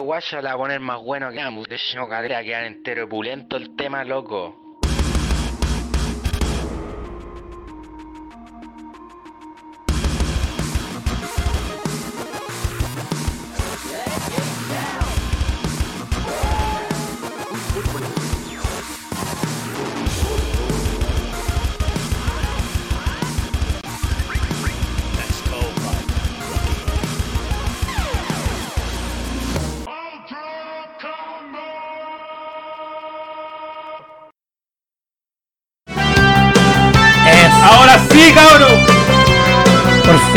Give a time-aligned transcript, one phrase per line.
[0.00, 1.68] guacha la va a poner más bueno que ambos.
[1.68, 4.69] De hecho, cadera quedar entero pulento el tema, loco.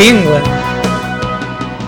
[0.04, 0.18] Fin.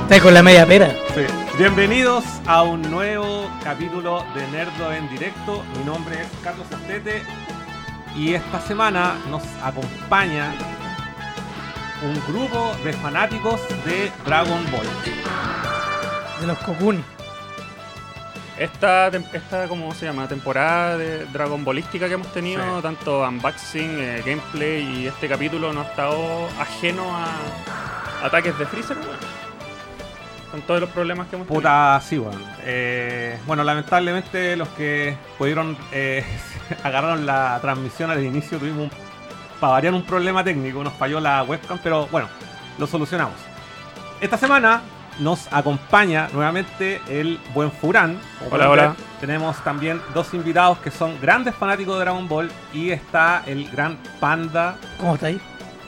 [0.04, 0.90] Está con la media pera.
[1.14, 1.26] Sí.
[1.58, 5.64] Bienvenidos a un nuevo capítulo de Nerdo en directo.
[5.78, 7.24] Mi nombre es Carlos Astete
[8.16, 10.54] y esta semana nos acompaña
[12.04, 14.88] un grupo de fanáticos de Dragon Ball.
[16.40, 17.15] De los Kokuni.
[18.58, 20.28] Esta, esta, ¿cómo se llama?
[20.30, 22.82] Temporada de Dragon Ballística que hemos tenido, Sí.
[22.84, 28.98] tanto unboxing, eh, gameplay y este capítulo no ha estado ajeno a ataques de Freezer,
[28.98, 29.18] weón.
[30.52, 31.60] Con todos los problemas que hemos tenido.
[31.62, 32.42] Puta, sí, weón.
[32.64, 36.24] Eh, bueno, lamentablemente los que pudieron eh,
[36.84, 38.90] agarraron la transmisión al inicio tuvimos
[39.60, 42.30] para variar un problema técnico, nos falló la webcam, pero bueno,
[42.78, 43.36] lo solucionamos.
[44.22, 44.82] Esta semana
[45.20, 48.20] nos acompaña nuevamente el buen Furán.
[48.52, 48.88] Hola, hola.
[48.90, 53.70] ver, Tenemos también dos invitados que son grandes fanáticos de Dragon Ball y está el
[53.70, 54.76] gran Panda.
[55.00, 55.40] ¿Cómo está ahí?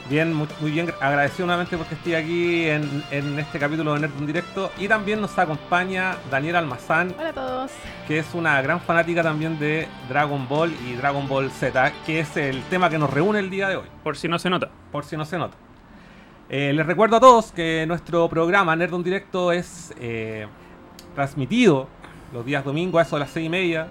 [0.09, 4.11] Bien, muy, muy bien, agradecido nuevamente porque estoy aquí en, en este capítulo de Nerd
[4.17, 4.71] en Directo.
[4.77, 7.71] Y también nos acompaña Daniela Almazán, Hola a todos.
[8.07, 12.37] que es una gran fanática también de Dragon Ball y Dragon Ball Z, que es
[12.37, 14.69] el tema que nos reúne el día de hoy, Por si no se nota.
[14.93, 15.57] por si no se nota.
[16.49, 20.47] Eh, les recuerdo a todos que nuestro programa Nerd en Directo es eh,
[21.13, 21.89] transmitido
[22.33, 23.87] los días domingos a eso de las 6 y media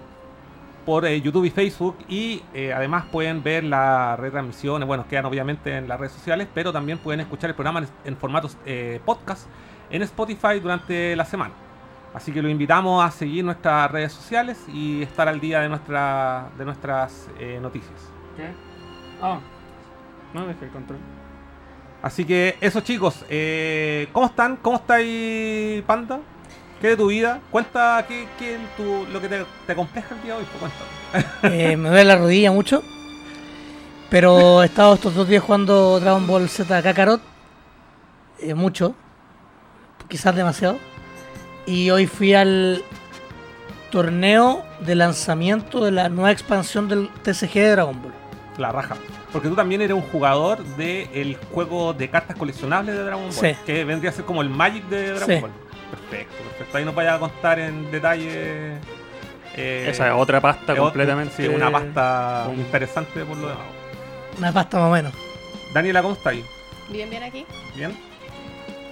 [0.83, 2.41] por eh, YouTube y Facebook y
[2.73, 7.19] además pueden ver las retransmisiones, bueno, quedan obviamente en las redes sociales, pero también pueden
[7.19, 8.57] escuchar el programa en, en formatos
[9.05, 9.47] podcast
[9.91, 11.53] en Spotify durante la semana.
[12.13, 16.49] Así que lo invitamos a seguir nuestras redes sociales y estar al día de, nuestra,
[16.57, 17.27] de nuestras
[17.61, 18.11] noticias.
[18.35, 18.49] ¿Qué?
[19.21, 19.39] Ah.
[20.33, 21.16] No, dejé el control.
[22.07, 24.55] Así que eso chicos, eh, ¿cómo están?
[24.61, 26.19] ¿Cómo estáis, Panda?
[26.79, 27.41] ¿Qué de tu vida?
[27.51, 30.45] Cuenta qué, qué tu- lo que te, te compleja el día de hoy.
[30.57, 30.71] pues,
[31.41, 31.63] cuéntame.
[31.71, 32.81] Eh, me duele la rodilla mucho.
[34.09, 37.19] Pero he estado estos dos días jugando Dragon Ball Z Kakarot.
[38.39, 38.95] eh, mucho.
[40.07, 40.77] Quizás demasiado.
[41.65, 42.83] Y hoy fui al
[43.91, 48.13] torneo de lanzamiento de la nueva expansión del TCG de Dragon Ball.
[48.57, 48.95] La raja.
[49.31, 53.31] Porque tú también eres un jugador del juego de cartas coleccionables de Dragon Ball.
[53.33, 53.55] Sí.
[53.65, 55.41] Que vendría a ser como el Magic de Dragon Sí.
[55.41, 55.51] Ball.
[55.91, 56.77] Perfecto, perfecto.
[56.77, 58.77] Ahí nos vaya a contar en detalle.
[59.59, 61.33] eh, Esa es otra pasta es otro- completamente.
[61.35, 63.63] sí, una pasta un- interesante por lo demás.
[64.37, 65.13] Una pasta más o menos.
[65.73, 66.43] Daniela, ¿cómo estás ahí?
[66.89, 67.45] Bien, bien aquí.
[67.75, 67.97] ¿Bien?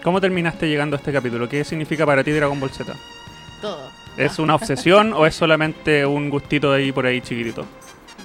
[0.04, 1.48] ¿Cómo terminaste llegando a este capítulo?
[1.50, 2.94] ¿Qué significa para ti Dragon Ball Z?
[3.62, 3.90] Todo.
[4.18, 7.66] ¿Es una obsesión o es solamente un gustito de ahí por ahí chiquitito?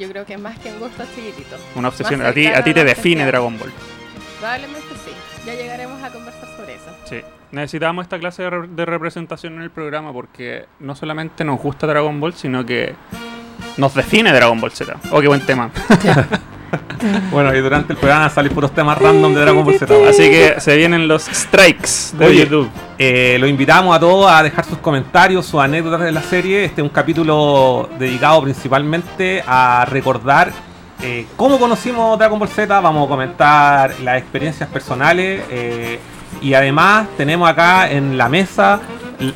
[0.01, 1.57] Yo creo que es más que un gusto chiquitito.
[1.77, 2.23] Una obsesión.
[2.23, 3.25] A ti, a ti te define.
[3.27, 3.71] Dragon Ball.
[4.41, 5.13] Probablemente sí.
[5.47, 6.91] Ya llegaremos a conversar sobre eso.
[7.05, 7.21] Sí.
[7.53, 11.87] Necesitamos esta clase de, re- de representación en el programa porque no solamente nos gusta
[11.87, 12.95] Dragon Ball, sino que
[13.77, 14.97] nos define Dragon Ball Z.
[15.13, 15.71] Oh, qué buen tema.
[17.31, 19.93] Bueno, y durante el programa salen puros temas random de Dragon Ball Z.
[20.09, 22.71] Así que se vienen los strikes de Oye, YouTube.
[22.99, 26.65] Eh, lo invitamos a todos a dejar sus comentarios, sus anécdotas de la serie.
[26.65, 30.53] Este es un capítulo dedicado principalmente a recordar
[31.03, 32.81] eh, cómo conocimos Dragon Ball Z.
[32.81, 35.43] Vamos a comentar las experiencias personales.
[35.51, 35.99] eh,
[36.41, 38.81] y además tenemos acá en la mesa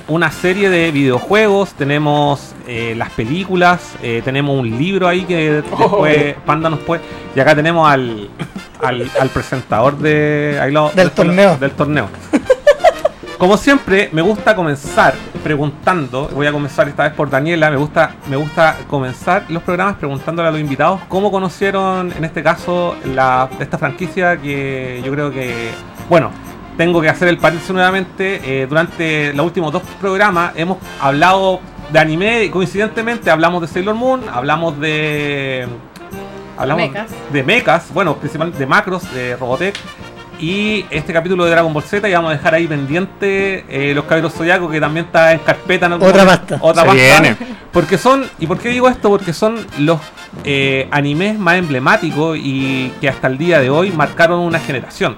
[0.08, 1.72] una serie de videojuegos.
[1.74, 3.94] Tenemos eh, las películas.
[4.02, 7.02] eh, tenemos un libro ahí que después Panda nos puede.
[7.36, 8.30] Y acá tenemos al,
[8.82, 11.56] al, al presentador de, ahí lo- Del torneo.
[11.58, 12.08] Del torneo.
[13.38, 18.14] Como siempre, me gusta comenzar preguntando, voy a comenzar esta vez por Daniela, me gusta,
[18.30, 23.50] me gusta comenzar los programas preguntándole a los invitados cómo conocieron, en este caso, la,
[23.58, 25.72] esta franquicia que yo creo que,
[26.08, 26.30] bueno,
[26.76, 31.60] tengo que hacer el paréntesis nuevamente, eh, durante los últimos dos programas hemos hablado
[31.92, 35.66] de anime y coincidentemente hablamos de Sailor Moon, hablamos de...
[36.56, 37.10] Hablamos Mechas.
[37.32, 39.74] de mechas, bueno, principalmente de macros, de Robotech.
[40.38, 44.04] Y este capítulo de Dragon Ball Z, y vamos a dejar ahí pendiente eh, los
[44.04, 45.86] caballeros zodiacos que también está en carpeta.
[45.86, 46.46] en algún Otra momento.
[46.58, 46.58] pasta.
[46.66, 47.20] Otra Se pasta.
[47.22, 47.36] viene.
[47.72, 49.08] Porque son, ¿y por qué digo esto?
[49.10, 50.00] Porque son los
[50.44, 55.16] eh, animes más emblemáticos y que hasta el día de hoy marcaron una generación.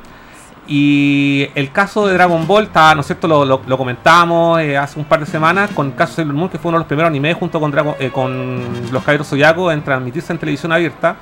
[0.69, 3.29] Y el caso de Dragon Ball, está, ¿no es cierto?
[3.29, 6.35] Lo, lo, lo comentamos eh, hace un par de semanas con el caso de Sailor
[6.35, 9.29] Moon, que fue uno de los primeros animes junto con, Dragon- eh, con los Caballeros
[9.29, 11.17] Zodiaco en transmitirse en televisión abierta.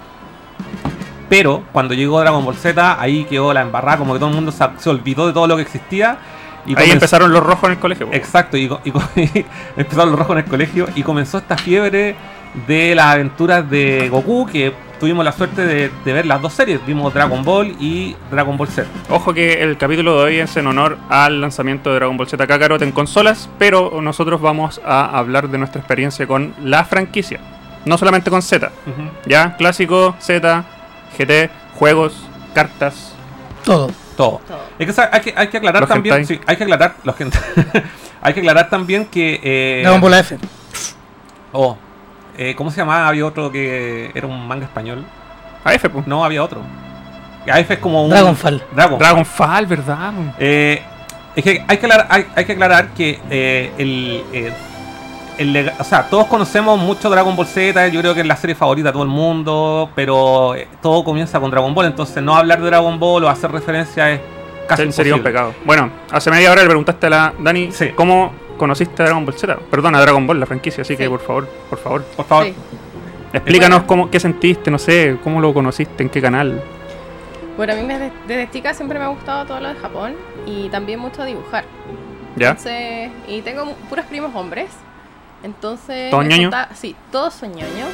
[1.29, 4.53] Pero cuando llegó Dragon Ball Z, ahí quedó la embarrada, como que todo el mundo
[4.53, 6.19] se, se olvidó de todo lo que existía.
[6.67, 8.09] Y Ahí comenzó- empezaron los rojos en el colegio.
[8.13, 9.03] Exacto, y, y co-
[9.77, 12.17] empezaron los rojos en el colegio y comenzó esta fiebre
[12.67, 16.85] de las aventuras de Goku, que tuvimos la suerte de, de ver las dos series.
[16.87, 18.89] Vimos Dragon Ball y Dragon Ball Z.
[19.11, 22.47] Ojo que el capítulo de hoy es en honor al lanzamiento de Dragon Ball Z
[22.47, 27.41] Kakarot en consolas, pero nosotros vamos a hablar de nuestra experiencia con la franquicia,
[27.85, 28.71] no solamente con Z,
[29.27, 30.65] ya clásico, Z,
[31.19, 33.13] GT, juegos, cartas.
[33.65, 33.91] Todo.
[34.17, 34.41] Todo.
[34.47, 34.61] Todo.
[34.79, 36.15] Es que hay que, hay que aclarar Los también.
[36.15, 36.37] hentai.
[36.37, 36.95] Sí, hay que aclarar.
[37.03, 37.17] Los
[38.23, 39.41] hay que aclarar también que.
[39.43, 40.39] Eh, Dragon Ball F.
[41.53, 41.77] oh,
[42.39, 43.09] eh, ¿Cómo se llamaba?
[43.09, 45.05] Había otro que era un manga español.
[45.65, 46.07] AF, pues.
[46.07, 46.61] No, había otro.
[47.51, 48.11] AF es como un.
[48.11, 48.63] Dragonfall.
[48.75, 48.99] Dragon.
[48.99, 50.13] Dragonfall, ¿verdad?
[50.39, 50.83] Eh,
[51.37, 54.53] es que hay que aclarar, hay, hay que aclarar que eh, el, eh,
[55.39, 58.55] el o sea, todos conocemos mucho Dragon Ball Z, yo creo que es la serie
[58.55, 62.67] favorita de todo el mundo, pero todo comienza con Dragon Ball, entonces no hablar de
[62.67, 64.21] Dragon Ball o hacer referencia es
[64.69, 65.53] casi Se- Sería un pecado.
[65.65, 67.89] Bueno, hace media hora le preguntaste a la Dani Sí.
[67.97, 69.57] cómo conociste a Dragon Ball Z.
[69.71, 72.47] Perdón, a Dragon Ball, la franquicia, así que por favor, por favor, Por favor.
[72.47, 72.55] Sí.
[73.33, 73.87] explícanos Bueno.
[73.87, 76.63] cómo, qué sentiste, no sé, cómo lo conociste, en qué canal.
[77.57, 80.15] Bueno, a mí desde, desde chica siempre me ha gustado todo lo de Japón
[80.47, 81.65] y también mucho dibujar.
[82.37, 82.49] ¿Ya?
[82.51, 84.71] Entonces, y tengo puros primos hombres.
[85.45, 86.11] Entonces.
[86.11, 86.53] ¿Todos ñoños?
[86.75, 87.91] Sí, todos son ñoños.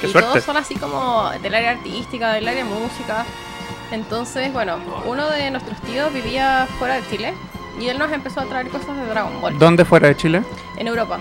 [0.00, 0.28] Qué y suerte.
[0.30, 3.24] todos son así como del área artística, del área música.
[3.90, 4.76] Entonces, bueno,
[5.06, 7.32] uno de nuestros tíos vivía fuera de Chile
[7.78, 10.42] y él nos empezó a traer cosas de Dragon Ball ¿Dónde fuera de Chile?
[10.78, 11.18] en Europa.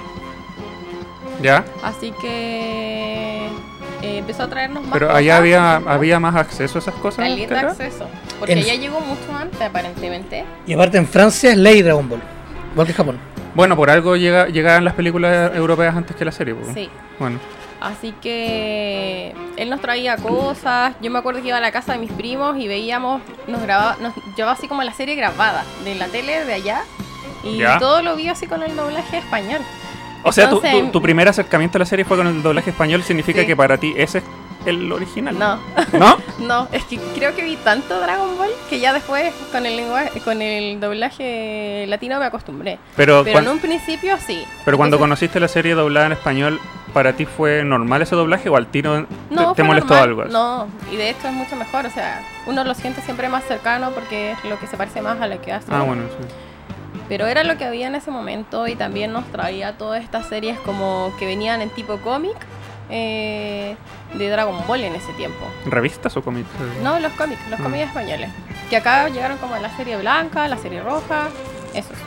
[1.41, 1.63] ¿Ya?
[1.83, 3.47] Así que
[4.01, 7.29] eh, empezó a traernos más Pero cosas, allá había, había más acceso a esas cosas.
[7.29, 7.69] libre acá?
[7.71, 8.07] acceso.
[8.39, 10.43] Porque En- ya llegó mucho antes, aparentemente.
[10.65, 12.21] Y aparte en Francia es ley Dragon Ball.
[12.73, 13.17] Igual que Japón.
[13.55, 16.55] Bueno, por algo llega, llegaban las películas europeas antes que la serie.
[16.73, 16.89] Sí.
[17.19, 17.39] Bueno,
[17.81, 20.93] Así que él nos traía cosas.
[21.01, 23.95] Yo me acuerdo que iba a la casa de mis primos y veíamos, nos grababa,
[24.01, 26.83] nos llevaba así como la serie grabada de la tele de allá.
[27.43, 27.79] Y Ya.
[27.79, 29.61] todo lo vi así con el doblaje español.
[30.23, 32.71] o sea, tu, Entonces- tu- tu primer acercamiento a la serie fue con el doblaje
[32.71, 33.47] español, significa Sí.
[33.47, 34.23] que para ti ese es
[34.65, 35.39] el original.
[35.39, 35.57] No,
[35.97, 36.17] ¿No?
[36.39, 40.19] no, es que creo que vi tanto Dragon Ball que ya después con el lenguaje,
[40.19, 42.77] con el doblaje latino me acostumbré.
[42.97, 44.43] Pero, Pero en un principio sí.
[44.65, 46.59] pero cuando conociste la serie doblada en español,
[46.93, 50.09] ¿para ti fue normal ese doblaje o al tiro te, no, te fue molestó normal.
[50.09, 50.25] algo?
[50.25, 51.85] No, y de hecho es mucho mejor.
[51.85, 55.19] O sea, uno lo siente siempre más cercano porque es lo que se parece más
[55.21, 55.67] a lo que hace.
[55.71, 56.27] Ah, bueno, sí.
[57.07, 60.59] Pero era lo que había en ese momento y también nos traía todas estas series
[60.59, 62.35] como que venían en tipo cómic
[62.91, 63.75] eh,
[64.13, 65.45] de Dragon Ball en ese tiempo.
[65.65, 66.49] ¿Revistas o cómics?
[66.83, 67.63] No, los cómics, los Mm.
[67.63, 68.29] cómics españoles.
[68.69, 71.29] Que acá llegaron como la serie blanca, la serie roja,
[71.73, 71.97] esos.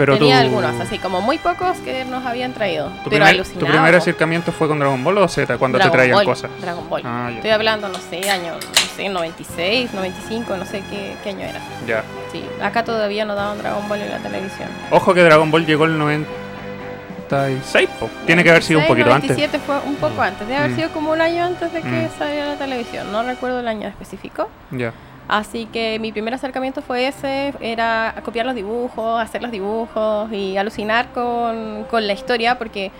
[0.00, 2.86] Pero Tenía tu- algunos, así como muy pocos que nos habían traído.
[3.04, 5.96] Tu, pero primer, tu primer acercamiento fue con Dragon Ball o Z cuando Dragon te
[5.98, 6.50] traían Ball, cosas.
[6.58, 7.02] Dragon Ball.
[7.04, 7.30] Ah.
[7.34, 11.60] Estoy hablando, no sé, año, no sé, 96, 95, no sé qué, qué año era.
[11.86, 12.02] Ya.
[12.32, 14.70] Sí, acá todavía no daban Dragon Ball en la televisión.
[14.90, 18.08] Ojo que Dragon Ball llegó el 96, po.
[18.24, 19.30] Tiene que haber sido un 96, poquito antes.
[19.36, 20.76] 97 fue un poco antes, debe haber Mm.
[20.76, 22.18] sido como un año antes de que Mm.
[22.18, 24.48] saliera la televisión, no recuerdo el año específico.
[24.70, 24.92] Ya.
[25.30, 30.56] Así que mi primer acercamiento fue ese, era copiar los dibujos, hacer los dibujos y
[30.56, 32.90] alucinar con, con la historia porque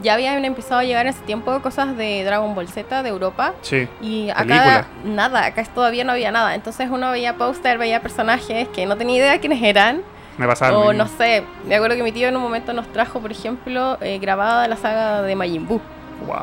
[0.00, 3.54] ya habían empezado a llegar en ese tiempo cosas de Dragon Ball Z de Europa
[3.62, 3.88] Sí.
[4.02, 4.86] y acá Película.
[5.04, 6.54] nada, acá todavía no había nada.
[6.54, 10.02] Entonces uno veía póster, veía personajes que no tenía idea quiénes eran
[10.36, 12.88] Me pasaba lo o no sé, me acuerdo que mi tío en un momento nos
[12.92, 15.80] trajo, por ejemplo, eh, grabada la saga de Majin Buu
[16.26, 16.36] Wow.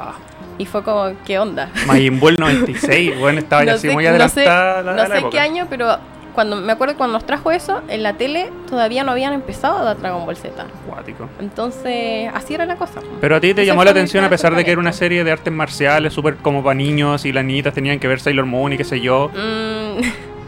[0.58, 1.70] Y fue como, ¿qué onda?
[1.88, 5.30] Majin el 96, bueno, estaba ya así muy no sé- adelantada la, no sé época.
[5.32, 5.98] qué año, pero
[6.34, 9.84] cuando me acuerdo cuando nos trajo eso, en la tele todavía no habían empezado a
[9.84, 10.66] dar Dragon Ball Z.
[10.88, 11.30] Cuático.
[11.40, 13.02] Entonces, así era la cosa.
[13.22, 15.32] Pero a ti te llamó la atención a pesar de que era una serie de
[15.32, 18.78] artes marciales súper como para niños y las niñitas tenían que ver Sailor Moon y
[18.78, 19.30] qué sé yo.
[19.30, 20.02] Mm,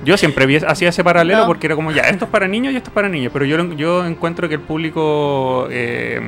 [0.05, 1.45] Yo siempre vi, hacía ese paralelo No.
[1.47, 3.31] porque era como, ya, esto es para niños y esto es para niños.
[3.33, 6.19] Pero yo, yo encuentro que el público eh,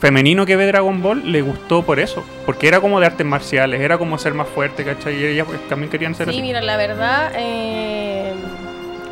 [0.00, 2.24] femenino que ve Dragon Ball le gustó por eso.
[2.46, 5.14] Porque era como de artes marciales, era como ser más fuerte, ¿cachai?
[5.20, 6.42] Y ellas pues, también querían ser sí, así.
[6.42, 8.32] mira, la verdad, eh,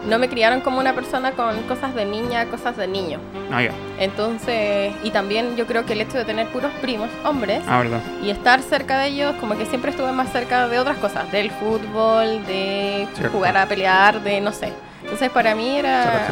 [0.09, 3.19] no me criaron como una persona con cosas de niña, cosas de niño.
[3.53, 3.73] Ah, ya.
[3.99, 8.01] Entonces, y también yo creo que el hecho de tener puros primos, hombres, Ah, verdad.
[8.23, 11.51] y estar cerca de ellos, como que siempre estuve más cerca de otras cosas, del
[11.51, 13.37] fútbol, de Cierto.
[13.37, 14.73] jugar a pelear, de no sé.
[15.03, 16.25] Entonces para mí era,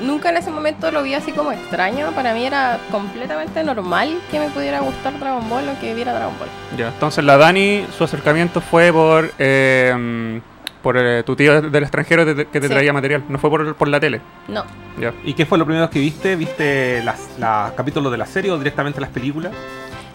[0.00, 4.38] nunca en ese momento lo vi así como extraño, para mí era completamente normal que
[4.38, 6.48] me pudiera gustar Dragon Ball o que viera Dragon Ball.
[6.76, 10.40] Ya, entonces la Dani, su acercamiento fue por eh,
[10.82, 12.72] Por eh, tu tío del extranjero que te, que te Sí.
[12.72, 13.24] traía material.
[13.28, 14.20] No fue por, por la tele.
[14.46, 14.64] No,
[15.00, 15.12] Ya.
[15.24, 16.36] ¿Y qué fue lo primero que viste?
[16.36, 19.52] ¿Viste las, las capítulos de la serie o directamente las películas?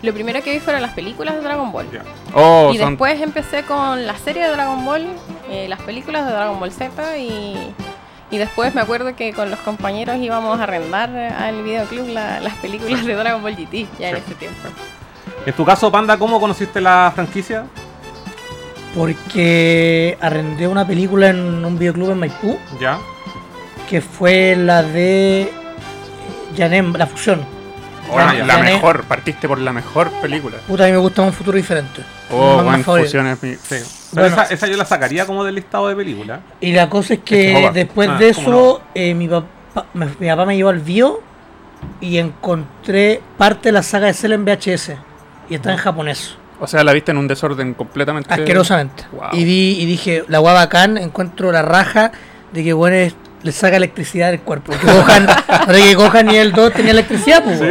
[0.03, 1.85] lo primero que vi fueron las películas de Dragon Ball.
[1.91, 2.01] Ya.
[2.33, 5.05] Oh, y son- después empecé con la serie de Dragon Ball,
[5.49, 7.71] eh, las películas de Dragon Ball Z y,
[8.31, 12.55] y después me acuerdo que con los compañeros íbamos a arrendar al videoclub la- las
[12.55, 14.57] películas de Dragon Ball GT ya en ese tiempo.
[15.45, 17.65] En tu caso, Panda, ¿cómo conociste la franquicia?
[18.95, 22.99] Porque arrendé una película en un videoclub en Maipú, Ya.
[23.89, 25.51] que fue la de
[26.57, 27.45] Janem, la fusión.
[28.11, 29.03] Oh, la mejor.
[29.05, 30.57] Partiste por la mejor película.
[30.67, 32.01] Puta, a mí me gusta un futuro diferente.
[32.29, 32.61] Oh.
[32.83, 33.55] Fusion es mi.
[33.55, 33.77] Sí.
[34.13, 34.41] Pero Bueno.
[34.43, 36.39] esa, esa yo la sacaría como del listado de películas.
[36.59, 39.47] Y la cosa es Es que que después Ah, de ¿cómo eso, eh, mi, papá,
[39.93, 41.21] me, mi papá me llevó al bio
[41.99, 44.91] y encontré parte de la saga de Cell en VHS.
[45.49, 48.33] Y está en japonés, O sea, la viste en un desorden completamente.
[48.33, 49.03] asquerosamente.
[49.11, 49.29] Wow.
[49.33, 52.11] Y, vi, y dije, la guava bacán, encuentro la raja
[52.53, 54.71] de que bueno, es- le saca electricidad del cuerpo.
[54.71, 57.57] Que Gohan, ahora que Gohan ni el 2 tenía electricidad, pues.
[57.57, 57.65] Sí,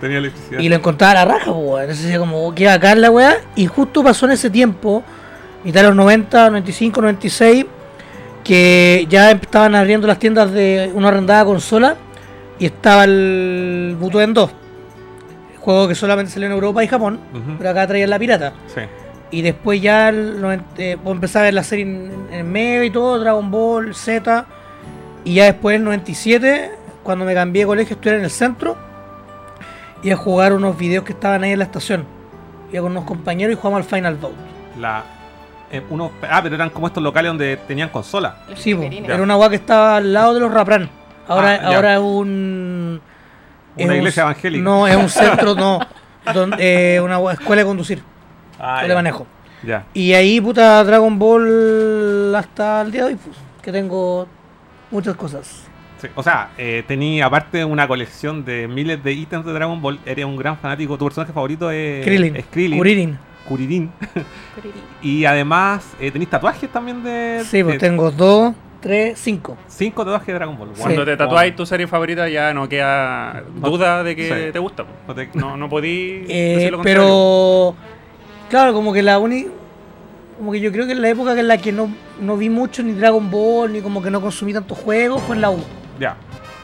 [0.00, 0.60] tenía electricidad.
[0.60, 1.80] Y lo encontraba a la raja, pues.
[1.82, 3.38] Entonces decía como, qué bacán la weá.
[3.56, 5.02] Y justo pasó en ese tiempo,
[5.66, 7.66] mitad de los 90, 95, 96,
[8.44, 11.96] que ya estaban abriendo las tiendas de una arrendada consola
[12.60, 14.50] y estaba el Butoden 2.
[15.58, 17.18] Juego que solamente salió en Europa y Japón,
[17.58, 18.52] pero acá traían la pirata.
[18.72, 18.82] Sí.
[19.32, 23.18] Y después ya el eh, empecé a ver la serie en, en medio y todo,
[23.18, 24.46] Dragon Ball, Z.
[25.24, 26.70] Y ya después en el 97,
[27.02, 28.76] cuando me cambié de colegio, estuve en el centro.
[30.00, 32.04] Y a jugar unos videos que estaban ahí en la estación.
[32.70, 34.18] Iba con unos compañeros y jugamos al Final.
[34.78, 35.15] La,
[35.70, 38.36] eh, unos, ah, pero eran como estos locales donde tenían consola.
[38.48, 38.72] Los Sí,
[39.04, 40.88] era una agua que estaba al lado de los Rapran.
[41.28, 43.00] Ahora, Ah, ahora es un.
[43.76, 44.62] es Una un- iglesia evangélica.
[44.64, 45.80] No, es un centro, no.
[46.32, 48.02] Donde, eh, una escuela de conducir,
[48.58, 49.26] Ah, escuela de manejo.
[49.62, 49.84] Ya.
[49.94, 54.26] Y ahí, puta, Dragon Ball hasta el día de hoy, pues, que tengo
[54.90, 55.64] muchas cosas.
[56.00, 59.98] Sí, O sea, eh, tenía aparte una colección de miles de ítems de Dragon Ball.
[60.04, 60.98] Eres un gran fanático.
[60.98, 62.36] Tu personaje favorito es Krillin.
[62.36, 63.18] es Krillin.
[63.48, 63.90] Kuririn.
[65.02, 67.42] Y además, eh, ¿tenéis tatuajes también de.
[67.44, 69.56] Sí, pues de- tengo dos, tres, cinco.
[69.68, 70.70] Cinco tatuajes de Dragon Ball.
[70.78, 71.06] Cuando Sí.
[71.06, 74.52] te tatuáis tu serie favorita ya no queda duda de que Sí.
[74.52, 74.84] te gusta.
[75.06, 77.74] No te- No, no podí Eh, pero,
[78.50, 79.50] claro, como que la única.
[80.38, 81.88] Como que yo creo que en la época en la que no,
[82.20, 85.40] no vi mucho ni Dragon Ball, ni como que no consumí tantos juegos, fue en
[85.40, 85.58] la U.
[85.98, 86.14] Ya.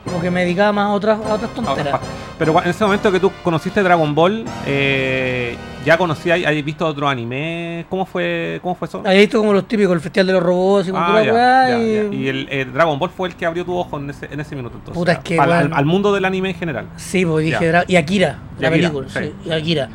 [0.04, 2.00] Como que me dedicaba más a otras, a otras tonteras.
[2.38, 7.09] Pero en ese momento que tú conociste Dragon Ball, eh, ya conocías, habéis visto otro
[7.09, 7.87] anime.
[7.88, 9.00] ¿Cómo fue, cómo fue eso?
[9.04, 11.25] Había visto como los típicos, el Festival de los Robots y con Ah, toda la
[11.26, 12.02] ya, weá, ya, y- ya.
[12.16, 14.56] Y el, eh, Dragon Ball fue el que abrió tu ojo en ese, en ese
[14.56, 14.76] minuto.
[14.78, 16.87] Entonces, Puta, es que, al, al- al mundo del anime en general.
[16.97, 19.18] Sí, pues dije, y Akira, Y la Akira, película, sí.
[19.21, 19.88] sí, y Akira.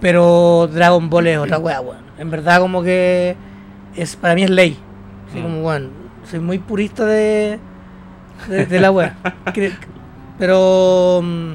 [0.00, 2.02] Pero Dragon Ball es otra weá, weón.
[2.18, 3.36] En verdad como que
[3.94, 4.76] es para mí es ley.
[5.28, 5.42] Así Mm.
[5.42, 5.90] como, weón,
[6.28, 7.58] soy muy purista de,
[8.48, 8.90] de, de la
[10.38, 11.52] Pero, mm,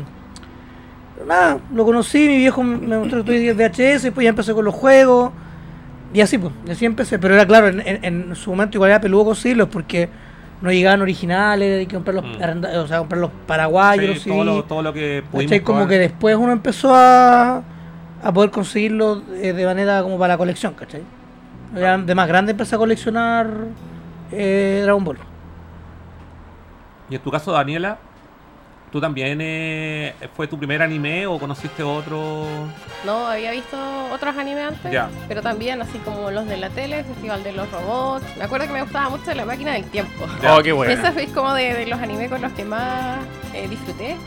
[1.15, 4.74] pero nada, lo conocí, mi viejo me mostró tuve VHS, después ya empecé con los
[4.74, 5.32] juegos.
[6.13, 7.20] Y así pues, así empecé.
[7.20, 10.08] Pero era claro, en, su momento igual era peludo conseguirlos porque
[10.62, 12.41] no llegaban originales, hay que comprarlos, Mm.
[12.41, 14.67] arrenda- o sea, comprar los paraguayos, Sí, los todo, lo, CDs.
[14.67, 15.32] todo lo que ¿Cachai?
[15.48, 15.89] pudimos Como probar.
[15.89, 17.62] que después uno empezó a,
[18.24, 21.01] a poder conseguirlo eh, de manera como para la colección, ¿cachai?
[22.06, 23.48] De más grande empecé a coleccionar
[24.32, 25.17] eh, Dragon Ball.
[27.10, 27.98] Y en tu caso, Daniela,
[28.92, 32.46] ¿tú también eh, fue tu primer anime o conociste otro?
[33.06, 33.78] No, había visto
[34.12, 35.10] otros animes antes, Ya.
[35.28, 38.26] pero también así como los de la tele, Festival de los Robots.
[38.38, 40.26] Me acuerdo que me gustaba mucho la máquina del tiempo.
[40.42, 40.56] Ya.
[40.58, 40.92] Oh, qué bueno.
[40.94, 43.20] Ese es como de, de los animes con los que más
[43.54, 44.18] eh, disfruté.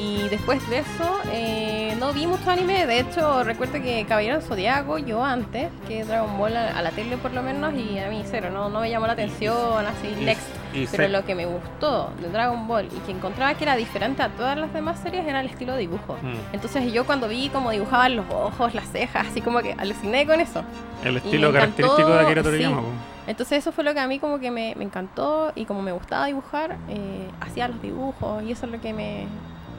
[0.00, 2.86] Y después de eso, eh, no vi mucho anime.
[2.86, 7.16] De hecho, recuerdo que Caballero Zodiaco, yo antes, que Dragon Ball a, a la tele
[7.16, 10.24] por lo menos, y a mí cero, no, no me llamó la atención, así, Y-
[10.24, 10.42] next.
[10.72, 13.74] y Pero se- lo que me gustó de Dragon Ball y que encontraba que era
[13.74, 16.16] diferente a todas las demás series era el estilo de dibujo.
[16.22, 16.54] Mm.
[16.54, 20.40] Entonces yo cuando vi cómo dibujaban los ojos, las cejas, así como que aluciné con
[20.40, 20.62] eso.
[21.04, 22.48] El estilo característico de Akira sí.
[22.50, 22.80] Toriyama.
[22.82, 22.88] po.
[23.26, 25.92] Entonces eso fue lo que a mí como que me, me encantó y como me
[25.92, 29.26] gustaba dibujar, eh, hacía los dibujos y eso es lo que me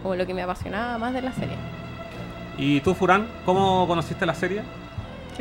[0.01, 1.55] como lo que me apasionaba más de la serie.
[2.57, 4.61] ¿Y tú, Furán, cómo conociste la serie?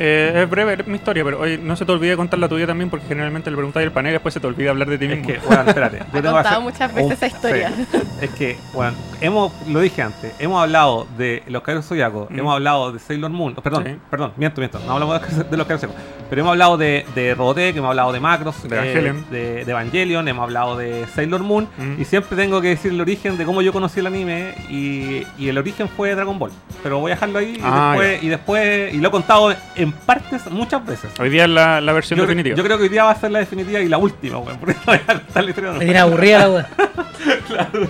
[0.01, 2.89] Eh, es breve mi historia, pero oye, no se te olvide contar la tuya también,
[2.89, 5.11] porque generalmente le preguntáis al panel y después se te olvida hablar de ti Es
[5.11, 5.27] mismo.
[5.27, 5.97] que, bueno, espérate.
[6.13, 7.71] Yo He tengo contado hacer muchas veces esa historia.
[7.91, 7.97] sí.
[8.21, 12.39] Es que, bueno, hemos, lo dije antes, hemos hablado de los Caballeros Zodiaco, Mm.
[12.39, 13.95] hemos hablado de Sailor Moon, oh, perdón, Sí.
[14.09, 17.35] perdón, miento, miento, no hablamos de, de los Caballeros Zodiaco, pero hemos hablado de, de
[17.35, 19.25] Robotech, hemos hablado de Macros, De eh, Evangelion.
[19.29, 21.99] de, de Evangelion, hemos hablado de Sailor Moon, Mm.
[22.01, 25.49] y siempre tengo que decir el origen de cómo yo conocí el anime, y, y
[25.49, 26.51] el origen fue Dragon Ball.
[26.83, 29.88] Pero voy a dejarlo ahí, y, Ah, después, y después, y lo he contado en
[29.89, 31.11] en partes muchas veces.
[31.19, 32.55] Hoy día es la, la versión Yo, definitiva.
[32.55, 34.57] yo creo que hoy día va a ser la definitiva y la última, weón.
[34.59, 35.71] Porque no voy a contar la historia.
[35.73, 36.69] Me tiene aburrida la wea.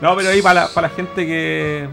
[0.00, 1.88] No, pero ahí para la, para la gente que,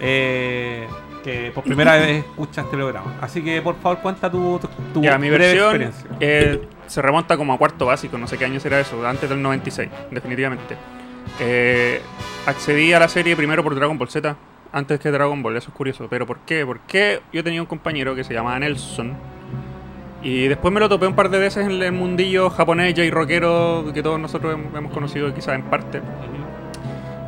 [0.00, 0.86] eh,
[1.22, 3.14] que por primera vez escucha este programa.
[3.20, 6.10] Así que por favor cuenta tu, tu, tu Ya, mi breve versión experiencia.
[6.20, 9.42] eh, se remonta como a cuarto básico, no sé qué año será eso, antes del
[9.42, 10.76] 96, definitivamente.
[11.40, 12.00] Eh,
[12.46, 14.34] accedí a la serie primero por Dragon Ball Z,
[14.72, 16.06] antes que Dragon Ball, eso es curioso.
[16.08, 16.64] ¿Pero por qué?
[16.66, 19.14] Porque yo tenía un compañero que se llamaba Nelson.
[20.22, 23.90] Y después me lo topé un par de veces en el mundillo japonés y rockero
[23.94, 26.02] que todos nosotros hem- hemos conocido quizás en parte.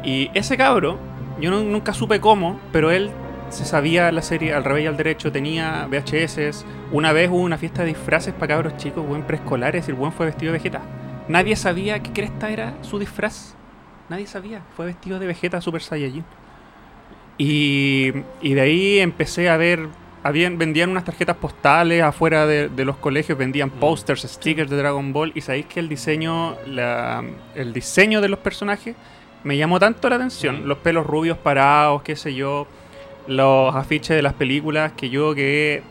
[0.05, 0.99] Y ese cabro,
[1.41, 3.11] yo nunca supe cómo, pero él
[3.49, 6.65] se sabía la serie al revés y al derecho, tenía VHS.
[6.91, 10.13] Una vez hubo una fiesta de disfraces para cabros chicos, buen preescolares, y el buen
[10.13, 10.81] fue vestido de Vegeta.
[11.29, 13.55] Nadie sabía qué cresta era su disfraz.
[14.09, 14.61] Nadie sabía.
[14.77, 16.25] Fue vestido de Vegeta Super Saiyajin.
[17.39, 19.89] Y, y de ahí empecé a ver.
[20.25, 25.13] Habían, vendían unas tarjetas postales afuera de, de los colegios, vendían posters, stickers de Dragon
[25.13, 25.33] Ball.
[25.35, 27.25] Y sabéis que el diseño, la-
[27.57, 28.95] el diseño de los personajes
[29.43, 30.69] me llamó tanto la atención.
[30.69, 32.69] Los pelos rubios parados, qué sé yo,
[33.27, 35.83] los afiches de las películas que yo que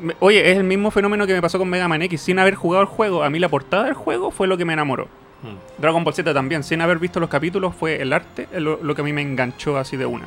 [0.00, 2.20] me- Oye, es el mismo fenómeno que me pasó con Mega Man X.
[2.20, 4.72] Sin haber jugado el juego, a mí la portada del juego fue lo que me
[4.72, 5.06] enamoró.
[5.44, 5.80] Mm.
[5.80, 8.94] Dragon Ball Z también, sin haber visto los capítulos, fue el arte eh, lo, lo
[8.94, 10.26] que a mí me enganchó así de una.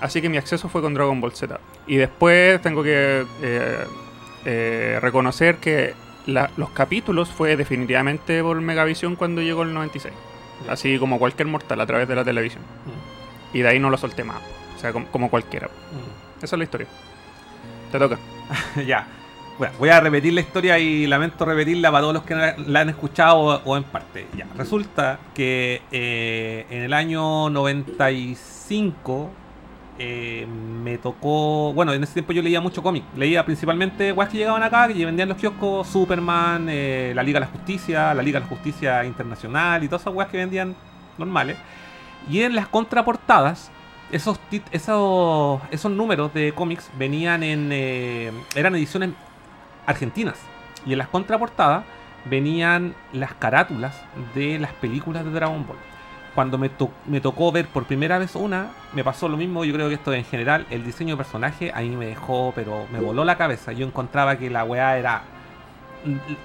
[0.00, 1.58] Así que mi acceso fue con Dragon Ball Z.
[1.88, 3.84] Y después tengo que eh,
[4.44, 5.94] eh, reconocer que
[6.26, 10.14] la- los capítulos fue definitivamente por Megavisión cuando llegó el 96.
[10.68, 12.62] Así como cualquier mortal a través de la televisión.
[13.52, 14.38] Y de ahí no lo solté más.
[14.76, 15.66] O sea, como, como cualquiera.
[15.66, 16.44] Mm.
[16.44, 16.86] Esa es la historia.
[17.90, 18.18] Te toca.
[18.86, 19.06] ya.
[19.78, 23.60] Voy a repetir la historia y lamento repetirla para todos los que la, han escuchado
[23.64, 24.26] o, en parte.
[24.56, 29.30] Resulta que eh, en el año 95
[29.98, 31.72] eh, me tocó.
[31.72, 33.02] Bueno, en ese tiempo yo leía mucho cómic.
[33.16, 37.46] Leía principalmente weas que llegaban acá, que vendían los kioscos: Superman, eh, la Liga de
[37.46, 40.76] la Justicia, la Liga de la Justicia Internacional y todas esas weas que vendían
[41.18, 41.56] normales.
[42.30, 43.72] Y en las contraportadas
[44.12, 44.38] esos,
[44.70, 47.70] esos, esos números de cómics venían en.
[47.72, 49.10] eh, eran ediciones
[49.88, 50.38] argentinas.
[50.86, 51.84] Y en las contraportadas
[52.26, 54.00] venían las carátulas
[54.34, 55.78] de las películas de Dragon Ball.
[56.34, 56.70] Cuando me,
[57.06, 59.64] me tocó ver por primera vez una, me pasó lo mismo.
[59.64, 62.86] Yo creo que esto en general, el diseño de personaje a mí me dejó, pero
[62.92, 63.72] me voló la cabeza.
[63.72, 65.22] Yo encontraba que la weá era.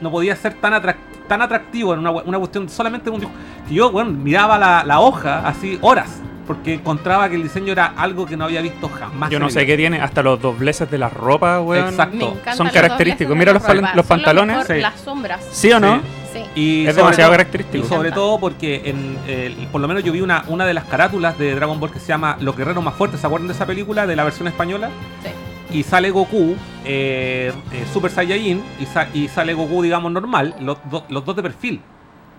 [0.01, 0.95] No podía ser tan, atrac-
[1.27, 3.37] tan atractivo en una, una cuestión solamente de un dibujo.
[3.67, 6.21] Que yo, bueno, miraba la, la hoja así horas.
[6.45, 9.29] Porque encontraba que el diseño era algo que no había visto jamás.
[9.29, 11.87] Yo no sé qué tiene, hasta los dobleces de la ropa, weón.
[11.87, 12.35] Exacto.
[12.57, 13.33] Son característicos.
[13.37, 14.57] Mira los los lo pantalones.
[14.57, 14.81] mejor, Sí.
[14.81, 15.39] Las sombras.
[15.51, 16.01] ¿Sí o no?
[16.01, 16.01] Sí.
[16.33, 16.39] Sí.
[16.55, 17.85] Y Es sobre demasiado todo- característico.
[17.85, 20.83] Y sobre todo porque en, el- por lo menos yo vi una, una de las
[20.83, 23.21] carátulas de Dragon Ball que se llama Los Guerreros Más Fuertes.
[23.21, 24.05] ¿Se acuerdan de esa película?
[24.05, 24.89] De la versión española.
[25.23, 25.29] Sí.
[25.73, 26.55] Y sale Goku,
[26.85, 31.35] eh, eh, Super Saiyajin, y, sa- y sale Goku, digamos, normal, los, do- los dos
[31.35, 31.81] de perfil.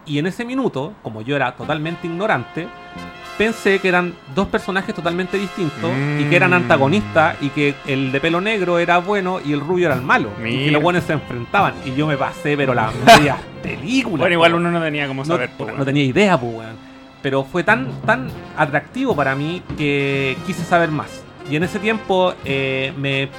[0.07, 2.69] Y en ese minuto, como yo era totalmente ignorante,
[3.37, 6.55] pensé que eran dos personajes totalmente distintos y que eran Mm.
[6.55, 10.29] antagonistas y que el de pelo negro era bueno y el rubio era el malo.
[10.47, 11.75] Y que los buenos se enfrentaban.
[11.85, 14.19] Y yo me pasé, pero la media película.
[14.19, 15.51] Bueno, igual uno no tenía como no, saber.
[15.59, 16.69] po, no tenía idea, pues.
[17.23, 21.24] Pero fue tan, tan atractivo para mí que quise saber más.
[21.51, 23.31] Y en ese tiempo eh, me eh,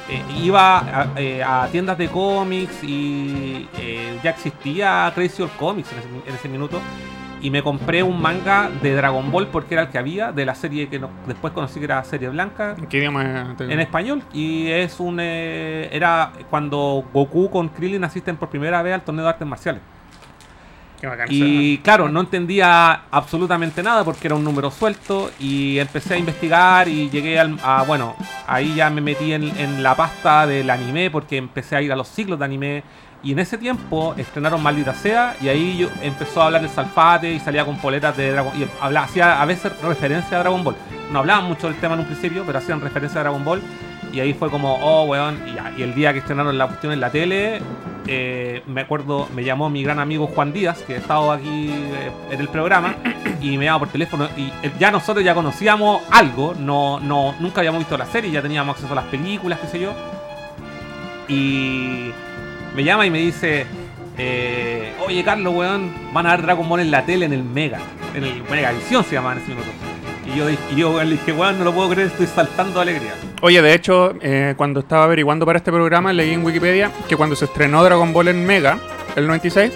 [0.43, 3.67] iba a, eh, a tiendas de cómics y
[4.23, 6.79] ya existía Crazy Old Comics en ese, en ese minuto.
[7.41, 10.55] Y me compré un manga de Dragon Ball porque era el que había, de la
[10.55, 13.55] serie que no- después conocí que era serie blanca, ¿En qué idioma?
[13.59, 14.23] en español.
[14.33, 15.19] Y es un.
[15.19, 19.81] era cuando Goku con Krillin asisten por primera vez al torneo de artes marciales.
[21.05, 26.15] Qué bacán Y claro, no entendía absolutamente nada porque era un número suelto y empecé
[26.15, 28.15] a investigar y llegué al, a, bueno,
[28.47, 31.95] ahí ya me metí en, en la pasta del anime porque empecé a ir a
[31.95, 32.83] los ciclos de anime
[33.23, 37.31] y en ese tiempo estrenaron Maldita Sea y ahí yo empezó a hablar el Salfate
[37.33, 40.75] y salía con poletas de Dragon y hablaba, hacía a veces referencia a Dragon Ball.
[41.11, 43.61] No hablaban mucho del tema en un principio, pero hacían referencia a Dragon Ball
[44.15, 45.37] y ahí fue como, oh, weón,
[45.77, 47.59] y, el día que estrenaron la cuestión en la tele,
[48.07, 52.39] eh, me acuerdo, me llamó mi gran amigo Juan Díaz, que estaba aquí eh, en
[52.39, 52.95] el programa,
[53.41, 57.59] y me llamaba por teléfono, y eh, ya nosotros ya conocíamos algo, no, no, nunca
[57.59, 59.93] habíamos visto la serie, ya teníamos acceso a las películas, qué sé yo,
[61.27, 62.11] y
[62.73, 63.65] me llama y me dice,
[65.05, 67.79] oye Carlos, weón, van a dar Dragon Ball en la tele, en el Mega,
[68.13, 69.94] en el Mega Visión se llamaba en ese minuto.
[70.25, 72.81] Y yo, y yo weón, le dije, weón, no lo puedo creer, estoy saltando de
[72.81, 73.13] alegría.
[73.41, 77.35] Oye, de hecho, eh, cuando estaba averiguando para este programa, leí en Wikipedia que cuando
[77.35, 78.79] se estrenó Dragon Ball en Mega,
[79.15, 79.71] el 96,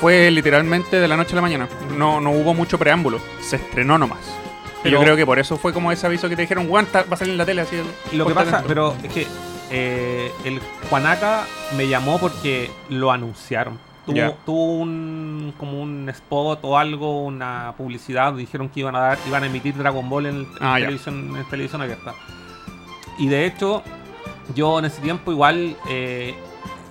[0.00, 1.68] fue literalmente de la noche a la mañana.
[1.96, 4.18] No, no hubo mucho preámbulo, se estrenó nomás.
[4.84, 7.04] Y yo creo que por eso fue como ese aviso que te dijeron, Juan, va
[7.08, 7.76] a salir en la tele así.
[8.12, 8.68] Lo que pasa, atento".
[8.68, 9.26] pero es que
[9.70, 11.44] eh, el Juanaca
[11.76, 13.78] me llamó porque lo anunciaron.
[14.06, 19.00] Tuvo, tuvo un como un spot o algo, una publicidad donde dijeron que iban a
[19.00, 22.14] dar, iban a emitir Dragon Ball en, en Ah, televisión, en televisión abierta.
[23.18, 23.82] Y de hecho,
[24.54, 26.34] yo en ese tiempo igual eh,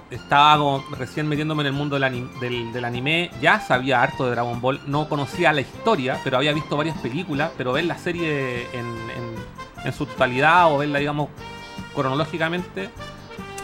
[0.09, 4.25] estaba como recién metiéndome en el mundo del, ani- del- del anime, ya sabía harto
[4.25, 7.97] de Dragon Ball, no conocía la historia, pero había visto varias películas, pero ver la
[7.97, 11.27] serie en, en- en su totalidad o verla, digamos,
[11.95, 12.89] cronológicamente,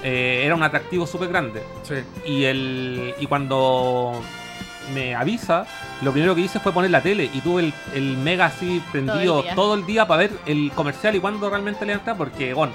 [0.09, 1.61] eh, era un atractivo súper grande.
[1.83, 1.95] Sí.
[2.25, 4.21] Y, el, y cuando
[4.93, 5.65] me avisa,
[6.01, 9.43] lo primero que hice fue poner la tele y tuve el, el mega así prendido
[9.55, 12.71] todo el día para ver el comercial y cuando realmente le entra, porque, bueno,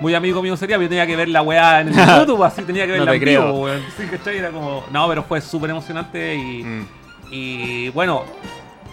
[0.00, 2.62] muy amigo mío sería, pero yo tenía que ver la weá en el YouTube, así
[2.62, 3.52] tenía que No te en vivo, creo.
[3.52, 3.82] weón.
[3.96, 4.38] Sí, ¿cachai?
[4.38, 6.86] Era como, no, pero fue súper emocionante y, Mm.
[7.30, 8.24] y bueno,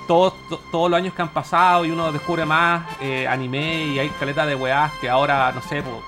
[0.05, 3.99] todos, to- todos los años que han pasado y uno descubre más eh, anime y
[3.99, 6.03] hay caleta de weás que ahora, no sé, po,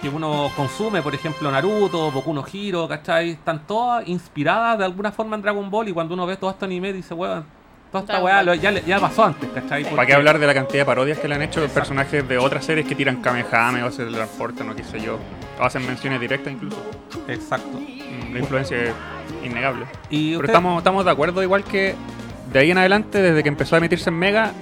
[0.00, 3.30] que uno consume, por ejemplo, Naruto, Boku no Hero, ¿cachai?
[3.30, 6.64] Están todas inspiradas de alguna forma en Dragon Ball y cuando uno ve todo este
[6.64, 7.44] anime dice, weón,
[7.92, 9.84] toda esta weá ya, le- ya pasó antes, ¿cachai?
[9.84, 12.64] ¿Para qué hablar de la cantidad de parodias que le han hecho personajes de otras
[12.64, 15.18] series que tiran Kamehame o se transportan o qué sé yo?
[15.60, 16.82] O hacen menciones directas incluso.
[17.28, 17.78] Exacto.
[17.78, 18.94] Mm, La influencia es
[19.44, 19.84] innegable.
[20.08, 21.94] Y Pero estamos, estamos de acuerdo igual que
[22.52, 24.52] de ahí en adelante, desde que empezó a emitirse en Mega,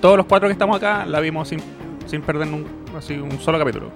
[0.00, 1.60] todos los cuatro que estamos acá la vimos sin,
[2.06, 2.66] sin perder un,
[2.96, 3.90] así, un solo capítulo.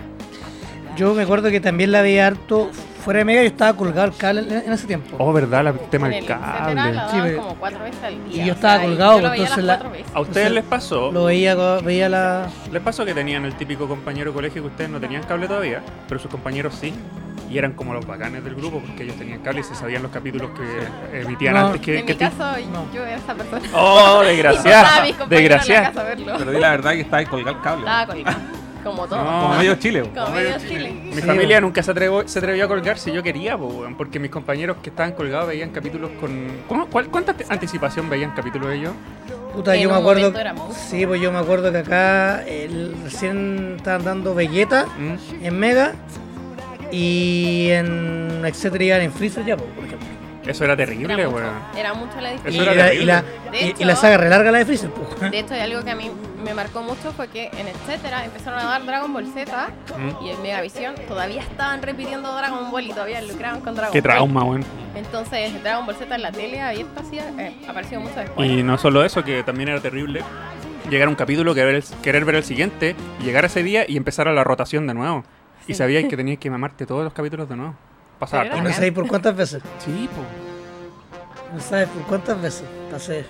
[1.00, 2.68] Yo me acuerdo que también la veía harto
[3.02, 3.40] fuera de Mega.
[3.40, 5.16] Yo estaba colgado el cable en, ese tiempo.
[5.18, 5.64] Oh, ¿verdad?
[5.64, 7.00] La- El tema del cable.
[7.10, 8.42] Sí, pero- como cuatro veces al día.
[8.42, 9.72] y yo o estaba sea, colgado, yo entonces la-.
[9.72, 11.10] ¿A ustedes Entonces, les pasó?
[11.10, 12.50] Lo veía, veía la.
[12.70, 15.80] ¿Les pasó que tenían el típico compañero de colegio que ustedes no tenían cable todavía,
[16.06, 16.92] pero sus compañeros sí?
[17.50, 20.12] Y eran como los bacanes del grupo porque ellos tenían cable y se sabían los
[20.12, 21.60] capítulos que emitían No.
[21.68, 22.92] antes que, en que mi caso, No.
[22.92, 23.62] yo era esa persona.
[23.72, 25.06] ¡Oh, desgraciada!
[25.08, 25.92] estaba ¡Desgraciada!
[26.38, 27.80] Pero di la verdad que está ahí colgado el cable.
[27.86, 28.59] Estaba colgado.
[28.84, 29.18] Como todo.
[29.24, 29.42] No.
[29.42, 30.02] Como medio chile.
[30.02, 30.14] weón.
[30.14, 30.90] Como medio Chile.
[31.04, 34.18] Mi Sí, familia nunca se atrevió, se atrevió a colgar si yo quería, po, porque
[34.18, 36.30] mis compañeros que estaban colgados veían capítulos con...
[36.68, 38.92] ¿Cómo, cuál, ¿Cuánta anticipación veían capítulos ellos?
[39.54, 40.32] Puta, En yo me acuerdo.
[40.72, 45.44] Sí, pues yo me acuerdo que acá el- recién estaban dando Vegeta ¿Mm?
[45.44, 45.92] en Mega
[46.92, 49.89] y en etcétera en Freezer ya, pues, por ejemplo.
[50.46, 51.54] Eso era terrible, Era mucho, weón.
[51.76, 53.06] era mucho la Y, Eso era la, y, terrible.
[53.06, 54.90] la, De y- hecho- y la saga relarga la de Freezer.
[55.30, 56.10] De hecho, hay algo que a mí
[56.42, 60.24] me marcó mucho fue que en etcétera empezaron a dar Dragon Ball Z ¿Mm?
[60.24, 64.10] y en Megavisión todavía estaban repitiendo Dragon Ball y todavía lucraban con Dragon Qué Ball.
[64.16, 64.64] trauma, weón.
[64.94, 68.50] Entonces, Dragon Ball Z en la tele abierta sí, eh, apareció mucho después.
[68.50, 70.22] Y no solo eso, que también era terrible
[70.88, 73.96] llegar a un capítulo, querer, el- querer ver el siguiente, llegar a ese día y
[73.98, 75.22] empezar a la rotación de nuevo.
[75.68, 75.74] Y Sí.
[75.74, 77.74] sabías que tenías que mamarte todos los capítulos de nuevo.
[78.20, 79.62] Pasaba Pero Y no sabéis por cuántas veces.
[79.78, 81.54] Sí, po.
[81.54, 83.24] No sabes por cuántas veces pasé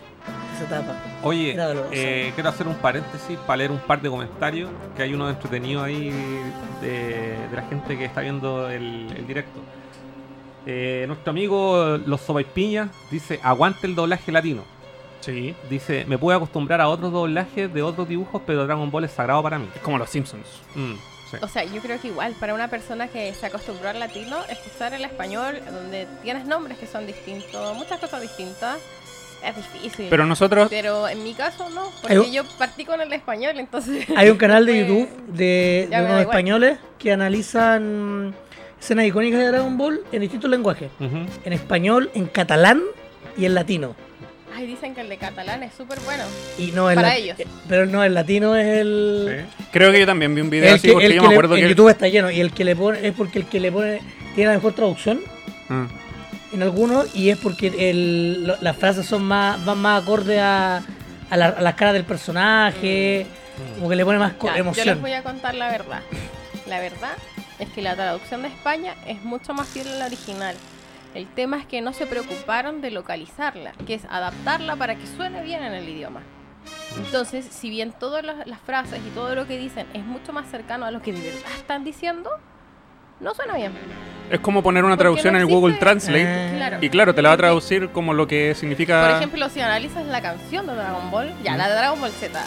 [0.55, 0.95] esa etapa.
[1.23, 1.57] Oye,
[1.93, 5.83] eh, quiero hacer un paréntesis para leer un par de comentarios, que hay uno entretenido
[5.83, 6.11] ahí
[6.83, 9.61] de, de la gente que está viendo el, el directo.
[10.67, 14.63] Eh, nuestro amigo Los Sobaipiñas dice, aguante el doblaje latino.
[15.21, 15.55] Sí.
[15.69, 19.43] Dice, me puedo acostumbrar a otros doblajes de otros dibujos, pero Dragon Ball es sagrado
[19.43, 19.69] para mí.
[19.75, 20.47] Es como los Simpsons.
[20.75, 20.95] Mm,
[21.31, 21.37] sí.
[21.41, 24.95] O sea, yo creo que igual, para una persona que se acostumbró al latino, escuchar
[24.95, 28.79] el español, donde tienes nombres que son distintos, muchas cosas distintas,
[29.45, 30.07] es difícil.
[30.11, 30.69] Pero nosotros...
[30.69, 34.07] Pero en mi caso no, porque un- yo partí con el español, entonces...
[34.17, 38.35] Hay un canal de fue- YouTube de, de unos españoles que analizan
[38.81, 40.91] escenas icónicas de Dragon Ball en distintos lenguajes.
[41.01, 41.27] Ujú.
[41.45, 42.83] En español, en catalán
[43.37, 43.95] y en latino.
[44.61, 46.23] Ay, dicen que el de catalán es súper bueno.
[46.59, 47.37] Y no el Para ellos.
[47.69, 49.47] Pero no, el latino es el.
[49.59, 49.65] Sí.
[49.73, 51.35] Creo que yo también vi un video el así que- porque el yo que me
[51.35, 51.69] acuerdo en que...
[51.71, 52.31] YouTube está lleno.
[52.31, 54.01] Y el que le pone es porque el que le pone
[54.35, 55.21] tiene la mejor traducción
[55.69, 55.87] Ah.
[56.53, 57.15] en algunos.
[57.15, 60.83] Y es porque el, lo- las frases son más van más acorde a,
[61.31, 63.27] a, la- a las caras del personaje.
[63.77, 64.87] Como que le pone más Ya, yo emoción.
[64.87, 66.01] les voy a contar la verdad.
[66.67, 67.13] La verdad
[67.59, 70.55] es que la traducción de España es mucho más fiel a la original.
[71.15, 75.43] El tema es que no se preocuparon de localizarla, que es adaptarla para que suene
[75.43, 76.23] bien en el idioma.
[76.97, 80.87] Entonces, si bien todas las, frases y todo lo que dicen es mucho más cercano
[80.87, 82.31] a lo que de verdad están diciendo,
[83.21, 83.73] no suena bien.
[84.31, 86.57] Es como poner una Porque traducción no en Google existe- Translate.
[86.57, 86.79] Claro.
[86.81, 89.01] Y claro, te la va a traducir como lo que significa...
[89.09, 92.41] Por ejemplo, si analizas la canción de Dragon Ball, ya, la de Dragon Ball Z,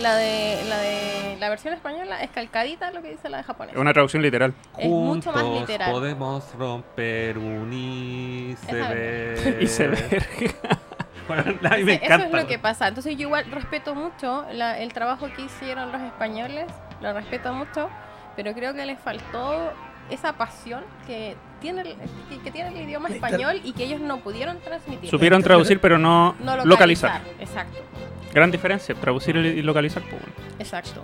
[0.00, 3.74] la de la de la versión española es calcadita lo que dice la de japonés.
[3.74, 4.54] Es una traducción literal.
[4.78, 5.90] Es mucho más literal.
[5.92, 9.62] podemos romper un iceberg.
[9.62, 10.54] Y se ve.
[11.28, 12.26] Bueno, a mí me Eso encanta.
[12.28, 12.88] es lo que pasa.
[12.88, 16.66] Entonces yo igual respeto mucho la- el trabajo que hicieron los españoles,
[17.02, 17.90] lo respeto mucho,
[18.36, 19.72] pero creo que les faltó
[20.10, 21.96] esa pasión que tiene el,
[22.28, 25.10] que, que tiene el idioma español y que ellos no pudieron transmitir.
[25.10, 27.20] Supieron traducir, pero no, no localizar.
[27.20, 27.22] localizar.
[27.40, 27.78] Exacto,
[28.34, 30.02] Gran diferencia, traducir y localizar.
[30.02, 30.34] Pues, bueno.
[30.58, 31.02] exacto.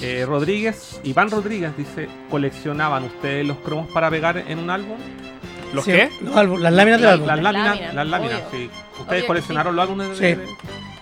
[0.00, 4.96] Eh, Rodríguez, Iván Rodríguez dice, ¿coleccionaban ustedes los cromos para pegar en un álbum?
[5.72, 6.10] ¿Los Sí, qué?
[6.22, 7.26] Los álbum- las láminas del álbum.
[7.26, 8.68] Las Las láminas, las láminas, obvio.
[8.68, 8.70] sí.
[9.00, 10.40] ¿Ustedes coleccionaron los álbumes de, Sí.
[10.40, 10.46] de-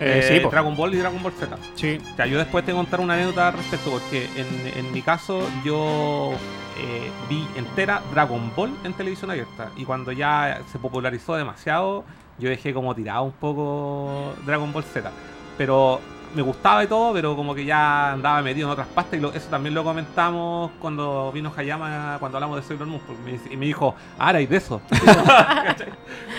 [0.00, 0.48] Eh, de sí.
[0.50, 1.56] Dragon Ball y Dragon Ball Z?
[1.74, 1.98] Sí.
[2.12, 5.48] O sea, yo después te contar una anécdota al respecto, porque en, en mi caso
[5.64, 6.32] yo
[6.78, 9.70] eh, vi entera Dragon Ball en televisión abierta.
[9.76, 12.04] Y cuando ya se popularizó demasiado,
[12.38, 15.10] yo dejé como tirado un poco Dragon Ball Z.
[15.56, 16.00] Pero
[16.34, 19.18] me gustaba y todo, pero como que ya andaba metido en otras pastas.
[19.18, 23.00] Y lo- eso también lo comentamos cuando vino Hayama, cuando hablamos de Sailor Moon.
[23.24, 24.80] me- Y me dijo, ahora hay de eso.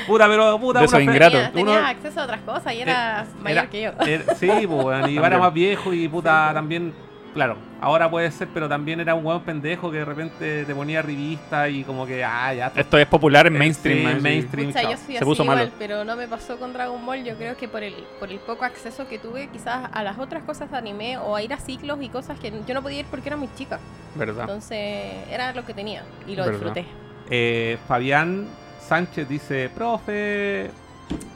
[0.08, 0.80] Puta, pero puta.
[0.82, 1.32] De fe- ingratos.
[1.34, 3.92] Tenía, tenía Uno- acceso a otras cosas y era Eh, mayor era- que yo.
[4.06, 6.94] era- sí, pues, y era más viejo y puta también,
[7.38, 11.02] claro, ahora puede ser, pero también era un weón pendejo que de repente te ponía
[11.04, 12.72] revista y como que, ah, ya.
[12.76, 14.00] Esto es popular en Eh, mainstream.
[14.00, 14.22] sí, así.
[14.22, 14.68] mainstream.
[14.70, 14.92] Pucha, chao.
[14.92, 15.72] yo soy Se así puso igual, malo.
[15.78, 17.24] pero no me pasó con Dragon Ball.
[17.24, 20.44] Yo creo que por el, por el poco acceso que tuve quizás a las otras
[20.44, 23.06] cosas de anime o a ir a ciclos y cosas que yo no podía ir
[23.06, 23.80] porque era muy chica.
[24.16, 24.42] ¿Verdad?
[24.42, 26.52] Entonces era lo que tenía y lo Verdad.
[26.60, 26.86] disfruté.
[27.30, 28.48] Eh, Fabián
[28.80, 30.72] Sánchez dice, profe.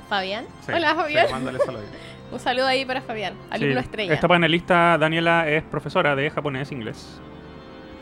[0.09, 0.45] Fabián.
[0.65, 1.31] Sí, Hola sí, Fabián.
[1.31, 1.85] mándale saludos.
[2.31, 3.79] Un saludo ahí para Fabián, alumno Sí.
[3.85, 4.13] estrella.
[4.13, 7.19] Esta panelista, Daniela, es profesora de japonés e inglés.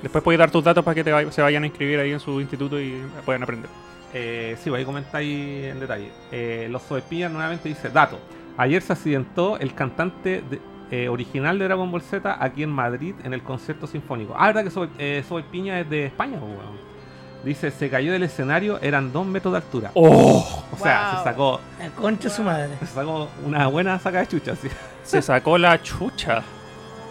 [0.03, 2.39] Después puedes dar tus datos para que te se vayan a inscribir ahí en su
[2.39, 3.69] instituto y puedan aprender.
[4.13, 6.09] Eh, sí, ahí comentáis en detalle.
[6.31, 8.19] Eh, los Soepillas nuevamente dice, dato.
[8.57, 10.59] Ayer se accidentó el cantante de-
[10.91, 14.33] eh, original de Dragon Ball Z aquí en Madrid en el concierto sinfónico.
[14.37, 16.88] Ah, verdad que Soe, eh, Piña es de España, pues, weón.
[17.43, 19.91] Dice, se cayó del escenario, eran dos metros de altura.
[19.93, 20.63] ¡Oh!
[20.73, 21.17] O sea, Wow.
[21.19, 22.69] se sacó, La concha de su madre.
[22.79, 24.67] se sacó una buena saca de chucha, sí.
[25.03, 26.43] Se sacó la chucha.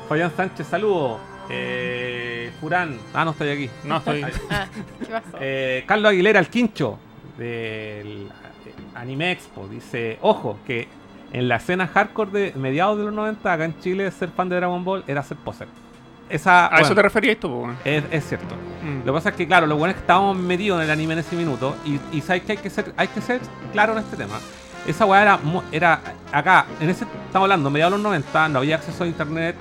[0.09, 1.19] Fabián Sánchez, saludo.
[1.51, 3.71] Eh, Furán, ah, no estoy aquí.
[3.85, 4.23] No, estoy.
[4.51, 4.67] Ah,
[5.01, 5.29] ¿qué pasó?
[5.41, 6.99] Eh, Carlos Aguilera, el quincho
[7.39, 8.27] del
[8.67, 10.89] eh, Anime Expo, dice: Ojo, que
[11.33, 14.57] en la escena hardcore de mediados de los 90, acá en Chile, ser fan de
[14.57, 15.69] Dragon Ball era ser poser.
[16.29, 17.67] Esa, ¿A eso te referías tú?
[17.85, 18.55] es, es cierto.
[18.83, 18.99] Mm.
[18.99, 21.15] Lo que pasa es que, claro, lo bueno es que estábamos metidos en el anime
[21.15, 23.41] en ese minuto y, y sabes que hay que ser, hay que ser
[23.73, 24.35] claro en este tema.
[24.87, 25.39] Esa weá era,
[25.73, 26.01] era
[26.33, 29.57] acá, en ese, estamos hablando, mediados de los 90, no había acceso a internet,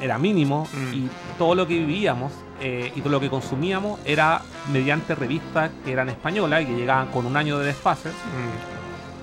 [0.00, 0.94] era mínimo Mm.
[0.94, 4.40] y todo lo que vivíamos eh, y todo lo que consumíamos era
[4.72, 8.10] mediante revistas que eran españolas y que llegaban con un año de desfase.
[8.10, 8.75] Mm.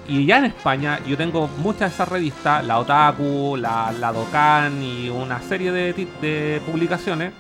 [0.08, 4.82] Y ya en España yo tengo muchas de esas revistas, la Otaku, la, la Dokkan
[4.84, 7.34] y una serie de, de publicaciones.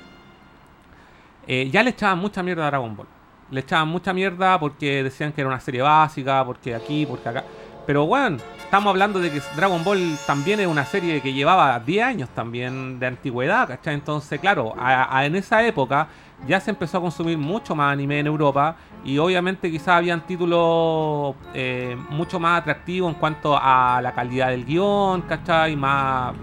[1.47, 3.07] eh, ya le echaban mucha mierda a Dragon Ball.
[3.51, 7.43] Le echaban mucha mierda porque decían que era una serie básica, porque aquí, porque acá.
[7.85, 12.03] Pero bueno, estamos hablando de que Dragon Ball también es una serie que llevaba 10
[12.05, 13.93] años también de antigüedad, ¿cachai?
[13.95, 16.07] Entonces, claro, a- en esa época
[16.47, 21.35] ya se empezó a consumir mucho más anime en Europa y obviamente quizás habían títulos
[21.53, 25.75] eh, mucho más atractivos en cuanto a la calidad del guion, ¿cachai?
[25.75, 26.33] Más...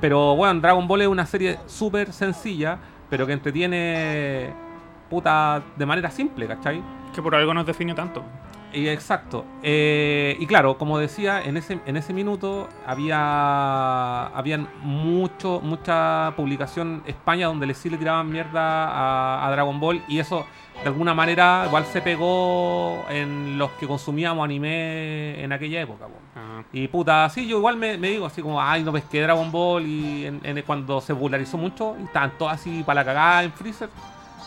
[0.00, 2.78] Pero bueno, Dragon Ball es una serie súper sencilla,
[3.10, 4.52] pero que entretiene
[5.10, 6.82] puta de manera simple, ¿cachai?
[7.14, 8.22] Que por algo nos define tanto.
[8.72, 9.46] Y exacto.
[9.62, 17.02] Eh, y claro, como decía, en ese, en ese minuto había habían mucho, mucha publicación
[17.06, 20.44] España donde le sí le tiraban mierda a, a Dragon Ball y eso
[20.82, 26.06] de alguna manera igual se pegó en los que consumíamos anime en aquella época.
[26.06, 26.12] po.
[26.36, 26.62] Ah.
[26.72, 29.86] Y puta, sí, yo igual me, me digo así como, ay, no pesqué Dragon Ball
[29.86, 33.52] y en- en- cuando se popularizó mucho y estaban todos así para la cagada en
[33.52, 33.88] Freezer.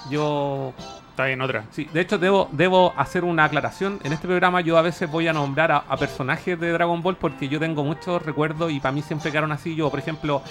[0.10, 0.74] Yo
[1.12, 1.66] Está bien, otra.
[1.72, 4.00] Sí, de hecho debo, debo hacer una aclaración.
[4.04, 7.18] En este programa yo a veces voy a nombrar a, a personajes de Dragon Ball
[7.18, 9.76] porque yo tengo muchos recuerdos y para mí siempre quedaron así.
[9.76, 10.42] Yo, por ejemplo,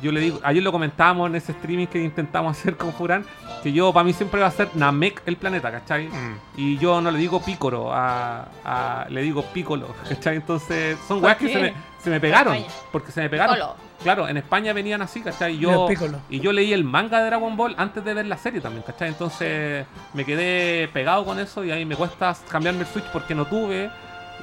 [0.00, 3.24] yo le digo, ayer lo comentábamos en ese streaming que intentamos hacer con Furán,
[3.62, 6.08] que yo para mí siempre va a ser Namek el planeta, ¿cachai?
[6.08, 6.36] Mm.
[6.56, 10.36] Y yo no le digo Pícoro, a, a- le digo Piccolo, ¿cachai?
[10.36, 12.56] Entonces son ¿Por weas que se me, se me pegaron,
[12.92, 13.54] porque se me pegaron.
[13.56, 13.74] Piccolo.
[14.02, 15.56] Claro, en España venían así, ¿cachai?
[15.56, 15.88] Y yo,
[16.30, 19.08] y yo leí el manga de Dragon Ball antes de ver la serie también, ¿cachai?
[19.08, 19.84] Entonces
[20.14, 23.90] me quedé pegado con eso y ahí me cuesta cambiarme el Switch porque no tuve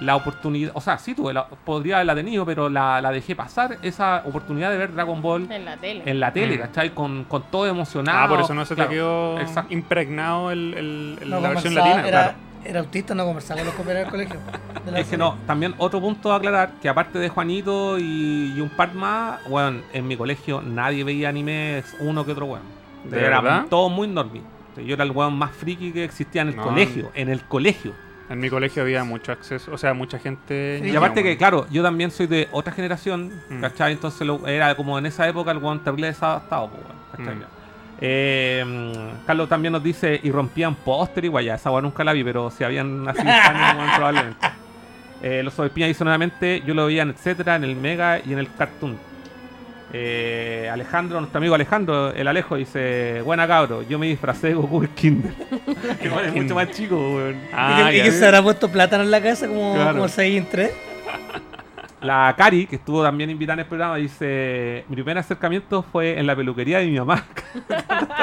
[0.02, 3.78] la oportunidad, o sea, sí tuve, la, podría haberla tenido, pero la, la dejé pasar,
[3.82, 6.04] esa oportunidad de ver Dragon Ball En la tele.
[6.06, 6.60] en la tele, Mm.
[6.62, 6.90] ¿cachai?
[6.92, 8.20] Con, con todo emocionado.
[8.20, 9.74] Ah, por eso no se Claro, te quedó exacto.
[9.74, 12.00] impregnado el, el- el- No la versión latina.
[12.08, 12.34] era, claro.
[12.66, 14.40] era autista, no conversaba con los compañeros del colegio.
[14.86, 18.54] de la Es que no, también otro punto a aclarar, que aparte de Juanito y,
[18.56, 22.64] y un par más, bueno, en mi colegio nadie veía anime uno que otro weón.
[23.06, 23.66] ¿De Era verdad?
[23.70, 24.42] todo muy normal.
[24.86, 26.64] Yo era el weón más friki que existía en el No.
[26.64, 27.94] colegio, en el colegio.
[28.30, 30.80] En mi colegio había mucho acceso, o sea, mucha gente.
[30.84, 30.90] Sí.
[30.90, 33.62] Y aparte que, claro, yo también soy de otra generación, Mm.
[33.62, 33.94] ¿cachai?
[33.94, 36.84] Entonces lo- era como en esa época el weón terrible desadaptado, pues,
[37.18, 37.36] ¿cachai?
[37.36, 37.44] Mm.
[38.02, 42.50] Eh, Carlos también nos dice, y rompían póster igual, ya esa nunca la vi, pero
[42.52, 44.48] si habían weón, probablemente.
[45.22, 48.40] Eh, los Sobespiñas dice nuevamente, yo lo veía en etcétera, en el Mega y en
[48.40, 48.98] el Cartoon.
[49.94, 54.84] Eh, Alejandro, nuestro amigo Alejandro, el Alejo, dice, buena cabro, yo me disfracé de Goku
[54.84, 55.34] en Kinder.
[56.02, 57.40] que bueno, es mucho más chico, weón.
[57.54, 59.94] Ah, y que, se habrá puesto plátano en la casa como, Claro.
[59.94, 60.72] como Saiyajin 3.
[62.02, 66.28] La Cari, que estuvo también invitada en el programa, dice: Mi primer acercamiento fue en
[66.28, 67.24] la peluquería de mi mamá.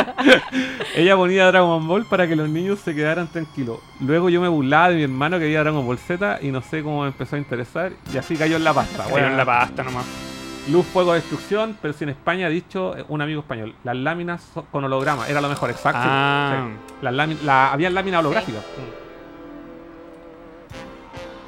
[0.94, 3.80] Ella ponía Dragon Ball para que los niños se quedaran tranquilos.
[3.98, 6.84] Luego yo me burlaba de mi hermano que veía Dragon Ball Z y no sé
[6.84, 7.92] cómo me empezó a interesar.
[8.14, 9.04] Y así cayó en la pasta.
[9.04, 10.31] Cayó en la pasta nomás.
[10.70, 14.48] Luz, fuego, destrucción, pero si en España ha dicho eh, un amigo español, las láminas
[14.70, 16.00] con holograma, era lo mejor, exacto.
[16.02, 16.68] Ah.
[16.70, 16.94] Sí.
[17.02, 18.62] Las lámi- la, había láminas holográficas.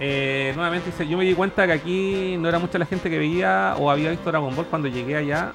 [0.00, 3.18] Eh, nuevamente dice, yo me di cuenta que aquí no era mucha la gente que
[3.18, 5.52] veía o había visto Dragon Ball cuando llegué allá,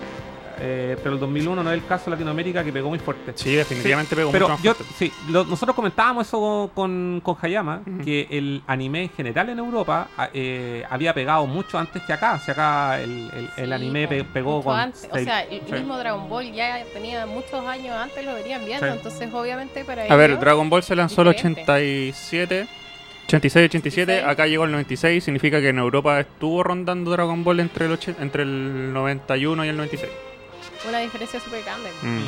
[0.62, 3.32] eh, pero el 2001 no es el caso en Latinoamérica que pegó muy fuerte.
[3.36, 4.94] Sí, definitivamente pegó Pero mucho yo, fuerte.
[4.98, 8.04] sí, lo- nosotros comentábamos eso con, con Hayama, Ujú.
[8.04, 12.40] que el anime en general en Europa a- eh, había pegado mucho antes que acá.
[12.40, 14.78] Si acá el, el- el Sí, anime po, pe- pegó con...
[14.80, 15.08] antes.
[15.12, 15.72] O sea, el sí.
[15.74, 18.94] mismo Dragon Ball ya tenía muchos años antes, lo venían viendo, Sí.
[18.94, 21.62] entonces obviamente para A ver, ellos- Dragon Ball se lanzó el diferente.
[21.62, 22.68] 87,
[23.28, 24.24] 86, 87, 86.
[24.28, 28.16] acá llegó el 96, significa que en Europa estuvo rondando Dragon Ball entre el, ochen-
[28.20, 30.12] entre el 91 y el 96.
[30.88, 31.90] Una diferencia súper grande.
[32.02, 32.20] Mm.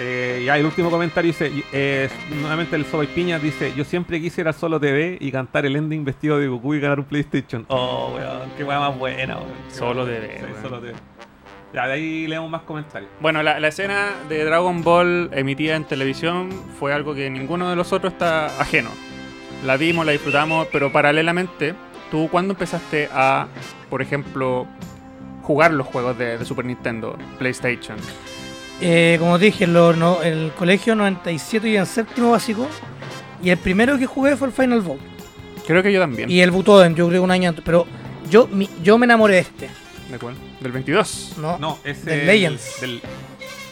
[0.00, 4.20] Eh, ya el último comentario dice, y- eh, nuevamente el Soy Piña dice, yo siempre
[4.20, 7.64] quisiera solo TV y cantar el ending vestido de Goku y ganar un PlayStation.
[7.68, 9.52] Oh, weón, qué weá más buena, weón.
[9.68, 10.04] Solo.
[10.04, 10.94] TV, Sí, solo TV.
[11.72, 13.10] Ya, de ahí leemos más comentarios.
[13.20, 17.76] Bueno, la, la escena de Dragon Ball emitida en televisión fue algo que ninguno de
[17.76, 18.90] nosotros está ajeno.
[19.64, 21.74] La vimos, la disfrutamos, pero paralelamente,
[22.10, 23.46] ¿tú cuándo empezaste a,
[23.90, 24.66] por ejemplo,
[25.44, 27.96] jugar los juegos de, de Super Nintendo, PlayStation?
[28.80, 32.66] Eh, como te dije, lo- no, el colegio 97 y en séptimo básico.
[33.42, 35.00] Y el primero que jugué fue el Final Bout.
[35.66, 36.30] Creo que yo también.
[36.30, 37.64] Y el Butoden, yo creo un año antes.
[37.64, 37.86] Pero
[38.30, 39.68] yo, mi- yo me enamoré de este.
[40.10, 40.34] ¿De cuál?
[40.60, 41.34] ¿Del 22?
[41.38, 41.58] ¿no?
[41.58, 42.80] No, es Del el- Legends.
[42.80, 43.00] del-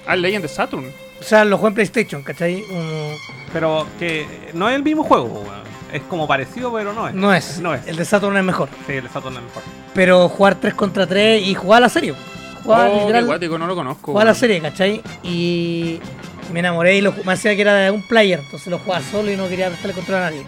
[0.06, 0.86] Ah, el Legend de Saturn.
[1.20, 2.64] O sea, lo jugué en PlayStation, ¿cachai?
[2.70, 3.14] Un-
[3.52, 5.61] pero que no es el mismo juego, weón.
[5.92, 7.14] Es como parecido, pero no es.
[7.14, 7.58] no es.
[7.60, 7.86] No es.
[7.86, 8.68] El de Saturn es mejor.
[8.86, 9.62] Sí, el de Saturn es mejor.
[9.94, 12.14] Pero jugar 3 contra 3 y jugar la serie.
[12.64, 13.24] Jugar oh, qué literal.
[13.26, 14.12] guático, no lo conozco.
[14.12, 14.40] Jugaba la weón.
[14.40, 15.02] serie, ¿cachai?
[15.22, 16.00] Y
[16.52, 19.30] me enamoré y lo, me hacía que era de un player, entonces lo jugaba solo
[19.30, 20.44] y no quería prestarle control a nadie.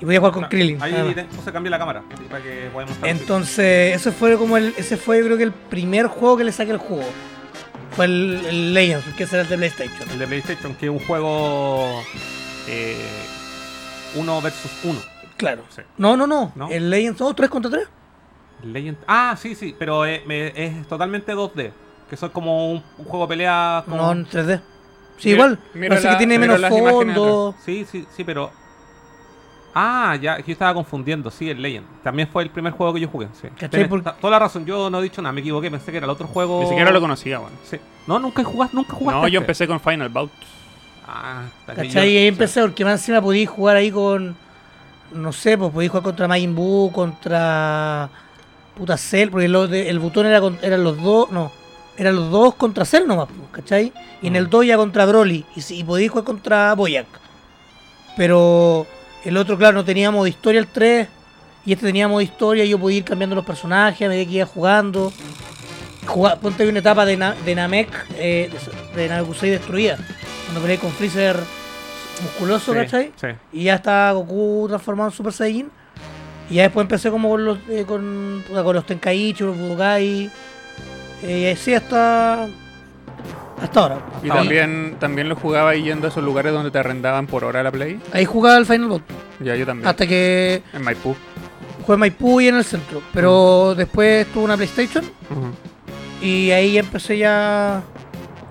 [0.00, 0.80] Y podía jugar con Ah, Krillin.
[0.82, 0.92] Ahí
[1.34, 5.36] puse cambié la cámara para que podamos Entonces, ese fue como el, ese fue creo
[5.38, 7.04] que el primer juego que le saqué el juego.
[7.92, 10.10] Fue el, el Legends, que ese era el de PlayStation.
[10.10, 12.02] El de PlayStation, que es un juego
[12.68, 12.96] eh,
[14.14, 14.98] uno versus uno.
[15.36, 15.62] Claro.
[15.68, 15.82] Sí.
[15.98, 16.52] No, no, no.
[16.54, 16.68] ¿No?
[16.70, 17.88] El Legends, oh, 3 contra 3.
[18.64, 18.98] Legend...
[19.06, 21.72] Ah, sí, sí, pero es, me- es totalmente 2D.
[22.08, 23.82] Que eso es como un, un juego de pelea.
[23.84, 23.96] Como...
[23.98, 24.60] No, en 3D.
[25.18, 25.58] Sí, Mira- igual.
[25.74, 27.54] mira Parece la- que tiene mira menos fondo.
[27.64, 28.50] Sí, sí, sí, pero.
[29.78, 31.86] Ah, ya, yo estaba confundiendo, sí, el Legend.
[32.02, 33.48] También fue el primer juego que yo jugué, sí.
[33.86, 36.10] Por- toda la razón, yo no he dicho nada, me equivoqué, pensé que era el
[36.10, 36.62] otro juego.
[36.62, 37.52] Ni siquiera lo conocía, weón.
[37.62, 37.78] Sí.
[38.06, 39.20] No, nunca jugaste, nunca jugaste.
[39.20, 39.44] No, yo este.
[39.44, 40.30] empecé con Final Bout.
[41.08, 41.92] Ah, está ¿Cachai?
[41.92, 44.36] yo- Y ahí empecé porque más encima podías jugar ahí con.
[45.12, 48.08] No sé, pues podías jugar contra Majin Buu, contra.
[48.76, 51.30] Puta Cell, porque de- el botón era con- eran los dos.
[51.30, 51.50] No,
[51.96, 53.92] eran los dos contra Cell nomás, pues, ¿cachai?
[54.20, 54.36] Y en Mm.
[54.36, 55.44] el 2 ya contra Broly.
[55.54, 57.06] Y, y podías jugar contra Boyac.
[58.16, 58.86] Pero
[59.24, 61.08] el otro, claro, no tenía modo historia el 3.
[61.64, 64.36] Y este tenía modo historia y yo podía ir cambiando los personajes a medida que
[64.36, 65.12] iba jugando.
[66.06, 68.50] Juga- ponte una etapa de, Na- de Namek, eh,
[68.94, 69.98] de, de Namekusei destruida.
[70.46, 71.36] Cuando peleé con Freezer
[72.22, 73.12] musculoso, Sí, ¿cachai?
[73.20, 73.26] Sí.
[73.52, 75.70] Y ya está Goku transformado en Super Saiyan.
[76.48, 80.30] Y ya después empecé como con los, eh, con, con los Tenkaichi, los Budokai.
[81.22, 82.46] Eh, y así hasta.
[83.60, 83.98] Hasta ahora.
[84.22, 87.62] Y también, también lo jugaba ahí yendo a esos lugares donde te arrendaban por hora
[87.62, 87.98] la Play.
[88.12, 89.02] Ahí jugaba el Final Bout.
[89.40, 89.88] Ya, yo también.
[89.88, 91.16] Hasta que En Maipú.
[91.82, 93.02] jugué en Maipú y en el centro.
[93.12, 95.04] Pero después tuve una PlayStation.
[96.22, 97.82] Y ahí empecé ya.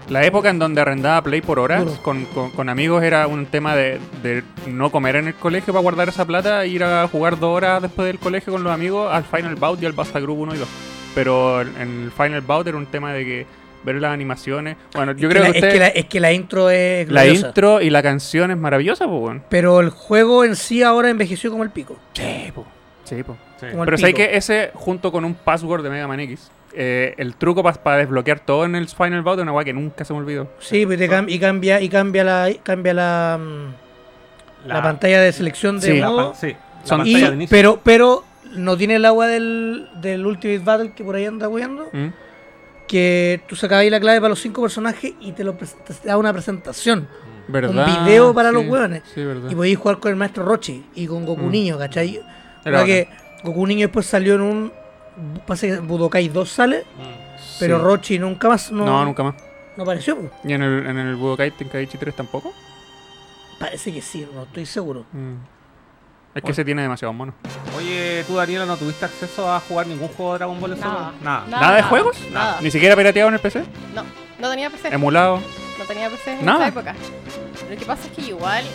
[0.09, 3.75] La época en donde arrendaba Play por horas con, con- con amigos era un tema
[3.75, 7.39] de, de no comer en el colegio para guardar esa plata e ir a jugar
[7.39, 10.39] dos horas después del colegio con los amigos al Final Bout y al Basta Group
[10.41, 10.67] 1 y 2.
[11.15, 13.45] Pero en el Final Bout era un tema de que
[13.83, 14.77] ver las animaciones.
[14.93, 17.09] Bueno, yo es creo la, que, es, usted- que la, es que la intro es.
[17.09, 19.41] la intro y la canción es maravillosa, pues, bueno.
[19.49, 21.97] Pero el juego en sí ahora envejeció como el pico.
[22.13, 22.65] Sí, po.
[23.05, 23.37] Sí, po.
[23.59, 23.67] Sí.
[23.85, 27.63] Pero sé que ese, junto con un password de Mega Man X, eh, el truco
[27.63, 30.49] para desbloquear todo en el Final Bout es una weá que nunca se me olvidó.
[30.59, 35.31] Sí, pues te cam- y cambia, y cambia la, cambia la, mm, la, pantalla de
[35.31, 36.01] selección de Sí.
[36.01, 36.33] Modo.
[36.35, 37.55] sí, la Son- pantalla Y- de inicio.
[37.57, 38.23] pero, pero
[38.55, 41.89] no tiene el agua del, del Ultimate Battle que por ahí anda huyendo.
[41.91, 42.07] ¿Mm?
[42.87, 45.67] que tú sacabas ahí la clave para los cinco personajes y te lo te
[46.03, 47.07] daba una presentación.
[47.47, 47.71] ¿Verdad?
[47.99, 49.01] Un video para los hueones.
[49.13, 49.49] Sí, verdad.
[49.49, 51.51] Y podías jugar con el maestro Rochi y con Goku Mm.
[51.51, 52.17] Niño, ¿cachai?
[52.63, 53.09] Era Era que
[53.45, 54.73] Goku Niño después salió en un.
[55.47, 56.83] Parece que Budokai 2 sale,
[57.59, 57.83] pero Sí.
[57.83, 58.71] Rochi nunca más.
[58.71, 59.35] No, No, nunca más.
[59.77, 60.17] no apareció.
[60.17, 60.31] pues.
[60.43, 62.53] ¿Y en el, en el Budokai Tenkaichi 3 tampoco?
[63.59, 65.05] Parece que sí, no estoy seguro.
[65.13, 65.35] Mm.
[66.35, 67.33] Es que se tiene demasiado mono.
[67.77, 71.07] Oye, tú Daniela, ¿no tuviste acceso a jugar ningún juego de Dragon Ball en Nada.
[71.11, 71.23] Super?
[71.23, 71.45] Nada.
[71.47, 72.17] ¿Nada de juegos?
[72.33, 72.57] Nada.
[72.61, 73.63] ¿Ni siquiera pirateado en el PC?
[73.93, 74.03] No,
[74.39, 74.89] no tenía PC.
[74.93, 75.39] ¿Emulado?
[75.79, 76.57] No tenía PC en Nada.
[76.59, 76.93] esa época.
[77.69, 78.65] Lo que pasa es que igual,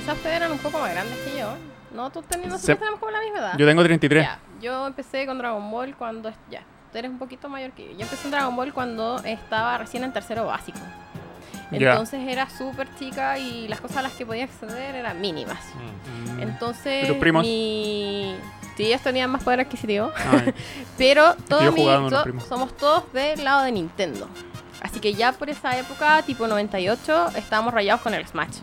[0.00, 1.54] quizás ustedes eran un poco más grandes que yo.
[1.94, 3.52] No, tú tenías, nosotros Se- tenemos como la misma edad.
[3.56, 4.24] Yo tengo 33.
[4.24, 6.30] Ya, yo empecé con Dragon Ball cuando.
[6.50, 7.92] Ya, tú eres un poquito mayor que yo.
[7.92, 10.78] Yo empecé en Dragon Ball cuando estaba recién en tercero básico.
[11.70, 15.58] Entonces era súper chica y las cosas a las que podía acceder eran mínimas.
[16.36, 16.42] Mm.
[16.42, 17.04] Entonces.
[17.04, 17.42] ¿Y tus primos?
[17.42, 18.36] Mi...
[18.76, 20.12] Sí, ellos tenían más poder adquisitivo.
[20.16, 20.52] Ay,
[20.98, 22.44] Pero todos yo mi- jugaba con unos to- primos.
[22.44, 24.28] somos todos del lado de Nintendo.
[24.82, 28.58] Así que ya por esa época, tipo 98, estábamos rayados con el Smash.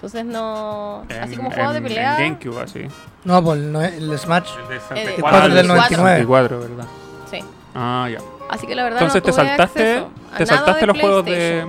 [0.00, 1.04] Entonces no...
[1.20, 2.16] así en- como juego de pelea...
[2.24, 2.86] En GameCube, así.
[3.24, 4.48] No, pues el, el Smash.
[4.62, 5.20] El de Eh, 64.
[5.20, 6.10] cuatro del 99.
[6.16, 6.84] 64, ¿verdad?
[7.30, 7.38] Sí.
[7.74, 8.18] Ah, ya.
[8.48, 10.04] Así que la verdad Entonces no te saltaste,
[10.38, 11.66] te saltaste los juegos de.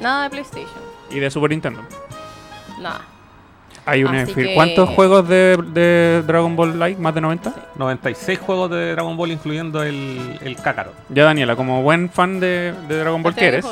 [0.00, 0.80] Nada de PlayStation.
[1.10, 1.80] y de Super Nintendo.
[2.78, 3.00] Nada.
[3.90, 7.00] Hay un Así enfil- que- ¿Cuántos juegos de, de Dragon Ball Like?
[7.00, 7.52] ¿Más de 90?
[7.76, 10.94] 96 juegos de Dragon Ball, incluyendo el, el Kakarot.
[11.08, 13.66] Ya Daniela, como buen fan de, de Dragon Ball Los que eres,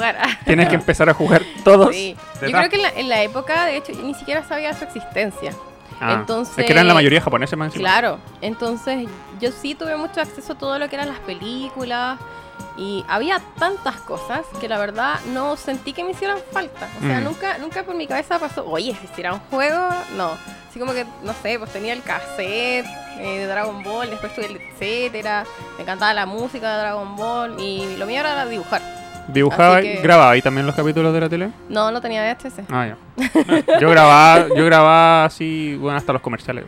[0.45, 1.95] tienes que empezar a jugar todos.
[1.95, 2.17] Sí.
[2.43, 5.53] Yo creo que en la, en la época, de hecho, ni siquiera sabía su existencia.
[6.01, 7.83] Ah, Entonces- es que eran la mayoría japoneses más encima.
[7.89, 9.09] Claro, entonces
[9.41, 12.19] yo sí tuve mucho acceso a todo lo que eran las películas
[12.79, 16.87] y había tantas cosas que la verdad no sentí que me hicieran falta.
[17.03, 17.25] O sea, Mm.
[17.25, 20.31] nunca, nunca por mi cabeza pasó, oye, si hiciera un juego, no.
[20.71, 22.87] Así como que, no sé, pues tenía el cassette
[23.19, 25.45] eh, de Dragon Ball, después tuve el etcétera,
[25.77, 28.81] me encantaba la música de Dragon Ball y lo mío era dibujar.
[29.27, 31.51] Dibujaba Así y que- grababa ahí también los capítulos de la tele.
[31.69, 32.63] No, no tenía VHS.
[32.71, 32.97] Ah, ya.
[33.81, 36.65] Yo grababa, yo grababa así, bueno, hasta los comerciales.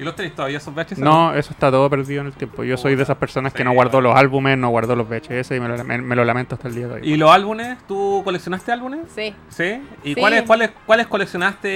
[0.00, 0.98] ¿Y los tenéis todavía esos VHS?
[0.98, 2.64] No, eso está todo perdido en el tiempo.
[2.64, 4.08] Yo soy de esas personas que no guardo bueno.
[4.08, 6.74] los álbumes, no guardo los VHS y me lo, me- me lo lamento hasta el
[6.74, 7.00] día de hoy.
[7.04, 7.76] ¿Y los álbumes?
[7.86, 9.00] ¿Tú coleccionaste álbumes?
[9.14, 9.82] Sí, ¿Sí?
[10.02, 10.20] ¿Y Sí.
[10.20, 11.68] cuáles cuáles cuáles coleccionaste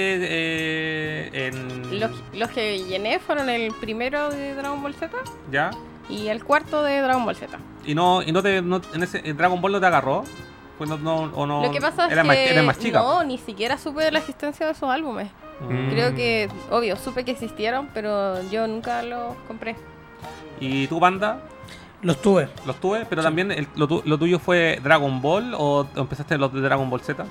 [0.49, 5.15] eh, en los, los que llené fueron el primero de Dragon Ball Z
[5.51, 5.71] ya?
[6.09, 7.57] y el cuarto de Dragon Ball Z.
[7.85, 10.23] ¿Y no y no te no- en ese en Dragon Ball no te agarró?
[10.77, 12.13] Pues no, no o no Lo que pasa es
[12.53, 12.99] que más chica.
[12.99, 15.29] no, ni siquiera supe de la existencia de esos álbumes.
[15.61, 15.89] Mm.
[15.89, 19.75] Creo que, obvio, supe que existieron, pero yo nunca los compré.
[20.59, 21.39] ¿Y tu banda?
[22.01, 22.49] Los tuve.
[22.65, 26.53] Los tuve, pero también el- lo, tu- lo tuyo fue Dragon Ball o empezaste los
[26.53, 27.25] de Dragon Ball Z?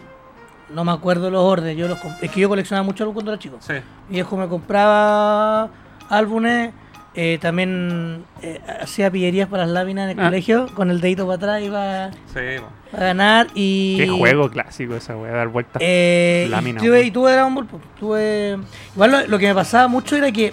[0.71, 1.77] No me acuerdo los órdenes.
[1.77, 3.57] Yo los es que yo coleccionaba mucho álbumes cuando era chico.
[3.61, 3.75] Sí.
[4.09, 5.69] Mi viejo me compraba
[6.09, 6.73] álbumes.
[7.15, 10.29] Eh, también eh, hacía pillerías para las láminas en el Ah.
[10.29, 10.67] colegio.
[10.75, 12.63] Con el dedito para atrás iba Sí.
[12.93, 13.47] a ganar.
[13.55, 15.81] Y, Qué juego clásico esa wea, dar vueltas.
[15.85, 17.67] Eh, Lámina, y, y tuve Dragon Ball.
[17.67, 18.59] pues, tuve...
[18.95, 20.53] Igual lo, lo que me pasaba mucho era que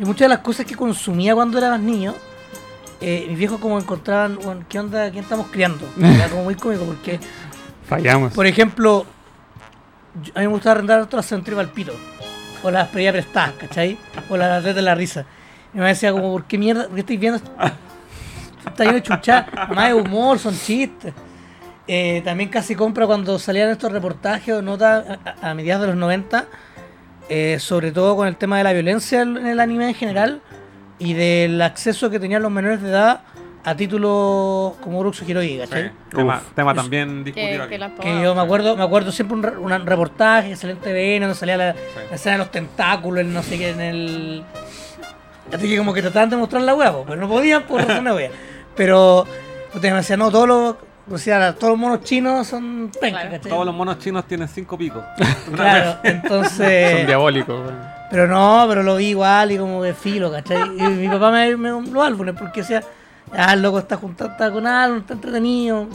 [0.00, 2.14] y muchas de las cosas que consumía cuando era más niño,
[3.00, 5.10] eh, mis viejos como encontraban, bueno, ¿qué onda?
[5.10, 5.88] ¿Quién estamos criando?
[6.00, 7.18] Era como muy cómico porque,
[7.88, 8.32] Fallamos.
[8.32, 9.06] por ejemplo,
[10.22, 11.92] yo- a mí me gustaba arrendar otras Centro Pito
[12.62, 13.96] O las pedía prestadas, ¿cachai?
[14.28, 15.24] O las red de la risa.
[15.74, 16.84] Y me decía como, ¿por qué mierda?
[16.86, 17.40] ¿Por qué estáis viendo?
[18.66, 21.12] Está lleno de chucha, más de humor, son chistes.
[21.86, 25.88] Eh, también casi compra cuando salían estos reportajes o notas a, a- a mediados de
[25.88, 26.44] los 90,
[27.30, 30.40] eh, sobre todo con el tema de la violencia en el anime en general
[30.98, 33.20] y del acceso que tenían los menores de edad
[33.64, 35.90] a títulos como Uruxo Hirogi, ¿cachai?
[36.10, 36.16] Sí.
[36.54, 37.76] Tema, también discutido aquí.
[37.76, 41.20] que han Que yo me acuerdo, me acuerdo siempre un, un reportaje salía en TVN,
[41.20, 41.78] donde salía la, Sí.
[42.10, 44.44] la escena de los tentáculos, el no sé qué, en el.
[45.52, 48.32] Así que como que trataban de mostrar la hueá, pero no podían por razones obvias.
[48.76, 49.24] Pero
[49.74, 50.74] usted me decía, no, todos los,
[51.10, 53.30] o sea, todos los monos chinos son pencas, Claro.
[53.36, 53.50] ¿cachai?
[53.50, 55.02] Todos los monos chinos tienen cinco picos.
[55.54, 57.06] Claro, Son entonces.
[57.06, 57.58] diabólicos.
[57.60, 57.78] weón.
[58.10, 60.62] pero no, pero lo vi igual y como de filo, ¿cachai?
[60.78, 62.82] Y mi papá me me los álbumes porque decía,
[63.32, 65.86] ah, el loco está juntando, está con álbum, está entretenido.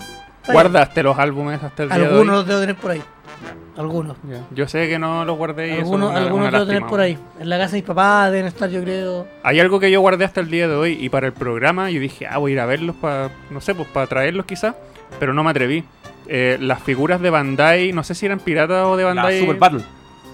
[0.52, 2.10] ¿Guardaste los álbumes hasta el día de hoy?
[2.10, 3.04] Algunos los debo tener por ahí.
[3.76, 4.18] Algunos.
[4.54, 7.18] Yo sé que no los guardé y eso Algunos, es una- algunos tener por ahí.
[7.40, 9.28] En la casa de mis papás deben estar, yo creo.
[9.44, 12.00] Hay algo que yo guardé hasta el día de hoy y para el programa yo
[12.00, 14.76] dije, ah, voy a ir a verlos para, no sé, pues para traerlos quizás,
[15.20, 15.84] pero no me atreví.
[16.28, 19.58] Eh, las figuras de Bandai, no sé si eran piratas o de La Bandai, Super
[19.58, 19.82] Battle.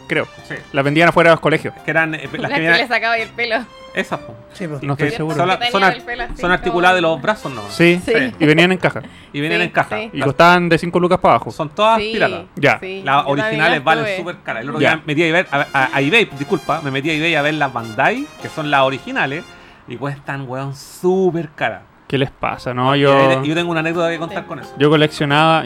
[0.10, 0.28] Creo.
[0.43, 0.55] Sí.
[0.74, 1.74] Las vendían afuera de los colegios.
[1.86, 3.64] Que eran eh, La las que que le sacaba ahí el pelo.
[3.93, 4.20] Esas.
[4.53, 4.84] Sí, pues.
[4.84, 5.36] No estoy seguro.
[5.38, 5.60] Son, ar-
[6.03, 7.62] pelo articuladas de los brazos, ¿no?
[7.70, 8.12] Sí, Sí.
[8.39, 9.01] y venían en caja.
[9.34, 9.97] Y Sí, en caja.
[9.97, 10.10] sí.
[10.14, 11.51] Y costaban de 5 lucas para abajo.
[11.51, 12.41] Son todas Sí, piratas.
[12.55, 12.80] Ya.
[12.80, 13.01] sí.
[13.05, 14.64] Las originales valen súper caras.
[14.64, 14.95] El otro Ya.
[14.95, 17.53] día metí a eBay, a, a- a eBay, disculpa, me metí a eBay a ver
[17.55, 19.43] las Bandai, que son las originales,
[19.88, 21.82] y cuestan, weón, súper caras.
[22.07, 22.74] ¿Qué les pasa?
[22.74, 24.74] No, yo, yo tengo una anécdota que contar con eso.
[24.78, 25.64] yo coleccionaba.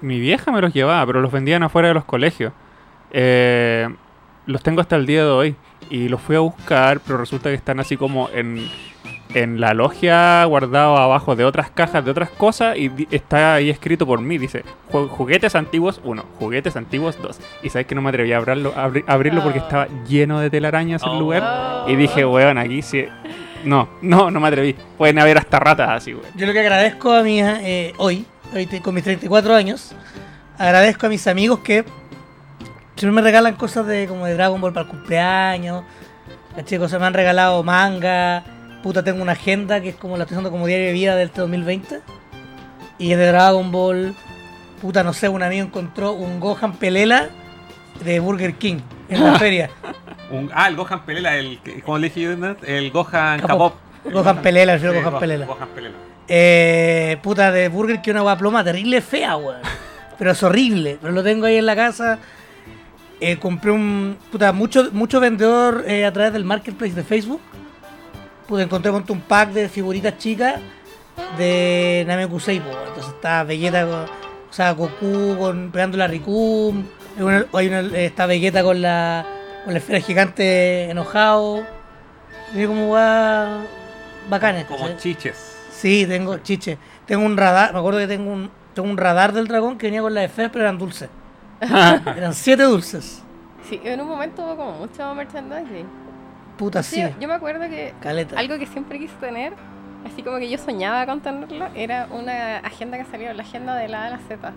[0.00, 2.52] Mi vieja me los llevaba, pero los vendían afuera de los colegios.
[3.16, 3.88] Eh,
[4.46, 5.56] los tengo hasta el día de hoy.
[5.90, 8.68] Y los fui a buscar, pero resulta que están así como en,
[9.34, 12.76] en la logia, guardados abajo de otras cajas, de otras cosas.
[12.76, 14.38] Y está ahí escrito por mí.
[14.38, 17.38] Dice: "Ju- Juguetes antiguos 1, juguetes antiguos 2.
[17.62, 19.62] Y sabes que no me atreví a abrirlo, abri- abrirlo porque Oh.
[19.62, 21.20] estaba lleno de telarañas el Oh.
[21.20, 21.84] lugar.
[21.88, 23.04] Y dije, weón, aquí sí.
[23.64, 24.74] No, no, no me atreví.
[24.98, 26.26] Pueden haber hasta ratas así, weón.
[26.34, 29.94] Yo lo que agradezco a mis, eh, hoy, hoy con mis 34 años,
[30.58, 31.84] agradezco a mis amigos que
[32.96, 35.84] siempre me regalan cosas de como de Dragon Ball para el cumpleaños.
[36.56, 36.78] ¿cachai?
[36.78, 38.44] Cosas me han regalado manga.
[38.82, 41.30] Puta, tengo una agenda que es como la estoy usando como diario de vida del
[41.34, 42.00] 2020.
[42.98, 44.14] Y es de Dragon Ball.
[44.80, 47.28] Puta, no sé, un amigo encontró un Gohan Pelela
[48.04, 48.78] de Burger King
[49.08, 49.70] en la feria.
[50.30, 52.32] Un- ah, el Gohan Pelela, el, como le dije yo,
[52.66, 53.40] el Gohan.
[53.40, 53.74] K-pop.
[54.12, 55.46] Gohan Pelela, yo Sí, Gohan Go- Pelela.
[55.46, 55.94] Gohan Pelela.
[56.28, 59.60] Eh, puta de Burger que una hueá ploma terrible fea, weón.
[60.18, 60.98] Pero es horrible.
[61.00, 62.18] Pero lo tengo ahí en la casa.
[63.20, 64.16] Eh, compré un.
[64.30, 67.40] Puta, mucho, mucho vendedor eh, a través del marketplace de Facebook.
[68.46, 70.60] Puta, encontré un pack de figuritas chicas
[71.38, 72.76] de Namekusei, weón.
[72.88, 73.94] Entonces está Vegeta con.
[74.50, 76.84] O sea, Goku con, pegando la Rikum.
[77.16, 79.24] Hay una, hay una- eh, está Vegeta con la.
[79.64, 81.64] con la esfera gigante enojado.
[82.54, 83.62] Y como weá.
[84.28, 84.66] bacanes.
[84.66, 85.52] Como chiches.
[85.70, 86.78] Sí, tengo chiche.
[87.06, 90.00] Tengo un radar, me acuerdo que tengo un, tengo un radar del dragón que venía
[90.02, 91.08] con las esferas, pero eran dulces.
[92.16, 93.22] eran siete dulces.
[93.68, 95.86] Sí, en un momento hubo como mucho merchandising.
[96.58, 97.14] Puta, Sí, sí.
[97.20, 98.38] yo me acuerdo que Caleta.
[98.38, 99.54] algo que siempre quise tener,
[100.06, 103.88] así como que yo soñaba con tenerlo, era una agenda que salió, la agenda de
[103.88, 104.52] la A a la Z.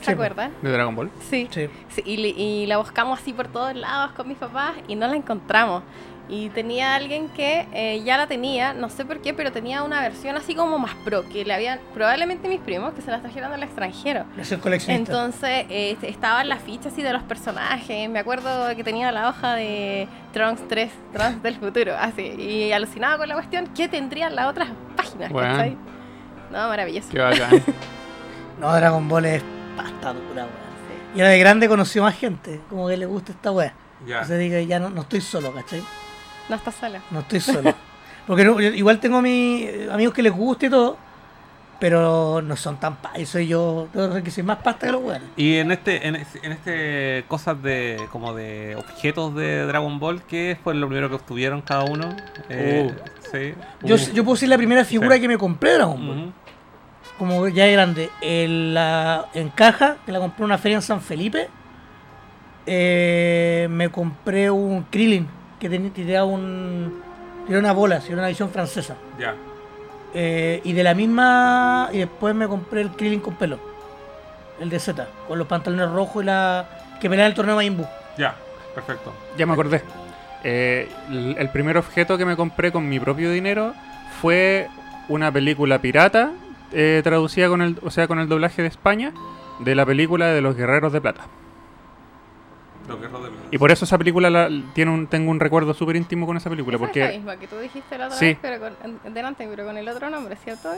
[0.00, 0.52] ¿Se Sí, acuerdan?
[0.60, 1.10] De Dragon Ball.
[1.30, 1.48] Sí.
[1.50, 1.68] Sí.
[1.88, 5.16] Sí, y, y la buscamos así por todos lados con mis papás y no la
[5.16, 5.82] encontramos.
[6.28, 10.00] Y tenía alguien que eh, ya la tenía, no sé por qué, pero tenía una
[10.00, 13.50] versión así como más pro, que le habían, probablemente mis primos, que se las trajeron
[13.50, 14.24] del extranjero.
[14.62, 15.12] Coleccionista.
[15.12, 18.08] Entonces eh, estaban las fichas así de los personajes.
[18.08, 22.22] Me acuerdo que tenía la hoja de Trunks 3, Trunks del futuro, así.
[22.22, 25.30] Y alucinaba con la cuestión, ¿qué tendrían las otras páginas?
[25.30, 25.50] Bueno.
[25.50, 25.76] ¿cachai?
[26.50, 27.08] No, maravilloso.
[27.10, 27.62] Qué bacán.
[28.60, 29.42] No, Dragon Ball es
[29.76, 30.64] pasta dura, weón.
[31.14, 33.74] Y ahora de grande conoció más gente, como que le gusta esta weá.
[34.06, 34.20] Ya.
[34.20, 35.82] Entonces digo, ya no, no estoy solo, ¿cachai?
[36.48, 37.00] No estás sola.
[37.10, 37.74] No estoy solo.
[38.26, 40.96] Porque no- yo- igual tengo a mis amigos que les gusta y todo,
[41.80, 43.12] pero no son tan pa.
[43.18, 45.28] Y soy yo, tengo que soy más pasta que los weones.
[45.36, 50.56] Y en este, en, en este cosas de como de objetos de Dragon Ball, ¿qué
[50.64, 52.14] fue lo primero que obtuvieron cada uno?
[52.48, 52.94] Eh,
[53.32, 53.54] sí.
[53.82, 53.98] Yo, Uh.
[54.14, 55.20] yo puedo decir la primera figura Sí.
[55.20, 56.32] que me compré de Dragon Ball.
[57.18, 60.82] Como ya es grande, en, la, en caja, que la compré en una feria en
[60.82, 61.48] San Felipe,
[62.66, 65.28] eh, me compré un Krillin,
[65.64, 67.00] que tenía tiraba un
[67.46, 68.96] tiraba una bola, si era una edición francesa.
[69.18, 69.34] Ya.
[70.12, 73.58] Eh, y de la misma, y después me compré el Krillin con pelo,
[74.60, 76.68] el de Z, con los pantalones rojos y la
[77.00, 77.86] que pelea en el torneo Majin Buu.
[78.18, 78.34] Ya.
[78.74, 79.10] Perfecto.
[79.38, 79.80] Ya me acordé.
[80.42, 83.72] Eh, el, el primer objeto que me compré con mi propio dinero
[84.20, 84.68] fue
[85.08, 86.32] una película pirata
[86.72, 89.14] eh, traducida con el, o sea, con el doblaje de España
[89.60, 91.22] de la película de los Guerreros de Plata.
[92.88, 93.08] Lo que
[93.50, 96.50] Y por eso esa película la, tiene un, tengo un recuerdo súper íntimo con esa
[96.50, 98.26] película, Esa es la porque misma que tú dijiste la otra Sí.
[98.26, 98.72] vez, pero con,
[99.06, 100.68] en- delante, pero con el otro nombre, ¿cierto?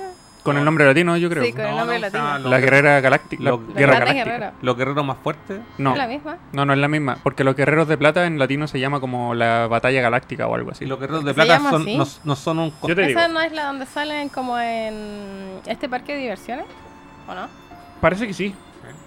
[0.45, 1.43] con el nombre latino yo creo.
[1.45, 2.49] Sí, con el nombre no, o sea, latino.
[2.51, 3.43] La guerrera galáctica.
[3.43, 4.53] La lo- La guerra galáctica.
[4.63, 5.59] Los guerreros más fuertes.
[5.79, 6.37] No, ¿Es la misma?
[6.53, 9.35] no, no es la misma, porque los guerreros de plata en latino se llama como
[9.35, 10.85] la batalla galáctica o algo así.
[10.85, 12.73] Y los guerreros de ¿Se plata son, no, no son un...
[12.87, 16.67] Yo te digo, ¿Esa no es la donde salen como en este parque de diversiones?
[17.29, 17.49] ¿O no?
[18.01, 18.55] parece que sí.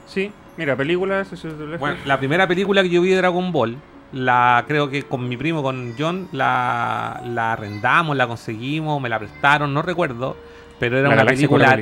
[0.07, 1.31] Sí, mira, películas.
[1.31, 1.79] eso es.
[1.79, 3.77] Bueno, la primera película que yo vi de Dragon Ball,
[4.11, 9.17] la creo que con mi primo, con John, la, la arrendamos, la conseguimos, me la
[9.17, 10.35] prestaron, no recuerdo.
[10.79, 11.77] Pero era La una película,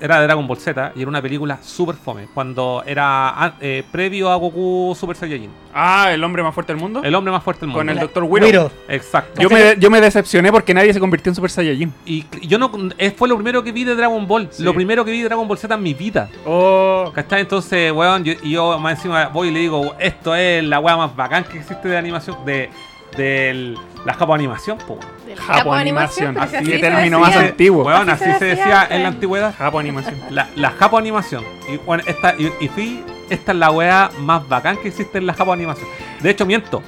[0.00, 2.26] era de Dragon Ball Z y era una película super fome.
[2.32, 5.50] Cuando era eh, previo a Goku Super Saiyajin.
[5.74, 7.02] Ah, el hombre más fuerte del mundo.
[7.04, 7.80] El hombre más fuerte del mundo.
[7.80, 8.24] Con el Dr.
[8.24, 8.46] Willow.
[8.48, 8.72] Wiro.
[8.88, 9.40] Exacto.
[9.40, 11.92] Yo me, yo me decepcioné porque nadie se convirtió en Super Saiyajin.
[12.06, 12.70] Y yo no.
[12.98, 14.48] eh, Fue lo primero que vi de Dragon Ball.
[14.50, 14.62] Sí.
[14.62, 16.28] Lo primero que vi de Dragon Ball Z en mi vida.
[16.46, 17.42] Oh, ¿Cachai?
[17.42, 20.96] Entonces, weón, yo, y yo más encima voy y le digo, esto es la weá
[20.96, 22.70] más bacán que existe de animación, de,
[23.16, 24.78] de la Japo animación.
[25.26, 26.38] Del Japo Animación.
[26.38, 27.84] Así así se término más antiguo.
[27.84, 29.54] Weón, Así así se se decía en la antigüedad.
[29.56, 30.16] Japo Animación.
[30.30, 31.44] La, la Japo animación.
[31.72, 35.26] Y bueno, esta, y, y fui, esta es la weá más bacán que existe en
[35.26, 35.88] la Japo animación.
[36.20, 36.82] De hecho, miento.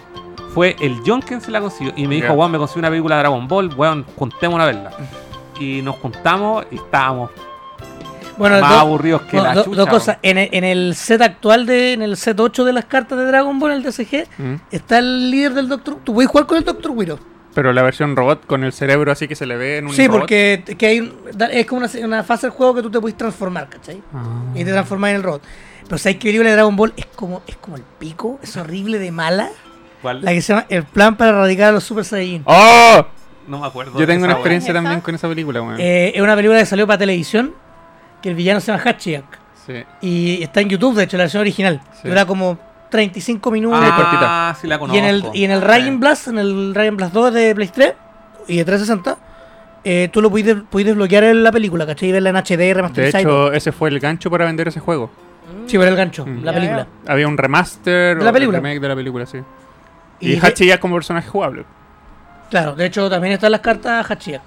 [0.54, 1.94] Fue el John quien se la consiguió.
[1.96, 4.90] Y me dijo, weón, me consiguió una película de Dragon Ball, weón, juntémonos a verla.
[5.58, 7.30] Y nos juntamos y estábamos
[8.38, 9.76] Bueno, más do- aburridos que no, la do- chucha.
[9.76, 10.18] dos cosas.
[10.22, 13.24] En el, en el set actual, de, en el set 8 de las cartas de
[13.26, 14.54] Dragon Ball, el DCG, Mm.
[14.70, 15.98] está el líder del Doctor.
[16.04, 17.18] Tú puedes jugar con el Doctor Wiro.
[17.54, 20.06] Pero la versión robot con el cerebro así que se le ve en un Sí,
[20.06, 20.20] robot.
[20.20, 21.12] porque que hay
[21.52, 24.00] es como una, una fase del juego que tú te puedes transformar, ¿cachai?
[24.14, 24.24] Ah.
[24.54, 25.42] Y te transformas en el robot.
[25.84, 28.98] Pero sabes que película de Dragon Ball es como, es como el pico, es horrible
[28.98, 29.50] de mala.
[30.00, 30.22] ¿Cuál?
[30.22, 32.42] La que se llama El plan para erradicar a los Super Saiyajin.
[32.46, 33.04] ¡Oh!
[33.46, 33.98] No me acuerdo.
[33.98, 35.76] Yo tengo una experiencia también con esa película, weón.
[35.78, 37.52] Eh, es una película que salió para televisión,
[38.22, 39.24] que el villano se llama Hachiyak.
[39.66, 39.84] Sí.
[40.00, 41.80] Y está en YouTube, de hecho, la versión original.
[42.00, 42.08] Sí.
[42.08, 42.58] Dura como
[42.90, 43.78] 35 minutos.
[43.82, 44.96] Ah, sí la conozco.
[44.96, 47.68] y en el, y en el Ryan Blast, en el Ryan Blast 2 de Play
[47.68, 47.94] 3
[48.48, 49.16] y de 360,
[49.84, 52.08] eh, tú lo puedes, puedes desbloquear en la película, ¿cachai?
[52.08, 53.22] Y verla en HD De remasterizada.
[53.22, 53.46] y todo.
[53.48, 55.10] hecho, ese fue el gancho para vender ese juego.
[55.66, 56.44] Sí, ver el gancho, Mm.
[56.44, 56.86] la película.
[57.06, 58.58] Había un remaster De la o película.
[58.58, 59.38] remake de la película, sí.
[60.20, 61.64] Y Y, de- ya como personaje jugable.
[62.50, 64.42] Claro, de hecho también están las cartas Hachiyak.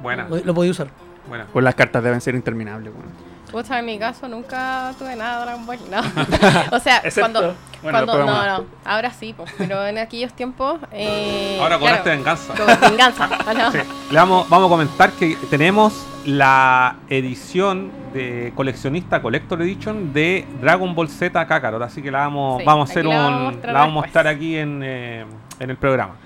[0.00, 0.88] Buena, Lo, lo podía usar.
[1.28, 1.46] Buena.
[1.52, 3.28] Pues las cartas deben ser interminables, weón.
[3.52, 6.00] Pucha, en mi caso nunca tuve nada de Dragon Ball, no.
[6.76, 7.40] o sea, Excepto- cuando...
[7.82, 10.78] bueno, cuando no, no, ahora sí, pues, pero en aquellos tiempos...
[10.92, 12.54] Eh, Ahora claro, cobraste venganza.
[12.54, 13.26] con venganza,
[13.56, 13.72] ¿no?
[13.72, 13.78] Sí.
[14.10, 20.94] Le vamos, vamos a comentar que tenemos la edición de coleccionista Collector Edition de Dragon
[20.94, 23.72] Ball Z Kakarot, así que la vamos, Sí, vamos a hacer un, vamos a mostrar
[23.72, 25.24] la vamos a mostrar aquí en, eh,
[25.58, 26.16] en el programa.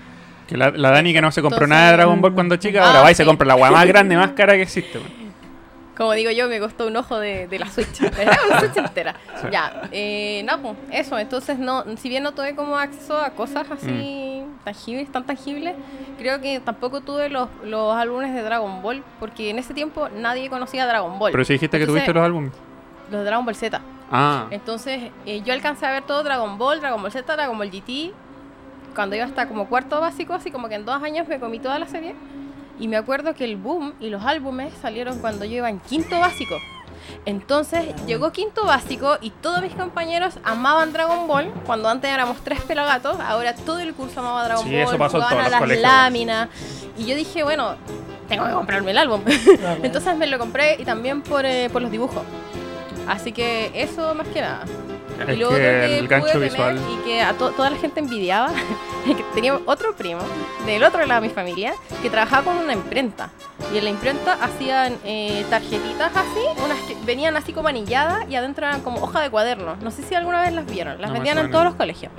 [0.53, 2.83] Que la, la Dani que no se compró Entonces- nada de Dragon Ball cuando chica,
[2.83, 4.99] Ah, ahora va y se compra la weá más grande, más cara que existe.
[5.97, 8.01] Como digo yo, me costó un ojo de, de la Switch.
[8.49, 9.15] La Switch entera.
[9.51, 11.17] Ya, eh, no, pues, eso.
[11.17, 13.89] Entonces, no, si bien no tuve como acceso a cosas así
[14.43, 14.63] Mm.
[14.63, 15.73] tangibles, tan tangibles,
[16.19, 20.49] creo que tampoco tuve los, los álbumes de Dragon Ball, porque en ese tiempo nadie
[20.51, 21.31] conocía Dragon Ball.
[21.31, 22.51] Pero si dijiste que tuviste los álbumes.
[23.11, 23.81] Los de Dragon Ball Z.
[24.11, 27.71] Ah, Entonces, eh, yo alcancé a ver todo Dragon Ball, Dragon Ball Z, Dragon Ball
[27.71, 28.13] GT.
[28.93, 31.79] Cuando iba hasta como cuarto básico, así como que en dos años me comí toda
[31.79, 32.15] la serie.
[32.79, 36.19] Y me acuerdo que el boom y los álbumes salieron cuando yo iba en quinto
[36.19, 36.55] básico.
[37.25, 41.51] Entonces llegó quinto básico y todos mis compañeros amaban Dragon Ball.
[41.65, 44.81] Cuando antes éramos tres pelagatos, ahora todo el curso amaba Dragon Sí, Ball.
[44.83, 45.81] eso pasó jugaban a las colegios.
[45.87, 46.49] láminas.
[46.97, 47.75] Y yo dije, bueno,
[48.27, 49.21] tengo que comprarme el álbum.
[49.83, 52.23] Entonces me lo compré y también por, eh, por los dibujos.
[53.07, 54.63] Así que eso más que nada.
[55.31, 56.79] Y lo otro que el pude gancho tener visual.
[56.91, 58.51] y que a to- toda la gente envidiaba,
[59.05, 60.21] que tenía otro primo
[60.65, 63.29] del otro lado de mi familia que trabajaba con una imprenta.
[63.73, 68.35] Y en la imprenta hacían eh, tarjetitas así, unas que venían así como anilladas y
[68.35, 69.75] adentro eran como hoja de cuaderno.
[69.81, 72.11] No sé si alguna vez las vieron, las No vendían en todos los colegios.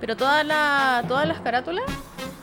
[0.00, 1.84] Pero toda la, todas las carátulas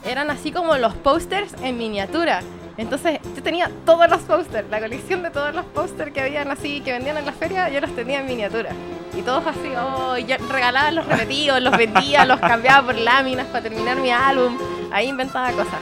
[0.03, 2.41] eran así como los posters en miniatura.
[2.77, 6.81] Entonces yo tenía todos los posters, la colección de todos los posters que habían así,
[6.81, 8.69] que vendían en la feria, yo los tenía en miniatura.
[9.17, 13.63] Y todos así, oh, yo regalaba los repetidos, los vendía, los cambiaba por láminas para
[13.63, 14.57] terminar mi álbum.
[14.91, 15.79] Ahí inventaba cosas.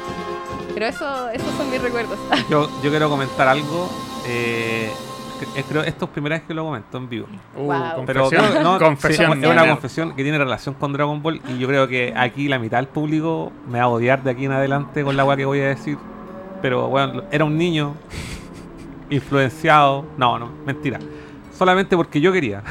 [0.76, 2.18] Pero eso, esos son mis recuerdos.
[2.50, 3.90] Yo, yo quiero comentar algo.
[4.28, 4.90] eh,
[5.40, 7.28] que- eh, creo esto es primera vez que lo comento en vivo.
[7.56, 8.04] Uh, Wow.
[8.06, 8.64] Pero confesión.
[8.64, 9.34] no, confesión.
[9.34, 12.48] sí, es una confesión que tiene relación con Dragon Ball y yo creo que aquí
[12.48, 15.36] la mitad del público me va a odiar de aquí en adelante con la weá
[15.38, 15.98] que voy a decir.
[16.64, 17.94] Pero bueno, era un niño
[19.10, 20.06] influenciado.
[20.18, 20.98] No, no, mentira.
[21.56, 22.64] Solamente porque yo quería.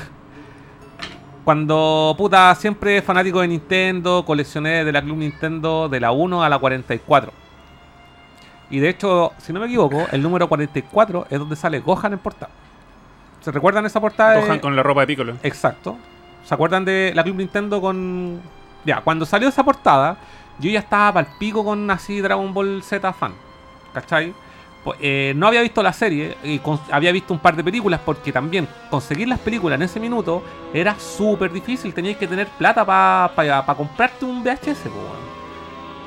[1.45, 6.49] Cuando, puta, siempre fanático de Nintendo, coleccioné de la Club Nintendo de la 1 a
[6.49, 7.33] la 44.
[8.71, 12.19] Y de hecho, si no me equivoco, el número 44 es donde sale Gohan en
[12.19, 12.51] portada.
[13.41, 14.35] ¿Se recuerdan esa portada?
[14.37, 15.35] de- Gohan con la ropa de Piccolo.
[15.43, 15.99] Exacto.
[16.45, 18.41] ¿Se acuerdan de la Club Nintendo con.
[18.87, 20.17] Ya, cuando salió esa portada,
[20.59, 23.33] yo ya estaba pal pico con así Dragon Ball Z fan.
[23.93, 24.35] ¿Cachai?
[24.85, 28.33] Pues, eh, no había visto la serie y había visto un par de películas porque
[28.33, 30.43] también conseguir las películas en ese minuto
[30.75, 31.95] era súper difícil.
[31.95, 34.91] Tenías que tener plata para comprarte un VHS.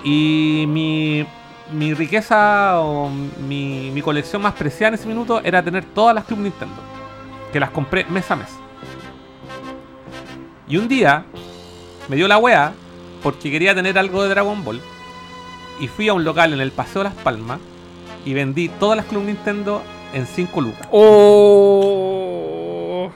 [0.03, 1.25] Y mi,
[1.71, 6.25] mi riqueza o mi, mi colección más preciada en ese minuto era tener todas las
[6.25, 6.75] Club Nintendo.
[7.53, 8.49] Que las compré mes a mes.
[10.67, 11.23] Y un día
[12.09, 12.73] me dio la wea
[13.23, 14.81] porque quería tener algo de Dragon Ball.
[15.79, 17.59] Y fui a un local en el Paseo Las Palmas
[18.25, 19.81] y vendí todas las Club Nintendo
[20.13, 20.87] en 5 lucas.
[20.91, 23.09] Oh,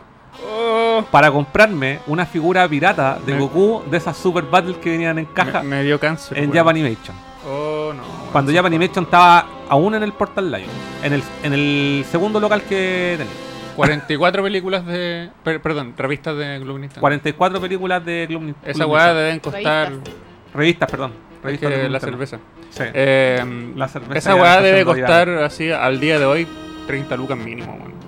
[0.46, 1.04] oh.
[1.12, 5.26] Para comprarme una figura pirata de Me- Goku de esas Super Battles que venían en
[5.26, 6.38] caja Me, me dio cáncer.
[6.38, 6.58] en weón.
[6.58, 7.16] Japanimation.
[7.48, 8.04] Oh, no.
[8.32, 10.70] Cuando Japanimation estaba aún en el Portal Lion.
[11.04, 13.34] En el, en el segundo local que tenía.
[13.76, 15.30] 44 películas de.
[15.44, 17.00] per- perdón, revistas de Club Nintendo.
[17.00, 19.22] 44 películas de Club Nin- Esa weá Nintendo.
[19.22, 19.90] deben costar.
[19.90, 20.14] Revistas.
[20.54, 21.14] Revistas, perdón.
[21.42, 22.38] Que la cerveza.
[22.70, 22.84] Sí.
[22.94, 24.86] Eh, La cerveza esa weá debe ya.
[24.86, 26.48] costar así al día de hoy
[26.88, 28.00] 30 lucas mínimo, weón.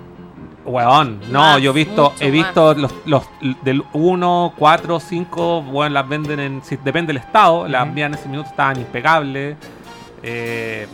[0.64, 3.24] Weón, no, Más, yo he visto, he visto los, los
[3.62, 7.88] del 1, 4, 5, bueno, las venden en, si, depende del estado, las Ujú.
[7.88, 9.56] envían en ese minuto, estaban impecables.
[10.22, 10.86] Eh,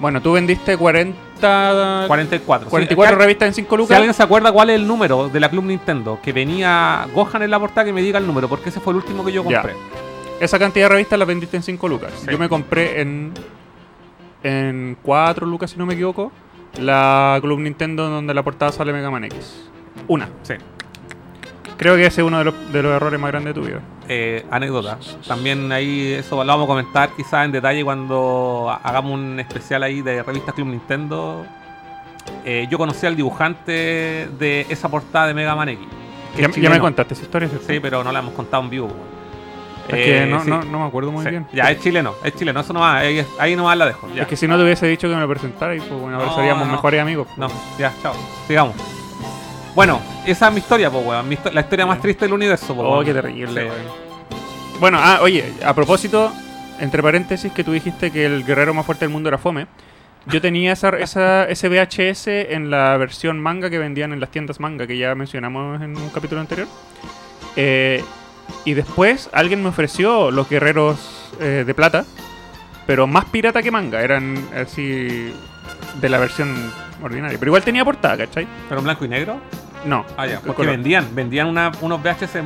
[0.00, 2.04] Bueno, tú vendiste 40.
[2.06, 2.68] 44.
[2.70, 3.96] 44 Si- revistas en 5 Si lucas.
[3.98, 7.50] alguien se acuerda cuál es el número de la Club Nintendo, que venía Gohan en
[7.50, 9.74] la portada, que me diga el número, porque ese fue el último que yo compré.
[10.40, 12.12] Esa cantidad de revistas las vendiste en 5 lucas.
[12.20, 12.26] Sí.
[12.30, 13.32] Yo me compré en
[14.46, 16.30] en 4 lucas, si no me equivoco,
[16.78, 19.68] la Club Nintendo donde la portada sale Mega Man X.
[20.08, 20.28] Una.
[20.42, 20.54] Sí.
[21.76, 23.80] Creo que ese es uno de los, de los errores más grandes de tu vida.
[24.08, 24.98] Eh, anécdota.
[25.26, 30.00] También ahí eso lo vamos a comentar quizás en detalle cuando hagamos un especial ahí
[30.00, 31.44] de revistas Club Nintendo.
[32.44, 35.86] Eh, yo conocí al dibujante de esa portada de Mega Man X.
[36.38, 37.66] Ya, me contaste esa historia, ¿cierto?
[37.66, 38.88] Sí, pero no la hemos contado en vivo.
[39.88, 40.50] Es que Eh, no, sí.
[40.50, 41.30] no, no me acuerdo muy Sí.
[41.30, 41.46] bien.
[41.52, 44.08] Ya, es chileno, es chileno, eso nomás, ahí, ahí nomás la dejo.
[44.14, 44.22] Ya.
[44.22, 46.26] Es que si no te hubiese dicho que me lo presentara, y pues bueno, ahora
[46.30, 46.72] No, seríamos no.
[46.72, 47.28] mejores amigos.
[47.36, 48.14] No, ya, chao.
[48.46, 48.74] Sigamos.
[49.74, 51.30] Bueno, esa es mi historia, pues, weón.
[51.30, 53.66] histo- La historia más triste del universo, pues, Oh, qué terrible, Sí.
[53.68, 54.06] weón.
[54.80, 56.32] Bueno, ah, oye, a propósito,
[56.80, 59.66] entre paréntesis, que tú dijiste que el guerrero más fuerte del mundo era Fome.
[60.26, 64.58] Yo tenía esa, esa, ese VHS en la versión manga que vendían en las tiendas
[64.60, 66.66] manga, que ya mencionamos en un capítulo anterior.
[67.54, 68.02] Eh,
[68.64, 70.98] y después alguien me ofreció los guerreros
[71.40, 72.04] eh, de plata,
[72.86, 74.00] pero más pirata que manga.
[74.02, 75.32] Eran así
[76.00, 76.54] de la versión
[77.02, 77.38] ordinaria.
[77.38, 78.46] Pero igual tenía portada, ¿cachai?
[78.68, 79.40] ¿Pero en blanco y negro?
[79.84, 80.04] No.
[80.16, 80.40] Ah, ya.
[80.40, 80.72] Porque color.
[80.72, 82.42] vendían, vendían una- unos VHS.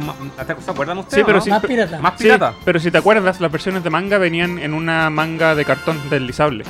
[0.65, 1.21] ¿Se acuerdan ustedes?
[1.21, 1.45] Sí, pero no?
[1.45, 1.99] sí, Más pirata.
[2.01, 2.55] Más Sí, pirata.
[2.65, 6.65] pero si te acuerdas, las versiones de manga venían en una manga de cartón deslizable.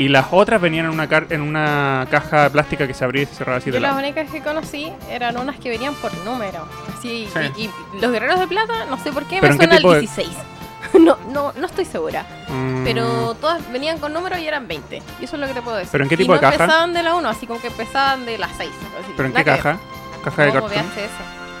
[0.00, 3.26] Y las otras venían en una, car- en una caja plástica que se abría y
[3.26, 3.98] se cerraba así de las lado.
[4.02, 6.66] únicas que conocí eran unas que venían por número.
[6.96, 7.40] Así, Sí.
[7.56, 7.70] y, y
[8.00, 10.28] los guerreros de plata, no sé por qué, ¿Pero me suena tipo al de- 16.
[11.00, 12.24] no, no, no estoy segura.
[12.48, 15.02] Mm, Pero todas venían con número y eran 20.
[15.20, 15.92] Y eso es lo que te puedo decir.
[15.92, 16.54] ¿Pero en qué Y tipo no de caja?
[16.64, 18.70] empezaban de la 1, así como que empezaban de la 6.
[19.02, 19.60] así, ¿Pero en qué que ver.
[19.60, 19.78] caja?
[20.24, 20.70] Caja de cartón.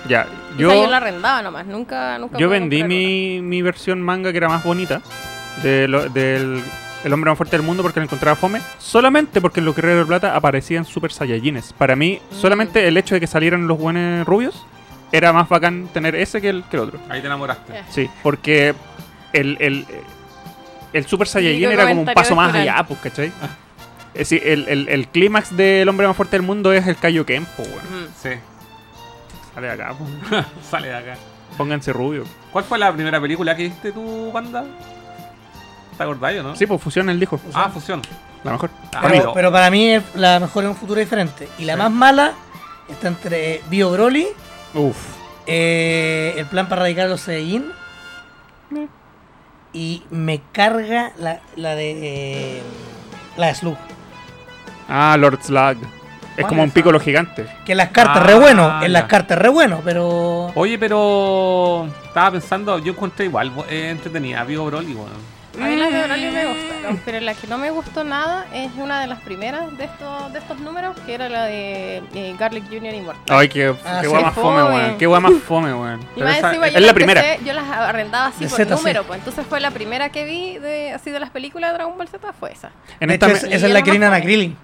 [0.08, 0.26] Ya,
[0.56, 4.38] Yo, yo, yo la arrendaba nomás, nunca, nunca yo vendí mi, mi versión manga que
[4.38, 5.02] era más bonita
[5.62, 6.64] de lo- del
[7.04, 8.60] El hombre más fuerte del mundo porque la encontraba fome.
[8.78, 11.72] Solamente porque en los guerreros de plata aparecían super saiyajines.
[11.72, 14.66] Para mí, solamente el hecho de que salieran los buenos rubios
[15.12, 17.00] era más bacán tener ese que el, que el otro.
[17.08, 17.72] Ahí te enamoraste.
[17.72, 17.86] Ya.
[17.90, 18.74] Sí, porque
[19.32, 19.86] el, el,
[20.92, 23.32] el Super Saiyajin era como un paso más allá, pues, ¿cachai?
[24.12, 27.46] Es decir, el, el, el clímax del hombre más fuerte del mundo es el Kaioken,
[27.58, 27.70] weón.
[27.72, 28.10] Ujú.
[28.22, 28.30] Sí.
[29.54, 30.06] Sale de acá, po.
[30.70, 31.14] Sale de acá.
[31.56, 32.24] Pónganse rubio.
[32.52, 34.64] ¿Cuál fue la primera película que viste tú, banda?
[36.00, 36.56] ¿Te acordás o no?
[36.56, 37.38] Sí, pues Fusión, él dijo.
[37.52, 38.00] Ah, Fusión.
[38.42, 38.70] La mejor.
[38.94, 39.02] Ah,
[39.34, 41.46] Pero, para mí es la mejor en un futuro diferente.
[41.58, 41.78] Y la Sí.
[41.78, 42.32] más mala
[42.88, 44.26] está entre Bio Broly,
[44.72, 44.96] Uf.
[45.46, 47.70] eh, el plan para erradicar a los Saiyajin.
[49.74, 51.90] Y me carga la, la de.
[52.58, 52.62] eh,
[53.36, 53.76] la de Slug.
[54.88, 55.76] Ah, Lord Slug.
[55.76, 57.46] Es ¿Cuál como es un piccolo gigante.
[57.66, 58.82] Que en las cartas Ah, re bueno.
[58.82, 59.08] En las ya.
[59.08, 60.50] cartas re bueno, pero.
[60.54, 65.39] Oye, pero estaba pensando, yo encontré igual eh, entretenida, Bio Broly, weón.
[65.58, 68.70] A mí las de Broly me gustaron, pero la que no me gustó nada es
[68.76, 72.64] una de las primeras de estos, de estos números, que era la de eh, Garlic
[72.68, 72.94] Jr.
[72.94, 73.36] Immortal.
[73.36, 74.10] Ay, qué, Ah, qué sí.
[74.10, 74.96] guay más fome, weón.
[74.98, 76.00] Qué guay más fome, weón.
[76.00, 77.20] Y pero más esa- encima es yo la las primera.
[77.20, 78.80] empecé- yo las arrendaba así De por Z, sí.
[78.80, 81.98] número, pues entonces fue la primera que vi de así de las películas de Dragon
[81.98, 82.70] Ball Z fue esa.
[83.00, 84.56] En de esta, hecho, me- es- me- esa es la Krillin Krillin.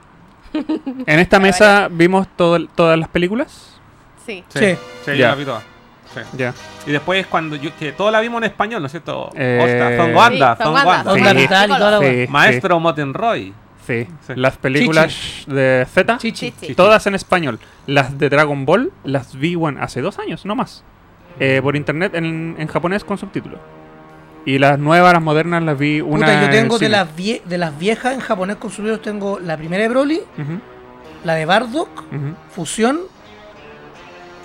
[1.07, 3.79] en esta mesa vimos todo- todas las películas.
[4.25, 4.45] Sí.
[4.49, 4.75] Sí, Sí.
[5.05, 5.29] sí, yo Ya.
[5.31, 5.63] la vi toda.
[6.17, 6.37] Sí.
[6.39, 6.55] Ya.
[6.87, 9.31] Y después cuando yo, que todos la vimos en español, ¿no es cierto?
[9.35, 9.59] Eh,
[10.57, 11.21] Son Wanda, Sí,
[12.01, 12.11] Sí.
[12.27, 13.55] Sí, Maestro Motenroy.
[13.87, 14.07] Sí.
[14.27, 14.33] Sí.
[14.35, 16.19] Las películas de Z.
[16.19, 16.75] Chichi.
[16.75, 17.61] Todas en español.
[17.87, 20.83] Las de Dragon Ball las vi bueno, hace dos años, no más.
[21.39, 23.61] Eh, por internet en, en japonés con subtítulos.
[24.45, 26.27] Y las nuevas, las modernas, las vi una.
[26.27, 29.39] Puta, yo en tengo de las, vie- de las viejas en japonés con subtítulos, tengo
[29.41, 30.21] la primera de Broly,
[31.25, 32.05] la de Bardock.
[32.55, 33.01] Fusión.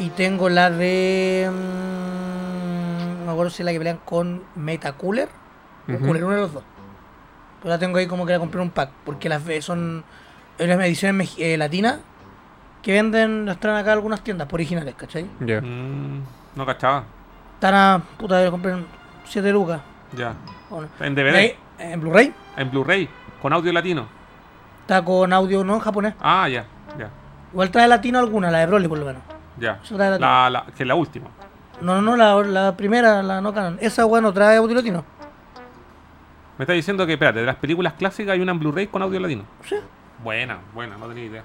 [0.01, 1.49] Y tengo la de.
[1.51, 5.29] mm, no me acuerdo si es la que pelean con Metacooler.
[5.87, 6.05] O Ujú.
[6.07, 6.63] Cooler, uno de los dos.
[7.61, 8.89] Pero la tengo ahí como que la compré en un pack.
[9.05, 10.03] Porque las ve- son.
[10.59, 11.99] Unas ediciones eh, latinas
[12.83, 15.25] que venden, las traen acá algunas tiendas por originales, ¿cachai?
[15.39, 15.59] Ya.
[15.61, 16.21] Mm,
[16.55, 17.03] no cachaba.
[17.55, 18.01] Están a.
[18.17, 18.85] puta, la compré en
[19.25, 19.81] 7 lucas.
[20.15, 20.33] Ya.
[20.99, 22.33] En DVD, Ahí, En Blu-ray.
[22.57, 23.09] en Blu-ray,
[23.41, 24.07] con audio latino.
[24.81, 26.13] Está con audio no en japonés.
[26.21, 26.65] Ah, ya,
[26.97, 27.09] ya,
[27.53, 29.21] Igual trae latino alguna, la de Broly por lo menos.
[29.57, 29.79] Ya.
[29.87, 30.19] Trae.
[30.19, 31.27] La, la, que es la última.
[31.81, 33.77] No, no, no, la, la primera, la no canon.
[33.81, 35.03] Esa weá no trae audio latino.
[36.57, 39.19] Me está diciendo que, espérate, de las películas clásicas hay una en Blu-ray con audio
[39.19, 39.43] latino.
[39.67, 39.75] Sí.
[40.23, 41.43] Buena, buena, no tenía idea.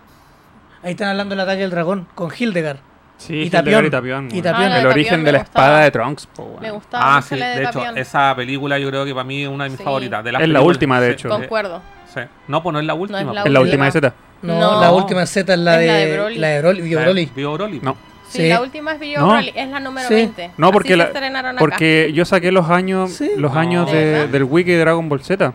[0.83, 2.79] Ahí están hablando del ataque del dragón con Hildegard.
[3.17, 3.87] Sí, Y Tapión.
[3.87, 4.29] y Tapión.
[4.31, 4.43] Y weón.
[4.43, 4.65] Tapión.
[4.67, 5.65] Ah, la El de origen Tapión de la gustaba.
[5.67, 6.61] espada de Trunks, po, weón.
[6.61, 9.43] Me gustaba Ah, sí, la de, de hecho, esa película yo creo que para mí
[9.43, 9.85] es una de mis Sí.
[9.85, 10.23] favoritas.
[10.23, 11.29] De las Es la última, de sí, hecho.
[11.31, 11.81] sí, Concuerdo.
[12.13, 12.21] sí.
[12.49, 13.21] No, pues no es la última.
[13.21, 13.47] la pues.
[13.47, 13.61] Es la última.
[13.61, 14.15] última de Z.
[14.43, 14.81] No, No.
[14.81, 16.39] la última Z es la Es de, la de Broly.
[16.39, 17.31] La de Broly, Bio Broly.
[17.35, 17.81] Bio Broly.
[17.83, 17.97] No.
[18.29, 18.49] Sí, Sí.
[18.49, 19.29] la última es Video No.
[19.29, 20.15] Broly, es la número Sí.
[20.15, 20.51] 20.
[20.59, 21.11] No, porque la-.
[21.59, 23.31] Porque yo saqué los años, Sí.
[23.37, 23.59] los No.
[23.59, 25.53] años ¿De del wiki de Dragon Ball Z.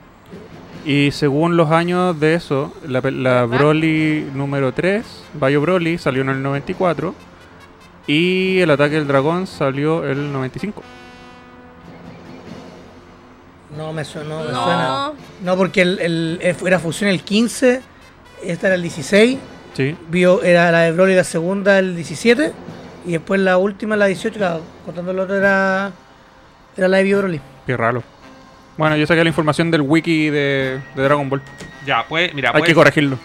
[0.86, 3.46] Y según los años de eso, la, la.
[3.46, 7.14] Broly número 3, Bayo Broly, salió en el 94.
[8.08, 10.82] Y el ataque del dragón salió el 95.
[13.78, 14.30] No me suena.
[14.30, 14.64] No, me No.
[14.64, 15.12] suena.
[15.44, 17.82] no porque el, el- eh, era fusión el 15,
[18.44, 19.38] esta era el 16,
[19.74, 19.96] Sí.
[20.10, 22.52] Bio, era la de Broly la segunda el 17,
[23.06, 25.92] y después la última la 18, claro, contando el otro era,
[26.76, 27.40] era la de Bio Broly.
[27.66, 28.04] Qué raro.
[28.78, 31.42] Bueno, yo saqué la información del wiki de, de Dragon Ball.
[31.86, 33.18] Ya, pues, mira, Hay pues, que corregirlo.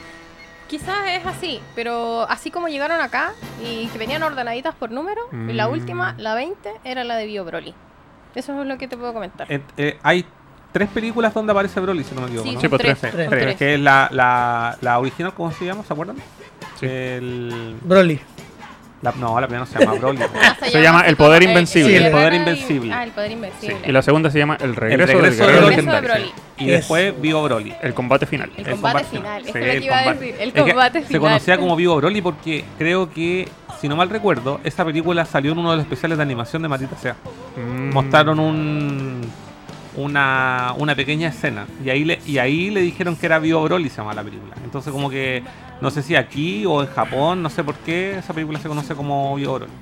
[0.69, 3.33] Quizás es así, pero así como llegaron acá
[3.65, 5.73] y que venían ordenaditas por número, y la Mm.
[5.73, 7.75] última, la 20, era la de Bio Broly.
[8.37, 9.51] Eso es lo que te puedo comentar.
[9.51, 10.25] eh, eh, hay
[10.77, 12.49] tres películas donde aparece Broly, si no me equivoco.
[12.49, 12.61] Sí, ¿no?
[12.61, 12.99] Sí, pues, tres.
[13.01, 13.29] tres.
[13.31, 13.57] Tres.
[13.57, 15.83] Que es la, la, la original, ¿cómo se llama?
[15.85, 16.17] ¿Se acuerdan?
[16.79, 16.85] Sí.
[16.87, 18.21] El, Broly.
[19.01, 20.19] la- no, la primera no se llama Broly.
[20.43, 21.99] Ah, Se llama El Poder Invencible.
[21.99, 22.93] Sí, el Poder Invencible.
[22.93, 23.79] Ah, el Poder Invencible.
[23.87, 26.11] Y la segunda se llama El regreso, regreso del del guerrero regreso de legendario.
[26.27, 26.33] Broly.
[26.59, 27.75] Y Es- después Vivo Broly.
[27.83, 28.51] El combate final.
[28.57, 29.43] El El combate combate final.
[29.45, 30.25] Sí, Eso es lo que el iba a combate.
[30.27, 30.41] decir.
[30.43, 31.21] El Es que combate Se final.
[31.23, 33.49] conocía como Vivo Broly porque creo que,
[33.81, 36.69] si no mal recuerdo, esa película salió en uno de los especiales de animación de
[36.69, 37.17] Matita Sea.
[37.57, 37.93] Mm.
[37.95, 39.21] Mostraron un
[39.97, 43.89] una, una pequeña escena y ahí le y ahí le dijeron que era Vivo Broly
[43.89, 44.55] se llama la película.
[44.65, 45.43] Entonces como que
[45.81, 48.95] no sé si aquí o en Japón, no sé por qué esa película se conoce
[48.95, 49.73] como Vivo Broly.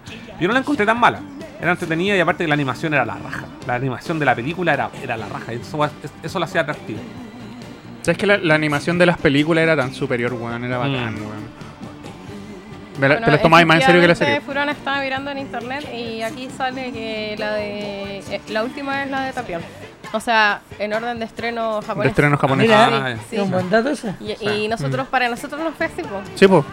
[0.41, 1.21] Yo no la encontré tan mala.
[1.61, 3.45] Era entretenida y aparte que la animación era la raja.
[3.67, 5.53] La animación de la película era, era la raja.
[5.55, 5.79] y Eso,
[6.23, 6.99] eso la hacía atractiva.
[8.03, 10.63] ¿Sabes que la, la animación de las películas era tan superior, weón?
[10.65, 11.19] Era bacán, Mm.
[11.23, 11.64] weón.
[12.99, 14.41] Me la- Bueno, te las tomabas más en serio que la serie.
[14.41, 19.11] Furón estaba mirando en internet y aquí sale que la de eh, la última es
[19.11, 19.63] la de Tapión.
[20.13, 22.11] O sea, en orden de estreno De japonés.
[22.11, 22.67] estreno japonés.
[22.69, 24.15] Mira, Ah, Sí, Es un buen dato ese.
[24.21, 24.47] Y, Sí.
[24.49, 26.23] y nosotros, para nosotros nos fue así, po.
[26.37, 26.65] Sí, pues.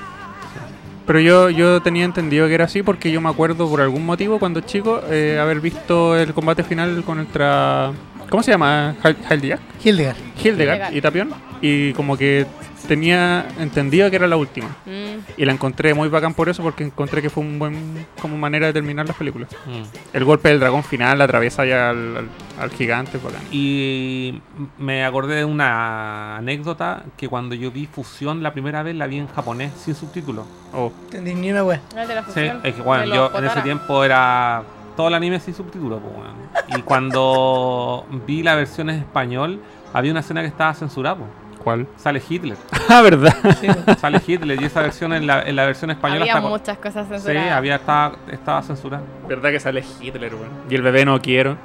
[1.07, 4.37] Pero yo, yo tenía entendido que era así porque yo me acuerdo por algún motivo
[4.37, 7.91] cuando chico eh, haber visto el combate final contra...
[8.29, 8.95] ¿Cómo se llama?
[9.03, 9.59] Hil- Hildegard.
[9.83, 10.15] Hildegard.
[10.37, 10.93] Hildegard Hildegard.
[10.95, 11.33] y Tapión.
[11.61, 12.45] Y como que
[12.91, 14.67] tenía entendido que era la última.
[14.85, 15.31] Mm.
[15.37, 18.67] Y la encontré muy bacán por eso porque encontré que fue un buen como manera
[18.67, 19.49] de terminar las películas.
[19.65, 19.83] Mm.
[20.17, 22.29] El golpe del dragón final la atraviesa ya al, al-
[22.59, 23.39] al gigante, bacán.
[23.49, 24.41] Y
[24.77, 29.19] me acordé de una anécdota que cuando yo vi Fusión la primera vez la vi
[29.19, 30.45] en japonés sin subtítulos.
[30.73, 31.79] Oh, Entendí ni una wea.
[31.95, 34.63] El de la Sí, es que bueno, yo en ese tiempo era
[34.97, 36.01] todo el anime sin subtítulos.
[36.01, 36.77] pues.
[36.77, 39.61] Y cuando vi la versión en español,
[39.93, 41.15] había una escena que estaba censurada.
[41.15, 41.29] pues.
[41.63, 41.87] ¿Cuál?
[41.97, 42.57] Sale Hitler.
[42.89, 43.33] ah, ¿verdad?
[43.59, 43.67] Sí.
[43.99, 47.07] Sale Hitler y esa versión en la, en la versión española Había está muchas cosas
[47.07, 47.51] Sí, censuradas.
[47.53, 49.03] había estaba, estaba censurada.
[49.27, 50.49] ¿Verdad que sale Hitler, weón?
[50.69, 51.57] Y el bebé no quiero.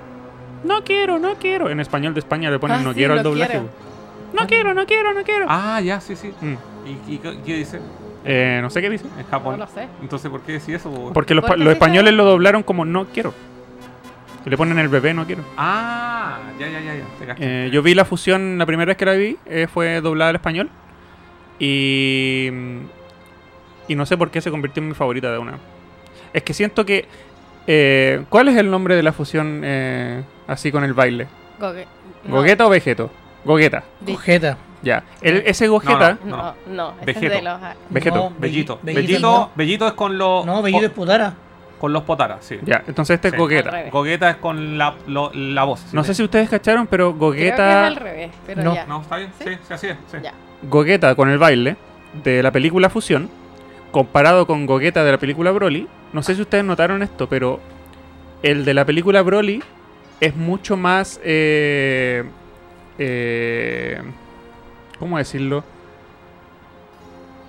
[0.65, 1.69] No quiero, no quiero.
[1.71, 3.51] En español de España le ponen Ah, no sí, quiero al no doblaje.
[3.53, 3.67] quiero.
[3.67, 3.87] weón.
[4.41, 5.47] No quiero, no quiero, no quiero.
[5.49, 6.33] Ah, ya, sí, sí.
[6.41, 6.55] Mm.
[7.09, 7.81] ¿Y, y qué, qué dice
[8.25, 9.07] Eh, no sé qué dice.
[9.19, 9.59] en Japón?
[9.59, 9.87] No lo sé.
[10.03, 10.91] Entonces, ¿por qué decía eso?
[11.15, 13.33] Porque los, pa- Porque los se- españoles lo doblaron como no quiero.
[14.47, 15.43] Y le ponen el bebé no quiero.
[15.57, 17.35] Ah, ya, ya, ya, ya.
[17.35, 17.67] te.
[17.67, 20.37] Eh, yo vi la fusión, la primera vez que la vi eh, fue doblada al
[20.37, 20.71] español.
[21.59, 22.49] Y.
[23.89, 25.59] Y no sé por qué se convirtió en mi favorita de una.
[26.33, 27.07] Es que siento que.
[27.67, 31.27] eh, ¿Cuál es el nombre de la fusión eh, así con el baile?
[31.61, 31.87] Goge-
[32.25, 32.37] no.
[32.37, 33.11] ¿Gogeta o Vegeto?
[33.45, 33.85] Gogeta.
[34.01, 34.59] Di- Gogeta.
[34.83, 35.03] Ya.
[35.23, 36.19] El- ese Gogeta.
[36.25, 37.35] No, No, no, ese es Vegeto.
[37.37, 37.61] de los...
[37.91, 38.17] Vegeto.
[38.17, 38.81] No, Bellito.
[38.83, 40.45] Belli- Bellito, Bellito es con los.
[40.45, 41.35] No, Bellido es Putara.
[41.79, 42.59] Con los potaras, sí.
[42.65, 43.37] Ya, entonces este es Sí.
[43.37, 43.71] Al Gogeta.
[43.71, 43.93] revés.
[43.93, 45.93] Gogeta es con la, lo- la voz.
[45.93, 47.87] No sé si ustedes cacharon, pero Creo que es Gogeta.
[47.87, 48.75] al revés, pero No.
[48.75, 48.87] ya.
[48.87, 49.31] No, está bien.
[49.39, 49.97] Sí, sí, así es.
[50.11, 50.17] sí.
[50.23, 50.33] Ya.
[50.63, 51.77] Gogeta con el baile
[52.25, 53.29] de la película Fusión,
[53.93, 57.61] comparado con Gogeta de la película Broly, no sé si ustedes notaron esto, pero
[58.43, 59.63] el de la película Broly
[60.21, 61.21] es mucho más...
[61.25, 62.25] eh,
[62.99, 64.01] eh,
[64.99, 65.63] ¿Cómo decirlo?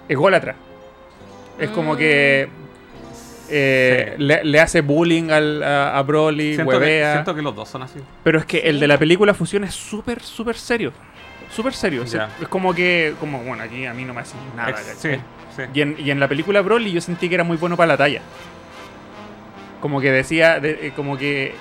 [0.09, 0.55] Ególatra.
[1.59, 1.97] Es como Mm.
[1.97, 2.49] que
[3.49, 4.23] eh, Sí.
[4.23, 7.13] le, le hace bullying al- a, a Broly, Siento que, huevea.
[7.13, 7.99] siento que los dos son así.
[8.23, 8.81] Pero es que el Sí.
[8.81, 10.91] de la película Fusión es súper, súper serio.
[11.49, 12.03] Súper serio.
[12.03, 12.17] Es-
[12.49, 14.75] como que, como, bueno, aquí a mí no me hacen nada.
[14.77, 15.09] Sí,
[15.55, 15.61] sí.
[15.73, 17.97] Y, en, y en la película Broly yo sentí que era muy bueno para la
[17.97, 18.21] talla.
[19.81, 21.53] Como que decía, de- eh, como que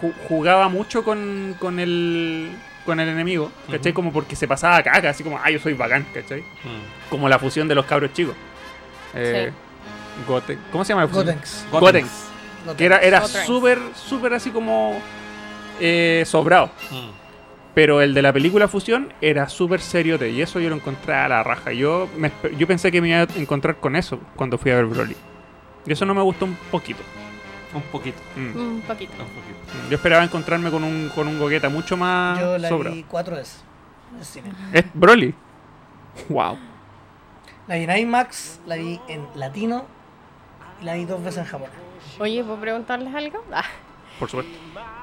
[0.00, 2.50] ju- jugaba mucho con, con el
[2.86, 3.92] con el enemigo, ¿cachai?
[3.92, 3.96] Ujú.
[3.96, 6.40] Como porque se pasaba caca, así como, ah, yo soy bacán, ¿cachai?
[6.40, 7.10] Mm.
[7.10, 8.34] Como la fusión de los cabros chicos.
[9.14, 9.52] Eh,
[10.26, 11.26] Goten- ¿Cómo se llama la fusión?
[11.26, 11.66] Gotenks.
[11.70, 12.26] Gotenks.
[12.76, 13.46] Que era, era Gotenks.
[13.46, 14.98] súper, súper así como
[15.80, 16.70] eh, sobrado.
[16.90, 17.10] Mm.
[17.74, 21.28] Pero el de la película Fusión era súper seriote y eso yo lo encontré a
[21.28, 21.72] la raja.
[21.72, 24.86] Yo, me yo pensé que me iba a encontrar con eso cuando fui a ver
[24.86, 25.16] Broly.
[25.86, 27.00] Y eso no me gustó un poquito.
[27.72, 28.18] Un poquito.
[28.36, 28.40] Mm.
[28.58, 29.12] Un poquito.
[29.12, 29.88] Un poquito.
[29.88, 32.94] Yo esperaba encontrarme con un, con un Gogeta mucho más Yo la sobrado.
[32.96, 33.62] vi cuatro veces.
[34.72, 35.32] ¿Es Broly?
[36.28, 36.58] Wow.
[37.68, 39.84] La vi en IMAX, la vi en latino
[40.82, 41.74] la vi dos veces en japonés.
[42.18, 43.42] Oye, ¿puedo preguntarles algo?
[43.52, 43.64] Ah,
[44.18, 44.52] Por supuesto.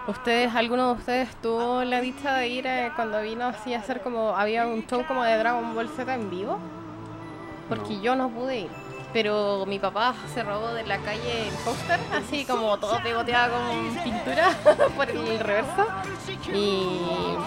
[0.07, 4.01] ¿Ustedes, alguno de ustedes tuvo la dicha de ir eh, cuando vino así a hacer
[4.01, 6.59] como, había un show como de Dragon Ball Z en vivo?
[7.67, 8.69] Porque yo no pude ir.
[9.17, 14.03] Pero mi papá se robó de la calle el póster, así como todo pegoteado con
[14.03, 14.49] pintura
[14.95, 15.87] por el reverso.
[16.53, 16.95] Y,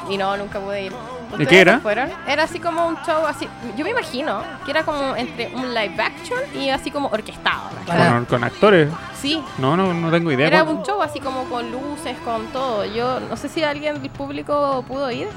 [0.09, 0.93] y no, nunca pude ir.
[1.31, 1.79] ¿Ustedes qué era?
[1.79, 2.11] Fueron?
[2.27, 3.47] Era así como un show así,
[3.77, 7.71] yo me imagino que era como entre un live action y así como orquestado.
[7.87, 8.09] ¿cachai?
[8.15, 8.89] Con, con actores.
[9.21, 10.49] Sí, No, no, no tengo idea.
[10.49, 12.85] era ¿Cuál- un show así como con luces, con todo.
[12.85, 15.29] Yo no sé si alguien del público pudo ir.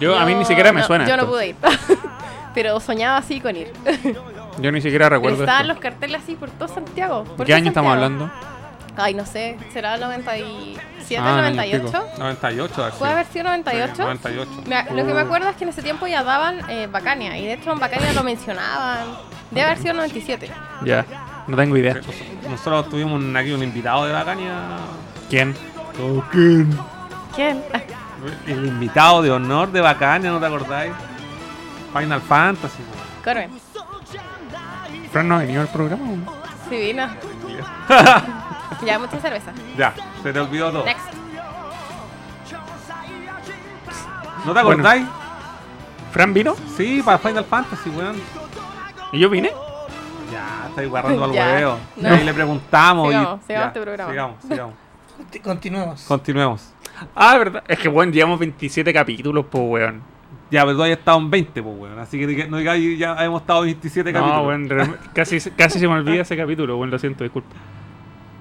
[0.00, 1.06] Yo, a mí ni siquiera me no, suena.
[1.06, 1.56] Yo no pude ir.
[2.56, 3.72] Pero soñaba así con ir.
[4.58, 5.74] Yo ni siquiera recuerdo Estaban esto.
[5.74, 7.24] los carteles así por todo Santiago.
[7.24, 8.24] ¿De por qué todo año estamos Santiago.
[8.24, 8.30] hablando?
[8.98, 9.58] Ay, no sé.
[9.74, 10.80] ¿Será el 97,
[11.18, 12.04] Ah, en el 98?
[12.18, 12.98] 98, así.
[12.98, 13.92] ¿Puede haber sido 98?
[13.94, 14.50] Sí, 98.
[14.66, 17.36] Me- lo que me acuerdo es que en ese tiempo ya daban eh, Bacania.
[17.36, 19.00] Y de hecho en Bacania lo mencionaban.
[19.50, 20.50] Debe haber sido 97.
[20.84, 21.04] Ya,
[21.46, 21.96] no tengo idea.
[22.48, 24.52] Nosotros tuvimos un- aquí un invitado de Bacania.
[25.28, 25.54] ¿Quién?
[27.34, 27.62] ¿Quién?
[28.46, 30.92] El invitado de honor de Bacania, ¿no te acordáis?
[31.92, 32.82] Final Fantasy.
[33.22, 33.50] Carmen.
[35.10, 36.04] Fran no ha venido al programa.
[36.04, 36.32] ¿o no?
[36.68, 37.06] Sí, vino.
[38.84, 39.52] Ya, mucha cerveza.
[39.78, 40.84] Ya, se te olvidó todo.
[40.84, 41.00] Next.
[44.44, 44.70] ¿No te Bueno.
[44.82, 45.06] acordáis?
[46.12, 46.54] ¿Fran vino?
[46.76, 48.16] Sí, para Final Fantasy, weón.
[49.12, 49.50] ¿Y yo vine?
[50.32, 51.78] Ya, estáis guardando al Ya, hueveo.
[51.96, 52.08] no.
[52.08, 53.08] Y ahí le preguntamos.
[53.08, 54.10] Sigamos, y, sigamos ya, este programa.
[54.10, 54.74] Sigamos, sigamos.
[55.18, 56.02] Conti- Continuemos.
[56.04, 56.72] Continuemos.
[57.14, 57.62] Ah, verdad.
[57.68, 60.02] Es que, bueno, llevamos 27 capítulos, pues, weón.
[60.50, 61.98] Ya, pero tú has estado en 20, pues, weón.
[61.98, 64.46] Así que no digáis, ya hemos estado 27 No, capítulos.
[64.46, 67.48] weón, re- casi, casi se me olvida ese capítulo, weón, lo siento, disculpa.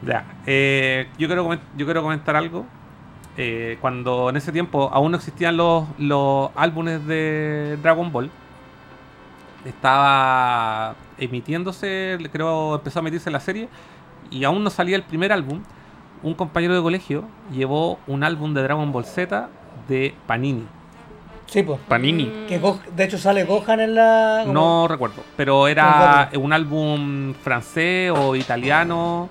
[0.05, 2.65] Ya, eh, yo, quiero yo quiero comentar algo.
[3.37, 8.29] Eh, cuando en ese tiempo aún no existían los, los álbumes de Dragon Ball,
[9.65, 13.67] estaba emitiéndose, creo empezó a emitirse la serie,
[14.31, 15.61] y aún no salía el primer álbum.
[16.23, 19.49] Un compañero de colegio llevó un álbum de Dragon Ball Z
[19.87, 20.65] de Panini.
[21.47, 21.79] Sí, pues.
[21.87, 22.45] Panini.
[22.47, 24.43] Que Go- de hecho sale Gohan en la.
[24.47, 29.29] No recuerdo, pero era un álbum francés o italiano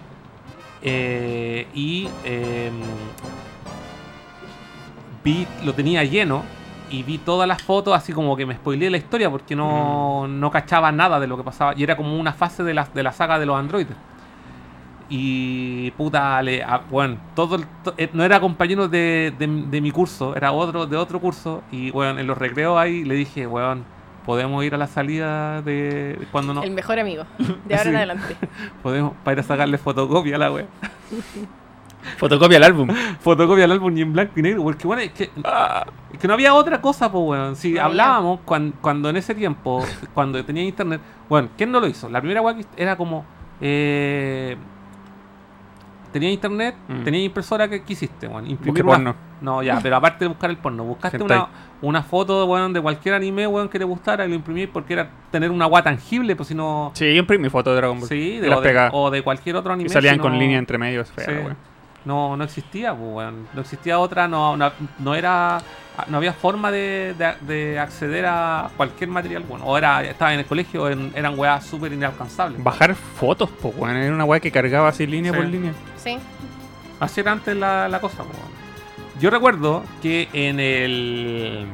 [0.82, 2.70] eh, y eh,
[5.22, 6.42] vi, lo tenía lleno
[6.90, 10.50] y vi todas las fotos así como que me spoileé la historia porque no, no
[10.50, 13.12] cachaba nada de lo que pasaba y era como una fase de la, de la
[13.12, 13.96] saga de los androides.
[15.08, 19.80] Y puta, le, ah, bueno, todo el- to- eh, no era compañero de, de- de
[19.80, 21.62] mi curso, era otro de otro curso.
[21.70, 23.84] Y bueno, en los recreos ahí le dije, weón,
[24.24, 26.62] podemos ir a la salida de de cuando no.
[26.62, 27.24] El mejor amigo.
[27.38, 27.88] De ahora Sí.
[27.90, 28.36] en adelante.
[28.82, 30.66] Podemos para ir a sacarle fotocopia a la wea.
[32.18, 32.88] Fotocopia al álbum.
[33.20, 34.62] Fotocopia al álbum y en blanco y negro.
[34.62, 35.24] Porque bueno, es que,
[36.12, 37.56] es que no había otra cosa, pues weón.
[37.56, 39.82] Si No hablábamos cuan- cuando, en ese tiempo,
[40.12, 42.08] cuando tenía internet, bueno, ¿quién no lo hizo?
[42.10, 43.24] La primera que era como.
[43.60, 44.56] Eh,
[46.14, 47.02] tenía internet, Mm.
[47.02, 48.48] tenía impresora que quisiste, weón.
[48.48, 49.14] imprimir una- porno.
[49.40, 51.48] No, ya, pero aparte de buscar el porno, buscaste una,
[51.82, 55.10] una foto weón, de cualquier anime weón, que te gustara y lo imprimí porque era
[55.32, 56.92] tener una agua tangible, pues si no.
[56.94, 58.08] Sí, yo imprimí fotos de Dragon Ball.
[58.08, 59.88] Sí, de, o, de, o de cualquier otro anime.
[59.88, 61.32] Y salían si con no- línea entre medio, es fea, Sí.
[62.04, 63.48] No, no existía, pues, weón.
[63.52, 65.58] No existía otra, no, no, no era.
[66.08, 69.64] No había forma de, de- de acceder a cualquier material, bueno.
[69.66, 72.62] O era, estaba en el colegio, en- eran weas súper inalcanzables.
[72.62, 73.96] Bajar fotos, pues, weón.
[73.96, 75.38] Era una weá que cargaba así línea Sí.
[75.38, 75.72] por línea.
[75.96, 76.18] Sí.
[77.00, 79.20] Así era antes la, la cosa, pues, weón.
[79.20, 81.66] Yo recuerdo que en el.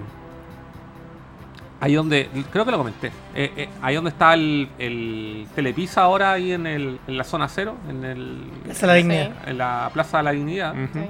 [1.81, 2.29] Ahí donde.
[2.53, 3.07] Creo que lo comenté.
[3.35, 7.49] eh, eh, ahí donde está el, el Telepisa ahora, ahí en, el, en la zona
[7.49, 9.31] cero, en, el, es la dignidad.
[9.49, 10.75] en la Plaza de la Dignidad.
[10.93, 11.01] Sí.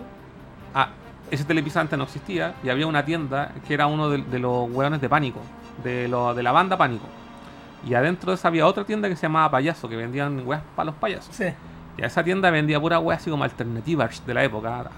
[0.72, 0.90] Ah,
[1.30, 4.70] ese Telepisa antes no existía y había una tienda que era uno de, de los
[4.70, 5.40] hueones de Pánico,
[5.84, 7.06] de, lo, de la banda Pánico.
[7.88, 10.86] Y adentro de esa había otra tienda que se llamaba Payaso, que vendían weas para
[10.86, 11.34] los payasos.
[11.34, 11.46] Sí.
[11.96, 14.90] Y a esa tienda vendía pura weas así como alternativas de la época,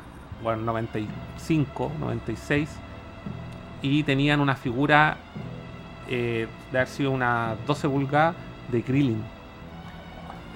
[0.43, 2.69] bueno, 95, 96.
[3.83, 5.17] Y tenían una figura
[6.09, 8.35] eh, de haber sido una 12 pulgadas
[8.71, 9.23] de Krillin.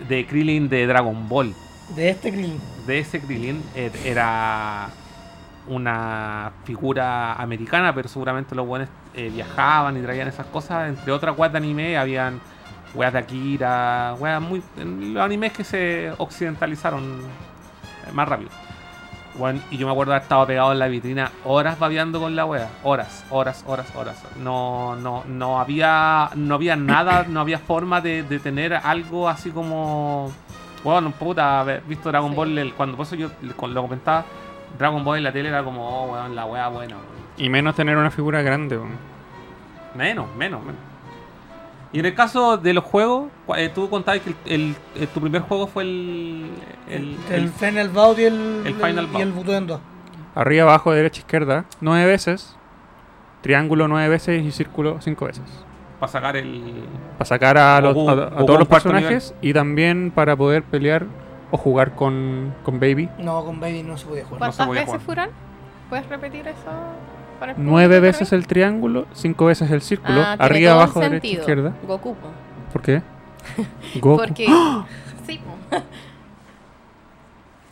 [0.08, 1.54] De Krillin de Dragon Ball
[1.94, 2.60] De este Krillin.
[2.86, 4.88] de ese Krillin eh, era
[5.68, 10.88] una figura americana, pero seguramente los buenos eh, viajaban y traían esas cosas.
[10.88, 12.40] Entre otras weas de anime, habían
[12.94, 14.62] weas de Akira, weas muy.
[14.76, 17.20] los animes que se occidentalizaron
[18.06, 18.50] eh, más rápido.
[19.38, 22.46] Bueno, y yo me acuerdo haber estado pegado en la vitrina horas babeando con la
[22.46, 22.70] wea.
[22.82, 24.22] Horas, horas, horas, horas.
[24.42, 26.30] No, no, no había.
[26.36, 30.32] No había nada, no había forma de, de tener algo así como.
[30.82, 32.36] Bueno, puta, haber visto Dragon Sí.
[32.36, 34.24] Ball el- cuando por eso yo lo comentaba.
[34.78, 37.06] Dragon Ball en la tele era como, oh, weón, la wea buena, weón.
[37.36, 38.90] Y menos tener una figura grande, weón.
[39.94, 40.80] Menos, menos, menos.
[41.92, 45.20] Y en el caso de los juegos, eh, tú contabas que el, el- eh, tu
[45.20, 46.50] primer juego fue el.
[46.88, 49.80] El, El, el- Final Bout y el, el Final y el 2.
[50.34, 52.56] Arriba, abajo, derecha, izquierda, nueve veces.
[53.40, 55.44] Triángulo nueve veces y círculo cinco veces.
[56.00, 56.84] Para sacar el.
[57.16, 60.62] Para sacar a, los- Goku- a- a Goku todos los personajes y también para poder
[60.64, 61.06] pelear
[61.50, 63.08] o jugar con, con Baby.
[63.18, 64.40] No, con Baby no se podía jugar.
[64.40, 65.06] No se ¿Cuántas podía veces, jugar.
[65.06, 65.30] Furán?
[65.88, 66.56] ¿Puedes repetir eso?
[67.38, 71.74] para el Nueve veces el triángulo, cinco veces el círculo, Ah, arriba, abajo, derecha, izquierda.
[71.86, 72.14] Goku.
[72.14, 72.28] po.
[72.72, 73.02] ¿Por qué?
[74.00, 74.16] Goku.
[74.16, 74.46] Porque.
[75.26, 75.76] sí, po.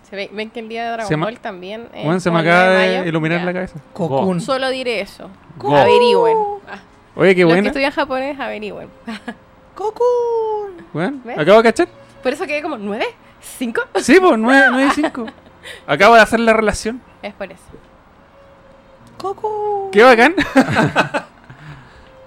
[0.08, 1.88] Se ve- ven que el día de Dragon Se Ball también.
[1.94, 3.44] es Bueno, se me acaba 9 de iluminar Ya.
[3.46, 3.80] la cabeza.
[3.94, 4.40] Cocoon.
[4.40, 5.30] Solo diré eso.
[5.56, 5.74] Go.
[5.74, 6.36] Averigüen.
[6.70, 6.78] Ah,
[7.16, 8.88] Oye, qué Los que estudian japonés, averigüen.
[9.74, 10.84] Cocoon.
[10.92, 11.38] Bueno, ¿Ves?
[11.38, 11.88] acabo de cachar.
[12.22, 13.06] Por eso quedé como, ¿nueve?
[13.58, 13.82] ¿Cinco?
[13.96, 15.26] Sí, pues, 9 y 5.
[15.86, 17.00] Acabo de hacer la relación.
[17.22, 17.62] Es por eso.
[19.18, 19.90] Cocoon.
[19.90, 20.34] Qué bacán.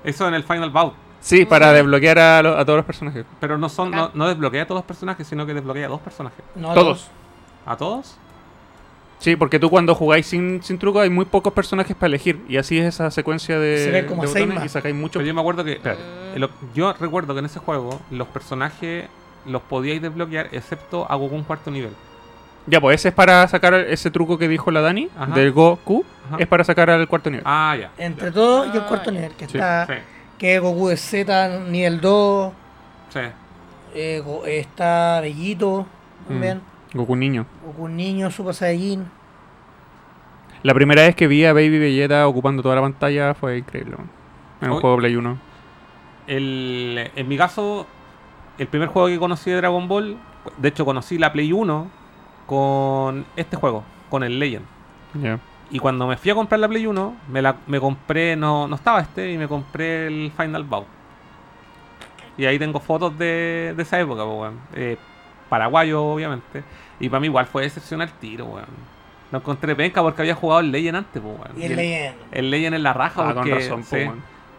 [0.04, 0.94] Eso en el Final Bout.
[1.20, 3.26] Sí, para desbloquear a, lo- a todos los personajes.
[3.40, 6.00] Pero no son, no, no desbloquea a todos los personajes, sino que desbloquea a dos
[6.02, 6.40] personajes.
[6.56, 7.08] No, Todos.
[7.66, 8.16] ¿A todos?
[9.20, 12.46] Sí, porque tú cuando jugáis sin, sin truco hay muy pocos personajes para elegir.
[12.48, 14.66] Y así es esa secuencia de, Se ve como de seis botones más.
[14.66, 15.14] y sacáis mucho.
[15.20, 15.74] Pero yo me acuerdo que.
[15.74, 16.02] espérate,
[16.76, 19.08] yo recuerdo que en ese juego los personajes
[19.48, 21.92] los podíais desbloquear excepto a Goku en cuarto nivel.
[22.68, 25.34] Ya, pues ese es para sacar ese truco que dijo la Dani, Ajá.
[25.34, 26.36] del Goku, Ajá.
[26.40, 27.44] es para sacar al cuarto nivel.
[27.48, 27.92] Ah, ya.
[27.98, 29.12] Entre todos y el Ah, cuarto ya.
[29.20, 29.86] nivel, que Sí, está.
[29.88, 29.94] Sí,
[30.38, 32.54] Que es Goku de Z, nivel 2.
[33.10, 33.20] sí.
[33.96, 35.86] eh, Go- está Bellito
[36.28, 36.62] también.
[36.94, 37.46] Goku niño.
[37.66, 39.06] Goku niño, Super Saiyajin.
[40.64, 43.96] La primera vez que vi a Baby Vegeta ocupando toda la pantalla fue increíble.
[43.98, 44.10] man.
[44.62, 45.38] En un juego Play 1.
[46.28, 47.86] El, en mi caso,
[48.58, 50.18] el primer juego que conocí de Dragon Ball,
[50.58, 51.88] de hecho conocí la Play 1
[52.46, 54.66] con este juego, con el Legend.
[55.22, 55.40] Ya.
[55.70, 58.76] Y cuando me fui a comprar la Play 1, me, la, me compré, no, no
[58.76, 60.88] estaba este, y me compré el Final Bout.
[62.38, 64.60] Y ahí tengo fotos de, de esa época, pues, weón.
[64.76, 64.98] Eh,
[65.50, 66.64] paraguayo, obviamente.
[67.00, 68.68] Y para mí igual fue decepción al tiro, weón.
[69.32, 71.62] Lo encontré penca porque había jugado el Legend antes, pues, weón.
[71.62, 72.16] Y el Legend.
[72.32, 73.98] el Legend en la raja, Ah, con razón, sí.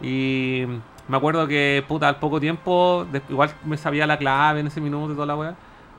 [0.01, 0.65] Y
[1.09, 4.79] me acuerdo que, puta, al poco tiempo, de- igual me sabía la clave en ese
[4.79, 5.55] minuto y toda la weá.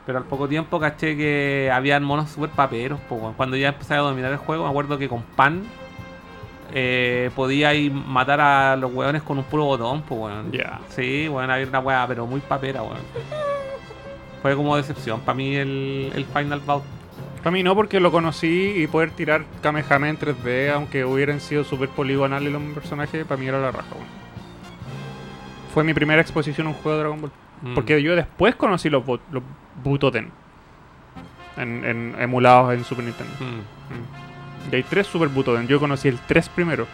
[0.07, 3.35] Pero al poco tiempo caché que habían monos super paperos, po, weón.
[3.35, 5.63] Cuando ya empecé a dominar el juego, me acuerdo que con pan
[6.73, 10.53] eh, podía ir matar a los weones con un puro botón, pues weón.
[10.53, 10.81] Ya.
[10.89, 12.99] Sí, weón, había una weá, pero muy papera, weón.
[14.43, 16.83] Fue como decepción para mí el, el Final Bout.
[17.39, 21.65] Para mí no, porque lo conocí y poder tirar Kamehameha en 3D, aunque hubieran sido
[21.65, 23.89] super poligonales los personajes, para mí era la raja.
[23.95, 24.20] weón.
[25.75, 27.31] Fue mi primera exposición a un juego de Dragon Ball.
[27.63, 27.75] Mm.
[27.75, 29.43] Porque yo después conocí los, los
[29.85, 30.31] Butoden.
[31.57, 33.33] En, en- emulados en Super Nintendo.
[33.41, 33.45] Mm.
[34.69, 34.73] Mm.
[34.73, 35.67] Y hay tres Super Butoden.
[35.67, 36.87] Yo conocí el 3 primero.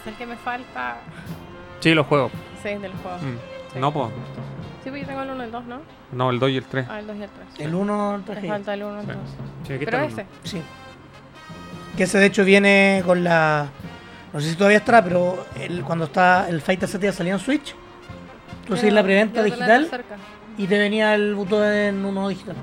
[0.00, 0.96] Es el que me falta.
[1.80, 2.30] Sí, los juegos.
[2.62, 3.18] Sí, del juego.
[3.18, 3.38] Mm.
[3.72, 3.78] Sí.
[3.80, 4.08] No, pues.
[4.84, 5.80] Sí, porque yo tengo el 1 y el 2, ¿no?
[6.12, 6.86] No, el 2 y el 3.
[6.90, 7.66] Ah, el 2 y el 3.
[7.68, 8.48] El 1 Me traje.
[8.48, 9.12] falta el 1 y el Sí.
[9.12, 9.18] 2.
[9.66, 10.26] Sí, aquí Pero el ese.
[10.44, 10.62] Sí.
[11.96, 13.68] Que ese de hecho viene con la.
[14.32, 17.38] No sé si todavía estará, pero el, cuando está el Fighter Z ya salía en
[17.38, 17.74] Switch.
[18.66, 19.90] Tú hacías la preventa digital
[20.56, 22.54] y te venía el botón en uno digital.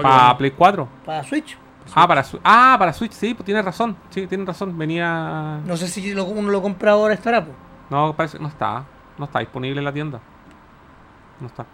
[0.00, 0.36] ¿Para.
[0.36, 0.88] Play 4?
[1.04, 1.56] Para Switch.
[1.94, 3.96] Ah, para, Swi- ah, para Switch, sí, pues tienes razón.
[4.10, 4.76] Sí, tienes razón.
[4.76, 5.60] Venía.
[5.64, 7.56] No sé si lo, uno lo compra ahora estará, pues.
[7.90, 8.84] No, parece no está.
[9.16, 10.20] No está disponible en la tienda.
[11.40, 11.64] No está.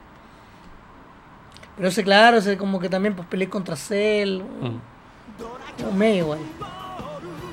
[1.76, 4.42] Pero ese, claro, ese como que también pues pelear contra Cell.
[4.42, 5.84] Mm.
[5.88, 6.38] Un medio igual.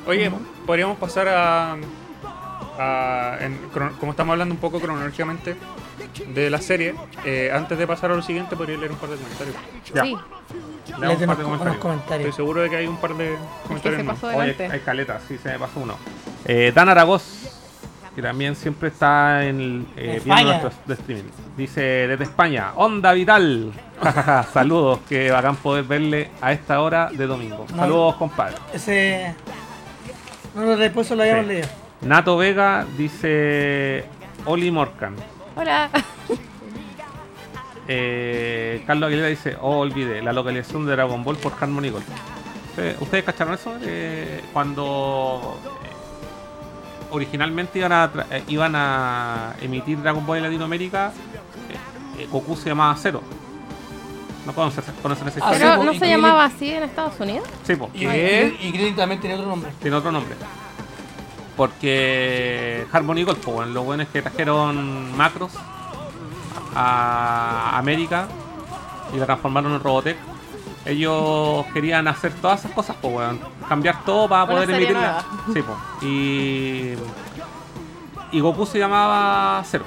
[0.05, 0.29] Oye,
[0.69, 1.77] podríamos pasar a.
[2.77, 5.55] a- en crono- como estamos hablando un poco cronológicamente
[6.27, 6.93] de la serie,
[7.25, 9.55] eh, antes de pasar a lo siguiente, podría leer un par de comentarios.
[9.95, 10.03] Ya.
[10.03, 11.73] Sí, un unos, par de unos comentarios.
[11.75, 12.35] Estoy comentarios.
[12.35, 14.19] seguro de que hay un par de es que comentarios se más.
[14.19, 15.95] pasó Oye, hay caleta, sí, se me pasó uno.
[16.45, 17.49] Eh, Dan Aragos,
[18.15, 21.23] que también siempre está en el, eh, viendo nuestros streaming.
[21.57, 23.73] Dice desde España, Onda Vital.
[24.53, 27.65] Saludos, que bacán poder verle a esta hora de domingo.
[27.71, 27.77] No.
[27.77, 28.55] Saludos, compadre.
[28.71, 29.33] Ese.
[30.55, 31.51] No, no, después se lo habíamos Sí.
[31.51, 31.67] leído.
[32.01, 34.05] Nato Vega dice
[34.45, 35.15] Oli Morcan.
[35.55, 35.89] Hola.
[37.91, 42.03] Eh, Carlos Aguilera dice, oh, olvidé, la localización de Dragon Ball por Harmony Gold.
[43.01, 43.73] ¿Ustedes, cacharon eso?
[43.81, 45.89] Eh, cuando eh,
[47.09, 52.69] originalmente iban a, eh, iban a emitir Dragon Ball en Latinoamérica, eh, eh, Goku se
[52.69, 53.23] llamaba Zero.
[54.55, 55.57] ¿No esa Ah, historia?
[55.59, 57.47] Pero po, no se llamaba así en Estados Unidos.
[57.63, 59.71] Sí, po, Y, y, Krillin también tiene otro nombre.
[59.81, 60.35] tiene otro nombre.
[61.55, 65.51] Porque Harmony Gold, pues, bueno, los buenos que trajeron macros
[66.75, 68.27] a América
[69.13, 70.17] y la transformaron en Robotech.
[70.85, 73.39] Ellos querían hacer todas esas cosas, pues, weón.
[73.67, 75.23] Cambiar todo para Una poder emitirla.
[75.53, 75.77] Sí, pues.
[76.09, 76.93] Y.
[78.31, 79.83] Y Goku se llamaba Zero.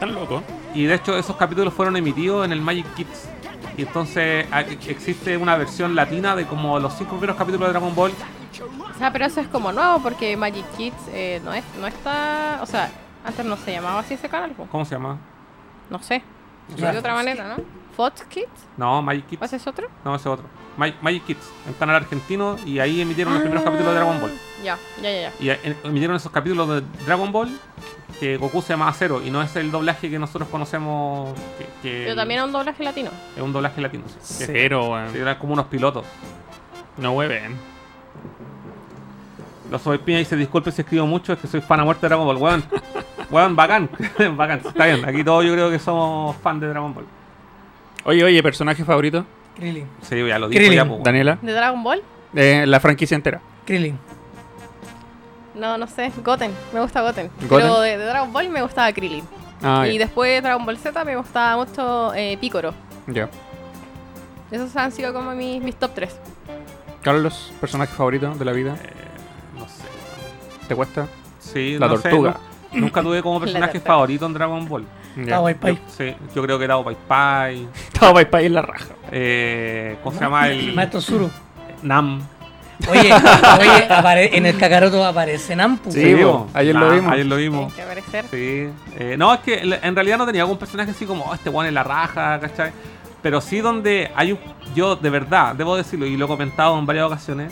[0.00, 0.42] Tan loco.
[0.74, 3.28] Y de hecho, esos capítulos fueron emitidos en el Magic Kids.
[3.76, 7.94] Y entonces a- existe una versión latina de como los cinco primeros capítulos de Dragon
[7.94, 8.12] Ball.
[8.94, 12.60] O sea, pero eso es como nuevo porque Magic Kids eh, no, es, no está.
[12.62, 12.90] O sea,
[13.24, 14.52] Antes no se llamaba así ese canal.
[14.70, 15.18] ¿Cómo se llama?
[15.90, 16.22] No sé.
[16.76, 16.92] Ya.
[16.92, 17.62] De otra manera, ¿no?
[17.96, 18.46] Fox Kids.
[18.76, 19.42] No, Magic Kids.
[19.42, 19.88] ¿O ese es otro?
[20.04, 20.46] No, ese es otro.
[20.76, 24.32] Ma- Magic Kids, un canal argentino, y ahí emitieron los primeros capítulos de Dragon Ball.
[24.62, 25.32] Ya, ya, ya, ya.
[25.40, 27.48] Y eh, emitieron esos capítulos de Dragon Ball
[28.20, 31.34] que Goku se llamaba Zero y no es el doblaje que nosotros conocemos.
[31.58, 33.10] Que, que Pero también es un doblaje latino.
[33.36, 34.04] es un doblaje latino.
[34.20, 34.44] sí.
[34.46, 35.12] Cero, weón.
[35.12, 36.04] sí, eran como unos pilotos.
[36.98, 37.56] No hueven.
[39.70, 42.02] Los soy piña y se disculpe si escribo mucho, es que soy fan a muerte
[42.02, 42.36] de Dragon Ball.
[42.36, 42.64] Weón,
[43.30, 43.90] weón, bacán.
[44.36, 44.60] bacán.
[44.64, 47.04] Está bien, aquí todos yo creo que somos fan de Dragon Ball.
[48.04, 49.26] Oye, oye, personaje favorito.
[49.56, 49.86] Krillin.
[50.02, 50.72] Sí, ya lo Krillin.
[50.72, 51.02] ya, pues.
[51.02, 51.38] Daniela.
[51.40, 52.02] ¿De Dragon Ball?
[52.34, 53.40] Eh, la franquicia entera.
[53.64, 53.98] Krillin.
[55.54, 56.12] No, no sé.
[56.22, 56.52] Goten.
[56.72, 57.28] Me gusta Goten.
[57.48, 57.48] ¿Goten?
[57.48, 59.24] Pero de, de Dragon Ball me gustaba Krillin.
[59.62, 62.74] Ah, y después de Dragon Ball Z me gustaba mucho eh, Picoro.
[63.06, 63.28] ya.
[64.50, 66.14] Esos han sido como mis, mis top 3.
[67.02, 68.74] Carlos, personaje favorito de la vida.
[68.74, 68.90] Eh,
[69.58, 69.82] no sé.
[70.68, 71.08] ¿Te cuesta?
[71.40, 72.36] Sí, La no sé, tortuga.
[72.72, 74.84] nu- nunca tuve como personaje favorito en Dragon Ball.
[75.16, 75.78] Estaba Pai Pai.
[75.96, 77.68] Sí, yo creo que era Pai Pai.
[77.92, 78.86] Estaba Pai Pai en la raja.
[79.10, 81.30] Eh, ¿Cómo se llama el Maestro Zuru.
[81.82, 82.20] Nam?
[82.90, 83.10] Oye,
[83.60, 85.90] oye apare- en el Kakaroto aparece Nampu.
[85.90, 86.32] Sí, bo.
[86.32, 87.12] bo, ayer lo vimos.
[87.12, 87.72] Ayer lo vimos.
[87.72, 88.24] que aparecer.
[88.30, 88.68] Sí.
[88.98, 91.66] Eh, no, es que en realidad no tenía algún personaje así como, oh, este weón
[91.66, 92.72] en la raja, ¿cachai?
[93.22, 94.38] Pero sí donde hay un...
[94.74, 97.50] Yo, de verdad, debo decirlo, y lo he comentado en varias ocasiones,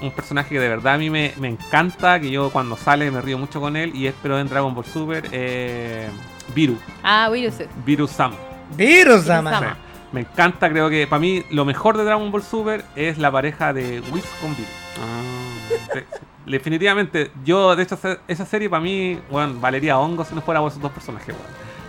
[0.00, 3.20] un personaje que de verdad a mí me, me encanta, que yo cuando sale me
[3.20, 6.08] río mucho con él, y es pero en Dragon Ball Super, eh,
[6.54, 6.76] Viru.
[7.02, 7.54] Ah, Virus.
[7.84, 8.32] Viru Sam.
[8.76, 9.30] Virus, Sí.
[9.30, 9.76] ama.
[10.12, 13.72] Me encanta, creo que para mí lo mejor de Dragon Ball Super es la pareja
[13.72, 14.68] de Whis con Viru.
[15.00, 16.00] Ah.
[16.46, 17.98] Definitivamente, yo de hecho
[18.28, 21.34] esa- serie para mí, bueno, valería hongo si no fuera por esos dos personajes.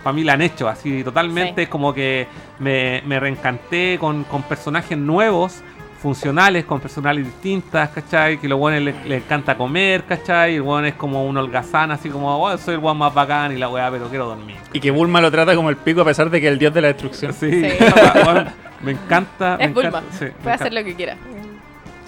[0.02, 1.66] Para mí la han hecho así totalmente, Sí.
[1.70, 2.26] como que
[2.58, 5.60] me, me reencanté con, con personajes nuevos,
[6.06, 8.38] funcionales, con personalidades distintas, ¿cachai?
[8.38, 10.52] Que los buenos les le encanta comer, ¿cachai?
[10.52, 13.50] Y el weón es como un holgazán, así como, oh, soy el weón más bacán
[13.50, 14.54] y la weá, pero quiero dormir.
[14.72, 16.72] Y que Bulma lo trata como el pico a pesar de que es el dios
[16.72, 17.32] de la destrucción.
[17.32, 17.46] Sí,
[18.84, 19.56] me encanta.
[19.58, 19.88] me Es Bulma.
[19.88, 20.80] encanta, sí, me Puede hacer encanta.
[20.80, 21.16] lo que quiera.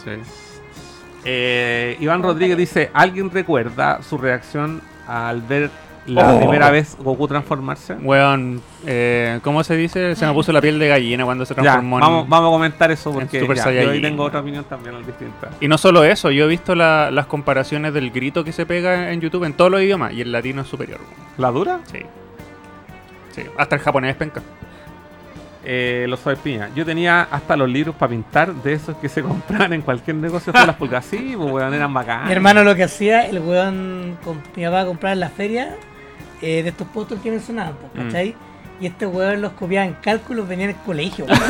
[0.04, 0.10] Sí.
[1.24, 5.70] Eh, Iván Rodríguez dice, ¿alguien recuerda su reacción al ver
[6.08, 6.38] la Oh.
[6.38, 7.94] primera vez Goku transformarse?
[7.94, 10.16] Weón, eh, ¿cómo se dice?
[10.16, 12.52] Se me puso la piel de gallina cuando se Ya, transformó en- vamos, vamos a
[12.52, 14.02] comentar eso porque Super ya, yo ahí Saiyajin.
[14.02, 15.48] tengo otra opinión también al distinta.
[15.60, 19.12] Y no solo eso, yo he visto la- las comparaciones del grito que se pega
[19.12, 20.98] en YouTube en todos los idiomas y el latino es superior.
[21.36, 21.80] ¿La dura?
[21.92, 22.00] Sí.
[23.32, 24.42] Sí, hasta el japonés penca.
[25.70, 26.70] Eh, los soy piña.
[26.74, 30.52] Yo tenía hasta los libros para pintar de esos que se compraban en cualquier negocio
[30.52, 31.04] de las pulgas.
[31.04, 32.26] Sí, pues weón, eran bacanas.
[32.26, 35.76] Mi hermano lo que hacía, el weón con, mi papá compraba en la feria
[36.42, 38.34] eh, de estos postos que mencionaban, pues, ¿cachai?
[38.80, 41.24] Y este weón los copiaba en cálculos, venía en el colegio.
[41.24, 41.40] weón.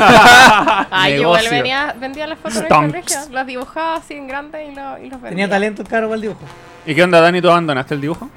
[0.90, 2.86] Ah, igual venía, vendía las fotos en el Stonks.
[2.92, 3.18] colegio.
[3.32, 5.28] Los dibujaba así en grande y, lo- y los vendía.
[5.30, 6.40] Tenía talento caro para el dibujo.
[6.86, 7.42] ¿Y qué onda, Dani?
[7.42, 8.30] ¿Tú abandonaste el dibujo?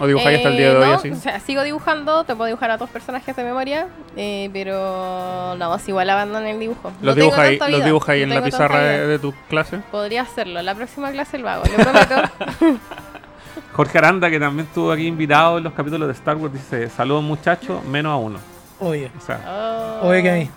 [0.00, 1.10] ¿O dibujáis hasta el día de Eh, hoy no, así?
[1.10, 5.76] O sea, sigo dibujando, te puedo dibujar a dos personajes de memoria, eh, pero no,
[5.80, 6.92] si igual abandoné el dibujo.
[7.02, 9.78] ¿Los No dibujáis los no en la pizarra de, de tu clase?
[9.90, 12.14] Podría hacerlo, la próxima clase lo hago, lo prometo.
[13.78, 17.22] Jorge Aranda, que también estuvo aquí invitado en los capítulos de Star Wars, dice, saludos
[17.22, 18.40] muchachos, menos a uno.
[18.80, 19.08] Obvio.
[19.16, 19.40] O sea,
[20.02, 20.08] Oh.
[20.08, 20.50] Obvio que a mí.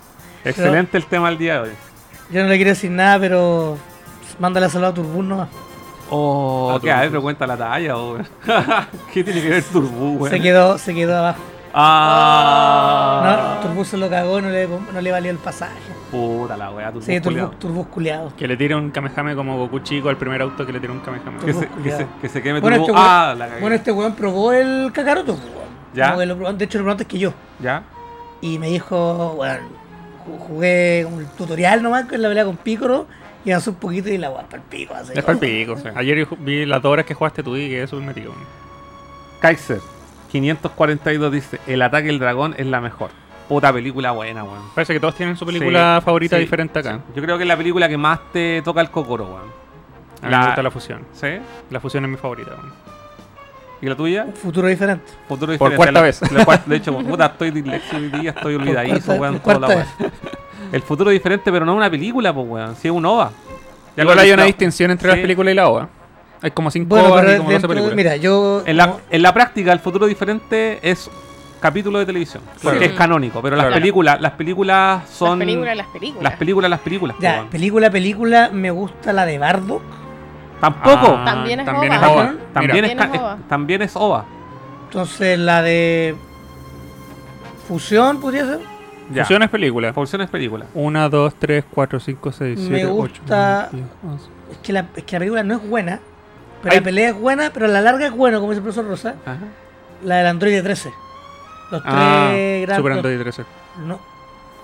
[0.44, 1.74] excelente el tema del día de hoy.
[2.32, 3.78] Yo no le quiero decir nada, pero
[4.40, 5.48] mándale a saludar a Turbún nomás.
[6.10, 6.90] Oh, Ah, ¿qué?
[6.90, 8.26] A ver, pero cuenta la talla, weón.
[9.14, 10.30] ¿Qué tiene que ver Turbu, weón?
[10.30, 11.40] Se quedó, se quedó abajo.
[11.74, 13.56] Ah.
[13.62, 15.72] No, Turbus se lo cagó, no le, no le valió el pasaje.
[16.10, 17.04] Puta la weá, Turbu.
[17.06, 17.20] Sí.
[17.20, 18.32] Turbus, Turbus culiado.
[18.36, 21.00] Que le tire un Kamehame como Goku chico al primer auto que le tire un
[21.00, 21.38] Kamehame.
[21.44, 21.98] Que se, que, culiao.
[21.98, 22.90] se, que se queme Bueno, Turbu.
[22.90, 23.60] este weón- ah, la cagué.
[23.60, 25.32] Bueno, este weón probó el Kakaroto.
[25.32, 25.72] weón.
[25.94, 26.14] Ya.
[26.24, 27.32] Lo probó- de hecho, lo probó antes que yo.
[27.60, 27.82] ¿Ya?
[28.40, 29.64] Y me dijo, bueno,
[30.26, 33.06] ju- jugué un tutorial nomás con la pelea con Picoro
[33.44, 34.94] y avanzó un poquito y la weá para el pico.
[34.94, 35.12] así.
[35.14, 35.76] Es para el pico.
[35.94, 38.32] Ayer yo vi las dos horas que jugaste tú y que eso me metió.
[39.40, 39.80] Kaiser,
[40.32, 43.10] 542 dice, el ataque del dragón es la mejor.
[43.48, 44.62] Puta película buena, weón.
[44.74, 46.94] Parece que todos tienen su película Sí, favorita sí, diferente acá.
[47.06, 47.12] sí.
[47.16, 49.62] Yo creo que es la película que más te toca el cocoro, weón.
[50.22, 51.02] A mí La- me gusta la fusión.
[51.12, 51.26] ¿Sí?
[51.70, 52.50] La fusión es mi favorita.
[52.52, 52.72] weón.
[53.82, 54.24] ¿Y la tuya?
[54.24, 55.04] Un futuro diferente.
[55.28, 55.76] Futuro Por diferente.
[55.76, 56.32] cuarta La- vez.
[56.32, 59.38] la cuarta- de hecho, puta, estoy disléxico hoy día, estoy olvidadizo, cuarta- weón.
[59.40, 60.10] por toda la cuarta weá.
[60.72, 62.76] El futuro diferente, pero no es una película, pues, weón.
[62.76, 63.30] Sí es un OVA.
[63.96, 65.16] Ya Igual lo- hay una distinción entre Sí.
[65.16, 65.88] las películas y la OVA.
[66.42, 67.96] Hay como cinco Bueno, OVAs y como 12 dentro de- películas.
[67.96, 68.62] mira, yo...
[68.66, 71.08] En la, en la práctica, el futuro diferente es
[71.60, 72.42] capítulo de televisión.
[72.62, 72.84] Porque Sí.
[72.86, 73.40] es canónico.
[73.40, 75.38] Pero las películas, las películas son.
[75.38, 76.22] Las películas, las películas.
[76.24, 77.16] Las películas, las películas.
[77.20, 79.82] ya, película, película, me gusta la de Bardock.
[80.60, 81.16] Tampoco.
[81.18, 82.00] Ah, También es también OVA.
[82.06, 82.22] es OVA.
[82.22, 82.34] Ajá.
[82.52, 83.34] también, es, También ca- es OVA.
[83.40, 84.24] es- también es OVA.
[84.86, 86.16] Entonces la de...
[87.68, 88.60] Fusión, podría ser.
[89.12, 89.22] Ya.
[89.24, 89.92] Fusión es película.
[89.92, 90.66] Fusión es película.
[90.74, 94.26] 1, 2, 3, 4, 5, 6, Me 7, 8, gusta- 9, 10, 11.
[94.52, 96.00] Es que la, es que la película no es buena.
[96.62, 98.62] Pero Hay- la pelea es buena, pero a la larga es bueno, como dice el
[98.64, 99.14] profesor Rosa.
[99.26, 99.38] Ajá.
[100.04, 100.92] La del Android 13.
[101.70, 102.76] Los Ah, tres grandes.
[102.76, 103.44] Super Android 13.
[103.86, 103.98] No,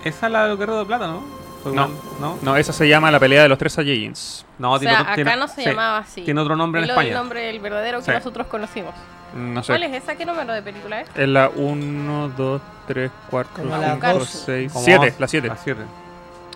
[0.03, 1.21] Esa es la de los guerreros de plata, ¿no?
[1.65, 1.71] No.
[1.71, 1.87] una-
[2.21, 2.37] ¿No?
[2.41, 4.45] No, esa se llama la pelea de los tres Saiyajins.
[4.59, 6.21] No, O tiene sea, otro- acá tiene- no se sí, llamaba así.
[6.21, 7.19] Tiene otro nombre en Es lo- el España.
[7.19, 8.11] nombre, el verdadero que Sí.
[8.11, 8.93] nosotros conocimos.
[9.35, 9.85] No ¿Cuál sé.
[9.97, 10.15] es esa?
[10.15, 11.09] ¿Qué número de película es?
[11.15, 14.29] Es la 1, 2, 3, 4, Como la 5, dos.
[14.29, 15.09] 6, Como 7.
[15.11, 15.47] vos- La 7.
[15.49, 15.81] La 7.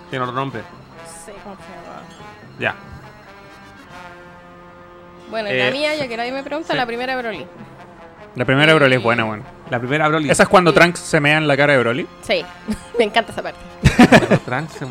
[0.10, 0.61] Tiene otro nombre.
[0.61, 2.02] No sé cómo se llama.
[2.60, 2.76] Ya.
[5.34, 6.77] Bueno, Eh, la mía, ya que nadie me pregunta, sí.
[6.77, 7.43] la primera Broly.
[8.35, 9.43] La primera Broly es buena, bueno.
[9.72, 10.30] La primera Broly.
[10.30, 10.77] ¿Esa es cuando Sí.
[10.77, 12.07] Trunks se mea en la cara de Broly?
[12.22, 12.45] Sí,
[12.99, 13.60] me encanta esa parte.
[14.45, 14.85] Trunks se-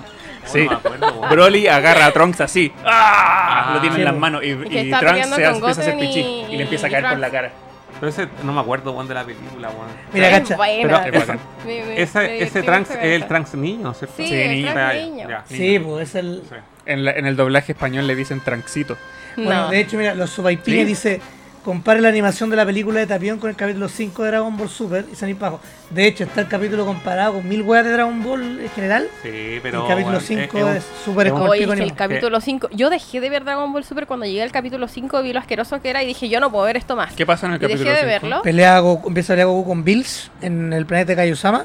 [0.44, 0.66] Sí.
[0.69, 1.20] Acuerdo.
[1.31, 2.73] Broly agarra a Trunks así.
[2.85, 3.69] ¡Ah!
[3.69, 3.74] Ah.
[3.74, 6.56] Lo tiene en Sí, las manos y, Trunks se empieza a hacer pichí y- y
[6.56, 7.52] le empieza a caer por la cara.
[8.01, 9.86] Pero ese no me acuerdo weón, de la película, weón.
[10.12, 10.82] Mira, buena.
[10.82, 11.39] Pero Es bacán.
[11.64, 13.27] Me- me- Ese, ese Trunks es el.
[13.28, 14.16] Trunks niño, ¿cierto?
[14.16, 14.73] Sí, Sí, el niño.
[14.73, 15.28] Trunks Ya, niño.
[15.47, 16.43] Sí, pues es el.
[16.48, 16.56] Sí.
[16.86, 18.97] En, la- en el doblaje español le dicen Trunksito.
[19.37, 19.69] Bueno, No.
[19.71, 20.87] de hecho, mira, los subaipines ¿Sí?
[20.87, 21.21] dice:
[21.65, 24.69] compare la animación de la película de Tapión con el capítulo 5 de Dragon Ball
[24.69, 25.61] Super y San Pajo.
[25.91, 29.07] De hecho, está el capítulo comparado con mil weas de Dragon Ball en general.
[29.23, 29.83] Sí, pero.
[29.83, 32.69] el capítulo weón, 5 un- es súper es el Oye, capítulo 5.
[32.73, 35.81] Yo dejé de ver Dragon Ball Super cuando llegué al capítulo 5, vi lo asqueroso
[35.81, 37.13] que era y dije, yo no puedo ver esto más.
[37.15, 38.07] ¿Qué pasa en el Y dejé capítulo de cinco?
[38.11, 38.43] verlo.
[38.43, 41.65] Pelea empieza a pelear Goku con Bills en el planeta de Kaiosama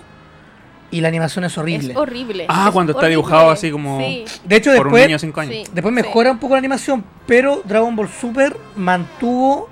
[0.92, 1.92] y la animación es horrible.
[1.92, 2.46] Es horrible.
[2.48, 5.20] Ah, es cuando está dibujado así como- Sí, de hecho, Por un después, niño de
[5.20, 5.54] 5 años.
[5.56, 5.64] sí.
[5.74, 9.70] después mejora un poco la animación, pero Dragon Ball Super mantuvo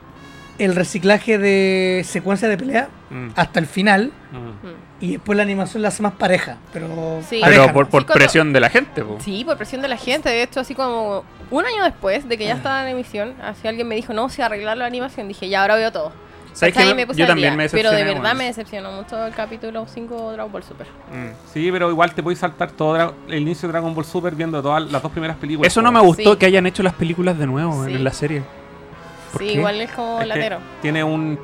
[0.58, 3.28] el reciclaje de secuencias de pelea Mm.
[3.36, 4.38] hasta el final Mm.
[4.38, 4.74] Mm.
[5.02, 6.58] y después la animación la hace más pareja.
[6.74, 9.18] Pero, Pero por, por Sí, cuando- presión de la gente, po.
[9.20, 10.30] Sí, por presión de la gente.
[10.30, 13.88] De hecho, así como un año después de que ya estaba en emisión, así alguien
[13.88, 15.28] me dijo, no, si arreglar la animación.
[15.28, 16.12] Dije, ya, ahora veo todo.
[16.56, 16.76] ¿Sabes.
[16.90, 17.57] Y me puse Yo también día.
[17.57, 18.38] me Pero de decepcioné, verdad bueno.
[18.40, 20.88] me decepcionó mucho el capítulo 5 de Dragon Ball Super.
[20.88, 21.34] Mm.
[21.53, 24.90] Sí, pero igual te puedes saltar todo el inicio de Dragon Ball Super viendo todas
[24.90, 25.72] las dos primeras películas.
[25.72, 26.40] Eso no me gustó Sí.
[26.40, 27.94] que hayan hecho las películas de nuevo Sí.
[27.94, 28.41] en la serie.
[29.34, 29.53] ¿Por Sí, qué?
[29.56, 30.57] igual es como Es que latero.
[30.82, 31.38] tiene un.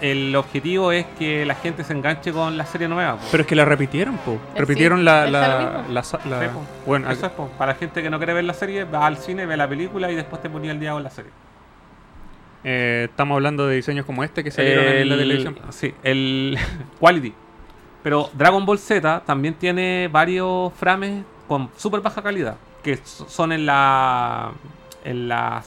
[0.00, 3.16] El objetivo es que la gente se enganche con la serie nueva.
[3.16, 3.22] po.
[3.30, 4.32] Pero es que la repitieron, po.
[4.54, 5.82] sí, Repitieron la.
[6.86, 7.48] Bueno, Eso es po.
[7.58, 10.10] para la gente que no quiere ver la serie, va al cine, ve la película
[10.10, 11.30] y después te ponía el día con la serie.
[12.64, 15.58] Eh, estamos hablando de diseños como este que salieron en la El- televisión.
[15.70, 16.58] Sí, el
[17.00, 17.32] Quality.
[18.02, 23.52] Pero Dragon Ball Z también tiene varios frames con súper baja calidad, que so- son
[23.52, 24.50] en la,
[25.04, 25.62] en la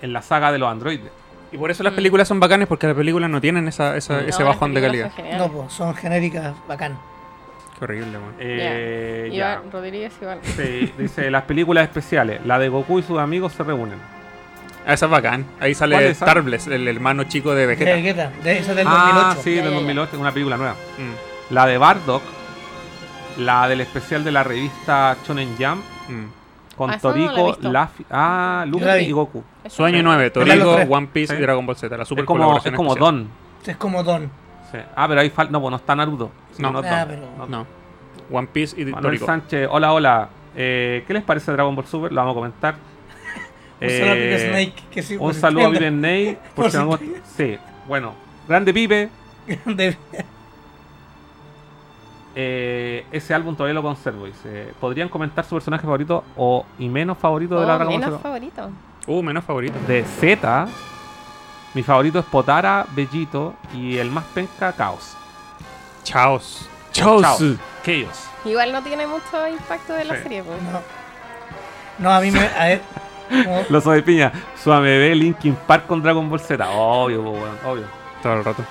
[0.00, 1.10] en la saga de los androides.
[1.52, 1.96] Y por eso las Mm.
[1.96, 5.12] películas son bacanes porque las películas no tienen esa, esa- No, ese bajón de calidad.
[5.38, 6.98] No, pues, son genéricas, bacán.
[7.78, 8.34] Qué horrible, weón.
[8.40, 9.54] Eh, ya.
[9.60, 10.38] Iván Rodríguez Iván.
[10.42, 13.98] Sí, dice las películas especiales, la de Goku y sus amigos se reúnen.
[14.86, 15.42] Ah, esa es bacán.
[15.60, 16.24] Ahí ¿Cuál sale es esa?
[16.26, 17.90] Tarbles, el hermano chico de Vegeta.
[17.90, 19.42] De Vegeta, de esa del ah, 2008.
[19.42, 19.76] sí, Ya, del ya, ya.
[19.80, 20.72] 2008, una película nueva.
[20.98, 22.22] Mm, La de Bardock,
[23.38, 26.76] la del especial de la revista Shonen Jump mm.
[26.76, 27.58] con Ah, esa no la Toriko.
[27.70, 29.44] Luffy, ah, la Luffy y Goku.
[29.64, 30.10] Eso Sueño no.
[30.14, 30.94] 9, Pero los Toriko.
[30.96, 31.38] One Piece Sí.
[31.38, 31.96] y Dragon Ball Z.
[31.96, 32.98] La super es como, es como especial.
[32.98, 33.28] Don.
[33.66, 34.30] Es como Don.
[34.72, 34.78] Sí.
[34.96, 35.52] Ah, pero ahí falta.
[35.52, 36.30] No, pues no está Naruto.
[36.52, 36.80] Sí, No.
[36.80, 37.66] es Ah, pero- No.
[38.30, 39.26] One Piece y Manuel Toriko.
[39.26, 40.28] Sánchez, hola, hola.
[40.56, 42.10] Eh, ¿Qué les parece Dragon Ball Super?
[42.12, 42.74] Lo vamos a comentar.
[43.82, 45.70] Un saludo a Eh, Snake, que sí, Un saludo a.
[45.70, 46.38] Viven Ney.
[46.54, 46.98] Por si no-.
[47.36, 48.14] Sí, bueno.
[48.48, 49.08] Grande Pipe.
[49.66, 49.96] De-
[52.34, 54.24] Eh, ese álbum todavía lo conservo.
[54.26, 58.22] Dice, ¿Podrían comentar su personaje favorito o y menos favorito de la Dragon Ball menos
[58.22, 58.70] favorito.
[59.06, 59.78] Uh, menos favorito.
[59.86, 60.66] De Z,
[61.74, 65.14] mi favorito es Potara, Bellito y el más penca, Chaos.
[66.04, 66.68] Chaos.
[66.92, 67.24] Chaos.
[67.84, 68.28] Chaos.
[68.46, 70.22] Igual no tiene mucho impacto de la Sí.
[70.22, 70.42] serie.
[70.42, 70.62] pues.
[70.62, 70.80] No.
[71.98, 72.40] No, a mí me.
[72.40, 72.80] A ver.
[73.70, 74.32] Los de piña,
[74.62, 76.68] Suame bebé Linkin Park con Dragon Ball Z.
[76.70, 77.84] Obvio, po, weón, obvio.
[78.22, 78.64] Todo el rato.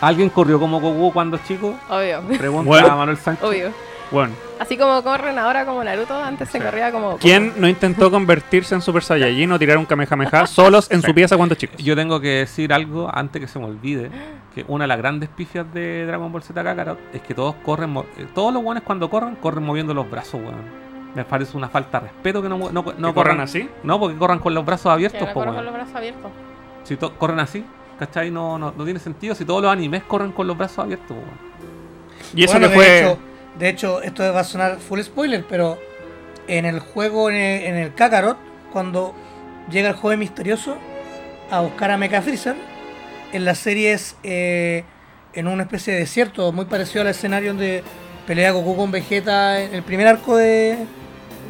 [0.00, 1.74] ¿Alguien corrió como Goku cuando chico?
[1.88, 2.22] Obvio.
[2.38, 2.92] Pregunta Bueno.
[2.92, 3.44] a Manuel Sánchez.
[3.44, 3.72] Obvio.
[4.10, 7.16] Bueno, Así como corren ahora como Naruto, antes se corría como.
[7.16, 11.36] ¿quién no intentó convertirse en Super Saiyajin o tirar un Kamehameha solos en su pieza
[11.36, 11.78] cuando chicos?
[11.78, 14.10] Yo tengo que decir algo antes que se me olvide.
[14.54, 17.94] Que una de las grandes pifias de Dragon Ball Z Kakarot es que todos corren,
[18.34, 20.91] todos los buenos cuando corren, corren moviendo los brazos, weón.
[21.14, 23.68] Me parece una falta de respeto que no, no, no ¿Que corran así?
[23.82, 25.56] No, porque corran con los brazos abiertos, po, corren weón.
[25.56, 26.30] con los brazos abiertos.
[26.84, 27.64] Si to- corren así,
[27.98, 28.30] ¿cachai?
[28.30, 29.34] No, no, no tiene sentido.
[29.34, 31.16] Si todos los animes corren con los brazos abiertos.
[32.34, 32.98] Y eso Bueno, que de fue.
[33.00, 33.18] Hecho,
[33.58, 35.78] de hecho, esto va a sonar full spoiler, pero
[36.48, 38.38] en el juego, en el, en el Kakarot,
[38.72, 39.14] cuando
[39.70, 40.76] llega el joven misterioso
[41.50, 42.56] a buscar a Mecha Freezer,
[43.32, 44.84] en la serie es eh,
[45.34, 47.84] en una especie de desierto, muy parecido al escenario donde
[48.26, 50.78] pelea Goku con Vegeta en el primer arco de,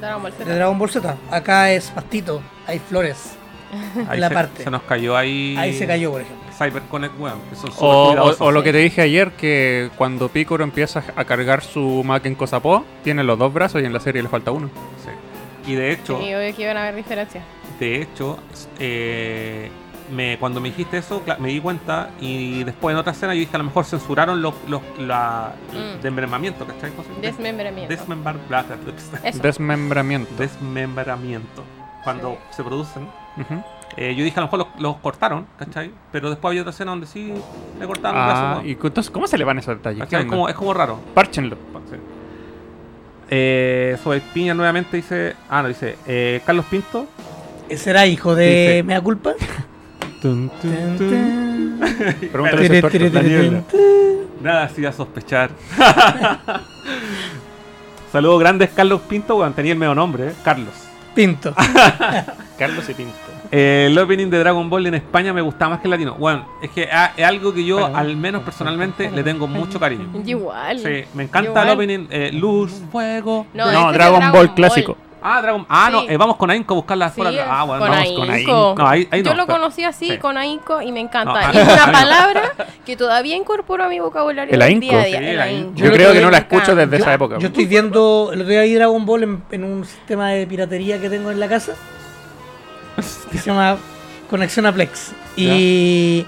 [0.03, 0.45] Dragon Ball de.
[0.55, 1.17] Dragon Ball Z.
[1.31, 3.37] Acá es pastito, hay flores.
[4.09, 4.65] Ahí La se, parte.
[4.65, 5.57] se nos cayó ahí.
[5.59, 6.43] Ahí se cayó, por ejemplo.
[6.59, 7.15] CyberConnect,
[7.49, 11.03] que son súper O, o- o lo que te dije ayer, que cuando Piccolo empieza
[11.17, 14.51] a cargar su Maken Kosapo, tiene los dos brazos y en la serie le falta
[14.51, 14.69] uno.
[15.03, 15.73] Sí.
[15.73, 17.43] Y de hecho, Sí, obvio que iban a haber diferencias.
[17.81, 18.39] de hecho,
[18.79, 19.71] eh,
[20.13, 23.55] me, cuando me dijiste eso, me di cuenta y después en otra escena yo dije
[23.55, 25.77] a lo mejor censuraron los, los la, Mm.
[25.77, 26.91] el desmembramiento, ¿cachai?
[27.21, 27.93] Desmembramiento.
[27.95, 29.43] Desmembrar- bla, bla, bla, Eso.
[29.43, 30.31] Desmembramiento.
[30.39, 31.65] desmembramiento.
[32.05, 32.57] Cuando Sí.
[32.57, 33.09] se producen.
[33.97, 35.91] Eh, yo dije a lo mejor los, los cortaron, ¿cachai?
[36.11, 37.33] Pero después había otra escena donde sí
[37.79, 38.69] le cortaron Ah, brazo, ¿no?
[38.69, 39.99] y entonces, ¿cómo se le van esos detalles?
[40.01, 40.23] ¿Qué ¿Cachai?
[40.23, 40.99] Es como, es como raro.
[41.15, 41.57] Párchenlo.
[41.91, 41.97] Sí.
[43.31, 43.97] Eh,
[44.35, 45.35] Piña nuevamente dice.
[45.49, 45.97] Ah, no, dice.
[46.07, 47.07] eh, Carlos Pinto.
[47.69, 49.33] ¿Ese era hijo de Dice- Mea Culpa?
[50.23, 52.99] Pregúntale Tere, a ese tere, tuerto.
[52.99, 53.61] tere, Daniela.
[53.63, 54.23] tun, tun.
[54.43, 55.51] Nada hacía sospechar.
[58.13, 59.37] Saludos grandes, Carlos Pinto.
[59.37, 60.33] Bueno, tenía el medio nombre, ¿eh?
[60.45, 60.75] Carlos.
[61.15, 61.55] Pinto.
[62.59, 63.15] Carlos y Pinto.
[63.51, 66.15] Eh, el opening de Dragon Ball en España me gustaba más que el latino.
[66.15, 70.09] Bueno, es que ah, es algo que yo, al menos personalmente, le tengo mucho cariño.
[70.25, 70.79] Igual.
[70.79, 71.69] Sí, me encanta Igual.
[71.69, 72.07] el opening.
[72.11, 73.47] eh, luz, fuego.
[73.55, 74.55] No, No, este Dragon, Dragon Ball Ball.
[74.55, 74.97] clásico.
[75.23, 75.65] Ah, Dragon.
[75.69, 76.07] Ah, no, Sí.
[76.11, 77.47] eh, vamos con Ainco a buscarla Sí, fuera.
[77.49, 78.21] Ah, bueno, con vamos Ainco.
[78.21, 78.75] con Ainco.
[78.79, 80.19] No, ahí, ahí Yo no, lo pero- conocí así, sí.
[80.19, 81.33] con ahínco, y me encanta.
[81.33, 82.43] No, y mí- es una palabra
[82.85, 85.19] que todavía incorporo a mi vocabulario ¿El día a día.
[85.19, 85.73] Sí, el ahínco.
[85.77, 87.39] Yo Yo creo que no la escucho desde esa época.
[87.39, 91.01] Yo estoy viendo, el otro día vi Dragon Ball en, en un sistema de piratería
[91.01, 91.73] que tengo en la casa.
[93.31, 93.77] Que se llama
[94.29, 95.13] Conexión a Plex.
[95.37, 96.27] Y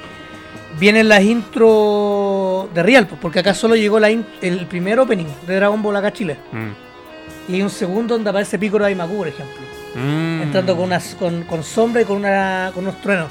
[0.79, 5.27] vienen las intro de Real, pues, porque acá solo llegó la in- el primer opening
[5.47, 6.37] de Dragon Ball acá a Chile.
[6.53, 6.71] Mm.
[7.49, 9.57] Y hay un segundo donde aparece Piccolo Daimaku, por ejemplo.
[9.95, 10.43] Mm.
[10.43, 13.31] Entrando con, unas, con, con sombra y con, una, con unos truenos.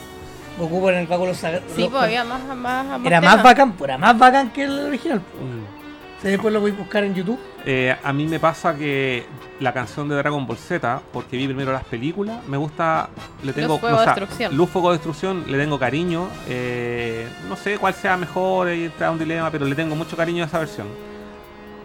[0.57, 1.65] Goku con el báculo sagrado.
[1.75, 3.35] Sí, pues había más, más, más Era temas.
[3.35, 5.19] más bacán, pues, era más bacán que el original.
[5.19, 5.43] pues.
[5.43, 6.21] Mm.
[6.21, 7.39] Sea, después lo voy a buscar en YouTube.
[7.65, 9.25] Eh, a mí me pasa que
[9.59, 13.09] la canción de Dragon Ball Z, porque vi primero las películas, me gusta,
[13.43, 14.55] le tengo Fuego, o sea, Destrucción.
[14.55, 16.29] Luz, Fuego, Destrucción, le tengo cariño.
[16.47, 20.43] eh, no sé cuál sea mejor, y está un dilema, pero le tengo mucho cariño
[20.43, 20.87] a esa versión.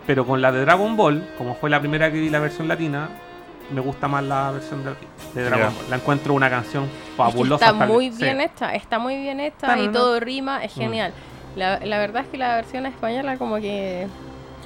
[0.09, 3.11] Pero con la de Dragon Ball, como fue la primera que vi la versión latina,
[3.71, 4.95] me gusta más la versión de,
[5.35, 5.67] de Dragon.
[5.67, 5.85] Ball.
[5.91, 7.67] La encuentro una canción Es que fabulosa.
[7.67, 8.23] está tal- muy sí.
[8.23, 9.93] bien hecha, está muy bien hecha Claro, y no.
[9.93, 10.81] todo rima, es Mm.
[10.81, 11.13] genial.
[11.57, 14.07] La, la verdad es que la versión española como que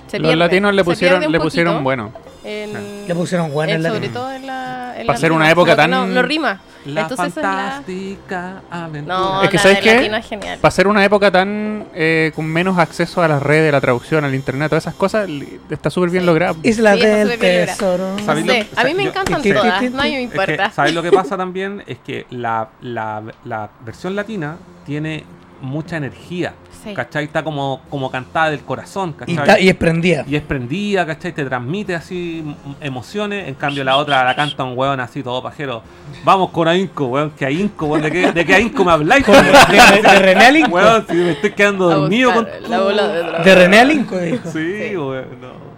[0.07, 2.13] se Los pierde, latinos le pusieron, le pusieron bueno.
[2.45, 5.33] En- Le pusieron bueno en- en la sobre todo en la en Pa' la ser
[5.33, 6.61] una rima, época no, tan- no, no rima.
[6.85, 9.17] La Entonces es la- fantástica aventura.
[9.17, 10.57] No, Es que, la ¿sabes qué?
[10.61, 14.35] Para ser una época tan eh, con menos acceso a las redes, la traducción, al
[14.35, 15.29] internet, todas esas cosas,
[15.71, 16.27] está súper bien Sí.
[16.27, 16.57] logrado.
[16.65, 17.39] Isla Sí, del.
[17.39, 18.17] Tesoro.
[18.19, 20.17] No ¿Sabéis lo- sé, a mí me yo- encantan ti, todas, no me.
[20.17, 20.69] Es importa.
[20.69, 21.85] que, ¿sabes lo que pasa también?
[21.87, 25.25] Es que la, la, la versión latina tiene
[25.63, 26.53] mucha energía.
[26.85, 26.93] Sí.
[26.95, 27.25] ¿Cachai?
[27.25, 29.47] Está como, como cantada del corazón, Y, ¿cachai?
[29.47, 30.25] ta- y es prendida.
[30.29, 31.33] Y es prendida, ¿cachai?
[31.33, 32.45] Te transmite así
[32.81, 33.47] emociones.
[33.49, 35.83] En cambio, la otra la canta un weón así, todo pajero.
[36.25, 37.31] Vamos con Ainco, weón.
[37.31, 38.03] Que Ainco, weón.
[38.03, 39.25] ¿De qué, de qué Ainco me habláis?
[39.25, 40.71] De, de- de René Alinco.
[40.75, 44.51] Weón, si me estoy quedando dormido con buscar la bola de René Alinco, dijo.
[44.51, 44.97] Sí, Sí.
[44.97, 45.27] weón.
[45.41, 45.72] no.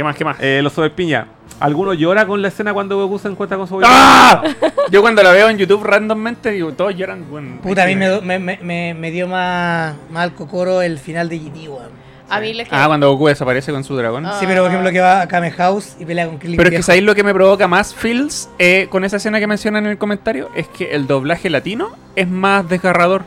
[0.00, 0.16] ¿Qué más?
[0.16, 0.36] ¿Qué más?
[0.40, 1.26] Eh, los Piña.
[1.60, 3.82] ¿Alguno llora con la escena cuando Goku se encuentra con su?
[3.84, 4.42] ¡Ah!
[4.90, 7.26] Yo cuando la veo en YouTube randommente, digo, todos lloran.
[7.30, 10.98] Bueno, Puta, a mí me, me, me, me, me dio más, más al cocoro el
[10.98, 11.90] final de GT, weón.
[12.30, 14.24] A mí le Ah, cuando Goku desaparece con su dragón.
[14.24, 14.38] Ah.
[14.40, 16.76] Sí, pero por ejemplo que va a Kame House y pelea con Krillin Pero es
[16.76, 16.82] que.
[16.82, 19.98] ¿sabéis lo que me provoca más feels eh, con esa escena que mencionan en el
[19.98, 20.48] comentario?
[20.54, 23.22] Es que el doblaje latino es más desgarrador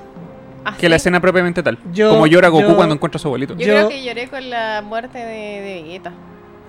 [0.65, 1.77] ¿Ah, que la escena propiamente tal.
[1.93, 3.53] Yo- Como llora Goku yo- cuando encuentra a su abuelito.
[3.53, 6.11] Yo, Yo- creo que lloré con la muerte de, de Vegeta.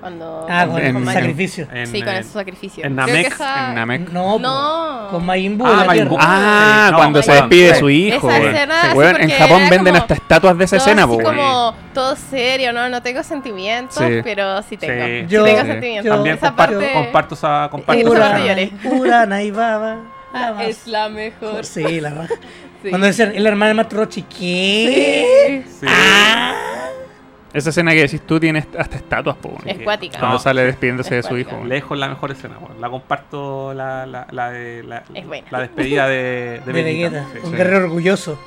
[0.05, 1.67] Cuando Ah, con En- el sacrificio.
[1.73, 2.85] En, Sí, con en- ese sacrificio.
[2.85, 4.11] en Namek, esa- en Namek.
[4.11, 6.09] No, con Majin Buu Ah, Majin.
[6.11, 6.19] Buu.
[6.21, 7.81] Ah, no, cuando se despide de sí.
[7.81, 8.29] su hijo.
[8.31, 11.23] Esa escena, Sí, en Japón venden como- hasta estatuas de esa todo escena, weón.
[11.25, 12.87] como todo serio, ¿no?
[12.91, 14.21] No tengo sentimientos, Sí.
[14.23, 15.07] pero sí tengo.
[15.07, 15.21] Sí.
[15.23, 15.67] Sí Yo- tengo Sí.
[15.69, 16.15] sentimientos.
[16.15, 17.69] También esa comparto, parte comparto esa.
[17.71, 18.11] Comparto.
[18.11, 19.97] Urana y Baba.
[20.35, 20.67] más.
[20.67, 21.65] es la mejor.
[21.65, 22.11] Sí, la.
[22.83, 22.91] Sí.
[22.91, 25.65] Cuando decían, es la hermana de Maestro Rochi, ¿qué?
[25.65, 25.73] Sí.
[25.81, 25.87] Sí.
[25.89, 26.53] Ah.
[27.55, 29.57] Esa escena que decís tú tiene hasta estatuas, po.
[29.65, 30.19] Es cuática.
[30.19, 31.65] Cuando No, sale despidiéndose de su hijo.
[31.65, 32.81] Lejos la mejor escena, weón.
[32.81, 35.47] La comparto la, la, la, de, la, Es buena.
[35.51, 37.57] la despedida de, de, De Vegeta, Sí, un sí.
[37.57, 38.39] guerrero orgulloso.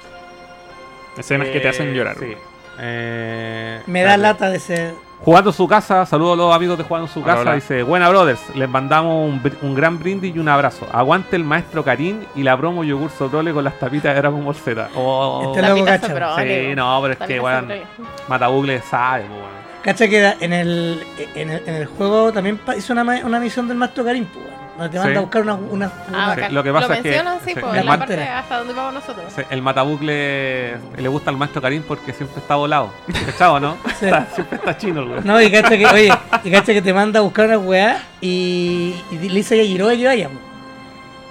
[1.17, 2.15] Escenas que te hacen Eh, llorar.
[2.19, 2.25] Sí.
[2.25, 2.37] weón.
[2.79, 4.93] Eh, Me da lata de ser.
[5.23, 7.41] Jugando su casa, saludos a los amigos de Jugando en su Hola, casa.
[7.41, 7.55] hola.
[7.55, 10.87] Dice: Buena, brothers, les mandamos un, br- un gran brindis y un abrazo.
[10.91, 14.55] Aguante el maestro Karim y la promo yogur soprole con las tapitas de Dragon Ball
[14.55, 14.89] Z.
[14.95, 16.07] Oh, Este La loco cacha.
[16.07, 17.81] soprole, Sí, no, pero es La que, soprole.
[18.29, 19.57] Matabugle sabe, weón.
[19.81, 21.03] Cacha que en el,
[21.35, 24.45] en el, en el juego también hizo una, una misión del Maestro Karim, pues,
[24.89, 25.17] te manda Sí.
[25.17, 25.53] a buscar una.
[25.55, 28.57] una, Ah, una- lo que pasa es que- mencionan, sí, sí, pues, la parte hasta
[28.59, 29.25] donde vamos nosotros.
[29.35, 32.91] Sí, El matabucle le gusta al maestro Karim porque siempre está volado.
[33.25, 33.77] ¿Cachado, no?
[33.99, 34.05] Sí.
[34.05, 35.25] Está- siempre está chino, el weón.
[35.25, 36.13] No, y cacha que, oye,
[36.43, 39.97] y cacha que te manda a buscar una weá y, y le dice a Yajirobe
[39.97, 40.35] que vaya, po.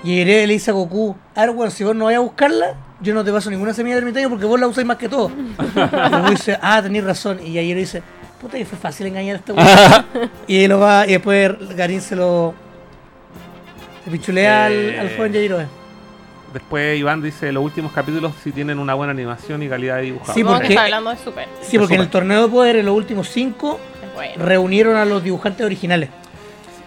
[0.05, 3.13] Y le dice a Goku, a ver, weón, si vos no vayas a buscarla, yo
[3.15, 5.31] no te paso ninguna semilla de ermitaño porque vos la usáis más que todo.
[5.77, 7.39] Y Goku dice, ah, tenés razón.
[7.45, 8.03] Y Yajirobe dice,
[8.41, 10.31] puta, que fue fácil engañar a este weón.
[10.47, 12.55] y él lo va, y después Garín se lo.
[14.07, 15.01] Se pichulea al, Eh.
[15.01, 15.67] al joven Yajirobe.
[16.53, 20.33] Después Iván dice, los últimos capítulos sí tienen una buena animación y calidad de dibujado.
[20.33, 21.49] Sí, porque- que está hablando de Super.
[21.61, 23.79] Sí, porque en el torneo de poder, en los últimos cinco,
[24.15, 24.45] bueno.
[24.45, 26.09] reunieron a los dibujantes originales.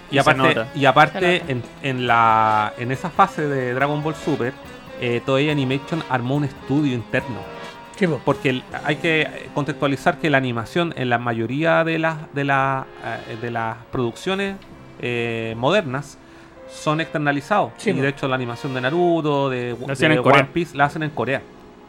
[0.10, 4.54] Y aparte, y aparte en, en la, en esa fase de Dragon Ball Super,
[5.02, 7.60] eh, Toei Animation armó un estudio interno.
[8.24, 12.86] Porque el- hay que contextualizar que la animación en la mayoría de las de, la,
[13.28, 14.56] eh, de las producciones
[15.02, 16.18] eh, modernas
[16.72, 17.72] son externalizados.
[17.78, 20.20] Sí, y de hecho la animación de Naruto, de, en.
[20.20, 21.42] One Piece, la hacen en Corea.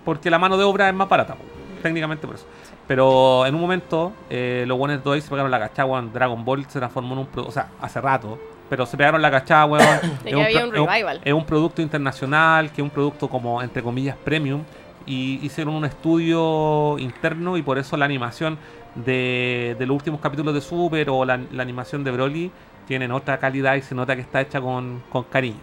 [0.04, 1.36] Porque la mano de obra es más barata,
[1.82, 2.46] técnicamente por eso.
[2.86, 6.12] Pero en un momento, eh, los buenos Toei se pegaron la cachada, weón.
[6.12, 8.38] Dragon Ball se transformó en un producto, o sea, hace rato.
[8.68, 9.86] Pero se pegaron la cachada, weón.
[10.24, 11.20] Es había un es revival.
[11.24, 14.62] es un producto internacional, que es un producto como, entre comillas, premium.
[15.06, 18.58] Y hicieron un estudio interno y por eso la animación
[18.94, 22.50] de, de los últimos capítulos de Super o la, la animación de Broly
[22.86, 25.58] tienen otra calidad y se nota que está hecha con, con cariño.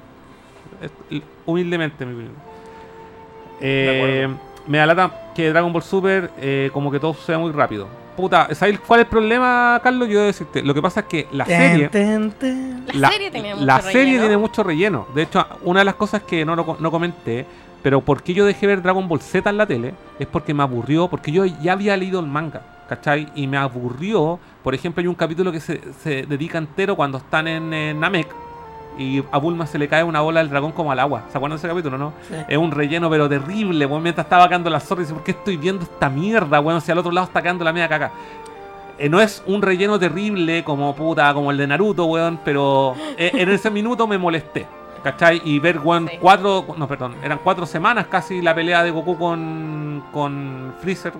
[1.45, 2.33] Humildemente, mi opinión.
[3.61, 4.27] Eh,
[4.67, 7.87] me da lata que Dragon Ball Super, eh, como que todo suceda muy rápido.
[8.15, 10.07] Puta, ¿sabes cuál es el problema, Carlos?
[10.07, 12.85] Yo debo decirte, lo que pasa es que la Ten, serie ten, ten.
[12.93, 15.07] La serie tenía mucho la serie tiene mucho relleno.
[15.13, 17.45] De hecho, una de las cosas que no, lo co- no comenté,
[17.83, 20.63] pero por qué yo dejé ver Dragon Ball Z en la tele, es porque me
[20.63, 23.27] aburrió, porque yo ya había leído el manga, ¿cachai?
[23.35, 24.39] Y me aburrió.
[24.63, 28.27] Por ejemplo, hay un capítulo que se, se dedica entero cuando están en, eh, Namek
[28.97, 31.23] y a Bulma se le cae una bola del dragón como al agua.
[31.31, 32.13] ¿Se acuerdan de ese capítulo, no?
[32.27, 32.33] Sí.
[32.47, 34.01] Es un relleno, pero terrible, weón.
[34.01, 36.81] Mientras estaba cagando la zorra, y dice, ¿por qué estoy viendo esta mierda, weón?
[36.81, 38.11] Si al otro lado está cagando la media caca.
[38.97, 43.29] Eh, no es un relleno terrible como puta, como el de Naruto, weón, pero eh,
[43.35, 44.65] en ese minuto me molesté.
[45.03, 45.43] ¿Cachai?
[45.45, 46.17] Y ver, weón, Sí.
[46.19, 51.13] cuatro, no, perdón, eran cuatro semanas casi la pelea de Goku con, con Freezer.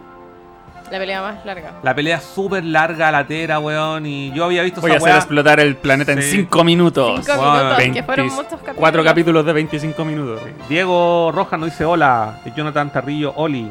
[0.92, 1.74] La pelea más larga.
[1.84, 5.18] La pelea súper larga, latera, weón, y yo había visto Voy a hacer weá.
[5.18, 6.30] explotar el planeta en Sí.
[6.32, 7.26] 5 minutos.
[7.26, 8.76] Cinco Wow, minutos, que 20 fueron muchos capítulos.
[8.78, 10.42] Cuatro capítulos de 25 minutos.
[10.70, 12.40] Diego Rojas nos dice hola.
[12.56, 13.70] Jonathan Tarrillo, Oli.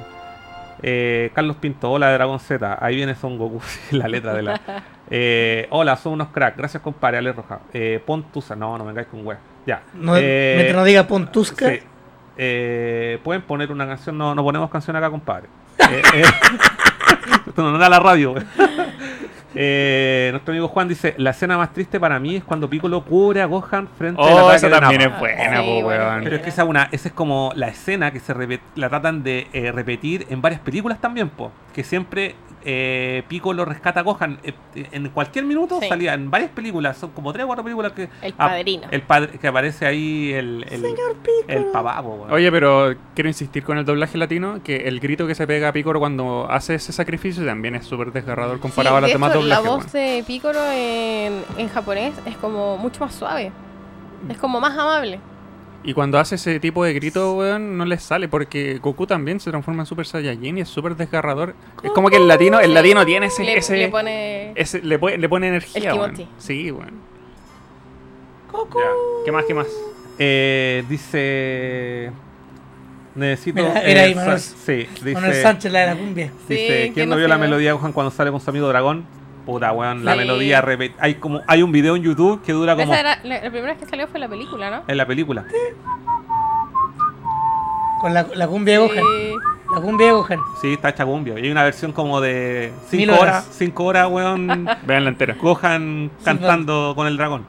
[0.82, 2.78] Eh, Carlos Pinto, hola de Dragon Z.
[2.80, 3.60] Ahí viene Son Goku,
[3.92, 4.60] la letra de la.
[5.08, 6.56] Eh, hola, son unos cracks.
[6.56, 7.18] Gracias, compadre.
[7.18, 7.60] Ale Rojas.
[7.72, 9.38] Eh, Pontusa, no, no me vengáis con wea.
[9.64, 9.80] Ya.
[9.94, 11.78] No, Eh, mientras no diga Pontusca, sí.
[12.36, 14.18] Eh, Pueden poner una canción.
[14.18, 15.46] No, no ponemos canción acá, compadre.
[15.90, 16.24] Eh, eh,
[17.46, 18.34] Esto no da la radio.
[19.58, 23.40] Eh, nuestro amigo Juan dice: La escena más triste para mí es cuando Piccolo cubre
[23.40, 26.04] a Gohan frente al Oh, ataque esa de también es buena, Sí, po, bueno.
[26.04, 26.24] weón.
[26.24, 29.22] Pero es que esa, una, esa es como la escena que se repet- la tratan
[29.22, 31.52] de eh, repetir en varias películas también, po.
[31.74, 32.34] Que siempre
[32.68, 34.38] eh, Piccolo rescata a Gohan.
[34.42, 34.52] eh,
[34.92, 35.88] en cualquier minuto Sí.
[35.88, 38.08] salía en varias películas, son como tres o cuatro películas que.
[38.22, 38.88] El ah, padrino.
[38.90, 40.66] el padre que aparece ahí el.
[40.68, 40.84] el
[41.48, 42.32] El papá, po, weón.
[42.32, 45.72] Oye, pero quiero insistir con el doblaje latino, que el grito que se pega a
[45.72, 49.30] Picoro cuando hace ese sacrificio también es súper desgarrador comparado Sí, a las de demás
[49.30, 49.64] hecho, doblajes.
[49.64, 53.52] La voz de Piccolo en, en japonés es como mucho más suave.
[54.28, 55.20] Es como más amable.
[55.86, 59.50] Y cuando hace ese tipo de grito, weón, no les sale, porque Goku también se
[59.50, 61.54] transforma en Super Saiyajin y es súper desgarrador.
[61.82, 64.52] Es como que el latino, el latino tiene ese, Le, ese, le pone.
[64.56, 66.14] ese- le, pone, le pone energía, El weón.
[66.38, 66.94] Sí, weón.
[68.50, 68.78] Coco.
[68.80, 68.86] Ya.
[69.24, 69.66] ¿Qué más, qué más?
[70.18, 72.10] Eh, dice.
[73.14, 73.62] Necesito.
[73.62, 75.12] Mira, era ahí, eh, Manuel- Sí, dice.
[75.14, 76.32] Manuel Sánchez, la de la cumbia.
[76.48, 79.04] Dice, Sí, ¿quién no vio la melodía de Gohan cuando sale con su amigo dragón?
[79.46, 80.18] Puta, weón, la Sí.
[80.18, 83.36] melodía repet- hay como Hay un video en YouTube que dura como Esa era, la,
[83.36, 84.82] la primera vez que salió fue la película, ¿no?
[84.88, 85.44] en la película.
[88.00, 89.04] Con la, la cumbia de Gohan.
[89.04, 89.34] Sí.
[89.74, 90.40] La cumbia de Gohan.
[90.60, 91.38] Sí, está hecha cumbia.
[91.38, 93.22] Y hay una versión como de Mil 5 horas.
[93.44, 95.34] horas, 5 horas, weón, Vean la entera.
[95.40, 97.46] Gohan cantando con el dragón.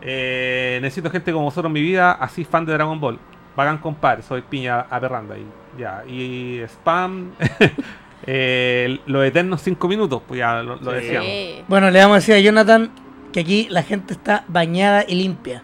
[0.00, 3.18] Eh, necesito gente como vosotros en mi vida, así fan de Dragon Ball.
[3.56, 5.46] Vagan compadre, soy piña aberrando ahí.
[5.78, 7.30] Ya, y spam.
[8.26, 10.96] eh, los eternos 5 minutos, pues ya lo, lo Sí.
[10.96, 11.68] decíamos.
[11.68, 12.90] Bueno, le vamos a decir a Jonathan
[13.32, 15.62] que aquí la gente está bañada y limpia.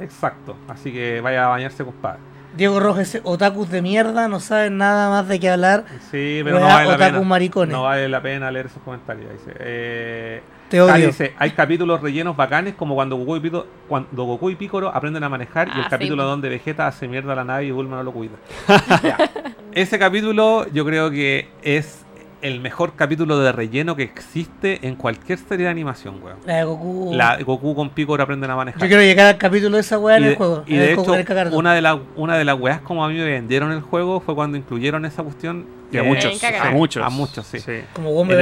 [0.00, 2.18] Exacto, así que vaya a bañarse, compadre.
[2.56, 5.84] Diego Rojas, otakus de mierda, no saben nada más de qué hablar.
[6.10, 7.20] Sí, pero no vale la pena.
[7.22, 7.72] maricones.
[7.72, 9.32] No vale la pena leer esos comentarios.
[9.32, 9.56] Dice.
[9.58, 11.06] Eh, Te odio.
[11.08, 15.22] Dice, hay capítulos rellenos bacanes como cuando Goku y, Pito- cuando Goku y Piccolo aprenden
[15.24, 15.90] a manejar y Ah, el sí.
[15.90, 18.32] capítulo donde Vegeta hace mierda a la nave y Bulma no lo cuida.
[19.72, 22.00] Ese capítulo yo creo que es
[22.42, 26.36] el mejor capítulo de relleno que existe en cualquier serie de animación, weón.
[26.44, 27.10] La de Goku.
[27.14, 28.82] La Goku con Piccolo aprenden a manejar.
[28.82, 30.62] Yo quiero llegar al capítulo de esa weá en y el de, juego.
[30.66, 33.14] y de el Goku hecho, una de, las una de las weas como a mí
[33.14, 35.64] me vendieron el juego fue cuando incluyeron esa cuestión.
[35.94, 37.04] Y a eh, muchos, a muchos.
[37.04, 37.58] A muchos, sí.
[37.92, 38.34] Como vos me.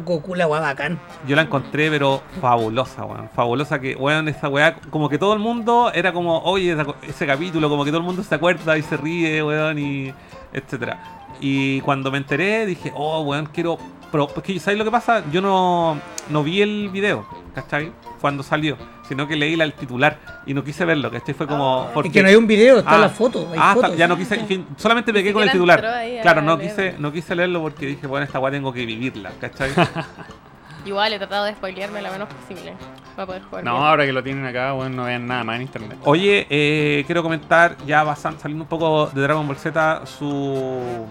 [0.00, 0.98] Goku, la weá bacán.
[1.26, 3.30] Yo la encontré, pero fabulosa, weón.
[3.34, 6.76] Fabulosa que, weón, esa weá, como que todo el mundo era como, oye,
[7.08, 10.12] ese capítulo, como que todo el mundo se acuerda y se ríe, weón, y
[10.52, 11.26] etcétera.
[11.40, 13.78] Y cuando me enteré, dije, oh, weón, quiero.
[14.12, 15.22] Pero, porque, ¿sabes lo que pasa?
[15.30, 15.98] Yo no,
[16.28, 17.90] no vi el video, ¿cachai?
[18.20, 18.76] Cuando salió,
[19.08, 21.34] sino que leí la, el titular y no quise verlo, ¿cachai?
[21.34, 21.90] Fue como...
[22.04, 23.48] Es que no hay un video, está Ah, la foto.
[23.52, 23.96] Hay ah, está- fotos.
[23.96, 25.84] ya no quise, que solamente me quedé con el titular.
[25.84, 29.30] ahí Claro, no quise, no quise leerlo porque dije, bueno, esta weá tengo que vivirla,
[29.40, 29.70] ¿cachai?
[30.84, 32.72] Igual he tratado de spoilearme lo menos posible
[33.16, 33.64] para poder jugar.
[33.64, 33.84] No, bien.
[33.84, 35.98] ahora que lo tienen acá, bueno, no vean nada más en internet.
[36.04, 41.04] Oye, eh, quiero comentar, ya basan- saliendo un poco de Dragon Ball Z, su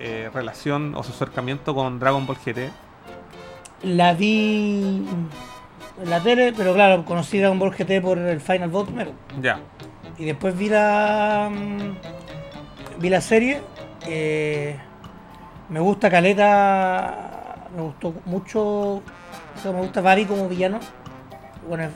[0.00, 2.70] eh, relación o su acercamiento con Dragon Ball GT.
[3.84, 5.04] La vi
[6.02, 9.12] en la tele, pero claro, conocí Dragon Ball GT por el Final Bout primero.
[9.40, 9.60] Ya.
[10.18, 11.50] Y después vi la.
[11.52, 13.60] mm, Vi la serie.
[14.06, 14.76] eh,
[15.68, 17.66] me gusta Caleta.
[17.74, 18.62] Me gustó mucho.
[18.62, 19.02] o
[19.62, 20.78] sea, me gusta Babi como villano.
[21.68, 21.90] Bueno, es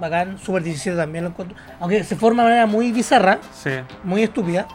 [0.00, 0.38] bacán.
[0.38, 1.56] Super 17 también lo encuentro.
[1.80, 3.70] Aunque se forma de manera muy bizarra, Sí.
[4.02, 4.66] muy estúpida.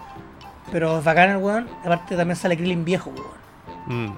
[0.71, 1.67] Pero es bacán el weón.
[1.83, 4.05] Aparte también sale Krillin viejo, weón.
[4.07, 4.13] Mm.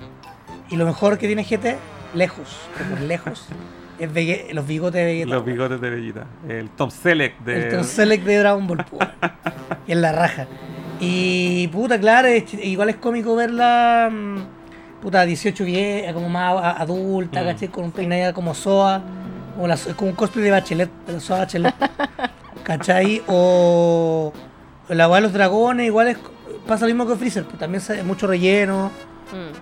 [0.70, 1.78] Y lo mejor que tiene GT,
[2.14, 2.58] lejos,
[2.90, 3.48] por lejos,
[4.04, 5.30] es los bigotes de Vegeta.
[5.36, 6.26] Los bigotes de Bellita.
[6.48, 7.68] El Tom Selleck de.
[7.68, 8.86] El Tom Selleck de Dragon Ball.
[9.88, 10.48] Y en la raja.
[11.00, 14.10] Y puta, claro, es igual es cómico verla.
[14.12, 14.38] mm,
[15.02, 17.46] Puta, 18 vieja, como más a- adulta, Mm.
[17.46, 17.68] ¿cachai?
[17.70, 19.02] Con un peinado como Soa.
[19.56, 21.74] Como, la, como un cosplay de Bachelet, de la Soa Bachelet.
[22.64, 23.22] ¿Cachai?
[23.28, 24.32] O.
[24.90, 26.18] La weá de los dragones, igual es,
[26.68, 28.92] pasa lo mismo que Freezer, pues también hay mucho relleno.
[29.32, 29.58] Mm.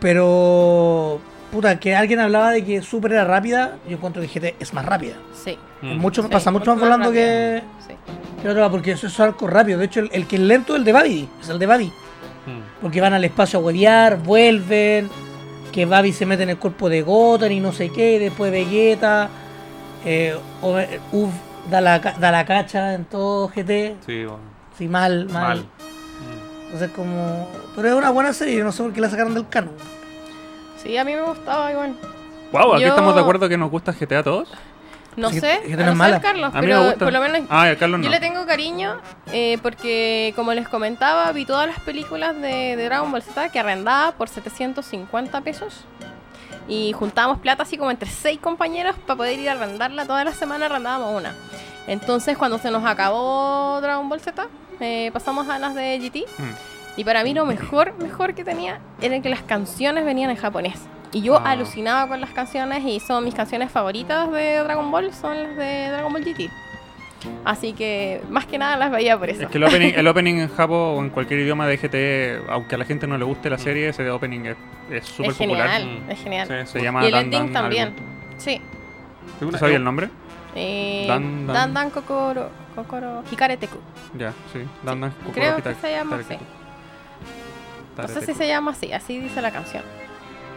[0.00, 1.18] Pero.
[1.54, 3.76] Puta, que alguien hablaba de que Super era rápida.
[3.88, 5.14] Yo encuentro que GT es más rápida.
[5.32, 5.56] Sí.
[5.82, 5.98] Mm.
[5.98, 7.94] Mucho, Sí, pasa mucho más volando que, Sí.
[8.42, 9.78] que otra, porque eso es algo rápido.
[9.78, 11.28] De hecho, el, el que es lento es el de Babi.
[11.40, 11.86] Es el de Babi.
[11.86, 12.80] Mm.
[12.82, 15.08] Porque van al espacio a huevear, vuelven.
[15.70, 18.16] Que Babi se mete en el cuerpo de Goten y no sé qué.
[18.16, 19.28] Y después Vegeta.
[20.04, 21.30] Eh, eh, Uf
[21.70, 23.94] da la, da la cacha en todo GT.
[24.04, 24.38] Sí, bueno,
[24.76, 25.32] Sí, mal, mal.
[25.42, 25.58] mal.
[25.60, 26.64] Mm.
[26.64, 27.48] Entonces, como.
[27.76, 28.64] Pero es una buena serie.
[28.64, 29.74] No sé por qué la sacaron del canon.
[30.84, 31.96] Sí, a mí me gustaba igual.
[32.52, 34.48] Wow, aquí Yo- estamos de acuerdo que nos gusta GTA a todos.
[35.16, 36.20] No Sí, sé, que no no sé mala.
[36.20, 37.04] Carlos, A mí me pero gusta.
[37.04, 38.04] por lo menos Ah, Carlos no.
[38.04, 38.96] yo le tengo cariño
[39.32, 43.58] eh, porque, como les comentaba, vi todas las películas de, de Dragon Ball Z que
[43.60, 45.84] arrendaba por 750 pesos.
[46.66, 50.04] Y juntábamos plata así como entre seis compañeros para poder ir a arrendarla.
[50.06, 51.34] Toda la semana arrendábamos una.
[51.86, 54.46] Entonces, cuando se nos acabó Dragon Ball Z,
[54.80, 56.24] eh, pasamos a las de GT.
[56.38, 56.73] Mm.
[56.96, 60.80] Y para mí lo mejor, mejor que tenía era que las canciones venían en japonés.
[61.12, 61.50] Y yo Ah.
[61.52, 65.88] alucinaba con las canciones y son mis canciones favoritas de Dragon Ball, son las de
[65.90, 66.50] Dragon Ball GT.
[67.44, 69.42] Así que más que nada las veía por eso.
[69.42, 72.74] Es que el opening, el opening en Japón o en cualquier idioma de GT, aunque
[72.74, 74.40] a la gente no le guste la serie, ese opening
[74.90, 75.68] es- súper es popular.
[75.70, 76.10] genial, Mm.
[76.10, 76.48] es genial.
[76.48, 76.84] Sí, Se sí.
[76.84, 77.88] llama Y el Dan ending Dan también.
[77.88, 77.98] algo.
[78.36, 78.60] Sí.
[79.38, 80.10] Sí, una- ¿Tú sabías el nombre?
[80.54, 81.74] Eh, Dan- Dan, Dan.
[81.74, 83.78] Dan Kokoro, Kokoro Hikareteku.
[84.18, 84.60] Ya, sí.
[84.84, 86.44] Dan Dan Kokoro Creo que se llama Tareteku.
[86.44, 86.63] así.
[87.96, 88.38] No sé si Tareteku.
[88.38, 89.82] se llama así, así dice la canción.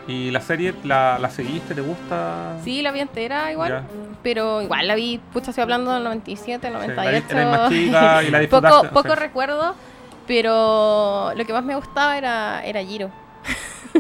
[0.07, 1.75] ¿Y la serie la, la seguiste?
[1.75, 2.53] ¿Te gusta?
[2.63, 3.83] Sí, la vi entera igual, Ya.
[4.23, 7.25] pero igual la vi, pucha, estoy hablando del 97, Sí, la 98.
[7.27, 9.19] vi- eres más chica y la poco, poco sí.
[9.19, 9.75] recuerdo,
[10.25, 13.09] pero lo que más me gustaba era, era Giro.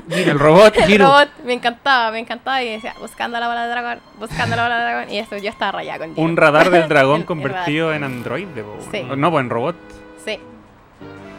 [0.09, 0.75] El robot.
[0.77, 1.05] El Giro.
[1.07, 4.77] robot me encantaba, me encantaba y decía, buscando la bola de dragón, buscando la bola
[4.77, 5.09] de dragón.
[5.13, 6.21] Y eso, yo estaba rayada con Giro.
[6.25, 8.63] Un radar del dragón El- el convertido en androide.
[8.91, 9.03] Sí.
[9.17, 9.75] No, en robot.
[10.23, 10.39] Sí,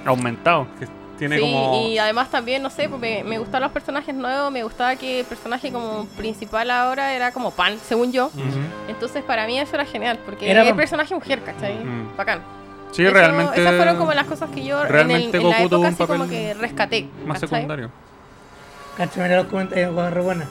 [0.04, 0.66] Aumentado.
[1.18, 1.88] Tiene sí, como.
[1.88, 5.26] y además también, no sé, pues me, gustaban los personajes nuevos, me gustaba que el
[5.26, 8.26] personaje como principal ahora era como Pan, según yo.
[8.26, 8.44] Ujú.
[8.88, 11.74] Entonces para mí eso era genial, porque Era el personaje mujer, ¿cachai?
[11.84, 12.16] Mm.
[12.16, 12.42] Bacán.
[12.92, 13.60] Sí, Eso- realmente.
[13.60, 15.88] Esas fueron como las cosas que yo en, el, realmente en la Goku tuvo época
[15.88, 17.08] un así como que rescaté.
[17.26, 17.48] Más ¿cachai?
[17.58, 17.90] secundario.
[18.96, 20.46] Cacho, mira los comentarios, re buena.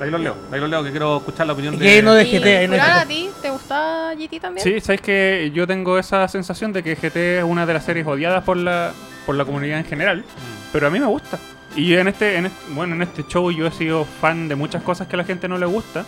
[0.00, 1.88] Ahí los leo, ahí los leo, que quiero escuchar la opinión Y de.
[1.88, 4.62] ahí no de- GT, ahí no a ti, ¿te gusta GT también?
[4.62, 8.06] Sí, sabes que yo tengo esa sensación de que GT es una de las series
[8.06, 8.92] odiadas por la,
[9.26, 10.24] por la comunidad en general,
[10.72, 11.38] pero a mí me gusta.
[11.74, 14.82] Y en este, en este, bueno, en este show yo he sido fan de muchas
[14.82, 16.06] cosas que a la gente no le gusta.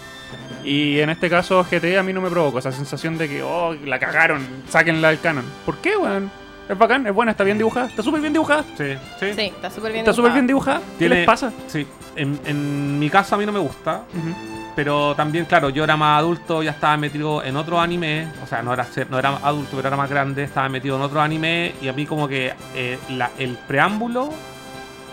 [0.65, 3.75] Y en este caso GT a mí no me provocó esa sensación de que, oh,
[3.85, 5.45] la cagaron, sáquenla del canon.
[5.67, 6.31] ¿Por qué, weón?
[6.69, 8.63] Es bacán, es buena, está bien dibujada, está súper bien dibujada.
[8.77, 9.33] Sí, sí.
[9.35, 10.01] Sí, está súper bien.
[10.05, 10.81] Está súper bien dibujada.
[10.81, 11.51] ¿Qué Tiene- les pasa?
[11.67, 11.87] Sí.
[12.15, 14.03] En, en mi caso a mí no me gusta.
[14.15, 14.58] Ujú.
[14.79, 18.29] Pero también, claro, yo era más adulto, ya estaba metido en otro anime.
[18.45, 20.45] O sea, no era, no era adulto, pero era más grande.
[20.45, 21.75] Estaba metido en otro anime.
[21.83, 24.31] Y a mí, como que eh, la- el preámbulo,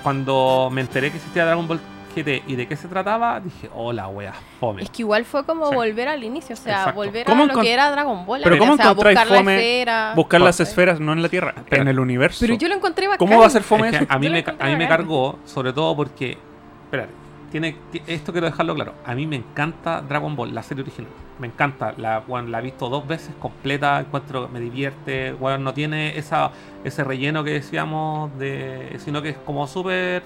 [0.04, 1.80] cuando me enteré que existía Dragon Ball
[2.16, 4.84] GT y de qué se trataba, dije, hola, wea, fome.
[4.84, 5.76] Es que igual fue como Sí.
[5.76, 6.98] volver al inicio, o sea, Exacto.
[6.98, 8.42] volver ¿Cómo a lo que era Dragon Ball.
[8.44, 10.14] Pero o ¿cómo sea, encontráis buscar la fome esfera.
[10.16, 12.38] Buscar las esferas no en la Tierra, en el universo.
[12.42, 13.18] Pero yo lo encontré bacán.
[13.28, 14.14] ¿Cómo va a ser fome Es que eso?
[14.14, 16.38] a mí, me, a mí me cargó, sobre todo porque.
[16.86, 17.08] Espera,
[17.52, 18.94] tiene, ti- esto quiero dejarlo claro.
[19.06, 21.12] A mí me encanta Dragon Ball, la serie original.
[21.40, 21.94] Me encanta.
[21.98, 24.00] La, bueno, la he visto dos veces completa.
[24.00, 25.34] Encuentro me divierte.
[25.34, 26.52] Bueno, no tiene esa,
[26.84, 30.24] ese relleno que decíamos, de sino que es como súper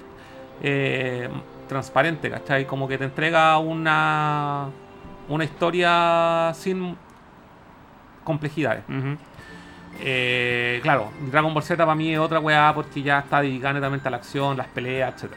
[0.62, 1.28] eh,
[1.68, 2.64] transparente, ¿cachai?
[2.66, 4.68] Como que te entrega una.
[5.28, 6.96] una historia sin
[8.24, 8.84] complejidades.
[10.02, 14.08] Eh, claro, Dragon Ball Z para mí es otra weá porque ya está dedicada netamente
[14.08, 15.32] a la acción, las peleas, etc.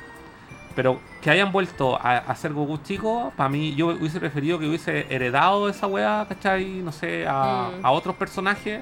[0.76, 4.68] Pero que hayan vuelto a, a ser Goku chico, para mí yo hubiese preferido que
[4.68, 6.66] hubiese heredado esa weá, ¿cachai?
[6.84, 7.86] No sé, a, Mm.
[7.86, 8.82] a otros personajes.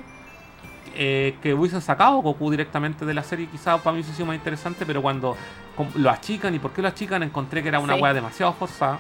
[0.93, 4.35] eh, que hubiesen sacado Goku directamente de la serie, quizás para mí hubiese sido más
[4.35, 5.37] interesante, pero cuando
[5.95, 8.01] lo achican y por qué lo achican, encontré que era una Sí.
[8.01, 8.99] weá demasiado forzada.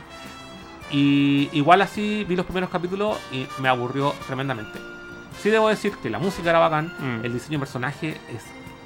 [0.89, 4.79] Y igual así vi los primeros capítulos y me aburrió tremendamente.
[5.39, 7.25] Sí debo decir que la música era bacán, Mm.
[7.25, 8.45] el diseño de personaje es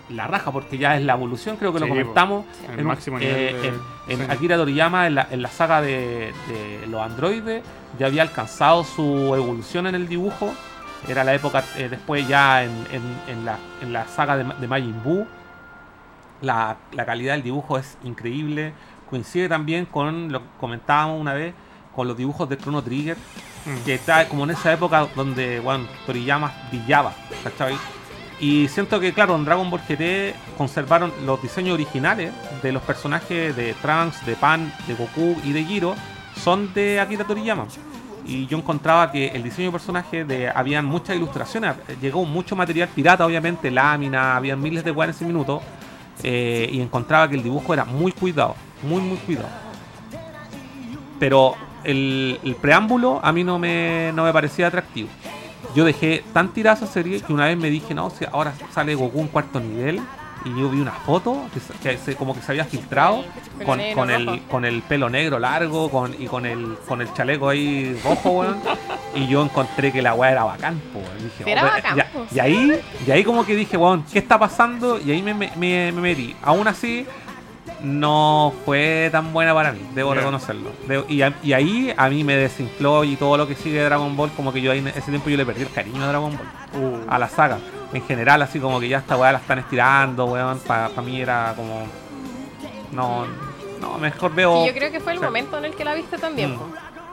[0.09, 3.17] la raja porque ya es la evolución, creo que lo Sí, comentamos El en, máximo
[3.19, 4.31] eh, nivel de- en- en sí.
[4.31, 7.63] Akira Toriyama en la, en la saga de, de los androides
[7.97, 9.03] ya había alcanzado su
[9.35, 10.53] evolución en el dibujo.
[11.07, 14.67] Era la época eh, después ya en, en- en la, en la saga de, de
[14.67, 15.25] Majin Buu.
[16.41, 18.73] La, la calidad del dibujo es increíble.
[19.09, 21.53] Coincide también con lo que comentábamos una vez,
[21.95, 23.17] con los dibujos de Chrono Trigger
[23.65, 23.83] Mm.
[23.83, 27.13] que está como en esa época donde bueno, Toriyama brillaba,
[27.43, 27.75] ¿cachai?
[28.39, 33.55] Y siento que, claro, en Dragon Ball GT conservaron los diseños originales de los personajes
[33.55, 35.95] de Trunks, de Pan, de Goku y de Giro,
[36.43, 37.65] son de Akira Toriyama.
[38.25, 42.89] Y yo encontraba que el diseño de personajes, de, habían muchas ilustraciones, llegó mucho material
[42.89, 45.61] pirata, obviamente, lámina, habían miles de weas en ese minuto,
[46.23, 49.49] eh, y encontraba que el dibujo era muy cuidado, muy, muy cuidado.
[51.19, 55.07] Pero el, el preámbulo a mí no me, no me parecía atractivo.
[55.75, 58.95] Yo dejé tan tirada esa serie que una vez me dije, no, si ahora sale
[58.95, 60.01] Goku en cuarto nivel.
[60.45, 63.23] Y yo vi una foto que, que se- como que se había filtrado
[63.65, 67.49] con, con, el, con el pelo negro largo con, y con el, con el chaleco
[67.49, 68.57] ahí rojo, weón.
[69.15, 70.99] y yo encontré que la weá era bacán, po.
[71.19, 74.37] Dije, Era "Oh, bacán, pues, y ahí, y ahí como que dije, weón, ¿qué está
[74.37, 74.99] pasando?
[75.03, 76.35] Y ahí me, me- me metí.
[76.43, 77.07] Aún así,
[77.85, 80.19] no fue tan buena para mí, debo Ya.
[80.21, 80.71] reconocerlo.
[80.87, 83.85] Debo- y, a- y ahí a mí me desinfló y todo lo que sigue de
[83.85, 86.07] Dragon Ball, como que yo ahí en ese tiempo yo le perdí el cariño a
[86.07, 87.05] Dragon Ball, Uh.
[87.07, 87.59] a la saga.
[87.93, 91.53] En general, así como que ya esta weá la están estirando, weón, para mí era
[91.55, 91.85] como...
[92.91, 93.25] No,
[93.79, 94.63] no, mejor veo...
[94.63, 95.25] Y yo creo que fue el Sí.
[95.25, 96.55] momento en el que la viste también.
[96.55, 96.59] Mm.
[96.59, 96.65] po.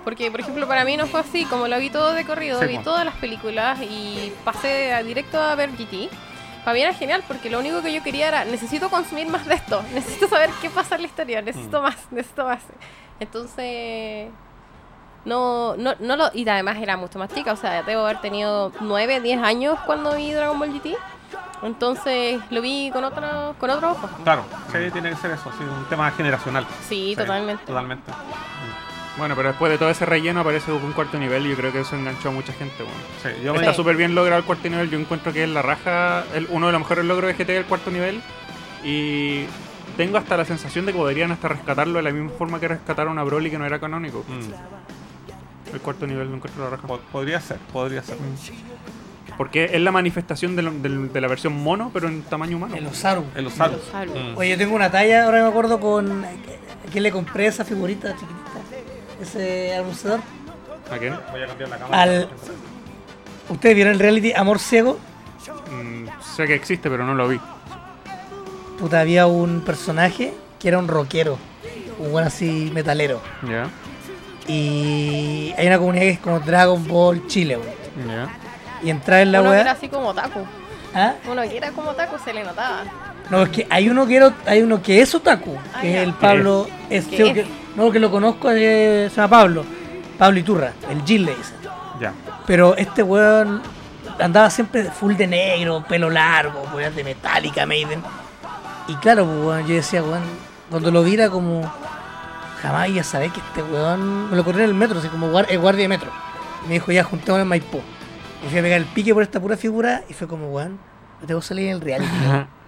[0.05, 1.44] Porque, por ejemplo, para mí no fue así.
[1.44, 2.82] Como lo vi todo de corrido, Sí, vi po.
[2.85, 6.09] todas las películas y pasé a- directo a ver GT.
[6.64, 9.55] Para mí era genial porque lo único que yo quería era, necesito consumir más de
[9.55, 9.82] esto.
[9.94, 11.43] Necesito saber qué pasa en la historia.
[11.43, 11.82] Necesito Mm.
[11.82, 12.60] más, necesito más.
[13.20, 14.28] Entonces...
[15.24, 16.30] No, no, no lo...
[16.34, 17.52] Y además era mucho más chica.
[17.52, 20.97] O sea, debo haber tenido 9, 10 años cuando vi Dragon Ball GT.
[21.62, 24.09] Entonces lo vi con otro, con otro ojo.
[24.24, 26.66] Claro, sí, tiene que ser eso, sí, un tema generacional.
[26.89, 27.64] Sí, totalmente.
[27.64, 28.10] Totalmente.
[29.18, 31.80] Bueno, pero después de todo ese relleno aparece en cuarto nivel y yo creo que
[31.80, 32.76] eso enganchó a mucha gente.
[32.82, 32.98] Bueno.
[33.22, 34.89] Sí, yo me- Está súper bien logrado el cuarto nivel.
[34.90, 37.64] Yo encuentro que es la raja, el, uno de los mejores logros de GT el
[37.66, 38.22] cuarto nivel.
[38.84, 39.44] Y
[39.98, 43.18] tengo hasta la sensación de que podrían hasta rescatarlo de la misma forma que rescataron
[43.18, 44.24] a Broly que no era canónico.
[44.28, 46.86] Mm, El cuarto nivel no encuentro la raja.
[46.89, 48.16] po- podría ser, podría ser.
[49.36, 52.76] Porque es la manifestación de, lo- del- de la versión mono, pero en tamaño humano.
[52.76, 53.24] El Osaru.
[53.34, 53.76] El Osaru.
[53.76, 54.12] Osaru.
[54.14, 54.36] Mm.
[54.36, 56.24] Oye, yo tengo una talla, ahora me acuerdo con.
[56.24, 56.28] ¿A
[56.90, 58.41] quién le compré esa figurita chiquitita?
[59.23, 60.20] Ese anunciador.
[60.90, 61.11] ¿A qué?
[61.31, 62.03] Voy a cambiar la cámara.
[62.03, 62.28] Al-
[63.49, 64.99] ¿Ustedes vieron el reality Amor Ciego?
[65.70, 67.40] Mm, sé que existe, pero no lo vi.
[68.78, 71.39] Puta, había un personaje que era un rockero.
[71.99, 73.20] Un buen así metalero.
[73.49, 73.69] Ya,
[74.49, 78.09] Y hay una comunidad que es como Dragon Ball Chile, weón.
[78.09, 78.28] ya.
[78.82, 79.77] Y entrar en la Uno que era web.
[79.77, 80.40] así como taco.
[80.94, 81.15] ¿Ah?
[81.31, 82.82] Uno que era como taco se le notaba.
[83.31, 86.03] No, es que hay uno que era- hay uno que es otaku, Ah, que es
[86.03, 86.66] el Pablo.
[86.90, 87.35] Es, ¿Qué creo es?
[87.35, 87.47] que,
[87.77, 89.65] no, que lo conozco, se llama Pablo.
[90.19, 91.57] Pablo Iturra, el Gil le dicen.
[92.01, 92.12] Ya.
[92.47, 93.62] Pero este weón
[94.19, 98.03] andaba siempre full de negro, pelo largo, weón de Metallica, Maiden.
[98.89, 100.23] Y claro, pues, weón, yo decía, weón,
[100.70, 101.70] cuando lo vi era como.
[102.61, 104.31] Jamás iba a saber que este weón.
[104.31, 106.11] Me lo corrí en el metro, así como guar- el guardia de metro.
[106.65, 107.81] Y me dijo, ya juntémonos en Maipú.
[108.44, 110.78] Y fui a pegar el pique por esta pura figura y fue como, weón,
[111.20, 112.11] no tengo que salir en el reality.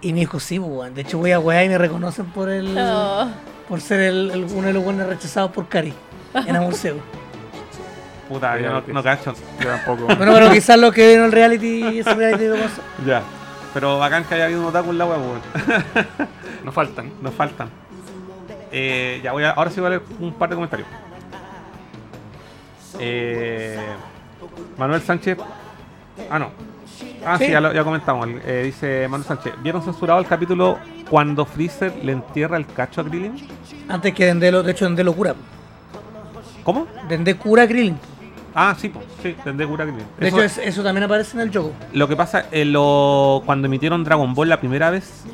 [0.00, 0.94] y me dijo, sí, pues, weón.
[0.94, 2.78] De hecho, voy a weá y me reconocen por el.
[3.68, 5.92] Por ser el, el- uno de los buenos rechazados por Cari.
[6.34, 7.00] En Amor Ciego.
[8.28, 9.34] Puta, yo no, no cacho.
[9.60, 10.04] Yo tampoco.
[10.16, 12.80] Bueno, pero quizás los que vieron el reality, ese reality de cosas.
[13.06, 13.22] Ya.
[13.74, 15.40] Pero bacán que haya habido un otaku en la web, weón.
[16.64, 17.10] no faltan.
[17.22, 17.68] Nos faltan.
[18.70, 20.88] Eh, ya voy a, ahora sí voy a leer un par de comentarios.
[22.98, 23.78] Eh,
[24.76, 25.38] Manuel Sánchez.
[26.30, 26.50] Ah, no.
[27.26, 27.50] Ah, sí, Sí.
[27.52, 28.28] ya, lo- ya comentamos.
[28.46, 29.54] Eh, dice Manuel Sánchez.
[29.62, 30.78] ¿Vieron censurado el capítulo
[31.10, 33.34] cuando Freezer le entierra el cacho a Krillin?
[33.88, 35.34] Antes que Dendé lo, de hecho Dendé lo cura.
[36.64, 36.86] ¿Cómo?
[37.08, 37.98] Dendé cura a Krillin.
[38.54, 38.92] Ah, sí,
[39.22, 40.04] sí, tendré cura Krillin.
[40.18, 41.72] De Eso- hecho, es- eso también aparece en el juego.
[41.92, 45.24] Lo que pasa, eh, lo, cuando emitieron Dragon Ball la primera vez,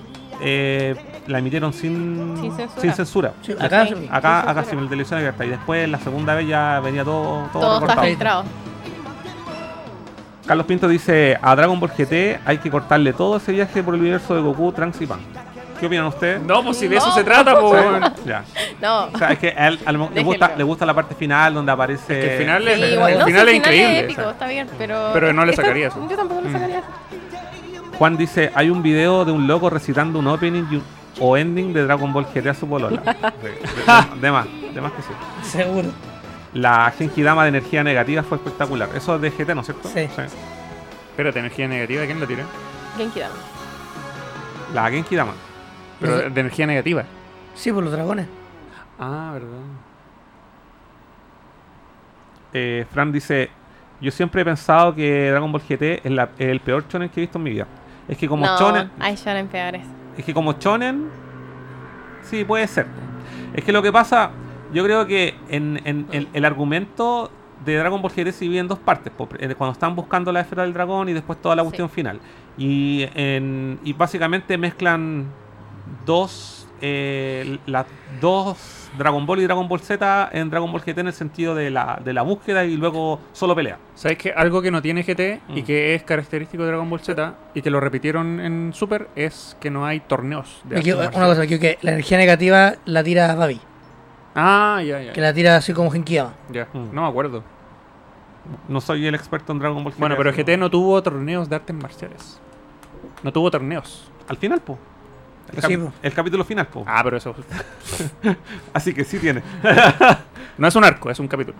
[0.40, 0.94] eh,
[1.26, 2.80] la emitieron sin, Sin censura.
[2.82, 3.32] sin censura.
[3.42, 3.94] Sí, acá Sí.
[3.94, 4.64] Acá, Sin acá censura.
[4.64, 5.44] sí, en televisión abierta.
[5.44, 8.44] Y después la segunda vez ya venía todo, todo, Todo recortado.
[10.46, 14.00] Carlos Pinto dice, a Dragon Ball GT hay que cortarle todo ese viaje por el
[14.02, 15.20] universo de Goku, Trunks y Pan.
[15.80, 16.40] ¿Qué opinan ustedes?
[16.42, 17.02] No, pues si de No.
[17.02, 17.82] eso se trata, pues.
[18.26, 18.44] Ya.
[18.80, 19.06] No.
[19.06, 21.14] O sea, es que a él a lo mejor le, gusta, le gusta la parte
[21.14, 22.18] final donde aparece...
[22.18, 23.98] Es que el final es, Sí, el bueno, final es increíble.
[24.00, 24.32] épico, o sea.
[24.32, 25.10] está bien, pero.
[25.12, 26.06] Pero no le sacaría eso.
[26.08, 26.52] Yo tampoco le Mm.
[26.52, 26.86] sacaría eso.
[27.98, 30.84] Juan dice, hay un video de un loco recitando un opening y un-
[31.20, 33.00] o ending de Dragon Ball GT a su polola.
[33.42, 33.48] Sí,
[34.16, 35.08] de, de más, de más que sí.
[35.48, 35.88] Seguro.
[36.54, 38.88] La Genki Dama de energía negativa fue espectacular.
[38.94, 39.88] Eso es de GT, ¿no es cierto?
[39.88, 40.00] Sí.
[41.10, 42.44] Espérate, energía negativa, ¿quién lo tira?
[42.96, 43.34] Genki Dama.
[44.72, 45.32] La Genki Dama.
[46.00, 47.04] Pero de energía negativa.
[47.54, 48.26] Sí, por los dragones.
[48.98, 49.48] Ah, verdad.
[52.52, 53.50] Eh, Fran dice,
[54.00, 57.20] yo siempre he pensado que Dragon Ball GT es, la- es el peor shonen que
[57.20, 57.66] he visto en mi vida.
[58.06, 59.82] Es que como no, shonen, hay shonen peores.
[60.16, 61.08] es que como shonen,
[62.22, 62.86] sí puede ser.
[63.54, 64.30] Es que lo que pasa,
[64.74, 67.30] yo creo que en, en- en- el argumento
[67.64, 69.12] de Dragon Ball GT se divide en dos partes.
[69.38, 71.66] Eh, Cuando están buscando la esfera del dragón y después toda la Sí.
[71.68, 72.20] cuestión final.
[72.58, 75.26] Y, en- y básicamente mezclan
[76.04, 77.86] dos, eh, las
[78.20, 81.70] dos Dragon Ball y Dragon Ball Z en Dragon Ball GT en el sentido de
[81.70, 83.78] la, de la búsqueda y luego solo pelea.
[83.94, 85.64] ¿Sabes que Algo que no tiene GT y Mm.
[85.64, 89.70] que es característico de Dragon Ball Z y que lo repitieron en Super es que
[89.70, 91.44] no hay torneos de artes una cosa, marciales.
[91.52, 91.78] equivoqué.
[91.82, 93.60] La energía negativa la tira Babi.
[94.34, 95.12] Ah, ya, ya.
[95.12, 96.34] Que la tira así como Genkiyama.
[96.50, 96.66] ya.
[96.72, 96.92] Mm.
[96.92, 97.42] No me acuerdo.
[98.68, 100.00] No soy el experto en Dragon Ball GT.
[100.00, 102.40] Bueno, pero así GT no tuvo torneos de artes marciales.
[103.22, 104.10] No tuvo torneos.
[104.28, 104.78] Al final, po.
[105.52, 105.92] El, Sí, capi- po.
[106.02, 106.84] el capítulo final, po.
[106.86, 107.34] Ah, pero eso.
[108.74, 109.42] Así que sí tiene.
[110.56, 111.56] No es un arco, es un capítulo.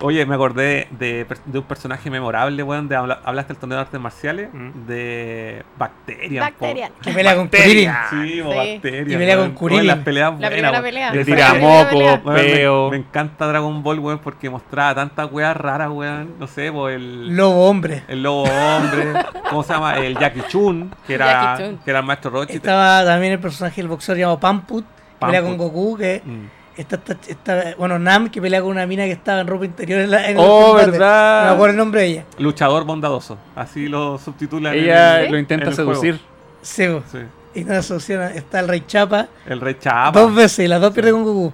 [0.00, 4.00] Oye, me acordé de, un personaje memorable, weón, de habla- hablaste del torneo de artes
[4.00, 4.86] marciales, Mm.
[4.86, 6.44] de Bacterian.
[6.54, 6.66] po.
[6.66, 6.90] Bacteria.
[7.02, 7.48] Que pelea con.
[7.48, 7.90] Kuririn.
[8.10, 8.40] Sí, Sí.
[8.40, 9.10] Bacterian.
[9.10, 9.50] Y pelea con.
[9.52, 9.86] Kuririn.
[9.88, 10.82] Las peleas La buenas, primera weón.
[10.84, 11.10] pelea.
[11.12, 12.90] Le La tira moco, me- peo.
[12.90, 16.34] Me, encanta Dragon Ball, weón, porque mostraba tantas weas raras, weón.
[16.38, 18.04] No sé, po, el, Lobo hombre.
[18.08, 19.12] el lobo hombre.
[19.50, 19.98] ¿Cómo se llama?
[19.98, 21.78] El Jackie Chun, que era, Chun.
[21.84, 22.54] que era el maestro Rochi.
[22.54, 24.84] Estaba también el personaje del boxeador llamado Pamput.
[25.18, 25.72] Que pelea con Pamput.
[25.72, 25.96] Goku.
[25.98, 26.57] Que Mm.
[26.82, 30.10] Está- está- bueno, Nam que pelea con una mina que estaba en ropa interior en,
[30.10, 31.42] la, en Oh, verdad.
[31.44, 32.24] No me acuerdo el nombre de ella.
[32.38, 33.36] Luchador bondadoso.
[33.56, 34.74] Así lo subtitulan.
[34.74, 36.20] en Ella el- lo en intenta seducir.
[36.62, 36.86] Sí.
[37.12, 37.18] Sí.
[37.54, 38.22] y no asocian.
[38.36, 39.28] Está el Rey Chapa.
[39.46, 40.18] El rey Chapa.
[40.20, 41.52] Dos veces y las dos pierde con Goku.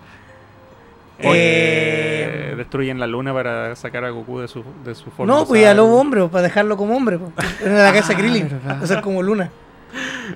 [1.19, 5.33] Eh, Eh, destruyen la luna para sacar a Goku de su, de su forma.
[5.33, 5.75] no, pues ya usada.
[5.75, 7.19] lobo hombre, po, para dejarlo como hombre.
[7.19, 7.33] po.
[7.65, 8.49] Era la casa Ah, Krillin.
[8.83, 9.51] Eso es como Luna.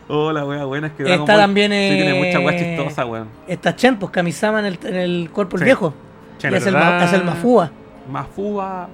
[0.09, 3.28] Oh, la wea buena es que Está Ball también, sí tiene mucha wea chistosa, weón.
[3.47, 5.64] Está Chen, pues Kamisama en el, en el cuerpo del Sí.
[5.66, 5.94] viejo.
[6.39, 7.70] Chen, y es el, es el Mafúa.
[8.10, 8.89] Mafuba.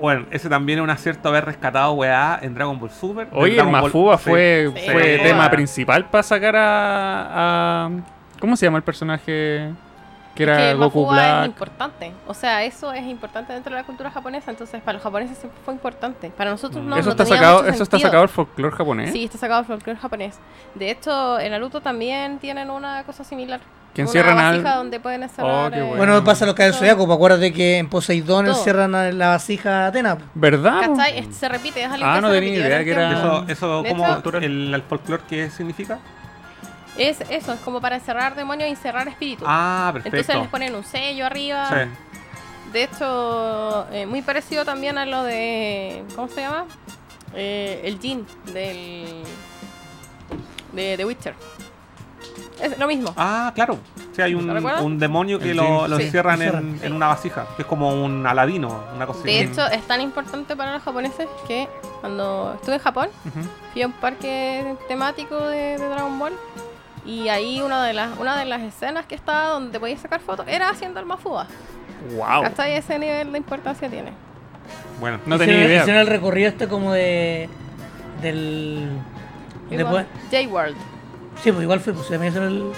[0.00, 3.28] Bueno, ese también es un acierto haber rescatado weá en Dragon Ball Super.
[3.32, 4.90] Oye, el Ball- Mafuba fue, Sí.
[4.90, 5.22] fue Sí.
[5.22, 7.90] tema principal para sacar a, a-
[8.40, 9.70] ¿Cómo se llama el personaje
[10.36, 11.46] que era que Goku Mafuba es Black?
[11.46, 12.12] importante.
[12.28, 14.50] O sea, eso es importante dentro de la cultura japonesa.
[14.52, 16.30] Entonces, para los japoneses siempre fue importante.
[16.30, 16.96] Para nosotros no.
[16.96, 19.12] eso no está tenía sacado, mucho eso está sacado del folclore japonés.
[19.12, 20.38] Sí, está sacado del folclore japonés.
[20.74, 23.60] De hecho, en Naruto también tienen una cosa similar.
[23.94, 25.68] Que una encierran al- vasija donde pueden encerrar.
[25.68, 25.96] Oh, qué eh, bueno.
[25.96, 27.10] Bueno, pasa lo que hay en Zodiaco.
[27.10, 28.54] acuérdate que en Poseidón Todo.
[28.54, 30.18] encierran a la vasija a Atena.
[30.34, 30.80] ¿Verdad?
[30.94, 31.18] ¿Cachai?
[31.20, 33.12] Es- Se repite, es algo Ah, que no se tenía idea que era-.
[33.12, 35.98] Eso, eso como hecho- el, el folclore, ¿qué significa?
[36.98, 39.46] Es eso, es como para encerrar demonios y encerrar espíritus.
[39.48, 40.16] Ah, perfecto.
[40.16, 41.68] Entonces les ponen un sello arriba.
[41.68, 41.90] Sí.
[42.72, 46.04] De hecho, eh, muy parecido también a lo de.
[46.14, 46.66] ¿Cómo se llama?
[47.34, 49.22] Eh, el Jin del.
[50.72, 51.34] de The Witcher.
[52.60, 53.12] Es lo mismo.
[53.16, 53.78] Ah, claro.
[54.12, 55.90] Sí, hay un, demonio que El lo, Jin.
[55.90, 59.66] lo Sí, encierran en, una vasija, que es como un aladino, una cosa De hecho,
[59.66, 61.68] es tan importante para los japoneses que
[62.00, 63.08] cuando estuve en Japón,
[63.72, 66.32] fui a un parque temático de, de Dragon Ball.
[67.06, 70.46] Y ahí una de las una de las escenas que estaba donde podías sacar fotos
[70.48, 71.46] era haciendo el Mafuba.
[72.16, 72.44] Wow.
[72.44, 74.12] Hasta ese nivel de importancia tiene.
[75.00, 75.80] Bueno, No Hicieron- tenía idea.
[75.82, 77.48] Hicieron el recorrido este como de.
[78.22, 78.88] del.
[79.70, 80.76] Después, J-World.
[81.42, 82.70] sí, pues igual fue, pues se me hizo el,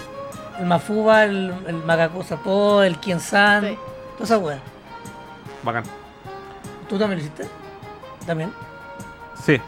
[0.58, 3.78] el Mafuba, el, el Magaku Sapo, el Kien-san, Sí.
[4.14, 4.58] toda esa wea.
[5.62, 5.84] bacán.
[6.88, 7.46] ¿Tú también lo hiciste?
[8.26, 8.50] También.
[9.44, 9.60] Sí,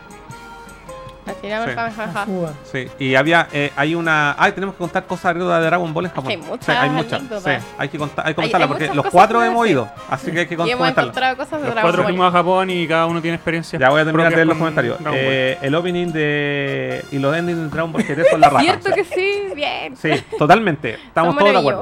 [2.71, 2.89] Sí.
[2.99, 4.35] Y había, eh, hay una...
[4.39, 6.31] Ay, tenemos que contar cosas de Dragon Ball en Japón.
[6.31, 7.23] hay muchas Sí, hay muchas.
[7.23, 9.89] Sí, hay que, contar, hay que Hay- contarla hay porque los cuatro hemos ido.
[10.09, 11.09] Así que hay que con- Y hemos comentarla.
[11.11, 13.79] encontrado cosas de Los Dragon cuatro fuimos a Japón y cada uno tiene experiencia.
[13.79, 14.99] Ya voy a terminar de leer los comentarios.
[15.13, 17.05] Eh, el opening de.
[17.11, 18.63] y los endings de Dragon Ball GT son la raja.
[18.65, 19.97] Cierto que sí, bien.
[19.97, 20.95] Sí, totalmente.
[20.95, 21.81] Estamos Son todos de acuerdo.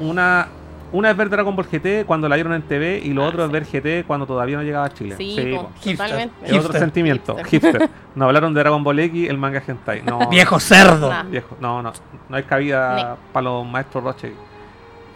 [0.00, 0.48] Una.
[0.92, 3.42] Una es ver Dragon Ball GT cuando la dieron en TV y lo Ah, otro
[3.44, 3.52] es sí.
[3.52, 3.64] ver
[4.02, 5.14] GT cuando todavía no llegaba a Chile.
[5.18, 5.96] Sí, po, Hipster.
[5.96, 6.34] totalmente.
[6.46, 7.72] Es otro sentimiento, Hipster.
[7.78, 7.90] hipster.
[8.14, 10.02] Nos hablaron de Dragon Ball X, el manga hentai.
[10.02, 11.10] No, Viejo cerdo.
[11.10, 11.22] Nah.
[11.24, 11.56] viejo.
[11.60, 11.92] No, no,
[12.28, 14.32] no hay cabida para los maestros Roche.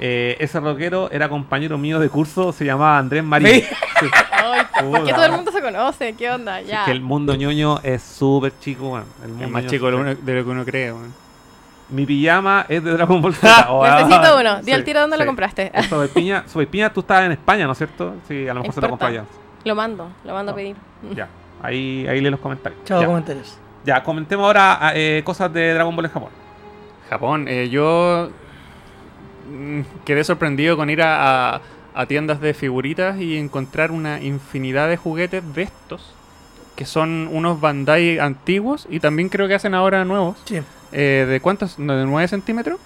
[0.04, 3.48] Eh, ese rockero era compañero mío de curso, se llamaba Andrés Marín.
[3.48, 3.64] ¿Sí?
[4.02, 4.08] Sí.
[4.32, 5.14] Ay, ¿Por qué Puta.
[5.14, 6.12] todo el mundo se conoce?
[6.14, 6.58] ¿Qué onda?
[6.60, 6.84] Sí, Ya.
[6.84, 9.04] que el mundo ñoño es súper chico, weón.
[9.22, 10.64] El mundo Es más ñoño chico de es lo, súper- uno- de lo que uno
[10.64, 11.14] cree, weón.
[11.92, 13.66] Mi pijama es de Dragon Ball Z.
[13.68, 14.56] Oh, ah, Necesito uno.
[14.60, 15.70] Di sí, al tiro dónde lo compraste.
[15.74, 18.14] El Sobepiña, Sobepiña, tú estabas en España, ¿no es cierto?
[18.26, 19.24] Sí, a lo mejor se lo compró allá.
[19.64, 20.74] Lo mando, lo mando a pedir.
[21.14, 21.28] Ya,
[21.62, 22.82] ahí, ahí lee los comentarios.
[22.84, 23.06] Chao, ya.
[23.06, 23.58] comentarios.
[23.84, 26.30] Ya, comentemos ahora ah, eh, cosas de Dragon Ball en Japón.
[27.10, 28.30] Japón, eh, yo
[29.50, 31.60] mm, quedé sorprendido con ir a, a-
[31.94, 36.14] a tiendas de figuritas y encontrar una infinidad de juguetes de estos,
[36.76, 40.36] que son unos Bandai antiguos y también creo que hacen ahora nuevos.
[40.44, 40.60] Sí.
[40.92, 41.78] Eh, ¿De cuántos?
[41.78, 42.78] ¿No, ¿De 9 centímetros?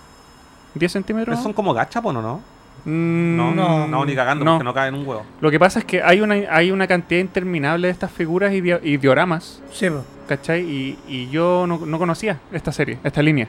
[0.74, 1.34] ¿10 centímetros?
[1.34, 2.40] ¿Pero son como gachapon o no?
[2.84, 3.86] Mm, No, No.
[3.88, 4.52] no, ni cagando, No.
[4.54, 5.24] porque no caen en un huevo.
[5.40, 8.60] Lo que pasa es que hay una, hay una cantidad interminable de estas figuras y,
[8.60, 9.88] dio- y dioramas Sí.
[10.28, 10.62] ¿cachai?
[10.62, 13.48] Y, y yo no, no conocía esta serie, esta línea.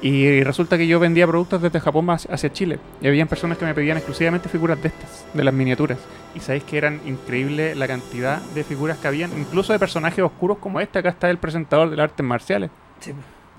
[0.00, 2.78] Y resulta que yo vendía productos desde Japón hacia hacia Chile.
[3.00, 5.98] Y habían personas que me pedían exclusivamente figuras de estas, de las miniaturas.
[6.36, 10.58] Y sabéis que eran increíble la cantidad de figuras que habían, incluso de personajes oscuros
[10.58, 11.00] como este.
[11.00, 12.70] Acá está el presentador de las artes marciales.
[13.00, 13.12] Sí.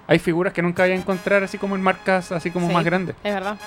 [0.07, 2.73] Hay figuras que nunca voy a encontrar así como en marcas así como Sí.
[2.73, 3.15] más grandes.
[3.23, 3.57] Es verdad.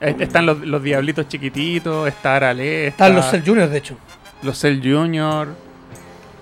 [0.00, 3.96] Eh, Están los, los diablitos chiquititos, está Arale, está Están los Cell Juniors, de hecho.
[4.42, 5.48] los Cell Junior,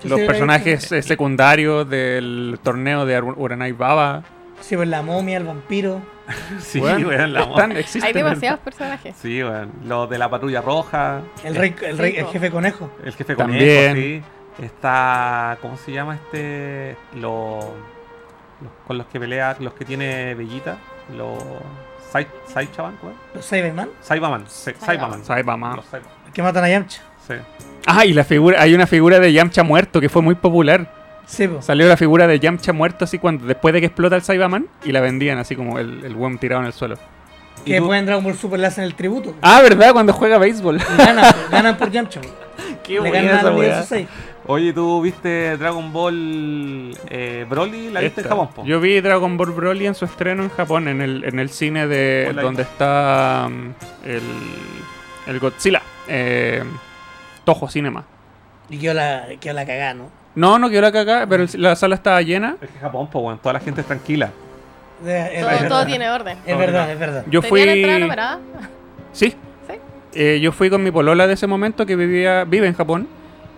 [0.03, 4.23] los personajes eh, secundarios del torneo de Ur- Uranai Baba.
[4.61, 6.01] Sí, pues la momia, el vampiro.
[6.59, 8.03] Sí, Weón, weón, la están, mo- existen.
[8.07, 9.15] Hay demasiados personajes.
[9.21, 9.71] Sí, weón.
[9.85, 12.89] Los de la patrulla roja, El rey, el rey, jefe conejo.
[13.03, 13.89] el jefe También.
[13.91, 14.23] conejo,
[14.57, 14.63] sí.
[14.65, 15.57] Está.
[15.61, 16.95] ¿Cómo se llama este?
[17.15, 17.65] Los.
[18.87, 20.77] con los que pelea, los que tiene Bellita.
[21.17, 21.41] Los.
[22.13, 23.17] Sai- Saichaban, ¿cómo es?
[23.35, 23.89] Los Cyberman.
[24.01, 24.43] Saibaman.
[24.47, 25.23] sí, Saibaman.
[25.25, 25.75] Saibaman.
[25.77, 27.01] Los Saibaman, El que matan a Yamcha.
[27.27, 27.33] Sí.
[27.87, 31.00] Ah, y la figura, hay una figura de Yamcha muerto que fue muy popular.
[31.31, 31.61] Sí, po.
[31.61, 34.91] Salió la figura de Yamcha muerto así cuando después de que explota el Saibaman y
[34.91, 36.95] la vendían así como el, el buen tirado en el suelo.
[37.63, 39.33] ¿Y Que después en Dragon Ball Super le hacen el tributo.
[39.41, 39.93] Ah, ¿verdad?
[39.93, 40.77] Cuando juega béisbol.
[40.77, 41.39] Y ganan, po.
[41.51, 42.19] ganan por Yamcha.
[42.83, 44.07] Qué Le ganan a los videos 6.
[44.47, 47.91] Oye, ¿tú viste Dragon Ball eh, Broly?
[47.91, 48.27] ¿La viste en.
[48.27, 48.65] Japón, po?
[48.65, 51.87] Yo vi Dragon Ball Broly en su estreno en Japón, en el, en el cine
[51.87, 52.41] de Hola.
[52.41, 54.21] donde está um, el,
[55.27, 55.81] el Godzilla.
[56.09, 56.63] Eh,
[57.45, 58.03] Toho Cinema.
[58.69, 60.20] Y quedó la, quedó la cagada, ¿no?
[60.35, 62.55] No, no quiero la cagar, pero el- la sala estaba llena.
[62.61, 63.37] Es que Japón, pues, weón.
[63.39, 64.31] Toda la gente es tranquila.
[65.05, 65.67] Es Todo, verdad.
[65.67, 66.37] todo tiene orden.
[66.45, 67.25] Es verdad, es verdad.
[67.29, 68.01] Yo ¿Tenía la entrada fui.
[68.03, 68.39] numerada?
[69.13, 69.29] Sí.
[69.67, 69.73] Sí.
[70.13, 73.07] Eh, yo fui con mi polola de ese momento que vivía, vive en Japón.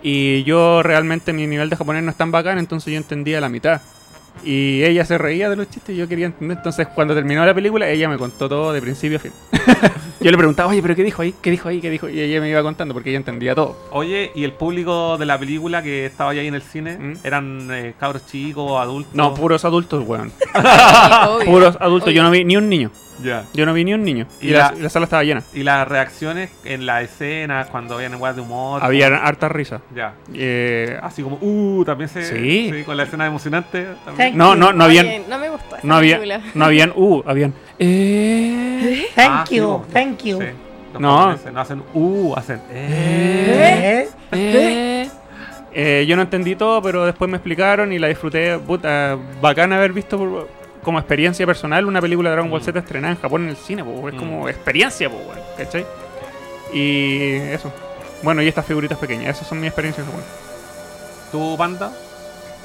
[0.02, 3.48] Y yo realmente mi nivel de japonés no es tan bacán, entonces yo entendía la
[3.48, 3.80] mitad.
[4.42, 6.56] Y ella se reía de los chistes y yo quería entender.
[6.56, 9.32] Entonces cuando terminó la película, ella me contó todo de principio a fin.
[10.20, 11.34] yo le preguntaba, oye, pero ¿qué dijo ahí?
[11.40, 11.80] ¿Qué dijo ahí?
[11.80, 12.08] ¿Qué dijo?
[12.08, 13.76] Y ella me iba contando porque ella entendía todo.
[13.90, 16.98] Oye, ¿y el público de la película que estaba ahí en el cine?
[16.98, 17.14] ¿Mm?
[17.24, 19.14] ¿Eran eh, cabros chicos, adultos?
[19.14, 20.32] No, puros adultos, weón.
[21.44, 22.08] Puros adultos.
[22.08, 22.16] Obvio.
[22.16, 22.90] Yo no vi ni un niño.
[23.22, 23.44] Ya.
[23.54, 24.26] Yo no vi ni un niño.
[24.40, 25.42] Y Y, la, sala estaba llena.
[25.52, 28.82] ¿Y las reacciones en la escena, cuando habían igual de humor?
[28.82, 29.80] Había como- harta risa.
[29.94, 30.14] Ya.
[30.34, 32.24] Eh, Así como, uh, también se.
[32.24, 32.82] Sí.
[32.84, 33.86] con la escena emocionante.
[34.04, 34.30] también.
[34.30, 35.28] Thank no, no, no Oye, habían.
[35.28, 36.20] no me gustó esa No había,
[36.54, 37.54] no habían, uh, habían.
[37.78, 39.86] Eh, Thank Ah, sí, you, po.
[39.92, 40.40] thank you.
[40.40, 40.46] Sí.
[40.98, 41.36] No.
[41.52, 44.06] no hacen, uh, hacen, eh.
[44.06, 44.08] ¿Eh?
[44.32, 45.08] eh.
[45.76, 48.58] Eh, yo no entendí todo, pero después me explicaron y la disfruté.
[48.58, 50.48] Puta, bacán haber visto por-
[50.84, 53.82] como experiencia personal una película de Dragon Ball Z estrenada en Japón en el cine,
[53.82, 54.18] po, es Mm.
[54.18, 55.16] como experiencia, po,
[55.58, 55.84] ¿cachai?
[56.72, 57.72] Y eso.
[58.22, 60.26] Bueno, y estas figuritas pequeñas, esas son mis experiencias en Japón.
[61.32, 61.92] ¿Tu banda?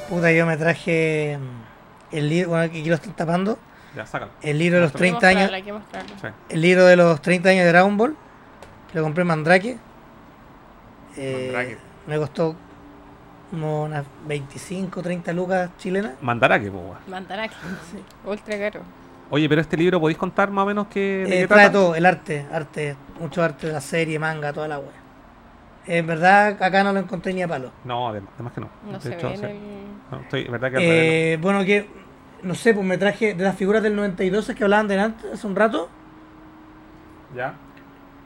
[0.09, 3.57] Puta, yo me traje mm, el libro, bueno, aquí lo están tapando,
[3.95, 4.31] Ya, sácalo.
[4.41, 6.09] el libro de los Hay que 30 años, Hay que mostrarlo.
[6.21, 6.27] Sí.
[6.49, 8.15] el libro de los 30 años de Dragon Ball.
[8.93, 9.77] Lo compré en Mandrake.
[11.17, 11.77] Eh, Mandrake.
[12.07, 12.55] Me costó
[13.49, 16.13] como unas 25, 30 lucas chilenas.
[16.21, 16.97] Mandarake, po, weón.
[17.07, 17.55] Mandaraki.
[18.25, 18.81] Ultra caro.
[19.31, 21.71] Oye, pero este libro podéis contar más o menos qué, de Eh, trae trata?
[21.71, 24.89] todo, el arte, arte, mucho arte de la serie, manga, toda la wea.
[25.85, 27.71] En verdad, acá no lo encontré ni a palo.
[27.83, 28.69] No, además, además que no.
[28.83, 29.45] No De se hecho, ve en sí.
[29.45, 29.57] el...
[30.11, 31.87] No, estoy, verdad que al revés, Eh, bueno, que
[32.43, 35.55] no sé, pues me traje de las figuras del 92 que hablaban delante hace un
[35.55, 35.89] rato.
[37.35, 37.53] Ya.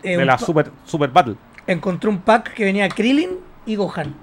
[0.04, 1.36] eh, de la Super, Super Battle.
[1.68, 4.14] Encontré un pack que venía Krillin y Gohan.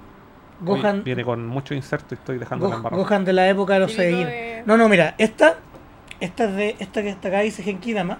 [1.04, 3.02] Viene con mucho inserto y estoy dejando la Go- embarrada.
[3.02, 4.26] Gohan de la época de los Saiyajin.
[4.26, 5.56] de- No, no, mira, esta,
[6.20, 8.18] esta es de, esta que está acá dice Genki Dama,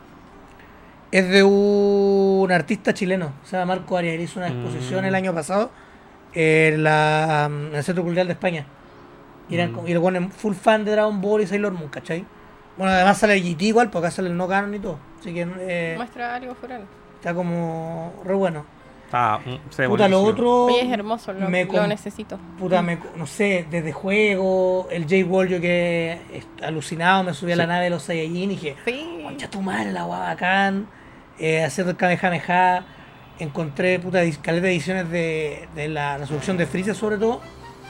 [1.13, 5.07] es de un artista chileno, se llama Marco Arias, hizo una exposición Mm.
[5.09, 5.71] el año pasado
[6.35, 8.65] en, la, en el Centro Cultural de España.
[9.49, 9.89] Y, eran Mm.
[9.89, 12.25] y el full fan de Dragon Ball y Sailor Moon, ¿cachai?
[12.79, 14.99] Bueno, además sale el GT igual, porque acá sale el no canon y todo.
[15.19, 16.81] Así que, eh, Muestra algo fuera.
[17.17, 18.65] Está como re bueno.
[19.11, 20.67] Está, mm, se Puta, lo otro.
[20.67, 22.39] Oye, es hermoso, lo, me lo necesito.
[22.61, 26.17] Puta, me, no sé, desde juego, el J-Wall, yo que
[26.63, 29.21] alucinado, me subí a la nave de los Saiyajin y dije, Sí.
[29.25, 30.87] concha tu madre, la guapa bacán,
[31.41, 32.85] eh, haciendo el Kamehameha,
[33.41, 37.41] encontré puta caleta de ediciones de, de la resolución de Freezer sobre todo,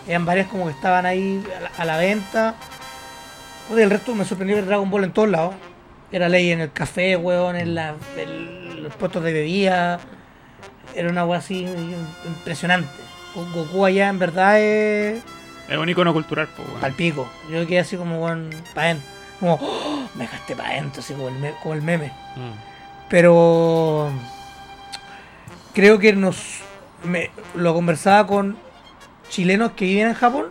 [0.08, 2.54] eran varias como que estaban ahí a la, a la venta,
[3.68, 5.54] Puta, el resto me sorprendió ver Dragon Ball en todos lados,
[6.10, 10.00] era ley en el café, weón, en, la, en los puestos de bebida,
[10.94, 11.66] era una weá así
[12.26, 12.88] impresionante.
[13.34, 15.22] Goku allá en verdad es
[15.68, 16.84] Es un icono cultural, pues, weón.
[16.84, 17.28] al pico.
[17.50, 19.06] Yo quedé así como weón, pa' dentro.
[19.38, 20.08] Como, ¡oh!
[20.14, 22.08] me dejaste pa' dentro, así como el, me- como el meme.
[22.36, 22.52] Mm.
[23.08, 24.10] Pero
[25.74, 26.60] creo que nos
[27.04, 28.56] me, lo conversaba con
[29.28, 30.46] chilenos que viven en Japón,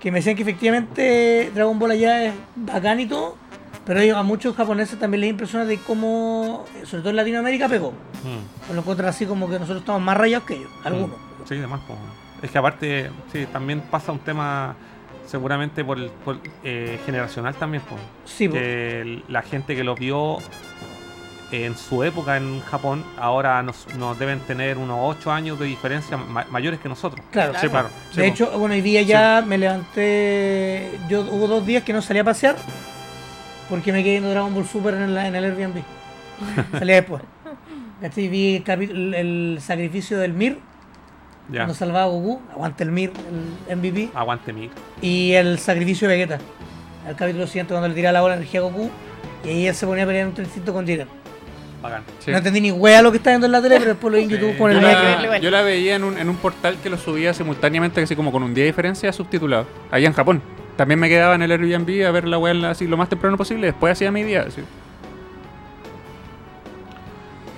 [0.00, 3.36] que me decían que efectivamente Dragon Ball allá es bacán y todo,
[3.86, 7.90] pero ellos, a muchos japoneses también les impresiona de cómo, sobre todo en Latinoamérica, pegó.
[7.90, 8.72] Mm.
[8.74, 11.16] Lo encuentran así como que nosotros estamos más rayados que ellos, algunos.
[11.48, 11.80] Sí, demás.
[11.86, 11.94] po.
[12.42, 14.74] Es que aparte, sí, también pasa un tema
[15.26, 17.82] seguramente por, por, eh, generacional también.
[17.82, 17.96] po.
[18.24, 20.38] Sí, que la gente que lo vio
[21.52, 26.16] en su época en Japón, ahora nos, nos deben tener unos 8 años de diferencia
[26.16, 27.24] ma- mayores que nosotros.
[27.30, 27.52] claro.
[27.52, 27.60] Claro.
[27.66, 27.88] Sí, claro.
[28.10, 30.90] Sí, De hecho, bueno, hoy día ya me levanté.
[31.08, 32.56] Yo hubo dos días que no salí a pasear
[33.74, 35.82] porque me quedé viendo Dragon Ball Super en, la- en el Airbnb.
[36.78, 37.22] Salí después.
[38.00, 38.28] ¿Cachai?
[38.28, 40.58] Vi el, sacrificio del Mir,
[41.48, 41.60] ya.
[41.60, 43.12] cuando salvaba a Goku, aguante el Mir,
[43.68, 44.70] el MVP, Aguante Mig.
[45.00, 46.38] y el sacrificio de Vegeta.
[47.08, 48.90] El capítulo siguiente, cuando le tiraba la bola de energía a Goku,
[49.44, 51.08] y ahí él se ponía a pelear en un trencito con Jiren.
[51.82, 52.02] Bacán.
[52.18, 52.30] Sí.
[52.30, 54.24] No entendí ni wea lo que estaba viendo en la tele, pero después lo vi
[54.24, 54.36] en Sí.
[54.36, 55.40] YouTube con Yo el la, igual.
[55.42, 58.42] yo la veía en un, en un portal que lo subía simultáneamente, así como con
[58.42, 60.42] un día de diferencia subtitulado, allá en Japón.
[60.76, 63.66] También me quedaba en el Airbnb a ver la weá así lo más temprano posible,
[63.66, 64.44] después hacía mi día.
[64.48, 64.62] así.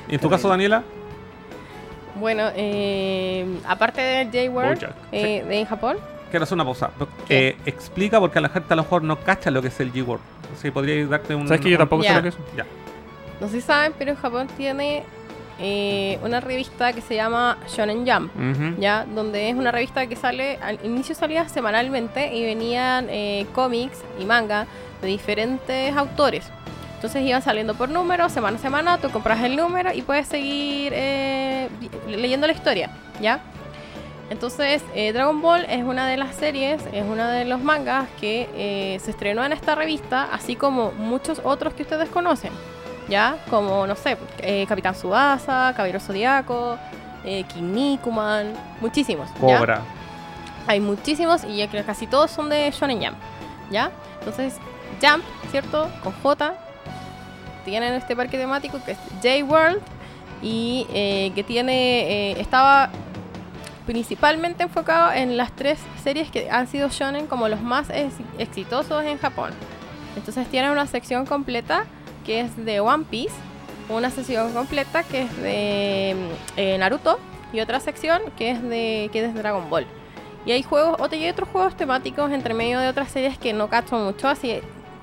[0.08, 0.82] ¿Y en tu caso, Daniela?
[2.16, 4.94] Bueno, eh, aparte del J-World Bojack.
[5.12, 5.96] eh, de en Japón,
[6.30, 6.90] Quiero hacer una pausa.
[7.28, 7.48] ¿Qué?
[7.48, 9.92] Eh, explica porque a la gente a lo mejor no cacha lo que es el
[9.92, 10.20] G-Word.
[10.60, 11.46] Si podríais darte un.
[11.46, 12.36] ¿Sabes que yo tampoco sé lo que es?
[12.56, 12.66] Ya.
[13.40, 15.04] no sé si saben, pero en Japón tiene
[15.58, 18.32] eh, una revista que se llama Shonen Jump.
[18.78, 24.02] Ya donde es una revista que sale al inicio salía semanalmente y venían eh, cómics
[24.20, 24.66] y manga
[25.00, 26.50] de diferentes autores.
[26.96, 30.92] Entonces iban saliendo por número semana a semana tú compras el número y puedes seguir
[30.94, 31.68] eh,
[32.08, 33.40] leyendo la historia ya
[34.30, 38.48] entonces eh, Dragon Ball es una de las series es uno de los mangas que
[38.54, 42.50] eh, se estrenó en esta revista así como muchos otros que ustedes conocen
[43.08, 46.78] ya como no sé eh, Capitán Subasa Caballero Zodiaco
[47.24, 49.28] eh, Kinnikuman, muchísimos.
[49.46, 49.58] ¿ya?
[49.58, 49.80] Cobra.
[50.68, 53.16] Hay muchísimos y ya que casi todos son de Shonen Jump,
[53.70, 53.90] ¿ya?
[54.18, 54.54] Entonces,
[55.02, 55.88] Jump, ¿cierto?
[56.02, 56.54] Con J,
[57.64, 59.80] tienen este parque temático que es J-World
[60.42, 62.90] y eh, que tiene, eh, estaba
[63.86, 69.04] principalmente enfocado en las tres series que han sido shonen como los más ex- exitosos
[69.04, 69.50] en Japón.
[70.16, 71.84] Entonces tiene una sección completa
[72.26, 73.34] que es de One Piece,
[73.88, 77.18] una sección completa que es de mm, eh, Naruto
[77.52, 79.86] y otra sección que es de que es de Dragon Ball.
[80.44, 83.96] Y hay juegos, hay otros juegos temáticos entre medio de otras series que no cacho
[83.96, 84.60] mucho, así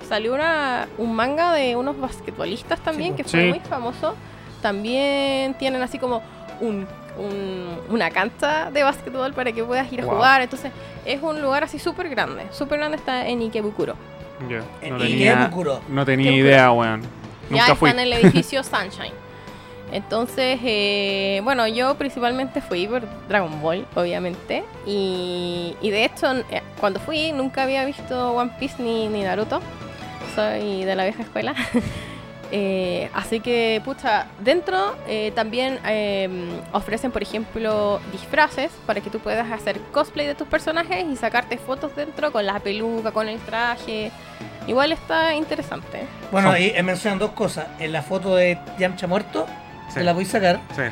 [0.07, 3.47] salió una, un manga de unos basquetbolistas también Sí, que fue sí.
[3.49, 4.15] muy famoso.
[4.61, 6.21] También tienen así como
[6.61, 6.87] un,
[7.17, 10.15] un- una cancha de básquetbol para que puedas ir a Wow.
[10.15, 10.41] jugar.
[10.41, 10.71] Entonces
[11.05, 12.43] es un lugar así súper grande.
[12.51, 13.95] Súper grande está en Ikebukuro.
[14.89, 15.51] No tenía,
[15.89, 17.01] no tenía idea, weón.
[17.49, 17.89] ya fui.
[17.89, 19.13] está en el edificio Sunshine.
[19.91, 24.63] Entonces, eh, bueno, yo principalmente fui por Dragon Ball, obviamente.
[24.87, 29.61] Y, y de hecho, eh, cuando fui, nunca había visto One Piece ni, ni Naruto.
[30.35, 31.53] Soy de la vieja escuela.
[32.55, 36.29] Eh, así que, pucha, dentro eh, también eh,
[36.71, 41.57] ofrecen, por ejemplo, disfraces para que tú puedas hacer cosplay de tus personajes y sacarte
[41.57, 44.11] fotos dentro con la peluca, con el traje.
[44.67, 46.05] Igual está interesante.
[46.31, 47.65] Bueno, ahí eh, mencionan dos cosas.
[47.79, 49.47] En la foto de Yamcha muerto,
[49.89, 49.95] Sí.
[49.95, 50.59] te la voy a sacar.
[50.75, 50.83] Sí.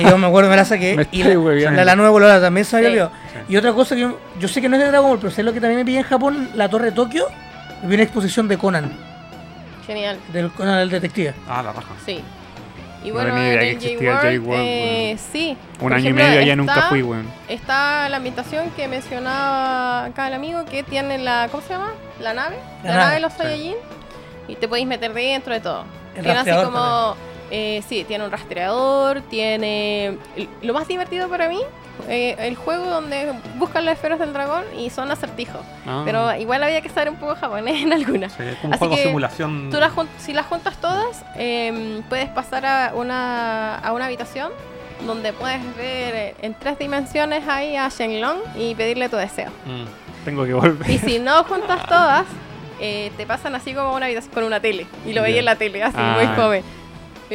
[0.00, 0.94] y yo me acuerdo, me la saqué.
[0.96, 3.38] Me y la, la, la nueva colorada también se había Sí.
[3.48, 5.42] Y otra cosa que yo, yo sé que no es de Dragon Ball, pero sé
[5.42, 7.26] lo que también me pillé en Japón, la Torre de Tokio.
[7.82, 8.92] Vi una exposición de Conan,
[9.86, 10.18] Genial.
[10.32, 11.34] del Conan el detective.
[11.48, 11.94] Ah, la raja.
[12.04, 12.20] Sí.
[13.04, 15.56] Y No bueno, el existía J-World, J-World, eh, sí.
[15.72, 17.28] Un Por año ejemplo, y medio ya está- nunca fui, weón.
[17.48, 21.48] Está la ambientación que mencionaba acá el amigo que tiene la.
[21.50, 21.90] ¿Cómo se llama?
[22.20, 22.56] La nave.
[22.84, 23.38] La La, nave, nave de los sí.
[23.38, 23.74] Saiyajin.
[24.48, 25.84] Y te podéis meter dentro de todo.
[26.16, 27.16] El tiene así como.
[27.50, 30.16] eh, sí, tiene un rastreador, tiene.
[30.62, 31.60] Lo más divertido para mí
[32.08, 35.60] eh, el juego donde buscan las esferas del dragón y son acertijos.
[35.86, 36.02] Ah.
[36.04, 38.32] Pero igual había que saber un poco japonés en algunas.
[38.32, 39.70] Sí, como un Así juego que simulación.
[39.70, 44.50] Tú las jun- si las juntas todas, em, puedes pasar a una, a una habitación
[45.06, 49.50] donde puedes ver eh, en tres dimensiones ahí a Shenlong y pedirle tu deseo.
[49.66, 50.24] Mm.
[50.24, 50.88] Tengo que volver.
[50.90, 52.24] Y si no juntas todas,
[52.80, 54.86] eh, te pasan así como una habitación con una tele.
[55.06, 56.16] Y lo veía en la tele, así Ah.
[56.18, 56.62] muy fome.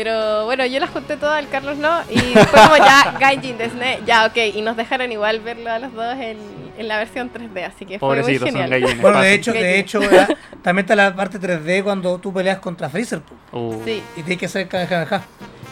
[0.04, 2.02] Pero bueno, yo las junté todas, el Carlos no.
[2.12, 4.38] Y fue como ya, Gaijin Desne, ya, ok.
[4.54, 6.38] Y nos dejaron igual verlo a los dos en,
[6.78, 7.66] en la versión 3D.
[7.66, 8.70] Así que fue muy Pobrecitos, son genial.
[8.80, 9.02] gallines.
[9.02, 10.30] Bueno, de hecho, de hecho ¿verdad?
[10.62, 14.46] también está la parte 3D cuando tú peleas contra Freezer Uh, Sí, y tienes que
[14.46, 15.22] hacer Kamehameha.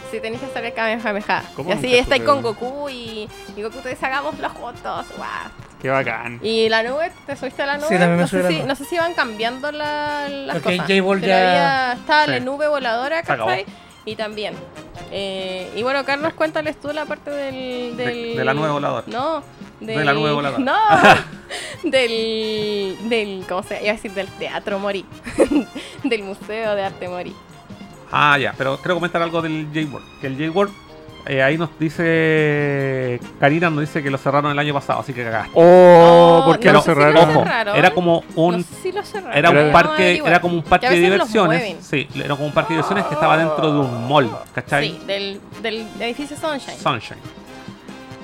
[0.10, 1.44] sí, tenéis que saber Kamehameha.
[1.56, 2.24] ¿Cómo Y así supe?
[2.24, 5.06] con Goku y, y Goku te dice hagámoslo juntos.
[5.16, 5.30] Guau.
[5.80, 6.40] Qué bacán.
[6.42, 7.90] Y la nube, ¿te subiste a la nube?
[7.90, 8.66] también me no, sé la si, nube.
[8.66, 10.90] no sé si iban cambiando la, las Porque cosas.
[10.92, 11.50] J-Ball pero ya-
[11.92, 12.44] había- estaba la Sí.
[12.44, 13.22] nube voladora.
[13.22, 13.66] ¿cachai?
[14.06, 14.54] Y también.
[15.12, 17.98] Eh, y bueno, Carlos, cuéntales tú la parte del...
[17.98, 19.04] De- del de la nube voladora.
[19.08, 19.44] No.
[19.80, 20.64] De la nube voladora.
[21.84, 21.90] No.
[21.90, 23.46] del, del...
[23.48, 25.06] ¿Cómo se Iba a decir del teatro Mori.
[26.04, 27.34] del Museo de Arte Mori.
[28.12, 30.04] Ah, ya, pero quiero comentar algo del J-Word.
[30.22, 30.70] Que el J-Word,
[31.28, 33.20] eh, ahí nos dice.
[33.40, 35.52] Karina nos dice que lo cerraron el año pasado, así que cagaste.
[35.56, 37.30] Oh, No, ¿por qué no lo si cerraron?
[37.30, 37.46] Ojo,
[37.76, 38.58] era como un.
[38.58, 39.38] no sé si lo cerraron.
[39.38, 41.76] Era un parque, era como un parque de diversiones.
[41.82, 44.90] Sí, era como un parque de diversiones que estaba dentro de un mall, ¿cachai?
[44.90, 46.78] Sí, del, del edificio Sunshine.
[46.78, 47.20] Sunshine.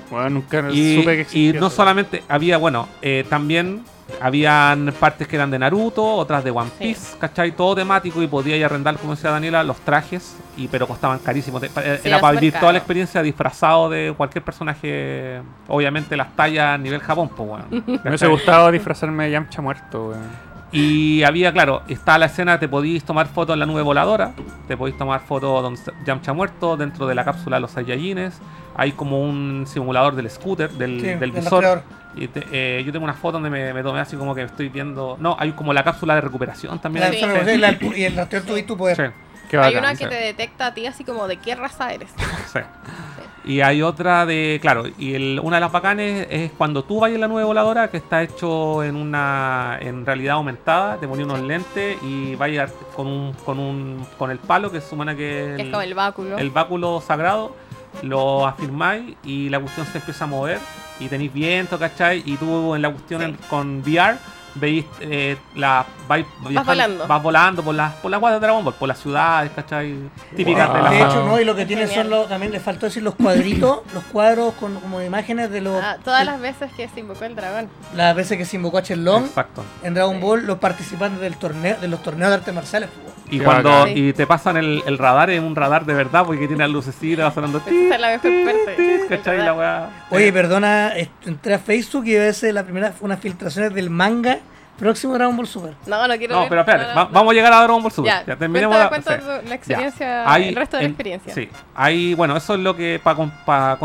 [0.10, 1.60] Bueno, nunca Y, supe que y existía.
[1.60, 1.76] no eso.
[1.78, 3.84] solamente había, bueno, eh, también
[4.20, 6.84] habían partes que eran de Naruto, otras de One Sí.
[6.86, 7.52] Piece, ¿cachai?
[7.56, 11.60] Todo temático y podía arrendar, como decía Daniela, los trajes, y pero costaban carísimo.
[11.62, 16.76] Eh, Sí, era para vivir toda la experiencia disfrazado de cualquier personaje, obviamente las tallas
[16.76, 17.66] a nivel Japón, pues bueno.
[17.72, 20.52] Me hubiese gustado disfrazarme de Yamcha muerto, weón.
[20.74, 24.32] Y había, claro, está la escena, te podíais tomar fotos en la nube voladora,
[24.70, 28.40] te podéis tomar fotos donde Yamcha muerto, dentro de la cápsula de los Saiyajines,
[28.76, 31.84] hay como un simulador del scooter, del, Sí, del del visor.
[32.16, 34.70] Y te- eh, yo tengo una foto donde me, me tomé así como que estoy
[34.70, 35.18] viendo...
[35.20, 37.06] No, hay como la cápsula de recuperación también.
[37.06, 37.24] La Sí.
[37.24, 38.98] enfermedad y la- y el rastreador tú y tu poder.
[38.98, 39.04] Sí,
[39.50, 39.80] Qué Hay bacán.
[39.92, 42.10] una que te detecta a ti así como de qué raza eres.
[42.54, 42.60] sí.
[43.44, 47.12] Y hay otra de, claro, y el- una de las bacanes es cuando tú vas
[47.12, 51.40] en la nube voladora, que está hecho en una en realidad aumentada, te pones unos
[51.42, 55.64] lentes y vayas con un, con un con el palo que se supone que Que
[55.64, 56.38] es como el báculo.
[56.38, 57.56] el báculo sagrado,
[58.04, 60.60] lo afirmáis y la cuestión se empieza a mover
[61.02, 62.24] y tenéis viento, ¿cachai?
[62.26, 63.28] Y tú en la cuestión Sí.
[63.28, 64.18] en- con VR
[64.56, 67.08] veis eh, la vais viajando- volando.
[67.08, 69.96] vas volando por las por las de Dragon Ball, por las ciudades, ¿cachai?
[70.36, 70.78] Típicas Wow.
[70.78, 71.10] de la De Ajá.
[71.10, 74.04] hecho, no, y lo que tiene son los, también le faltó decir los cuadritos, los
[74.06, 77.36] cuadros con como imágenes de los Ah, todas de las veces que se invocó el
[77.36, 77.70] dragón.
[77.96, 79.64] las veces que se invocó a Shenlong Exacto.
[79.84, 82.90] en Dragon Ball, los participantes del torneo, de los torneos de artes marciales.
[83.30, 83.98] Y Qué cuando bacán.
[83.98, 87.26] y te pasan el, el radar, es un radar de verdad, porque tiene las lucecitas,
[87.28, 88.76] va sonando Esa es la mejor parte.
[88.76, 89.38] tit, ¿cachai?
[89.38, 89.90] La.
[90.10, 94.40] Oye, perdona, est- entré a Facebook y a veces la primera unas filtraciones del manga
[94.78, 95.74] próximo Dragon Ball Super.
[95.86, 96.50] No, no quiero No, ver.
[96.50, 97.14] pero espérate, No, va- no, no.
[97.14, 98.12] vamos a llegar a Dragon Ball Super.
[98.12, 98.90] Ya, Ya, terminemos cuenta, la-
[99.20, 99.42] cuenta sí.
[99.44, 101.34] tu- la experiencia, Hay el resto de la en- experiencia.
[101.34, 103.78] Sí, hay, bueno, eso es lo que para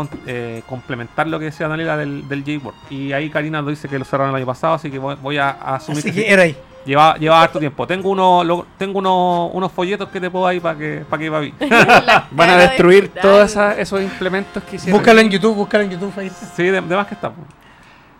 [0.67, 2.75] complementar lo que decía Daniela del, del J-Word.
[2.89, 5.37] Y ahí Karina nos dice que lo cerraron el año pasado, así que voy, voy
[5.37, 6.55] a, a asumir Así que, que era ahí.
[6.85, 7.85] lleva, lleva harto tiempo.
[7.85, 11.29] Tengo uno, lo- tengo uno, unos folletos que te puedo ahí para que, para que
[11.29, 11.41] va.
[12.05, 14.99] La Van a de destruir todos esos implementos que hicieron.
[14.99, 16.45] Búscalo en YouTube, búscalo en YouTube, ahí está.
[16.47, 17.31] Sí, de, de más que está.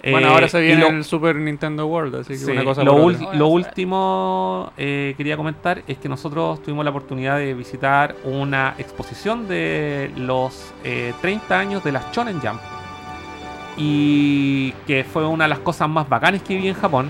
[0.02, 0.12] Pues.
[0.12, 2.84] Bueno, Eh, ahora se viene lo- el Super Nintendo World, así que Sí, una cosa
[2.84, 3.28] lo, por ul- otra.
[3.28, 3.40] otra.
[3.40, 9.48] lo último eh, quería comentar es que nosotros tuvimos la oportunidad de visitar una exposición
[9.48, 12.60] de los eh, 30 años de las Shonen Jump
[13.78, 17.10] y que fue una de las cosas más bacanas que vi en Japón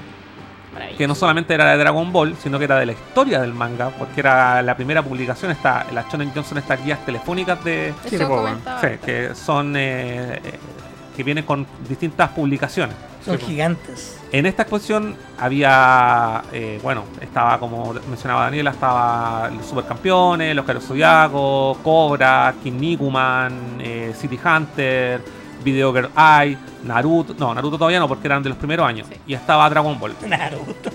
[0.98, 3.90] que no solamente era de Dragon Ball sino que era de la historia del manga
[3.90, 8.18] porque era la primera publicación está las Shonen Jump son estas guías telefónicas de Sí,
[9.04, 10.60] que son eh, eh,
[11.18, 12.96] que vienen con distintas publicaciones
[13.26, 14.18] Son Sí, gigantes.
[14.32, 20.86] en esta exposición había, eh, bueno, estaba como mencionaba Daniela, estaba los supercampeones, los Caros
[20.86, 25.22] Zodiaco, Cobra, Kinnikuman, eh, City Hunter,
[25.64, 29.16] Video Girl Eye, Naruto, no, Naruto todavía no, porque eran de los primeros años, Sí.
[29.28, 30.16] y estaba Dragon Ball.
[30.28, 30.92] Naruto.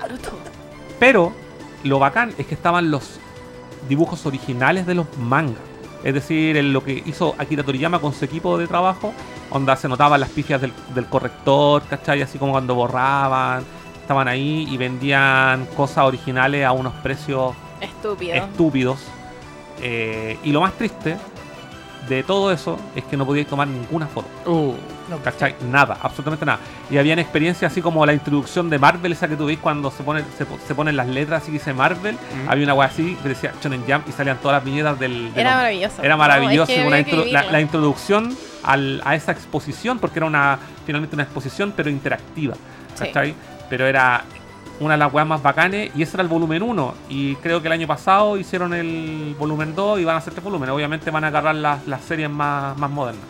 [0.00, 0.30] Naruto.
[1.00, 1.32] Pero
[1.82, 3.18] lo bacán es que estaban los
[3.88, 5.58] dibujos originales de los mangas.
[6.04, 9.12] Es decir, en lo que hizo Akira Toriyama con su equipo de trabajo,
[9.50, 12.20] onda se notaban las pifias del, del corrector, ¿cachai?
[12.20, 13.64] Así como cuando borraban,
[14.00, 18.34] estaban ahí y vendían cosas originales a unos precios Estúpido.
[18.34, 18.98] estúpidos.
[19.80, 21.16] Eh, y lo más triste
[22.08, 24.28] de todo eso es que no podíais tomar ninguna foto.
[24.50, 24.74] Uh,
[25.08, 25.54] No, ¿Cachai?
[25.70, 26.58] Nada, absolutamente nada.
[26.90, 30.02] Y habían experiencias así como la introducción de Marvel, esa que tú veis cuando se,
[30.02, 32.14] pone, se, po- se ponen las letras así que dice Marvel.
[32.14, 32.48] Mm.
[32.48, 35.32] Había una wea así que decía Shonen Jump y salían todas las viñetas del.
[35.34, 36.02] de Era los- maravilloso.
[36.02, 36.72] Era No, maravilloso.
[36.72, 40.58] es que una había que intro- la, introducción al- a esa exposición, porque era una
[40.86, 42.54] finalmente una exposición, pero interactiva.
[42.94, 43.04] Sí.
[43.04, 43.34] ¿Cachai?
[43.68, 44.24] Pero era
[44.80, 46.94] una de las weas más bacanes y ese era el volumen 1.
[47.08, 50.44] Y creo que el año pasado hicieron el volumen 2 y van a hacer tres
[50.44, 50.74] volúmenes.
[50.74, 53.22] Obviamente van a agarrar las, las series más, más modernas.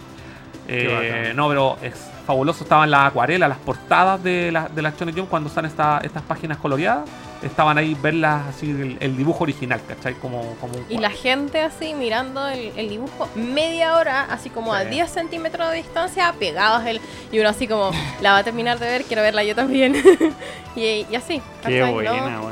[0.66, 1.92] Eh, no, pero es
[2.26, 2.64] fabuloso.
[2.64, 6.22] Estaban las acuarelas, las portadas de, la, de las Shonen Jump cuando están esta- estas
[6.22, 7.04] páginas coloreadas.
[7.44, 10.14] Estaban ahí verlas así, el, el dibujo original, ¿cachai?
[10.14, 14.72] Como, como un Y la gente así mirando el, el dibujo media hora, así como
[14.74, 14.88] a Sí.
[14.90, 17.00] 10 centímetros de distancia, pegados el
[17.30, 17.90] y uno así como,
[18.20, 19.94] la va a terminar de ver, quiero verla yo también.
[20.76, 21.40] y, y así.
[21.64, 21.80] Qué.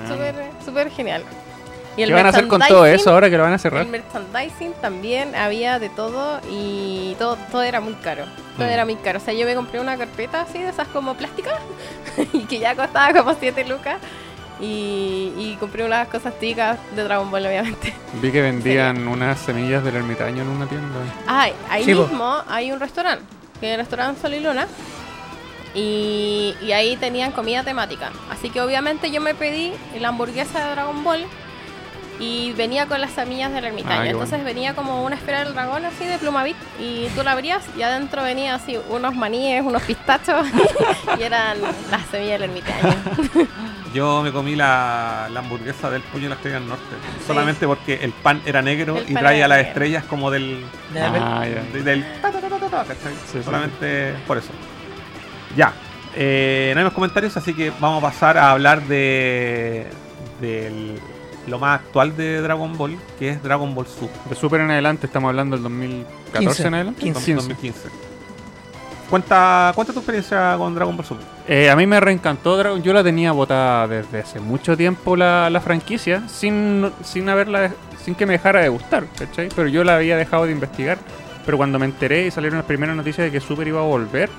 [0.08, 1.22] Súper, súper genial.
[1.94, 3.82] Y el ¿Qué van a hacer con todo eso ahora que lo van a cerrar?
[3.82, 8.24] El merchandising también había de todo y todo, todo era muy caro.
[8.56, 8.70] Todo Mm.
[8.70, 9.18] era muy caro.
[9.18, 11.58] O sea, yo me compré una carpeta así de esas como plásticas
[12.32, 13.98] y que ya costaba como 7 lucas.
[14.62, 17.92] Y, y compré unas cosas ticas de Dragon Ball, obviamente.
[18.22, 20.88] Vi que vendían unas semillas del ermitaño en una tienda.
[21.26, 23.24] Ay, ahí mismo hay un restaurante,
[23.60, 24.68] que es el restaurante Sol y Luna.
[25.74, 28.10] Y, y ahí tenían comida temática.
[28.30, 31.24] Así que obviamente yo me pedí la hamburguesa de Dragon Ball
[32.20, 34.00] y venía con las semillas del ermitaño.
[34.02, 34.44] Ah, Entonces bueno.
[34.44, 38.22] venía como una esfera del dragón así de Plumavit y tú la abrías y adentro
[38.22, 40.46] venía así unos maníes, unos pistachos
[41.18, 41.56] y eran
[41.90, 42.94] las semillas del ermitaño.
[43.92, 46.84] Yo me comí la, la hamburguesa del puño de la estrella del norte.
[47.26, 49.68] Solamente porque el pan era negro El y traía las negro.
[49.70, 50.64] estrellas como del.
[50.96, 52.04] Ah, del.
[53.44, 54.50] Solamente por eso.
[55.56, 55.72] Ya.
[56.14, 59.86] Eh, no hay más comentarios, así que vamos a pasar a hablar de.
[60.40, 60.98] del
[61.46, 64.16] lo más actual de Dragon Ball, que es Dragon Ball Super.
[64.28, 66.68] De Super en adelante, estamos hablando del 2014 15.
[66.68, 67.00] en adelante.
[67.02, 67.34] 15.
[67.34, 68.11] 2015.
[69.12, 71.26] Cuenta, cuenta tu experiencia con Dragon Ball Super.
[71.46, 72.82] Eh, a mí me reencantó Dragon.
[72.82, 77.70] Yo la tenía botada desde hace mucho tiempo la, la franquicia, sin, sin haberla,
[78.02, 79.50] sin que me dejara de gustar, ¿cachai?
[79.54, 80.96] Pero yo la había dejado de investigar.
[81.44, 84.30] Pero cuando me enteré y salieron las primeras noticias de que Super iba a volver,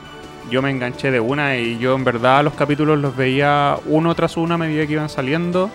[0.49, 4.37] yo me enganché de una y yo en verdad los capítulos los veía uno tras
[4.37, 5.69] uno a medida que iban saliendo.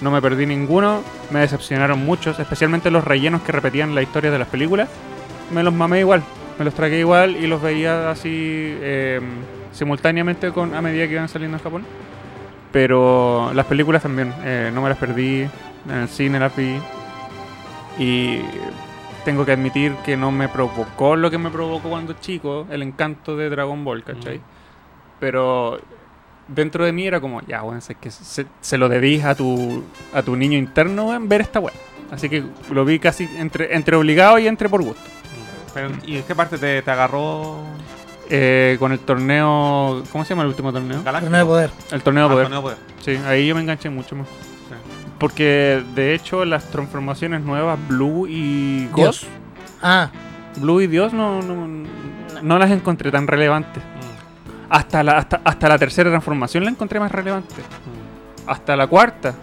[0.00, 4.40] No me perdí ninguno, me decepcionaron muchos, especialmente los rellenos que repetían la historia de
[4.40, 4.88] las películas.
[5.52, 6.24] Me los mamé igual,
[6.60, 9.18] me los tragué igual y los veía así eh,
[9.72, 11.86] simultáneamente con a medida que iban saliendo en Japón.
[12.70, 15.48] Pero las películas también, eh, no me las perdí,
[15.88, 16.76] en el cine las vi.
[17.98, 18.40] Y
[19.24, 23.38] tengo que admitir que no me provocó lo que me provocó cuando chico, el encanto
[23.38, 24.36] de Dragon Ball, ¿cachai?
[24.36, 24.42] Mm.
[25.18, 25.80] Pero
[26.46, 29.82] dentro de mí era como, ya, bueno, es que se, se lo debís a tu,
[30.12, 31.72] a tu niño interno, weón, ver esta weá.
[32.10, 35.19] Así que lo vi casi entre, entre obligado y entre por gusto.
[35.74, 37.58] Pero, ¿Y en qué parte te, te agarró
[38.32, 41.02] Eh, con el torneo, ¿cómo se llama el último torneo?
[41.02, 41.30] Galáctico?
[41.32, 41.70] Torneo de poder.
[41.90, 42.44] El torneo de Ah, poder.
[42.46, 42.78] torneo de poder.
[43.00, 44.28] Sí, ahí yo me enganché mucho más.
[45.18, 49.26] Porque de hecho las transformaciones nuevas, Blue y Dios.
[49.82, 50.10] Ah,
[50.56, 51.66] Blue y Dios no, no,
[52.42, 53.82] no las encontré tan relevantes.
[53.82, 57.54] Mm, Hasta la, hasta, hasta la tercera transformación la encontré más relevante.
[57.56, 58.48] mm.
[58.50, 59.34] Hasta la cuarta.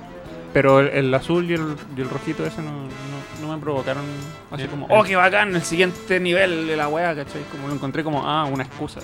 [0.54, 2.72] Pero el, el azul y el, y el rojito ese no
[3.58, 4.04] me provocaron
[4.52, 7.42] así como, oh, qué bacán, el siguiente nivel de la wea, ¿cachai?
[7.52, 9.00] Como lo encontré como, ah, una excusa.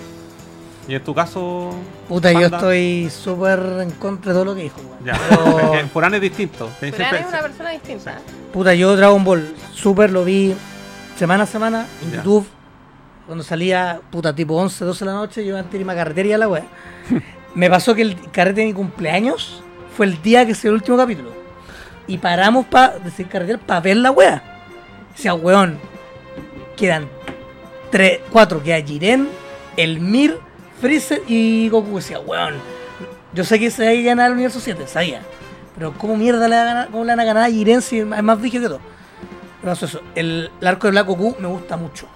[0.86, 1.74] ¿Y en tu caso?
[2.08, 4.80] puta, yo estoy súper en contra de todo lo que dijo.
[4.80, 5.04] weón.
[5.04, 5.18] Ya.
[5.30, 6.68] Pero- Furán es distinto.
[6.78, 8.18] Siempre- es una persona distinta.
[8.52, 10.54] Puta, yo Dragon Ball Super lo vi
[11.16, 12.16] semana a semana en Ya.
[12.18, 12.46] YouTube.
[13.26, 16.28] Cuando salía, puta, tipo 11, 12 de la noche, yo antes de irme a carretera
[16.28, 16.64] y a la wea.
[17.54, 19.62] Me pasó que el carrete de mi cumpleaños
[19.96, 21.30] fue el día que se el último capítulo.
[22.06, 22.98] Y paramos para
[23.30, 24.42] carretera para ver la wea.
[25.14, 25.78] Decía, weón,
[26.76, 27.08] quedan
[27.90, 29.28] tres, cuatro, queda Jiren,
[29.76, 30.38] el Mir,
[30.80, 31.96] Freezer y Goku.
[31.96, 32.54] Decía, weón,
[33.32, 35.22] yo sé que se va a ganar el universo 7, sabía.
[35.76, 38.40] Pero ¿cómo mierda le, ganar, cómo le van a ganar a Jiren si es más
[38.40, 38.80] vigio que todo?
[39.64, 40.02] Pasó eso.
[40.14, 42.06] El, el arco de Black Goku me gusta mucho.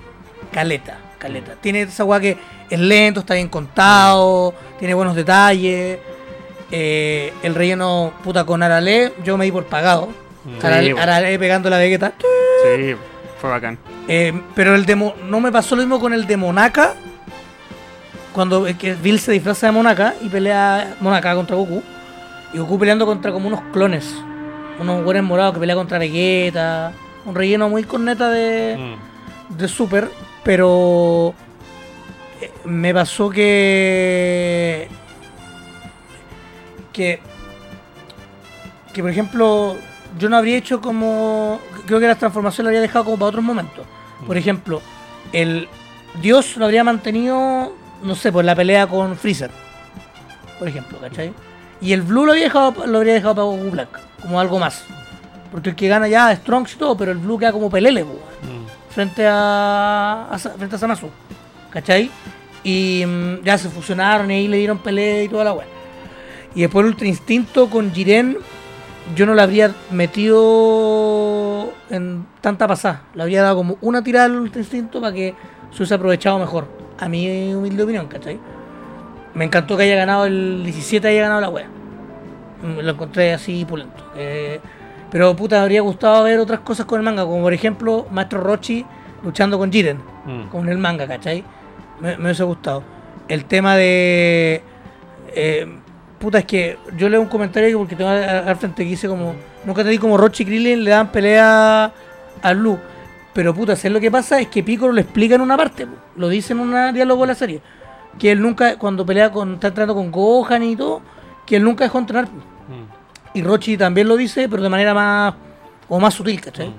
[0.52, 1.54] Caleta, caleta.
[1.60, 2.36] Tiene esa weá que
[2.70, 5.98] es lento, está bien contado, tiene buenos detalles.
[6.70, 10.08] Eh, el relleno puta con Arale, yo me di por pagado.
[10.44, 10.64] Mm.
[10.66, 11.02] Arale, Sí, bueno.
[11.02, 12.12] Arale pegando la Vegeta.
[12.20, 12.94] Sí,
[13.40, 13.78] fue bacán.
[14.06, 16.94] Eh, pero el de Mo- no me pasó lo mismo con el de Monaka.
[18.32, 21.82] Cuando eh, que Bill se disfraza de Monaka y pelea Monaka contra Goku.
[22.52, 24.14] Y Goku peleando contra como unos clones.
[24.80, 26.92] Unos güeyes morados que pelea contra Vegeta.
[27.24, 29.56] Un relleno muy corneta de, Mm.
[29.56, 30.08] de Super.
[30.44, 31.34] Pero
[32.40, 34.88] eh, me pasó que.
[36.98, 37.20] Que.
[38.92, 39.76] Que por ejemplo.
[40.18, 41.60] Yo no habría hecho como.
[41.86, 43.86] Creo que la transformación la habría dejado como para otros momentos.
[44.26, 44.82] Por ejemplo,
[45.32, 45.68] el
[46.20, 47.72] Dios lo habría mantenido,
[48.02, 49.50] no sé, por la pelea con Freezer.
[50.58, 51.32] Por ejemplo, ¿cachai?
[51.80, 54.82] Y el Blue lo, habría dejado, lo habría dejado para Goku Black, como algo más.
[55.52, 58.02] Porque el que gana ya es Strong y todo, pero el Blue queda como pelele,
[58.04, 58.66] Mm.
[58.90, 61.08] frente a, frente a Samasu.
[61.70, 62.10] ¿cachai?
[62.64, 65.77] Y mm, ya se fusionaron y ahí le dieron pelea y toda la weá.
[66.54, 68.38] Y después el Ultra Instinto con Jiren,
[69.14, 73.02] yo no la habría metido en tanta pasada.
[73.14, 75.34] Le habría dado como una tirada al Ultra Instinto para que
[75.70, 76.66] se hubiese aprovechado mejor.
[76.98, 78.38] A mi humilde opinión, ¿cachai?
[79.34, 81.68] Me encantó que haya ganado el 17, haya ganado la wea.
[82.62, 84.02] Mm, Lo encontré así pulento.
[84.16, 84.58] Eh,
[85.10, 88.40] pero puta, me habría gustado ver otras cosas con el manga, como por ejemplo Maestro
[88.40, 88.84] Rochi
[89.22, 90.48] luchando con Jiren, Mm.
[90.50, 91.44] con el manga, ¿cachai?
[92.00, 92.82] Me, me hubiese gustado.
[93.28, 94.62] El tema de.
[95.34, 95.66] eh,
[96.18, 99.08] puta, es que yo leo un comentario que porque tengo al, al frente que dice
[99.08, 99.34] como.
[99.64, 101.92] Nunca te di como Rochi y Krillin le dan pelea
[102.42, 102.78] a Blue.
[103.32, 104.40] Pero puta, ¿sabes lo que pasa?
[104.40, 105.86] Es que Piccolo lo explica en una parte,
[106.16, 107.60] lo dice en un diálogo de la serie.
[108.18, 109.54] Que él nunca, cuando pelea con.
[109.54, 111.02] está entrenando con Gohan y todo,
[111.46, 112.26] que él nunca dejó entrenar.
[112.26, 113.34] Mm.
[113.34, 115.34] Y Rochi también lo dice, pero de manera más.
[115.88, 116.68] o más sutil, ¿cachai?
[116.68, 116.74] Mm.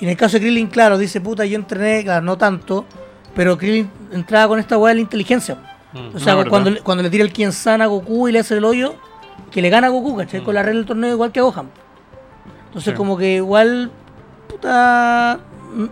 [0.00, 2.86] Y en el caso de Krillin, claro, dice, puta, yo entrené, claro, no tanto,
[3.34, 5.58] pero Krillin entraba con esta weá de la inteligencia.
[5.92, 6.16] Mm.
[6.16, 8.64] O sea, cuando, le- cuando le tira el Kienzan a Goku y le hace el
[8.64, 8.94] hoyo,
[9.50, 10.42] que le gana a Goku, ¿cachai?
[10.42, 11.68] Con la regla del torneo igual que a Gohan.
[12.66, 12.96] Entonces, Sí.
[12.96, 13.90] como que igual,
[14.48, 15.40] puta...
[15.74, 15.84] mm,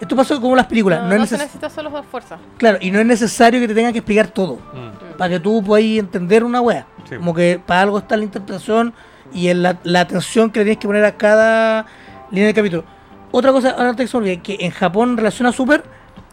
[0.00, 1.00] Esto pasó como las películas.
[1.02, 2.40] No, No, no es se neces- necesita solo dos fuerzas.
[2.58, 4.54] Claro, y no es necesario que te tengan que explicar todo.
[4.56, 5.16] Mm.
[5.16, 6.86] Para que tú puedas entender una wea.
[7.08, 7.16] Sí.
[7.16, 8.94] Como que para algo está la interpretación
[9.32, 11.86] y en la, la atención que le tienes que poner a cada
[12.30, 12.84] línea de capítulo.
[13.30, 14.10] Otra cosa, ahora antes
[14.42, 15.84] que en Japón en relación a Super,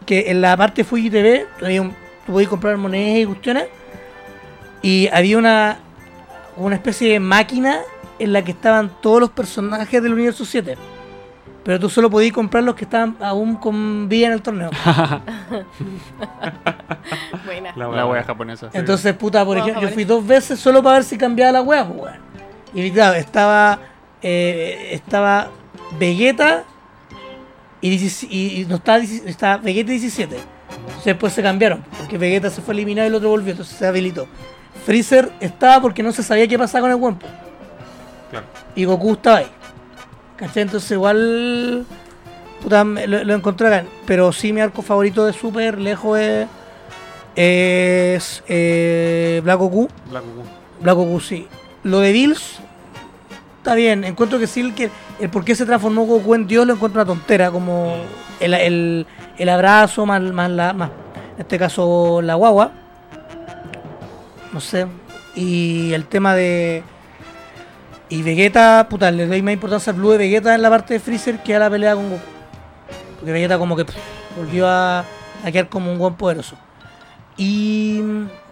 [0.05, 1.93] que en la parte Fuji TV, había un-
[2.29, 3.65] tú podías comprar monedas y cuestiones,
[4.83, 5.79] y había una,
[6.57, 7.79] una especie de máquina
[8.19, 10.77] en la que estaban todos los personajes del universo 7.
[11.63, 14.69] Pero tú solo podías comprar los que estaban aún con vida en el torneo.
[17.45, 17.73] Buena.
[17.75, 18.69] La La wea japonesa.
[18.73, 21.85] Entonces, puta, por ejemplo, yo fui dos veces solo para ver si cambiaba la wea,
[21.87, 22.15] pues, weón.
[22.73, 23.79] Y claro, estaba.
[24.21, 25.49] eh, estaba
[25.97, 26.63] Vegeta
[27.81, 30.37] y, 17 y- y no estaba, 17 estaba Vegeta y 17.
[30.81, 33.87] Entonces después se cambiaron, porque Vegeta se fue eliminado y el otro volvió, entonces se
[33.87, 34.27] habilitó.
[34.85, 37.17] Freezer estaba porque no se sabía qué pasaba con el.
[38.31, 38.45] Claro.
[38.75, 39.47] Y Goku estaba ahí.
[40.37, 40.63] ¿Cachai?
[40.63, 41.85] Entonces igual.
[42.61, 43.85] Puta, lo, lo encontré acá.
[44.05, 46.47] Pero sí, mi arco favorito de Super, lejos es.
[47.35, 48.43] Es.
[48.47, 49.89] eh, Black Goku.
[50.09, 50.43] Black Goku.
[50.81, 51.47] Black Goku, sí.
[51.83, 52.59] Lo de Bills.
[53.57, 54.03] Está bien.
[54.03, 54.89] Encuentro que sí, el, que,
[55.19, 57.51] el por qué se transformó Goku en Dios lo encuentro una tontera.
[57.51, 57.95] Como
[58.39, 59.07] el, el,
[59.39, 60.73] el abrazo, más, más la.
[60.73, 60.89] Más,
[61.35, 62.71] en este caso, la guagua.
[64.53, 64.85] No sé.
[65.35, 66.83] Y el tema de.
[68.09, 70.99] Y Vegeta, puta, le doy más importancia al Blue de Vegeta en la parte de
[70.99, 72.21] Freezer que a la pelea con Goku.
[73.17, 73.95] Porque Vegeta como que pff,
[74.35, 76.57] volvió a, a quedar como un buen poderoso.
[77.37, 77.99] Y...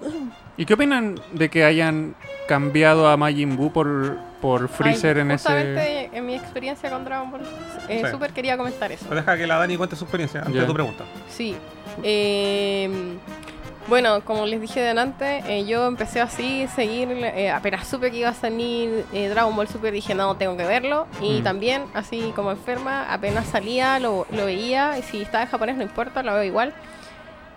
[0.02, 0.14] eso.
[0.58, 2.16] ¿Y qué opinan de que hayan
[2.48, 6.10] cambiado a Majin Buu por, por Freezer Ay, en ese...
[6.14, 7.42] en mi experiencia con Dragon Ball
[7.90, 8.12] eh, Sí.
[8.12, 9.06] Super quería comentar eso.
[9.14, 11.04] Deja que la Dani cuente su experiencia antes de tu pregunta.
[11.30, 11.56] Sí.
[12.04, 12.90] Eh,
[13.88, 18.30] bueno, como les dije delante, eh, yo empecé así, seguir, eh, apenas supe que iba
[18.30, 21.08] a salir eh, Dragon Ball Super, dije, no, tengo que verlo.
[21.22, 21.44] Y Mm.
[21.44, 25.84] también, así como enferma, apenas salía, lo, lo veía, y si estaba en japonés no
[25.84, 26.74] importa, lo veo igual.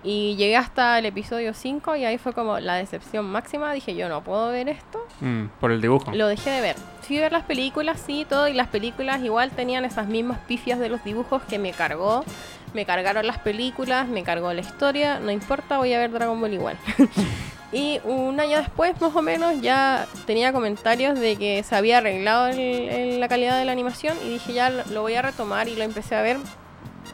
[0.03, 4.09] Y llegué hasta el episodio 5 y ahí fue como la decepción máxima, dije, yo
[4.09, 5.07] no puedo ver esto.
[5.21, 6.11] Mm, por el dibujo.
[6.13, 6.77] Lo dejé de ver.
[7.03, 10.79] Fui a ver las películas, sí, todo, y las películas igual tenían esas mismas pifias
[10.79, 12.25] de los dibujos que me cargó.
[12.73, 16.55] Me cargaron las películas, me cargó la historia, no importa, voy a ver Dragon Ball
[16.55, 16.79] igual.
[17.73, 22.47] y un año después, más o menos, ya tenía comentarios de que se había arreglado
[22.47, 25.69] el- el- la calidad de la animación y dije ya lo, lo voy a retomar
[25.69, 26.39] y lo empecé a ver.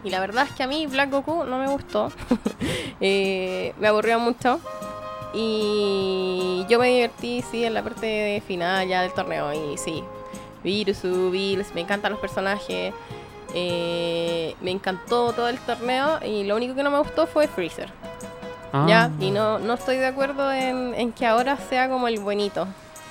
[0.06, 2.10] Y la verdad es que a mí Black Goku no me gustó.
[2.98, 4.58] Eh, me aburrió mucho.
[5.34, 9.52] Y yo me divertí, sí, en la parte de final ya del torneo.
[9.52, 10.02] Y sí,
[10.64, 12.94] Virusu, Bills, me encantan los personajes.
[13.54, 16.20] eh, me encantó todo el torneo.
[16.24, 17.90] Y lo único que no me gustó fue Freezer.
[18.72, 18.86] Ah.
[18.88, 22.66] Ya, y no, no estoy de acuerdo en, en que ahora sea como el buenito.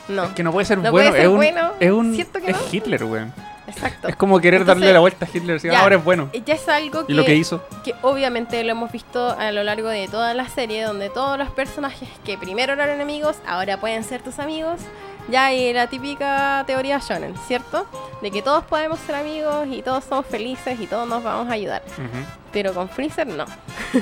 [0.08, 2.16] No, Es que no puede ser No bueno, puede ser es un, bueno, es un
[2.16, 2.74] que es.
[2.74, 3.34] Hitler, weón.
[3.76, 4.08] Exacto.
[4.08, 5.82] Es como querer Entonces, darle la vuelta a Hitler, si ya.
[5.82, 6.30] ahora es bueno.
[6.46, 7.62] Ya es algo que, Y lo que hizo.
[7.84, 11.50] que obviamente lo hemos visto a lo largo de toda la serie, donde todos los
[11.50, 14.80] personajes que primero eran enemigos, ahora pueden ser tus amigos.
[15.28, 17.88] Ya hay la típica teoría shonen, ¿cierto?
[18.22, 21.54] De que todos podemos ser amigos y todos somos felices y todos nos vamos a
[21.54, 21.82] ayudar.
[21.98, 22.26] Ujú.
[22.52, 23.46] Pero con Freezer no.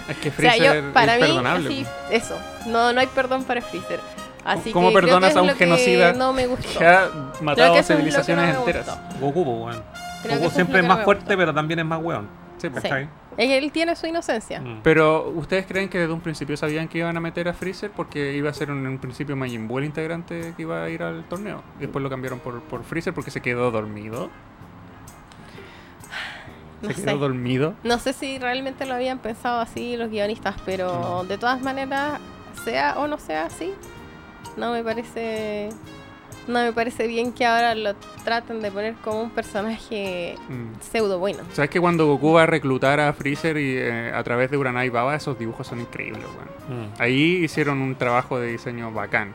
[0.10, 2.38] Es que o sea, Freezer yo, para es mí, eso.
[2.66, 4.02] No, no hay perdón para Freezer.
[4.46, 6.80] Así ¿Cómo que creo perdonas que a es un lo que genocida No me gustó.
[6.80, 8.86] Que ha Creo matado que eso es lo que civilizaciones no me enteras.
[8.88, 9.20] gustó.
[9.26, 9.78] Goku, pues,
[10.24, 12.28] que Goku es siempre es que más no fuerte, pero también es más weón.
[12.58, 12.82] Sí, pues.
[12.84, 12.90] Sí.
[12.90, 13.10] ¿Cachai?
[13.36, 14.62] Es que él tiene su inocencia.
[14.62, 14.82] Mm.
[14.84, 17.90] Pero, ¿ustedes creen que desde un principio sabían que iban a meter a Freezer?
[17.90, 21.02] Porque iba a ser en un principio Majin Buu el integrante que iba a ir
[21.02, 21.64] al torneo.
[21.80, 24.30] Después lo cambiaron por, por Freezer porque se quedó dormido.
[26.82, 27.06] No Se sé.
[27.06, 27.74] quedó dormido.
[27.84, 32.20] No sé si realmente lo habían pensado así los guionistas, pero de todas maneras,
[32.66, 33.74] sea o no sea así,
[34.58, 35.70] no me parece
[36.48, 37.94] no me parece bien que ahora lo
[38.26, 40.82] traten de poner como un personaje Mm.
[40.82, 41.40] pseudo bueno.
[41.54, 44.90] ¿Sabes que cuando Goku va a reclutar a Freezer y eh, a través de Uranai
[44.90, 46.26] Baba, esos dibujos son increíbles,
[46.68, 46.88] weón.
[46.90, 47.02] Mm.
[47.02, 49.34] Ahí hicieron un trabajo de diseño bacán.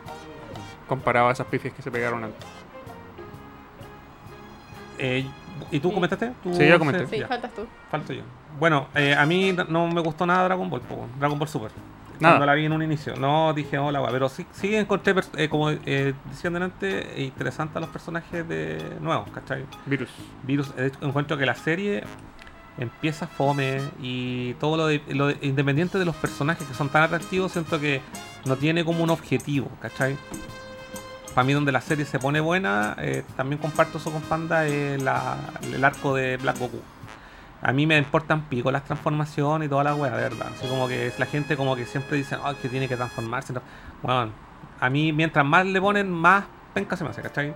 [0.86, 2.47] Comparado a esas pifias que se pegaron antes.
[4.99, 5.24] Eh,
[5.70, 5.95] ¿Y tú Sí.
[5.95, 6.32] comentaste?
[6.43, 7.07] ¿Tú- Sí, yo comenté.
[7.07, 7.28] Sí, ya.
[7.28, 7.66] faltas tú.
[7.90, 8.23] Falto yo.
[8.59, 10.82] Bueno, eh, a mí no- me gustó nada Dragon Ball,
[11.19, 11.70] Dragon Ball Super.
[12.20, 12.35] Nada.
[12.35, 13.15] Cuando la vi en un inicio.
[13.16, 17.77] No dije hola, guay, pero sí, sí encontré, eh, como eh, decían delante, eh, interesantes
[17.77, 19.65] a los personajes de nuevos, ¿cachai?
[19.86, 20.11] Virus.
[20.43, 22.05] Virus, de hecho, encuentro que la serie
[22.78, 27.03] empieza fome y todo lo, de, lo de- independiente de los personajes que son tan
[27.03, 28.01] atractivos, siento que
[28.45, 30.16] no tiene como un objetivo, ¿cachai?
[31.35, 34.99] Para mí donde la serie se pone buena, eh, también comparto eso con Panda, eh,
[34.99, 35.36] la-
[35.73, 36.81] el arco de Black Goku.
[37.61, 40.49] A mí me importan pico las transformaciones y toda la wea, de verdad.
[40.55, 43.53] Así como que es la gente como que siempre dice, "Ay, que tiene que transformarse.
[43.53, 43.63] no".
[44.03, 44.33] Bueno,
[44.81, 47.55] a mí mientras más le ponen, más penca se me hace, ¿cachai?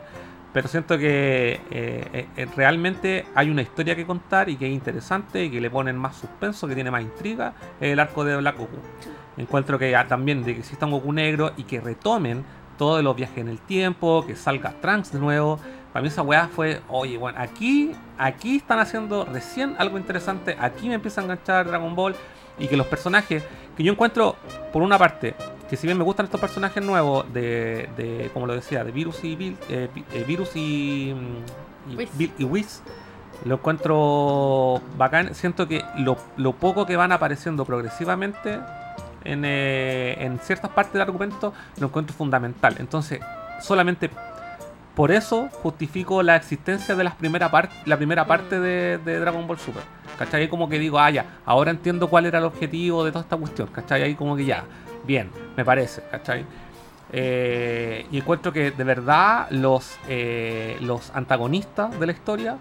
[0.53, 4.73] Pero siento que eh, eh, eh, realmente hay una historia que contar y que es
[4.73, 8.59] interesante y que le ponen más suspenso, que tiene más intriga, el arco de Black
[8.59, 8.77] Goku.
[9.39, 12.45] Encuentro que ya también de que exista un Goku negro y que retomen
[12.77, 15.59] todos los viajes en el tiempo, que salga Trunks de nuevo.
[15.93, 20.89] Para mí esa weá fue, oye, bueno, aquí, aquí están haciendo recién algo interesante, aquí
[20.89, 22.15] me empieza a enganchar Dragon Ball
[22.59, 23.45] y que los personajes,
[23.77, 24.37] que yo encuentro,
[24.73, 25.35] por una parte,
[25.69, 29.23] que si bien me gustan estos personajes nuevos de, de como lo decía, de Virus
[29.25, 32.11] y Bill, eh, eh, Virus y, mm, y, Whis.
[32.17, 35.35] Bill y lo encuentro bacán.
[35.35, 38.61] Siento que lo, lo poco que van apareciendo progresivamente
[39.25, 42.77] en, eh, en ciertas partes del argumento lo encuentro fundamental.
[42.79, 43.21] Entonces,
[43.61, 44.11] solamente
[44.95, 47.51] por eso justifico la existencia de las primera
[47.87, 49.83] la primera parte de, de Dragon Ball Super.
[50.19, 50.49] ¿Cachai?
[50.49, 53.69] Como que digo, ah, ya, ahora entiendo cuál era el objetivo de toda esta cuestión.
[53.69, 54.03] ¿Cachai?
[54.03, 54.65] Ahí como que ya,
[55.05, 56.45] bien, me parece, ¿cachai?
[57.15, 62.57] Eh, y encuentro que de verdad los, eh, los antagonistas de la historia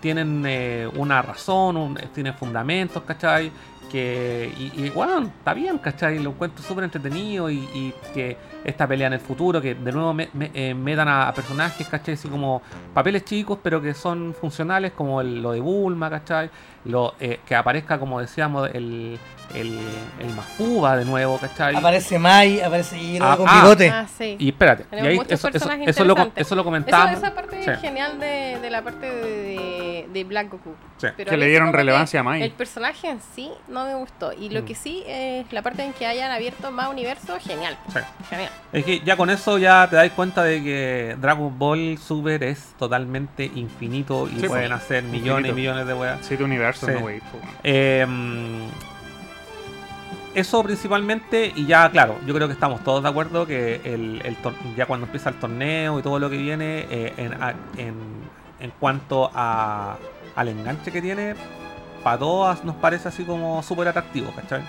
[0.00, 3.50] tienen eh, una razón, un- tienen fundamentos, ¿cachai?
[3.90, 6.20] Que, y, y, bueno, está bien, ¿cachai?
[6.20, 10.14] Lo encuentro súper entretenido y, y que esta pelea en el futuro, que de nuevo
[10.14, 12.14] me, me- eh, metan a, personajes, ¿cachai?
[12.14, 12.62] Así como
[12.94, 16.50] papeles chicos, pero que son funcionales, como lo de Bulma, ¿cachai?
[16.84, 19.18] Lo, eh, que aparezca, como decíamos, el,
[19.54, 19.78] el,
[20.18, 21.76] el Mafuba de nuevo, ¿cachai?
[21.76, 23.60] Aparece Mai, aparece Hiro Ah, con ah.
[23.62, 23.90] bigote.
[23.90, 24.36] Ah, sí.
[24.38, 27.18] Y espérate, y ahí eso, eso, eso lo, eso lo comentábamos.
[27.18, 27.70] esa parte Sí.
[27.82, 30.74] genial de, de la parte de, de- Black Goku.
[30.98, 31.08] Sí.
[31.16, 32.42] Pero Que le dieron relevancia a Mai.
[32.42, 34.32] El personaje en sí no me gustó.
[34.32, 34.64] Y lo Mm.
[34.66, 37.76] que sí es la parte en que hayan abierto más universo, genial.
[37.92, 37.98] Sí.
[38.30, 38.50] Genial.
[38.72, 42.74] Es que ya con eso ya te das cuenta de que Dragon Ball Super es
[42.78, 45.52] totalmente infinito y Sí, pueden hacer millones Infinito.
[45.52, 46.18] y millones de weas.
[46.22, 46.44] Siete
[46.82, 47.20] weón.
[47.62, 48.06] Eh,
[50.34, 54.36] eso principalmente, y ya claro, yo creo que estamos todos de acuerdo que el, el
[54.36, 57.94] tor- ya cuando empieza el torneo y todo lo que viene eh, en, a- en,
[58.60, 59.96] en cuanto a,
[60.36, 61.34] al enganche que tiene,
[62.04, 64.62] para todas nos parece así como súper atractivo, ¿cachai?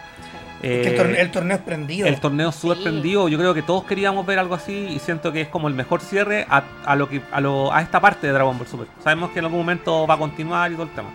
[0.63, 2.07] Que el, Eh, torneo, el torneo es prendido.
[2.07, 2.83] el torneo súper Sí.
[2.83, 5.75] prendido, yo creo que todos queríamos ver algo así y siento que es como el
[5.75, 8.87] mejor cierre a, a lo que a, lo, a esta parte de Dragon Ball Super.
[9.03, 11.09] Sabemos que en algún momento va a continuar y todo el tema.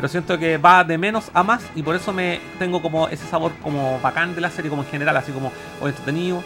[0.00, 3.26] Pero siento que va de menos a más y por eso me tengo como ese
[3.26, 6.42] sabor como bacán de la serie como en general, así como o entretenido.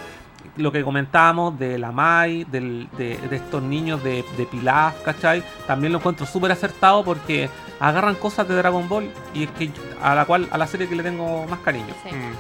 [0.56, 5.44] Lo que comentábamos de la Mai, del- de, de estos niños de, de Pilaf, ¿cachai?
[5.68, 7.48] También lo encuentro súper acertado porque
[7.78, 9.70] agarran cosas de Dragon Ball y es que
[10.02, 12.08] a la cual a la serie que le tengo más cariño Sí.
[12.12, 12.32] Mm.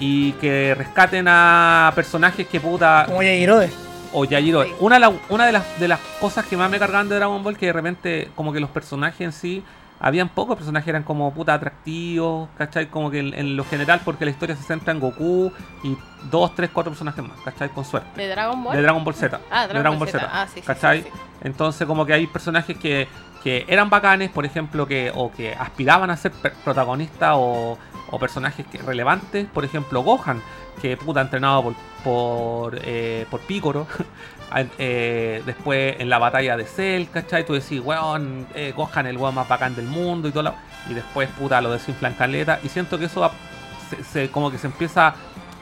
[0.00, 3.70] y que rescaten a personajes que puta Como Yajirobe.
[4.12, 4.64] o Yajiro.
[4.64, 4.72] Sí.
[4.80, 7.66] Una, una de, las, de las cosas que más me cargaban de Dragon Ball que
[7.66, 9.62] de repente como que los personajes en sí
[10.00, 12.86] habían pocos personajes eran como puta atractivos, ¿cachai?
[12.88, 15.52] Como que en, en lo general porque la historia se centra en Goku
[15.82, 15.96] y
[16.30, 17.68] dos, tres, cuatro personajes más, ¿cachai?
[17.70, 18.08] Con suerte.
[18.20, 18.76] ¿De Dragon Ball?
[18.76, 19.40] De Dragon Ball Z.
[19.50, 20.28] Ah, de Dragon Ball Z.
[20.32, 21.02] Ah, sí, sí, ¿Cachai?
[21.02, 21.08] sí.
[21.42, 23.08] Entonces como que hay personajes que,
[23.42, 26.32] que eran bacanes, por ejemplo, que o que aspiraban a ser
[26.64, 27.78] protagonistas o,
[28.10, 30.42] o personajes que- relevantes, por ejemplo Gohan,
[30.80, 33.86] que puta entrenado por por, eh, por Piccolo.
[34.78, 37.44] Eh, después en la batalla de Cell, ¿cachai?
[37.44, 40.54] Tú decís, weón, eh, Gohan el weón más bacán del mundo y todo la-
[40.88, 42.58] Y después, puta, lo desinflan caleta.
[42.62, 43.32] Y siento que eso va-
[43.90, 45.14] se, se- como que se empieza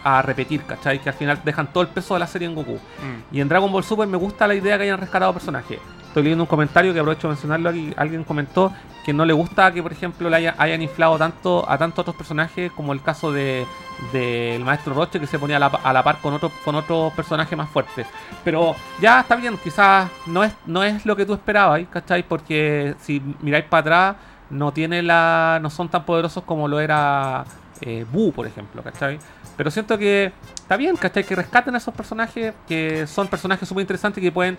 [0.05, 1.01] a repetir, ¿cachai?
[1.01, 2.75] Que al final dejan todo el peso de la serie en Goku.
[2.77, 3.35] Mm.
[3.37, 5.81] Y en Dragon Ball Super me gusta la idea que hayan rescatado personajes.
[6.17, 7.93] Estoy leyendo un comentario que aprovecho de mencionarlo aquí.
[7.95, 8.73] Alguien comentó
[9.05, 12.17] que no le gusta que, por ejemplo, le haya- hayan inflado tanto a tantos otros
[12.17, 13.67] personajes, como el caso de
[14.15, 17.69] del maestro Roche, que se ponía a la, par con otros con otros personajes más
[17.69, 18.07] fuertes.
[18.43, 22.23] Pero ya está bien, quizás no es, no es lo que tú esperabas, ¿cachai?
[22.23, 24.17] Porque si miráis para atrás,
[24.49, 27.45] no tiene la no son tan poderosos como lo era
[27.83, 29.19] eh, por ejemplo, ¿cachai?
[29.59, 31.25] Pero siento que está bien, ¿cachai?
[31.25, 34.57] Que rescaten a esos personajes, que son personajes súper interesantes y que pueden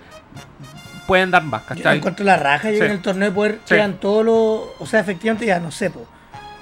[1.08, 1.98] pueden dar más, Yo ¿cachai?
[1.98, 2.86] encuentro la raja, yo Sí.
[2.86, 3.76] en el torneo de poder Sí.
[3.76, 4.36] quedan todos los.
[4.80, 6.06] O sea, efectivamente ya no sé, po.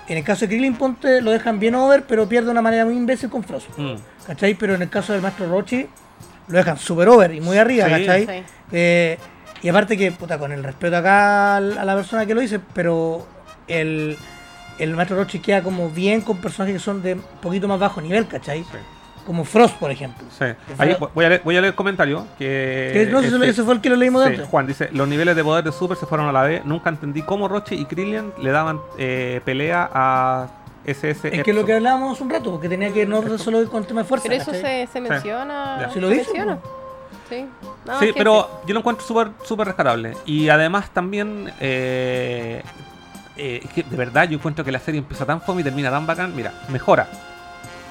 [0.08, 2.86] En el caso de Krillin Ponte lo dejan bien over, pero pierde de una manera
[2.86, 3.68] muy imbécil con Frost.
[3.78, 3.96] Mm.
[4.28, 4.54] ¿Cachai?
[4.54, 5.88] Pero en el caso del maestro Rochi,
[6.48, 7.92] lo dejan super over y muy arriba, Sí.
[7.92, 8.26] ¿cachai?
[8.28, 8.44] Sí.
[8.72, 9.18] Eh,
[9.64, 13.26] y aparte que, puta, con el respeto acá a la persona que lo dice, pero
[13.68, 14.16] el,
[14.78, 18.00] el maestro Rochi queda como bien con personajes que son de un poquito más bajo
[18.00, 18.64] nivel, ¿cachai?
[19.26, 19.28] Sí.
[19.28, 20.26] Como Frost, por ejemplo.
[20.38, 20.46] Sí.
[20.78, 23.50] Ahí voy a leer, voy a leer el comentario que Que no sé si este-
[23.50, 24.50] ese fue el que lo leímos de Sí, antes.
[24.50, 26.62] Juan dice, los niveles de poder de Super se fueron a la B.
[26.66, 30.48] Nunca entendí cómo Roche y Krillin le daban eh, pelea a
[30.86, 31.28] SS.
[31.36, 33.84] Es que lo que hablábamos hace un rato, porque tenía que no solo ir con
[33.86, 34.28] tema de fuerza.
[34.30, 35.78] Pero eso se, se menciona.
[35.82, 35.90] Ya.
[35.92, 36.60] Si lo se dice, menciona.
[37.28, 37.48] Sí,
[37.86, 40.16] No, Sí, pero yo lo encuentro súper súper rescatable.
[40.28, 42.62] Y además también, eh,
[43.36, 45.90] eh, es que de verdad yo encuentro que la serie empieza tan fome y termina
[45.90, 46.36] tan bacán.
[46.36, 47.08] Mira, mejora.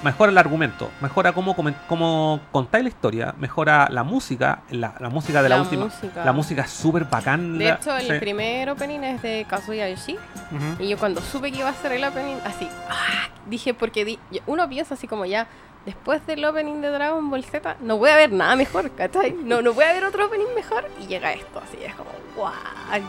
[0.05, 1.57] Mejora el argumento, mejora cómo,
[1.89, 5.85] cómo contáis la historia, mejora la música, la, la música de la, La última.
[5.87, 6.25] música.
[6.25, 7.57] La música es súper bacán.
[7.57, 8.13] De hecho, el sí.
[8.21, 10.13] primer opening es de Kazuya Yoshi.
[10.17, 10.83] Ujú.
[10.83, 13.29] Y yo cuando supe que iba a ser el opening, así, ¡ah!
[13.47, 15.47] dije, porque di- uno piensa así como ya,
[15.87, 19.33] después del opening de Dragon Ball Z, no voy a ver nada mejor, ¿cachai?
[19.33, 20.87] No, no voy a ver otro opening mejor.
[21.03, 22.53] Y llega esto, así, es como, ¡guau!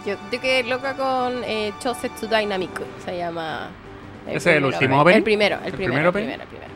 [0.05, 2.71] Yo, yo quedé loca con eh, Chosetsu Dynamic,
[3.03, 3.67] se llama.
[4.27, 5.17] ¿Ese es el último opening?
[5.17, 6.25] El primero, el, ¿El primero, primer el opening?
[6.27, 6.74] primero, el primero.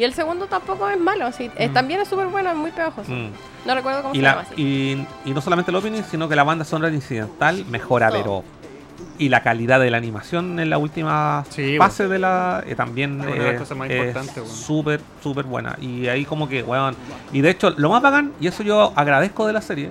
[0.00, 0.02] Sí.
[0.02, 1.72] Y el segundo tampoco es malo, así, eh, Mm.
[1.72, 3.10] también es súper bueno, es muy pegajoso.
[3.12, 3.30] Mm.
[3.66, 4.54] No recuerdo cómo Y, se la, llama así.
[4.62, 8.42] y, y no solamente el opening, sino que la banda sonora incidental mejora, pero.
[9.18, 12.64] Y la calidad de la animación en la última Sí, fase de la.
[12.66, 13.26] eh, también Es
[13.70, 15.76] una de las eh, súper, súper buena.
[15.80, 16.96] Y ahí, como que, weón.
[17.32, 19.90] Y de hecho, lo más bacán, y eso yo agradezco de la serie,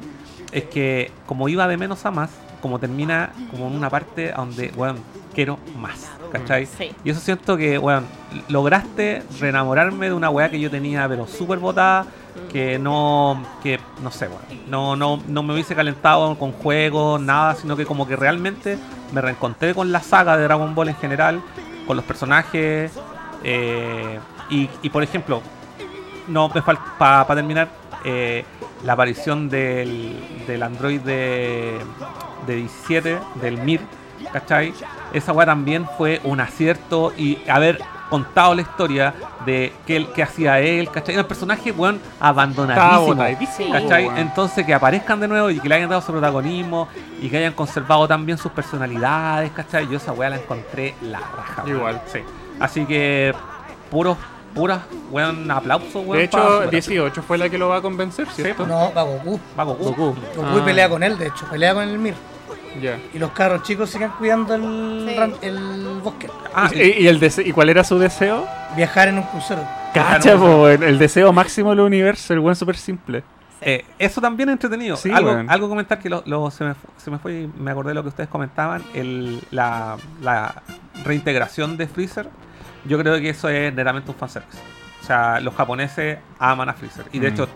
[0.52, 2.32] es que como iba de menos a más,
[2.62, 4.98] como termina como en una parte donde, weón,
[5.36, 6.08] quiero más.
[6.32, 6.66] ¿Cachai?
[6.66, 6.92] Sí.
[7.04, 8.06] Y eso siento que, weón,
[8.50, 12.06] lograste reenamorarme de una weá que yo tenía, pero súper botada,
[12.52, 17.56] que no, que no sé, weón, no, no, no me hubiese calentado con juegos, nada,
[17.56, 18.78] sino que como que realmente
[19.12, 21.42] me reencontré con la saga de Dragon Ball en general,
[21.88, 22.92] con los personajes,
[23.44, 24.20] eh,
[24.50, 25.42] y, y por ejemplo,
[26.28, 27.70] no me para terminar,
[28.06, 28.46] eh,
[28.84, 31.80] la aparición del, del Android de,
[32.48, 33.82] de 17, del Mir,
[34.32, 34.74] ¿cachai?
[35.14, 37.80] Esa weá también fue un acierto y haber
[38.10, 39.14] contado la historia
[39.46, 41.14] de qué, qué hacía él, ¿cachai?
[41.14, 43.72] Era un personaje, weón, abandonadísimo.
[43.72, 44.10] ¿Cachai?
[44.18, 46.88] Entonces que aparezcan de nuevo y que le hayan dado su protagonismo
[47.22, 49.88] y que hayan conservado también sus personalidades, ¿cachai?
[49.88, 51.64] Yo esa weá la encontré la raja.
[51.64, 51.78] weón.
[51.78, 52.02] Igual.
[52.12, 52.20] Sí.
[52.60, 53.34] Así que
[53.92, 54.18] puros,
[54.56, 54.80] puras,
[55.12, 56.18] weón, aplausos, weón.
[56.18, 56.70] De hecho, Super.
[56.72, 58.66] 18 fue la que lo va a convencer, ¿cierto?
[58.66, 59.40] No, va Goku.
[59.58, 59.84] Va Goku.
[59.86, 60.16] Goku.
[60.36, 60.66] Goku y Ah.
[60.66, 62.16] pelea con él, de hecho, pelea con el Mir.
[63.14, 65.16] Y los carros chicos sigan cuidando el, Sí.
[65.16, 66.30] ran- el bosque.
[66.54, 68.48] Ah, ¿Y, y el ¿Y cuál era su deseo?
[68.76, 69.62] Viajar en un crucero.
[69.94, 73.24] Cacha, po, el, el deseo máximo del universo, el buen súper simple.
[73.62, 74.96] Eh, eso también es entretenido.
[74.96, 77.90] Sí, algo, algo comentar que lo, lo- se, me, se me fue y me acordé
[77.90, 78.84] de lo que ustedes comentaban.
[78.94, 80.62] El, la, la
[81.04, 82.30] reintegración de Freezer.
[82.86, 84.60] Yo creo que eso es netamente un fanservice.
[85.02, 87.06] O sea, los japoneses aman a Freezer.
[87.12, 87.34] Y de Mm.
[87.34, 87.50] hecho,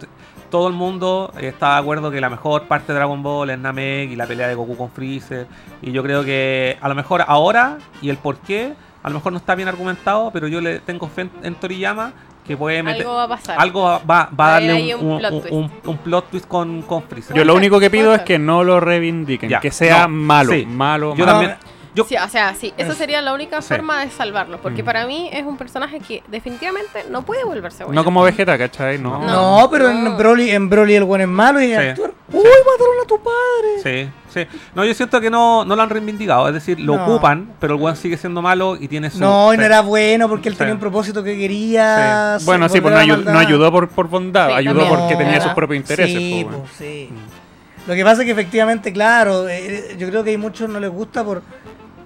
[0.53, 4.11] todo el mundo está de acuerdo que la mejor parte de Dragon Ball es Namek
[4.11, 5.48] y la pelea de Goku con Freezer.
[5.82, 9.32] Y yo creo que a lo mejor ahora y el por qué, a lo mejor
[9.32, 12.14] no está bien argumentado, pero yo le tengo fe en, en Toriyama
[12.45, 13.01] que puede meter.
[13.01, 13.56] Algo va a pasar.
[13.59, 15.53] Algo va, va a Va a haber darle un, un un- plot un- twist.
[15.56, 17.35] un- un plot twist con, con Freezer.
[17.35, 20.51] Yo lo único que pido es que no lo reivindiquen, Ya, que sea no, malo,
[20.53, 20.67] sí.
[20.67, 21.32] malo, Yo malo.
[21.40, 21.57] también.
[21.95, 23.67] Yo, Sí, o sea, sí, esa sería la única Sí.
[23.69, 24.85] forma de salvarlo, porque Mm.
[24.85, 28.01] para mí es un personaje que definitivamente no puede volverse bueno.
[28.01, 28.97] No como Vegeta, ¿cachai?
[28.97, 29.19] No.
[29.19, 29.61] No.
[29.61, 30.17] No, pero en.
[30.17, 31.73] Broly, en Broly el buen es malo y Sí.
[31.73, 32.13] actor.
[32.31, 33.83] ¡Uy, mataron a tu padre!
[33.83, 34.47] sí, sí.
[34.73, 36.47] No, yo siento que no, no lo han reivindicado.
[36.47, 37.03] Es decir, lo No.
[37.05, 39.19] ocupan, pero el weón sigue siendo malo y tiene su.
[39.19, 39.59] No, y sí.
[39.59, 40.59] no era bueno porque él Sí.
[40.59, 42.38] tenía un propósito que quería.
[42.39, 42.45] Sí.
[42.45, 44.99] Bueno, sí, pues no, ayudó por, por bondad, Sí, ayudó también.
[44.99, 46.17] porque tenía sus propios intereses.
[46.17, 46.61] Sí, weón.
[46.61, 47.09] pues, sí.
[47.11, 47.43] Mm.
[47.89, 50.89] Lo que pasa es que efectivamente, claro, eh, yo creo que hay muchos no les
[50.89, 51.43] gusta por.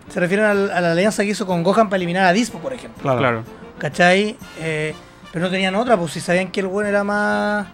[0.10, 3.02] Se refieren a, la alianza que hizo con Gohan para eliminar a Dispo, por ejemplo.
[3.02, 3.20] Claro.
[3.20, 3.44] Claro.
[3.78, 4.36] ¿Cachai?
[4.60, 4.94] Eh,
[5.32, 7.68] pero no tenían otra, pues si sabían que el bueno era más.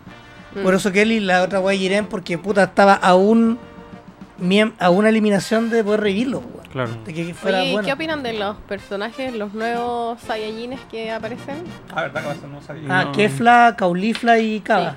[0.56, 0.64] Mm.
[0.64, 3.58] Por eso Kelly, la otra wea Jiren, porque puta estaba a un.
[4.42, 6.64] miem- a una eliminación de poder revivirlo, pues, weón.
[6.74, 6.92] Claro.
[7.06, 7.86] De que fuera Oye, ¿y bueno.
[7.86, 11.64] ¿qué opinan de los personajes, los nuevos Saiyajines que aparecen?
[11.96, 12.84] Ah, verdad que eso no sabía.
[12.90, 13.12] Ah, No.
[13.12, 14.96] Kefla, Caulifla y Kaba.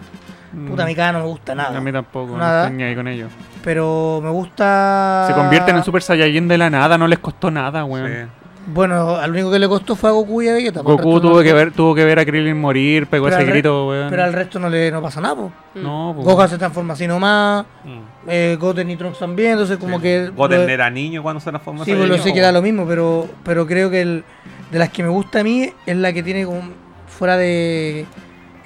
[0.68, 1.76] Puta, a mi Kaba no me gusta nada.
[1.76, 2.60] A mí tampoco, Nada.
[2.60, 3.30] no estoy ni ahí con ellos.
[3.62, 5.24] Pero me gusta.
[5.28, 8.06] Se convierten en Super Saiyajin de la nada, no les costó nada, weón.
[8.08, 8.30] Sí.
[8.68, 10.80] Bueno, al único que le costó fue a Goku y a Vegeta.
[10.80, 13.44] el Goku no tuvo que ver, tuvo que ver a Krillin morir, pegó Pero ese
[13.48, 14.10] grito, weón.
[14.10, 15.52] Pero al resto no le no pasa nada, po.
[15.74, 15.82] Mm.
[15.82, 16.26] No, pues.
[16.26, 17.98] Gohan se transforma así nomás, Mm.
[18.26, 20.30] eh, Goten y Trunks también, entonces como que...
[20.34, 22.60] Goten lo- era niño cuando se transformó Sí, en pues lo sé que da lo
[22.60, 24.24] mismo, pero, pero creo que el,
[24.72, 26.62] de las que me gusta a mí es la que tiene como
[27.06, 28.04] fuera de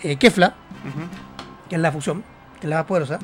[0.03, 0.55] eh, Kefla,
[0.89, 1.20] Ujú.
[1.71, 2.23] Que es la fusión,
[2.61, 3.19] que es la más poderosa.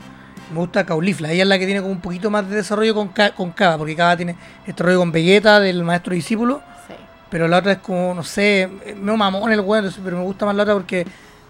[0.52, 3.08] Me gusta Caulifla, ella es la que tiene como un poquito más de desarrollo con,
[3.08, 6.94] Ka- con Kaba, porque Kaba tiene este rollo con Vegeta del maestro discípulo, Sí.
[7.28, 10.54] pero la otra es como, no sé, me mamón el weón, pero me gusta más
[10.54, 11.04] la otra porque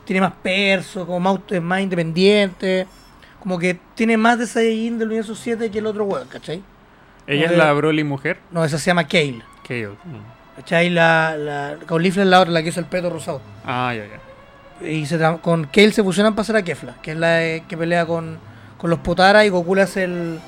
[0.06, 2.86] tiene más perso, como más, es más independiente,
[3.40, 6.62] como que tiene más de Saiyajin del universo 7 que el otro weón, ¿cachai?
[7.26, 8.38] Ella es la Broly mujer.
[8.50, 9.42] No, esa se llama Kale.
[9.66, 9.90] Kale.
[10.56, 10.88] ¿Cachai?
[10.90, 13.42] La, la Caulifla es la otra, la que usa el peto rosado.
[13.64, 14.20] Ah, ya, ya.
[14.80, 17.76] Y se tra- con Kale se fusionan para hacer a Kefla, que es la que
[17.78, 18.38] pelea con,
[18.78, 20.38] con los Potara y Goku le hace el,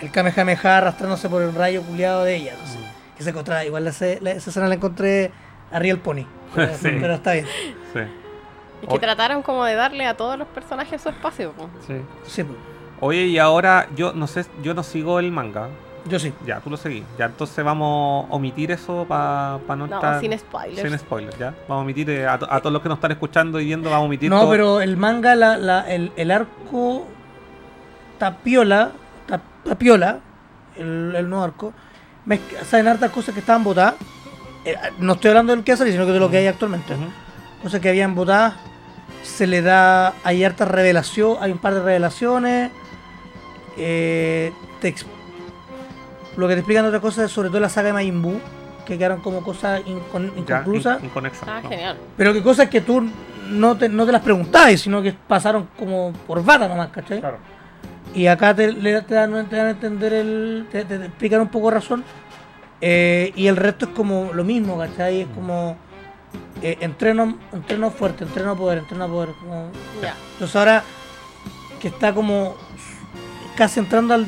[0.00, 2.52] el Kamehameha arrastrándose por el rayo culiado de ella.
[2.60, 2.78] no sé.
[3.16, 4.14] Que se encontraba, igual la, esa
[4.50, 5.30] escena la encontré
[5.72, 6.24] a Real Pony.
[6.54, 6.88] Pero, Sí.
[7.00, 7.46] pero está bien.
[7.92, 8.00] Sí.
[8.82, 8.98] Y que Oye.
[9.00, 11.52] trataron como de darle a todos los personajes su espacio.
[11.86, 11.94] Sí.
[12.26, 12.58] Sí, pues,
[13.00, 15.68] Oye, y ahora yo no sé, yo no sigo el manga.
[16.06, 16.32] Yo sí.
[16.46, 17.04] Ya, tú lo seguís.
[17.18, 20.20] Ya, entonces vamos a omitir eso para no No, estar...
[20.20, 20.88] sin spoilers.
[20.88, 21.54] Sin spoilers, ya.
[21.68, 23.90] Vamos a omitir eh, a, to- a todos los que nos están escuchando y viendo,
[23.90, 24.50] vamos a omitir No, todo.
[24.50, 27.06] pero el manga, la, la- el, el arco
[28.18, 28.92] tapiola,
[29.26, 30.18] ta- tapiola,
[30.76, 31.72] el, el nuevo arco,
[32.24, 33.94] me, saben hartas cosas que estaban votadas.
[34.64, 36.94] Eh, no estoy hablando del que ha salido, sino que de lo que hay actualmente.
[36.94, 37.04] Ujú.
[37.62, 38.54] Cosas que habían votadas.
[39.22, 40.14] Se le da.
[40.24, 41.42] Hay hartas revelaciones.
[41.42, 42.70] Hay un par de revelaciones.
[43.76, 45.06] eh, te ex-
[46.36, 48.40] lo que te explican otra cosa es sobre todo la saga de Majin Buu.
[48.86, 51.00] Que quedaron como cosas incon- inconclusas.
[51.02, 51.10] in-
[51.46, 51.68] Ah, ¿no?
[51.68, 51.96] genial.
[52.16, 53.08] Pero que cosas que tú
[53.50, 57.20] no te, no te las preguntabas, sino que pasaron como por bata nomás, ¿cachai?
[57.20, 57.38] Claro.
[58.14, 60.66] Y acá te, le- te dan, te dan a entender el.
[60.72, 62.02] te, te- te explican un poco razón.
[62.80, 65.20] Eh, y el resto es como lo mismo, ¿cachai?
[65.20, 65.76] Es como.
[66.62, 69.30] eh, entreno, entreno fuerte, entreno poder, entreno poder.
[69.40, 69.70] como-
[70.02, 70.14] Ya.
[70.32, 70.82] Entonces ahora
[71.80, 72.56] que está como
[73.56, 74.26] casi entrando al,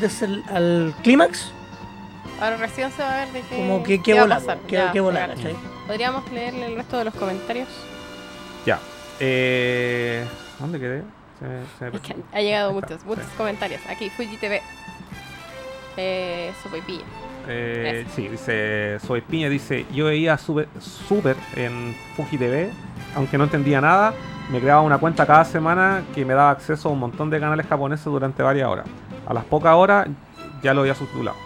[0.52, 1.50] al clímax,
[2.40, 4.38] Ahora recién se va a ver de qué, como que qué qué va a volar,
[4.40, 4.58] pasar.
[4.66, 5.40] qué, Ya, qué volar, claro.
[5.40, 5.56] ¿cachai?
[5.86, 7.68] Podríamos leerle el resto de los comentarios.
[8.66, 8.78] Ya.
[9.20, 10.24] Eh,
[10.58, 11.02] ¿Dónde quedé?
[11.38, 12.24] Se- se me Es que perdió.
[12.32, 13.30] ha llegado está, muchos, muchos sí.
[13.36, 13.80] comentarios.
[13.88, 14.60] Aquí, Fuji TV.
[15.96, 17.04] Eh, Sopaipilla.
[17.48, 22.70] Eh, sí, dice Soy Piña, dice, yo veía Super, Super en Fuji TV,
[23.16, 24.14] aunque no entendía nada,
[24.50, 27.66] me creaba una cuenta cada semana que me daba acceso a un montón de canales
[27.66, 28.86] japoneses durante varias horas.
[29.26, 30.06] A las pocas horas
[30.62, 31.36] ya lo había subtitulado.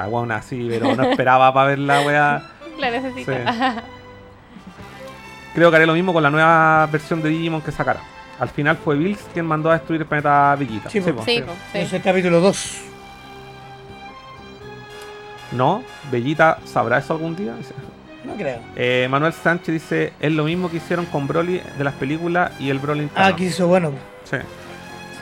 [0.00, 2.42] Sea, bueno, así, pero no esperaba para ver la wea.
[2.78, 3.82] La necesita.
[5.54, 8.00] Creo que haré lo mismo con la nueva versión de Digimon que sacará.
[8.38, 10.88] Al final fue Bills quien mandó a destruir el planeta Vegeta.
[10.90, 11.42] Sí, po, sí, sí.
[11.42, 12.78] po, es el capítulo 2.
[15.52, 17.54] No, Bellita sabrá eso algún día.
[18.24, 18.58] No creo.
[18.76, 22.68] Eh, Manuel Sánchez dice, es lo mismo que hicieron con Broly de las películas y
[22.68, 23.36] el Broly Ah, interno".
[23.36, 23.92] que hizo bueno.
[24.24, 24.36] Sí.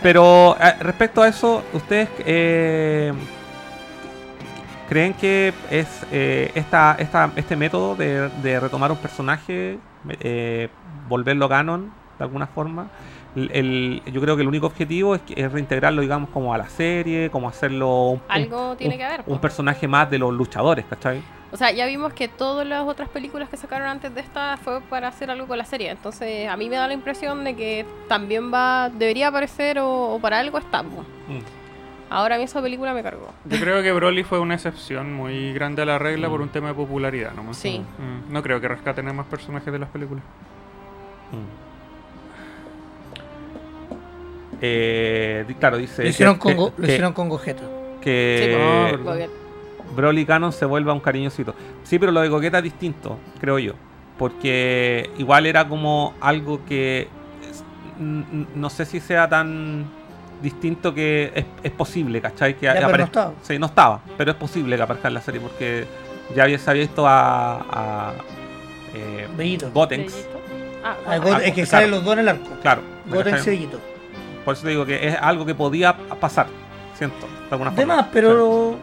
[0.02, 3.12] Pero eh, respecto a eso, ¿ustedes eh,
[4.88, 9.78] creen que es eh, esta, esta, este método de, de retomar un personaje,
[10.20, 10.68] eh,
[11.08, 12.88] volverlo canon de alguna forma?
[13.34, 16.58] El- el- yo creo que el único objetivo es, que- es reintegrarlo, digamos, como a
[16.58, 19.40] la serie, como hacerlo un, Algo un- tiene un- que haber, un po.
[19.42, 21.20] personaje más de los luchadores, ¿cachai?
[21.52, 24.80] O sea, ya vimos que todas las otras películas que sacaron antes de esta fue
[24.80, 25.90] para hacer algo con la serie.
[25.90, 30.18] Entonces, a mí me da la impresión de que también va, debería aparecer o, o
[30.18, 30.82] para algo está.
[30.82, 31.04] po.
[32.08, 33.28] Ahora a mí esa película me cargó.
[33.46, 36.68] Yo creo que Broly fue una excepción muy grande a la regla por un tema
[36.68, 37.56] de popularidad nomás.
[37.56, 37.80] Sí.
[37.80, 40.22] Mm, No creo que rescaten a más personajes de las películas.
[41.32, 41.66] Mm.
[44.62, 47.62] Eh, claro, dice Lo hicieron, que- con, Go- que- lo hicieron con Gogeta.
[48.00, 49.30] que Sí, Eh, muy bien.
[49.94, 51.54] Broly Canon se vuelva un cariñosito.
[51.84, 53.72] Sí, pero lo de Coqueta es distinto, creo yo.
[54.18, 57.08] Porque igual era como algo que
[57.98, 59.86] no sé si sea tan
[60.42, 62.54] distinto que es, es posible, ¿cachai?
[62.56, 63.32] Que Ya, pero no estaba.
[63.42, 65.86] Sí, no estaba, pero es posible que aparezca en la serie porque
[66.34, 68.12] ya había, se había visto a, a
[68.94, 69.70] eh, Bellito.
[69.72, 70.12] Gotenks.
[70.14, 70.40] Bellito.
[70.84, 71.66] Ah, Ah, ah, es que claro.
[71.66, 72.48] salen los dos en el arco.
[72.62, 72.82] Claro.
[73.06, 73.50] Gotenks y.
[73.50, 73.80] Bellito.
[74.44, 76.46] Por eso te digo que es algo que podía pasar,
[76.96, 77.94] siento, de alguna forma.
[77.94, 78.76] Además, pero.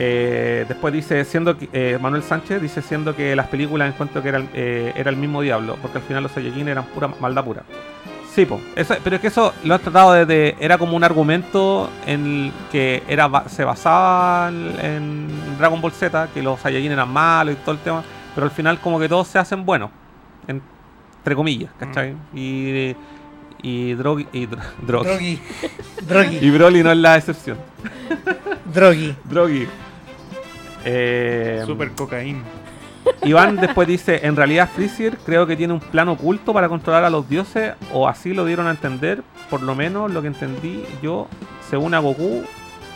[0.00, 4.28] Eh, después dice, siendo que, eh, Manuel Sánchez dice, siendo que las películas encuentro que
[4.28, 7.44] era, el- eh, era el mismo diablo, porque al final los Saiyajin eran pura maldad
[7.44, 7.62] pura.
[8.38, 11.90] Sí, po, eso- pero es que eso lo han tratado desde, era como un argumento
[12.06, 16.92] en el que era ba- se basaba en, en Dragon Ball Z, que los Saiyajin
[16.92, 18.04] eran malos y todo el tema,
[18.36, 19.90] pero al final como que todos se hacen buenos,
[20.46, 20.62] en-
[21.16, 22.14] entre comillas, ¿cachai?
[22.32, 22.94] Y,
[23.60, 25.08] y, Drogi- y Dro- Drogi.
[25.08, 25.40] Drogi.
[26.06, 26.38] Drogi.
[26.40, 27.58] Y Broly no es la excepción.
[28.72, 29.16] Drogi.
[29.24, 29.66] Drogi.
[30.84, 32.38] Eh, Super cocaína.
[33.24, 37.10] Iván después dice, en realidad Freezer creo que tiene un plan oculto para controlar a
[37.10, 41.28] los dioses, o así lo dieron a entender, por lo menos lo que entendí yo,
[41.68, 42.44] se une a Goku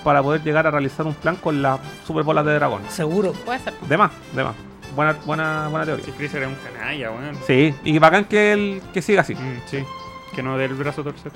[0.05, 2.83] para poder llegar a realizar un plan con las super bolas de dragón.
[2.89, 3.33] Seguro.
[3.45, 3.75] Puede ser.
[3.89, 4.55] De más, de más.
[4.97, 6.05] Buena, buena, buena teoría.
[6.05, 7.37] Si Freezer es un canalla, weón.
[7.47, 9.35] Sí, y bacán que, él, que siga así.
[9.35, 9.79] Mm, sí.
[10.35, 11.33] Que no dé el brazo a torcer.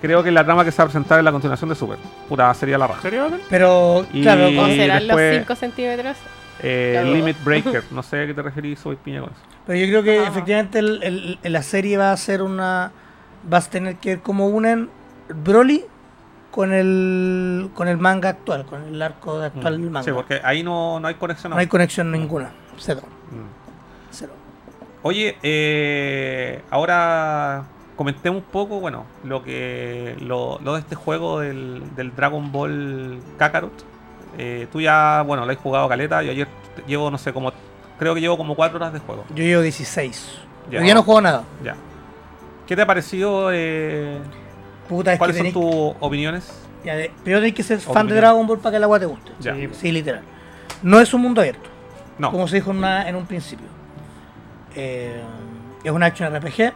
[0.00, 1.98] Creo que la trama que se va a presentar es la continuación de Super.
[2.28, 3.02] Puta, sería la raja.
[3.02, 3.40] ¿Serio, bacán?
[3.48, 6.16] Pero, Y- claro, ¿O con- serán después- los 5 centímetros?
[6.62, 7.14] Eh, Claro.
[7.14, 9.40] Limit Breaker, no sé a qué te referís, soy piña con eso.
[9.66, 12.90] pero yo creo que efectivamente el- el- el- la serie va a ser una.
[13.48, 14.88] Vas a tener que ver cómo unen
[15.44, 15.84] Broly
[16.50, 20.00] con el con el manga actual, con el arco actual del manga.
[20.00, 20.04] Mm.
[20.04, 21.50] Sí, porque ahí no, no hay conexión.
[21.52, 22.50] No hay conexión ninguna.
[22.78, 23.02] Cero.
[23.30, 24.10] Mm.
[24.10, 24.32] Cero.
[25.02, 27.64] Oye, eh, ahora
[27.96, 33.18] comentemos un poco, bueno, lo que lo, lo de este juego del, del Dragon Ball
[33.38, 33.72] Kakarot.
[34.38, 36.22] Eh, tú ya, bueno, lo has jugado caleta.
[36.22, 36.48] Yo ayer
[36.86, 37.52] llevo, no sé, como
[37.98, 39.24] creo que llevo como 4 horas de juego.
[39.30, 40.38] Yo llevo 16.
[40.70, 40.80] Ya.
[40.80, 41.44] Yo ya no juego nada.
[41.62, 41.76] Ya.
[42.66, 43.50] ¿Qué te ha parecido?
[43.52, 44.18] eh,
[44.88, 46.52] Puta, es que ¿Cuáles son tus opiniones?
[46.84, 49.06] ya de- Primero tenés que ser fan de Dragon Ball para que el agua te
[49.06, 49.30] guste.
[49.40, 49.54] Ya.
[49.54, 49.68] Sí.
[49.72, 50.22] Sí, literal.
[50.82, 51.68] No es un mundo abierto,
[52.18, 52.30] No.
[52.30, 53.66] como se dijo en, una- en un principio.
[54.74, 55.20] Eh,
[55.84, 56.72] es un action RPG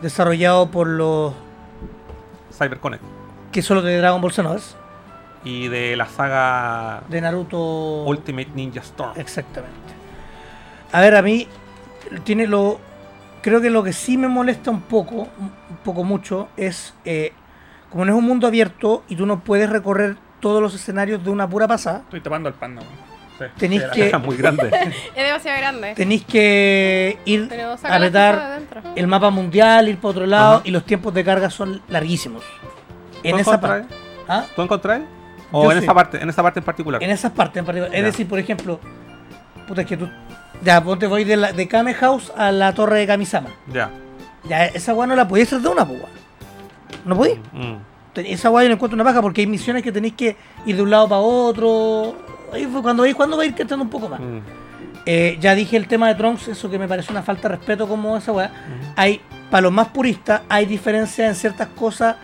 [0.00, 1.32] desarrollado por los
[2.56, 3.02] CyberConnect.
[3.52, 4.74] que solo de Dragon Ball Xenoverse,
[5.46, 8.02] Y de la saga de Naruto.
[8.04, 9.12] Ultimate Ninja Storm.
[9.16, 9.76] Exactamente.
[10.92, 11.46] A ver, a mí
[12.24, 12.80] tiene lo
[13.42, 17.32] creo que lo que sí me molesta un poco, un poco mucho, es eh,
[17.90, 21.30] como no es un mundo abierto y tú no puedes recorrer todos los escenarios de
[21.30, 23.06] una pura pasada, Estoy tapando el panda, weón.
[23.38, 23.44] Sí.
[23.56, 24.68] Tenéis que- es muy grande.
[25.14, 25.94] Es demasiado grande.
[25.94, 27.48] tenéis que ir
[27.84, 28.60] a apretar
[28.96, 30.62] el mapa mundial, ir para otro lado Ajá.
[30.64, 32.42] y los tiempos de carga son larguísimos.
[33.22, 33.86] En ¿Tú esa parte.
[34.26, 34.44] ¿Ah?
[34.56, 35.02] ¿Tú encontrás?
[35.56, 35.84] ¿O Yo en sí.
[35.84, 37.02] esa parte, en esa parte en particular?
[37.02, 37.94] En esas partes en particular.
[37.94, 38.78] Es decir, por ejemplo,
[39.66, 40.08] puta, es que tú.
[40.62, 43.50] Ya, ponte voy de, la, de Kame House a la torre de Kamisama.
[43.72, 43.90] Ya.
[44.48, 46.00] Ya, esa weá no la podías hacer de una, pues.
[47.04, 47.38] No podías.
[47.52, 47.74] Mm.
[48.12, 50.76] Te- Esa weá yo no encuentro una paja porque hay misiones que tenéis que ir
[50.76, 52.16] de un lado para otro.
[52.52, 54.20] Ahí fue cuando, ahí cuando va a ir cachando un poco más.
[54.20, 54.38] Mm.
[55.04, 57.86] Eh, ya dije el tema de Trunks, eso que me parece una falta de respeto
[57.86, 58.50] como esa weá.
[58.96, 59.20] Hay,
[59.50, 62.16] para los más puristas, hay diferencias en ciertas cosas.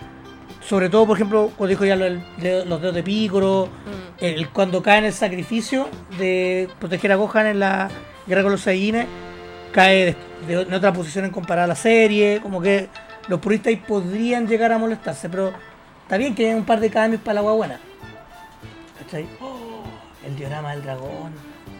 [0.66, 4.24] Sobre todo, por ejemplo, cuando dijo ya lo los dedos de Picoro, Mm.
[4.24, 7.90] el, cuando cae en el sacrificio de proteger a Gohan en la
[8.26, 9.06] guerra con los Saiyines,
[9.72, 10.16] cae
[10.46, 12.88] de, de- en otra posición en comparada a la serie, como que
[13.28, 15.52] los puristas ahí podrían llegar a molestarse, pero
[16.02, 17.80] está bien que haya un par de cambios para la agua buena.
[19.02, 19.26] ¿Cachai?
[19.40, 19.82] Oh,
[20.26, 21.32] el diorama del dragón.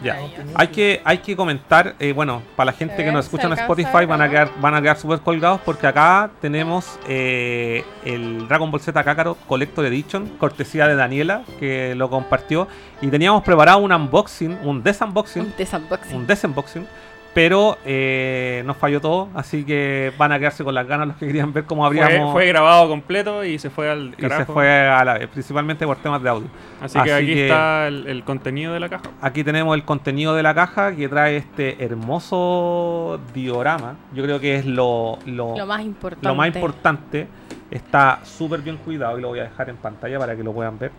[0.02, 0.18] Ya.
[0.54, 3.52] Hay que, hay que comentar, eh, bueno, para la gente que nos ¿se escucha en
[3.54, 8.70] Spotify van a quedar, van a quedar súper colgados porque acá tenemos eh, el Dragon
[8.70, 12.68] Ball Z Kakarot Collector Edition, cortesía de Daniela, que lo compartió.
[13.00, 16.16] Y teníamos preparado un unboxing, un desunboxing, Un desunboxing.
[16.16, 16.86] un desunboxing,
[17.34, 21.26] pero eh, nos falló todo, así que van a quedarse con las ganas los que
[21.26, 22.32] querían ver cómo habríamos...
[22.32, 24.42] fue grabado completo y se fue al y carajo.
[24.44, 26.48] se fue a la vez, principalmente por temas de audio.
[26.80, 29.04] Así, que aquí que- está el, el contenido de la caja.
[29.22, 33.96] Aquí tenemos el contenido de la caja que trae este hermoso diorama.
[34.12, 36.28] Yo creo que es lo, lo, Lo más importante.
[36.28, 37.26] lo más importante.
[37.70, 40.78] Está súper bien cuidado y lo voy a dejar en pantalla para que lo puedan
[40.78, 40.90] ver.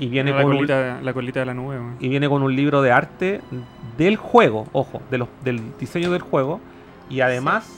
[0.00, 2.56] Y viene, la, con un, colita, la colita de la nube, y viene con un
[2.56, 3.40] libro de arte
[3.98, 6.58] del juego, ojo, de los, del diseño del juego.
[7.10, 7.68] Y además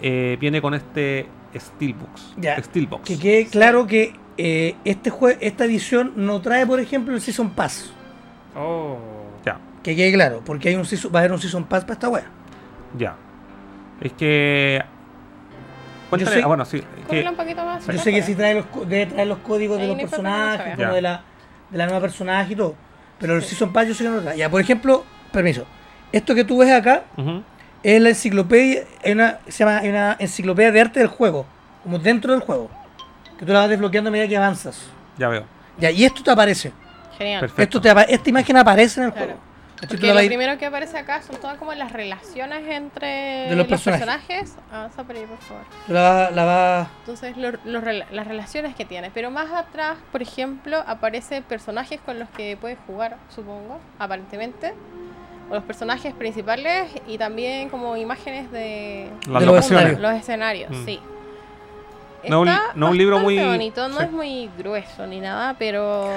[0.00, 2.34] eh, viene con este Steelbox.
[2.38, 3.02] Ya, Steelbox.
[3.06, 7.50] Que quede claro que eh, este jue esta edición no trae, por ejemplo, el Season
[7.50, 7.92] Pass.
[8.56, 8.96] Oh.
[9.44, 11.92] Ya, Que quede claro, porque hay un season- va a haber un Season Pass para
[11.94, 12.24] esta wea.
[12.96, 13.14] ya.
[14.00, 14.80] Es que...
[16.08, 16.78] Cuéntale, sé- ah, bueno, sí.
[16.78, 17.86] es que- Cómpralo un poquito más.
[17.86, 21.02] Yo sé que sí trae los, debe traer los códigos de los personajes, como de
[21.02, 21.22] la,
[21.70, 22.74] de la nueva personaje y todo.
[23.18, 24.34] Pero el Season Pass yo sé que no.
[24.34, 25.64] Ya, por ejemplo, permiso.
[26.12, 27.02] Esto que tú ves acá
[27.82, 31.44] es la enciclopedia, hay una, se llama hay una enciclopedia de arte del juego,
[31.82, 32.70] como dentro del juego.
[33.38, 34.88] Que tú la vas desbloqueando a medida que avanzas.
[35.16, 35.44] Ya veo.
[35.78, 36.72] Ya, y esto te aparece.
[37.16, 37.40] Genial.
[37.40, 37.78] Perfecto.
[37.78, 39.26] Esto te esta imagen aparece en el Claro.
[39.26, 39.40] juego.
[39.86, 44.06] Porque lo primero que aparece acá son todas como las relaciones entre De los personajes.
[44.06, 44.56] personajes.
[44.72, 45.62] Avanza por ahí, por favor.
[45.88, 49.10] la la vas Entonces, lo- los rela- las relaciones que tiene.
[49.12, 54.74] Pero más atrás, por ejemplo, aparecen personajes con los que puedes jugar, supongo, aparentemente.
[55.50, 60.00] O los personajes principales y también como imágenes de los escenarios.
[60.00, 60.84] los escenarios, Mm.
[60.84, 61.00] sí.
[62.28, 64.04] No Está no un libro muy- bonito, no sí.
[64.04, 66.10] es muy grueso ni nada, pero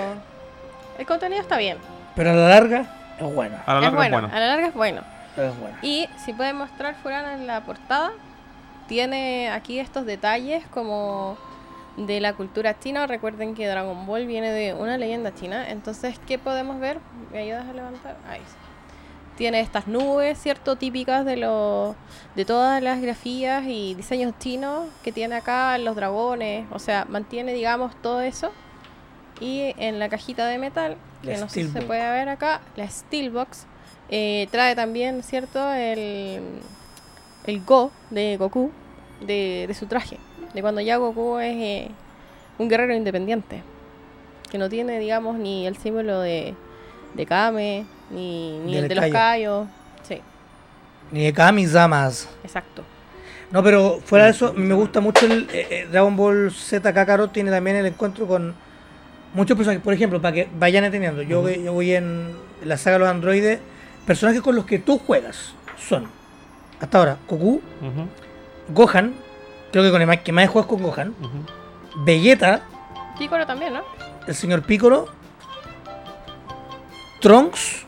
[0.98, 1.78] el contenido está bien.
[2.16, 2.86] Pero a la larga
[3.27, 3.58] es bueno.
[3.66, 4.35] A la es larga bueno, es bueno.
[4.35, 5.01] a la larga es bueno.
[5.38, 5.77] Es bueno.
[5.82, 8.11] Y si pueden mostrar Furana en la portada,
[8.88, 11.38] tiene aquí estos detalles como
[11.98, 13.08] de la cultura china.
[13.08, 15.69] Recuerden que Dragon Ball viene de una leyenda china.
[15.69, 17.00] Entonces, ¿qué podemos ver?
[17.32, 18.17] ¿Me ayudas a levantar?
[18.30, 18.56] Ahí sí.
[19.38, 20.75] Tiene estas nubes, ¿cierto?
[20.75, 21.95] Típicas de los
[22.35, 26.67] de todas las grafías y diseños chinos que tiene acá, los dragones.
[26.72, 28.51] O sea, mantiene, digamos, todo eso.
[29.42, 32.61] Y en la cajita de metal, que La no sé si se puede ver acá,
[32.78, 33.66] la Steelbox,
[34.10, 35.74] eh, trae también, ¿cierto?
[35.74, 36.61] El,
[37.45, 38.72] el Go de Goku,
[39.20, 40.20] de, de su traje.
[40.53, 41.92] De cuando ya Goku es eh,
[42.60, 43.64] un guerrero independiente.
[44.52, 46.56] Que no tiene, digamos, ni el símbolo de,
[47.14, 49.11] de Kame, ni, ni el de los Kaio.
[49.11, 49.68] Kaios.
[50.03, 50.22] Sí,
[51.11, 52.30] Ni de Kami-Zamas.
[52.44, 52.84] exacto.
[53.50, 57.32] No, pero fuera de eso, me gusta mucho el eh, eh, Dragon Ball Z Kakarot.
[57.34, 58.56] Tiene también el encuentro con
[59.34, 59.84] muchos personajes.
[59.84, 63.10] Por ejemplo, para que vayan entendiendo, yo, voy- yo voy en la saga de los
[63.10, 63.60] androides.
[64.06, 66.08] Personajes con los que tú juegas son,
[66.80, 67.61] hasta ahora, Goku,
[68.69, 69.14] Gohan.
[69.72, 71.10] Creo que con el más- que más juegas con Gohan.
[71.22, 72.03] ujú.
[72.06, 72.61] Vegeta,
[73.19, 73.82] Piccolo también, ¿no?
[74.27, 75.08] el señor Piccolo,
[77.19, 77.85] Trunks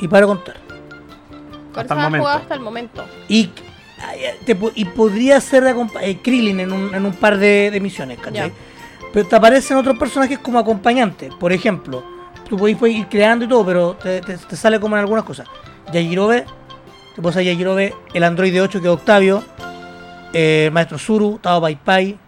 [0.00, 0.56] y para contar.
[1.72, 2.18] Con Hasta eso el has momento.
[2.24, 3.04] jugado hasta el momento.
[3.28, 3.50] Y,
[4.04, 5.64] ay, te y podría ser
[6.00, 8.52] eh, Krillin en un, en un par de, de misiones, ¿cachai?
[9.12, 11.34] Pero te aparecen otros personajes como acompañantes.
[11.34, 12.04] Por ejemplo,
[12.48, 15.24] tú podés, podés ir creando y todo, pero te, te- te sale como en algunas
[15.24, 15.46] cosas.
[15.92, 16.44] Yajirobe,
[17.16, 19.42] te a Yajirobe, el androide 8 que es Octavio,
[20.32, 22.18] eh, el maestro Zuru, Tao Pai Pai,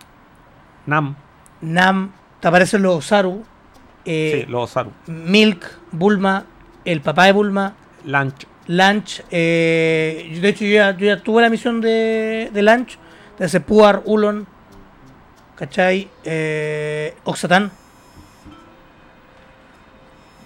[0.87, 1.15] Nam,
[1.61, 3.45] Nam, te aparecen los Osaru,
[4.05, 4.91] eh, sí, los Saru.
[5.07, 6.45] Milk, Bulma,
[6.85, 8.47] el papá de Bulma, Lunch.
[8.67, 12.99] Lunch, eh, de hecho yo ya, yo ya tuve la misión de, de Lunch,
[13.39, 14.47] de ese Puar, Ulon,
[15.63, 16.09] ¿cachai?
[16.25, 17.71] Eh, Oxatan.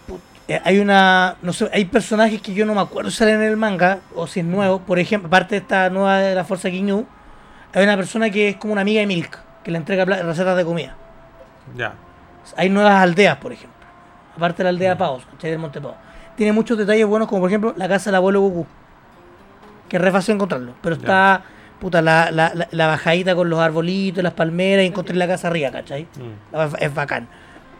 [0.06, 3.36] Put- eh, hay una, no sé, hay personajes que yo no me acuerdo si salen
[3.36, 4.80] en el manga o si es nuevo.
[4.80, 7.06] Por ejemplo, aparte de esta nueva de la Fuerza Ginyu,
[7.72, 10.64] hay una persona que es como una amiga de Milk, que le entrega recetas de
[10.66, 10.94] comida.
[11.74, 11.94] Ya.
[12.58, 13.74] Hay nuevas aldeas, por ejemplo.
[14.36, 15.50] Aparte de la aldea Paos, ¿cachai?
[15.50, 15.96] Del Monte Paos.
[16.36, 18.66] Tiene muchos detalles buenos, como por ejemplo la casa del abuelo Goku.
[19.88, 20.74] Que es re fácil encontrarlo.
[20.82, 21.42] Pero está,
[21.80, 25.48] puta, la, la, la, la bajadita con los arbolitos, las palmeras, y encontré la casa
[25.48, 26.05] arriba, ¿cachai?
[26.05, 26.74] Mm.
[26.80, 27.28] Es bacán.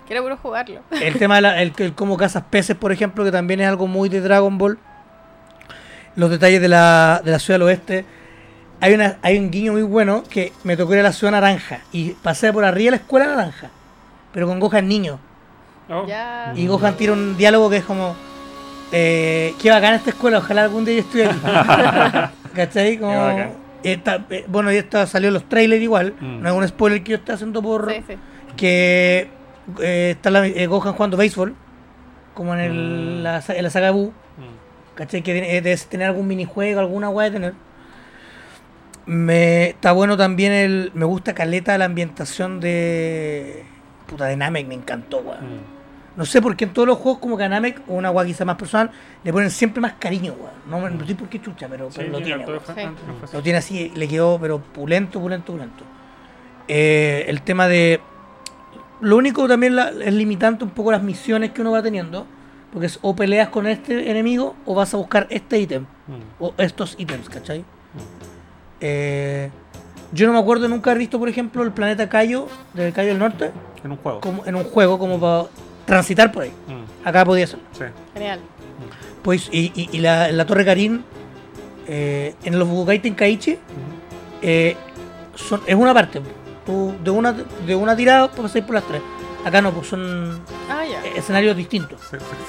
[0.07, 0.83] Quiero puro jugarlo.
[0.91, 3.87] El tema de la, el, el cómo cazas peces, por ejemplo, que también es algo
[3.87, 4.79] muy de Dragon Ball.
[6.15, 8.05] Los detalles de la, de la ciudad del oeste.
[8.81, 11.81] Hay, una, hay un guiño muy bueno que me tocó ir a la ciudad naranja
[11.93, 13.71] y pasé por arriba de la escuela naranja,
[14.33, 15.19] pero con Gohan niño.
[15.89, 16.07] Oh.
[16.55, 18.15] Y Gohan tira un diálogo que es como:
[18.93, 21.39] eh, Qué bacán esta escuela, ojalá algún día yo estudie aquí.
[22.55, 22.99] ¿Cachai?
[22.99, 23.66] Como, Qué bacán.
[23.93, 26.15] Esta- eh, bueno, y esto salió en los trailers igual.
[26.21, 26.41] Mm.
[26.43, 28.15] No es un spoiler que yo esté haciendo por Sí, sí.
[28.57, 29.29] que
[29.81, 31.55] eh, está la, eh, Gohan jugando béisbol,
[32.35, 33.23] como en, el, Mm.
[33.23, 34.95] la, sa- en la saga Buu, Mm.
[34.97, 35.23] ¿cachai?
[35.23, 37.55] Que tiene- eh, debe tener algún minijuego, alguna weá de tener.
[39.07, 40.91] Me, está bueno también el.
[40.95, 43.65] Me gusta caleta la ambientación de.
[44.07, 45.76] Puta de Namek, me encantó, weón.
[46.17, 46.19] Mm.
[46.19, 48.91] No sé por qué en todos los juegos, como Namek, o una quizá más personal,
[49.23, 50.53] le ponen siempre más cariño, weón.
[50.83, 52.45] No, no sé por qué chucha, pero, Sí, pero lo tiene.
[52.47, 53.33] Sí.
[53.33, 55.85] Lo tiene así, le quedó, pero pulento, pulento, pulento.
[56.69, 58.01] Eh, el tema de.
[59.01, 62.27] Lo único también la- es limitante un poco las misiones que uno va teniendo.
[62.73, 65.83] Porque es o peleas con este enemigo o vas a buscar este ítem.
[65.83, 66.43] Mm.
[66.43, 67.65] O estos ítems, ¿cachai?
[68.81, 69.51] Eh,
[70.13, 73.19] yo no me acuerdo nunca haber visto, por ejemplo, el planeta Cayo, del Cayo del
[73.19, 73.51] Norte,
[73.85, 74.21] En un juego.
[74.21, 75.45] como, en un juego como para
[75.87, 76.51] transitar por ahí.
[76.69, 77.07] Mm.
[77.09, 77.59] Acá podía ser.
[77.73, 77.85] Sí.
[78.15, 78.41] Genial.
[79.23, 81.03] Pues, y, y- y la, la Torre Karin,
[81.89, 83.61] eh, en los Budokai Tenkaichi, Ujú.
[84.43, 84.77] eh,
[85.35, 86.21] son, es una parte.
[86.65, 89.01] Tú de una, de una tirada puedes ir por las tres.
[89.45, 90.83] Acá no, pues son Ah,
[91.15, 92.01] escenarios distintos.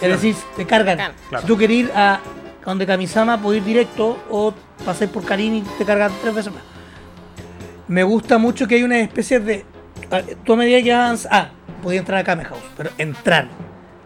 [0.01, 0.97] Es decir, te cargan.
[1.29, 1.41] Claro.
[1.41, 2.19] Si tú quieres ir a
[2.65, 6.63] donde Kamisama, puedes ir directo o pasar por Karin y te cargan tres veces más.
[7.87, 9.63] Me gusta mucho que hay una especie de.
[10.11, 11.31] ah, Tú a medida que avanzas.
[11.31, 11.49] Ah,
[11.81, 13.47] podía entrar a Kame House, pero entrar,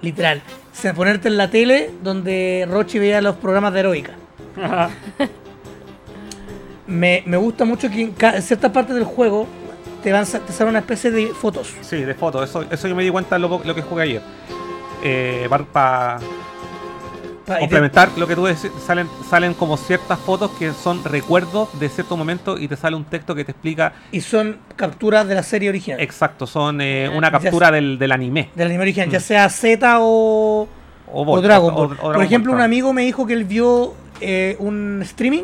[0.02, 0.42] literal.
[0.72, 4.14] O sea, ponerte en la tele donde Rochi veía los programas de heroica.
[6.88, 9.48] Me, me gusta mucho que en, en ciertas partes del juego
[10.04, 11.74] te, van, te sale una especie de fotos.
[11.82, 12.50] Sí, de fotos.
[12.50, 14.22] Eso, eso yo me di cuenta lo, lo que jugué ayer.
[15.04, 16.20] Eh, Para Pa-
[17.60, 22.16] complementar lo que tú decís, salen, salen como ciertas fotos que son recuerdos de cierto
[22.18, 25.70] momento y te sale un texto que te explica y son capturas de la serie
[25.70, 26.00] original.
[26.00, 28.50] exacto, son eh, una captura del, del anime.
[28.56, 29.22] del anime original, ya Mm.
[29.22, 30.68] sea Z o,
[31.14, 31.88] O, Dragon o- Ball.
[31.88, 35.00] o- o Dragon Por ejemplo, Ball, un amigo me dijo que él vio eh, un
[35.04, 35.44] streaming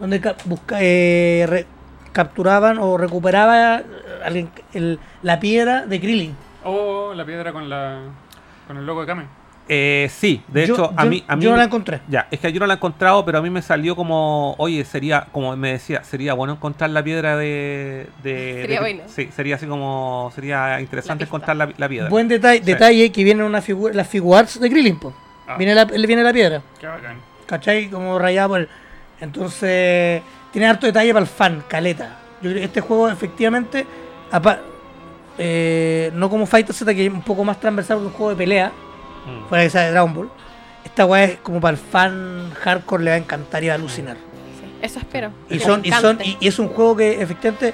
[0.00, 1.66] donde ca- busca, eh, re-
[2.12, 3.84] capturaban o recuperaba eh,
[4.24, 6.36] alguien- el- la piedra de Krillin.
[6.64, 7.98] Oh, la piedra con la
[8.68, 9.24] con el logo de Kame.
[9.68, 12.00] Eh, sí, de Yo- hecho, a yo- mí, a mí yo no la encontré.
[12.08, 14.84] Ya, es que yo no la he encontrado, pero a mí me salió como, oye,
[14.84, 18.08] sería, como me decía, sería bueno encontrar la piedra de...
[18.24, 19.02] de- Sería de- bueno.
[19.06, 22.08] Sí, sería así como, sería interesante La encontrar la, la piedra.
[22.10, 22.64] Buen detalle, Sí.
[22.64, 24.98] detalle que viene en una figura, las figuarts de Krillin.
[24.98, 25.14] po.
[25.46, 25.56] Ah.
[25.56, 26.60] Viene la, le viene la piedra.
[26.80, 27.18] Qué bacán.
[27.46, 27.88] ¿Cachai?
[27.88, 28.68] Como rayado por el...
[29.20, 32.18] Entonces, tiene harto detalle para el fan, caleta.
[32.42, 33.86] Yo creo que este juego, efectivamente,
[34.32, 34.58] apa-
[35.38, 38.36] eh, no como Fighter Z, que es un poco más transversal que un juego de
[38.36, 38.72] pelea,
[39.26, 39.48] Mm.
[39.48, 40.30] fuera que sea de Dragon Ball.
[40.84, 43.76] Esta weá es como para el fan hardcore, le va a encantar y va a
[43.76, 44.16] alucinar.
[44.16, 45.30] Sí, Eso espero.
[45.48, 47.72] Y, son, y, son, y, y es un juego que efectivamente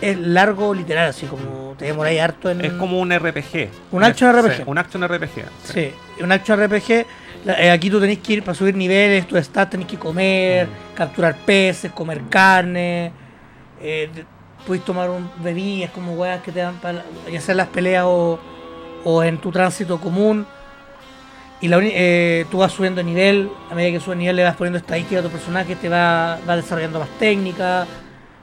[0.00, 2.64] es largo, literal, así como te demoráis harto en.
[2.64, 3.68] Es como un RPG.
[3.92, 4.56] Un action RPG.
[4.56, 5.30] Sí, un action RPG.
[5.64, 5.72] sí.
[5.72, 7.06] Sí, un action RPG.
[7.44, 10.66] la- eh, aquí tú tenés que ir para subir niveles, tu stats tenés que comer,
[10.66, 10.94] Mm.
[10.96, 13.12] capturar peces, comer carne.
[13.80, 14.24] Eh, de-
[14.66, 18.38] puedes tomar un, bebidas como weas que te dan para en las peleas o,
[19.04, 20.44] o en tu tránsito común.
[21.60, 24.44] Y la uni- eh, tú vas subiendo de nivel, a medida que subes nivel le
[24.44, 27.88] vas poniendo estadísticas a tu personaje, te va, va desarrollando más técnicas.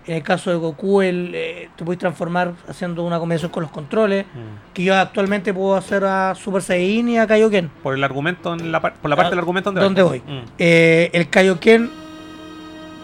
[0.07, 3.71] En el caso de Goku, el, eh, te puedes transformar haciendo una combinación con los
[3.71, 4.25] controles.
[4.27, 4.73] Mm.
[4.73, 7.69] Que yo actualmente puedo hacer a Super Saiyan y a Kaioken.
[7.81, 10.23] Por el argumento, en la, por la parte Ah, del argumento donde, ¿dónde vais.
[10.23, 10.33] voy?
[10.35, 10.43] Mm.
[10.59, 11.89] Eh, el Kaioken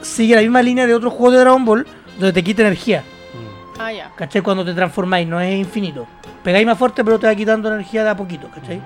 [0.01, 1.87] sigue la misma línea de otros juegos de Dragon Ball,
[2.19, 3.01] donde te quita energía.
[3.01, 3.81] Mm.
[3.81, 4.11] Ah, ya.
[4.15, 4.41] ¿Cachai?
[4.41, 6.05] Cuando te transformáis, no es infinito.
[6.43, 8.81] Pegáis más fuerte, pero te va quitando energía de a poquito, ¿cachai?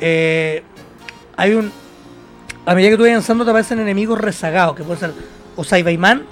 [0.00, 0.62] Eh,
[1.36, 1.72] hay un.
[2.66, 5.12] A medida que tú vas avanzando, te aparecen enemigos rezagados, que pueden ser
[5.56, 6.22] o Saibaiman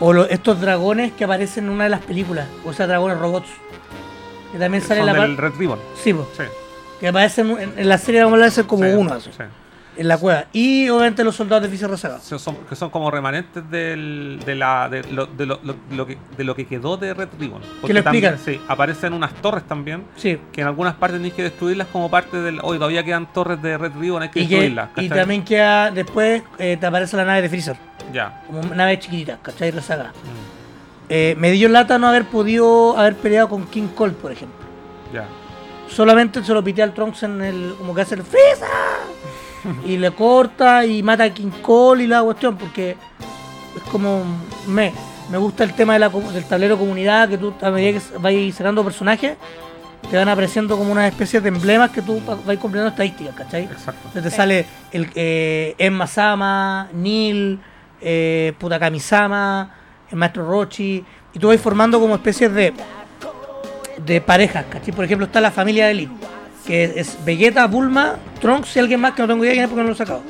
[0.00, 3.48] o lo- estos dragones que aparecen en una de las películas, o sea, dragones robots.
[4.52, 5.78] Que también sale en la del par- Red Ribbon.
[6.02, 6.42] Sí, po, Sí.
[7.00, 9.30] que aparecen en, en la serie de Dragon Ball como sí, uno, sí.
[9.96, 10.46] En la cueva.
[10.52, 11.76] Y obviamente los soldados de.
[11.76, 16.44] Sí, Son, que son como remanentes del, de, la, de, lo, de, lo, que, de
[16.44, 17.60] lo que quedó de Red Ribbon.
[17.80, 18.60] Porque lo también, explican?
[18.62, 20.38] Sí, aparecen unas torres también, Sí.
[20.52, 22.60] que en algunas partes tenéis que destruirlas como parte del...
[22.62, 24.88] Hoy todavía quedan torres de Red Ribbon, hay que Y, que, destruirlas.
[24.96, 27.76] y también queda después eh, te aparece la nave de Freezer,
[28.12, 28.42] Ya.
[28.46, 29.70] como una nave chiquitita, ¿cachai?
[29.70, 30.10] Rezagada.
[30.10, 30.52] Mm,
[31.14, 34.56] Eh, me dio lata no haber podido haber peleado con King Cole, por ejemplo.
[35.12, 35.24] ya.
[35.88, 37.74] Solamente se lo pité al Trunks en el.
[37.76, 38.66] como que hace el ¡Freeza!
[39.86, 42.96] Y le corta y mata a King Cole y la cuestión, porque
[43.76, 44.22] es como.
[44.66, 44.92] Me,
[45.30, 48.18] me gusta el tema de la, comu- del tablero comunidad, que tú a medida que
[48.18, 49.36] vais sacando personajes,
[50.10, 53.64] te van apareciendo como una especie de emblemas que tú vais completando estadísticas, ¿cachai?
[53.64, 54.00] Exacto.
[54.08, 57.58] Entonces te sale el eh, Emma Sama, Neil,
[58.00, 59.74] eh, puta Kamisama,
[60.10, 62.74] el maestro Rochi, y tú vas formando como especies de,
[64.04, 64.92] de parejas, ¿cachai?
[64.92, 66.10] Por ejemplo, está la familia de Link,
[66.66, 69.82] que es, Vegeta, Bulma, Trunks y alguien más que no tengo idea quién es porque
[69.82, 70.22] no lo he sacado.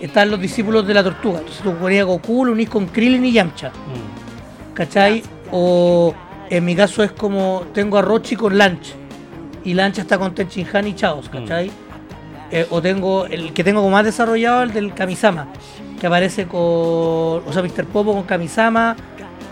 [0.00, 1.38] Están los discípulos de la tortuga.
[1.38, 5.22] Entonces tú ponías Goku, lo unís con Krillin y Yamcha, Mm, ¿cachai?
[5.50, 6.14] O
[6.50, 8.94] en mi caso es como tengo a Rochi con Lanch,
[9.64, 11.70] y Lancha está con Tenchinhan y Chaos, ¿cachai?
[12.52, 15.48] Eh, o tengo el que tengo como más desarrollado el del Kamisama,
[16.00, 17.86] que aparece con, o sea, Mr.
[17.86, 18.94] Popo con Kamisama,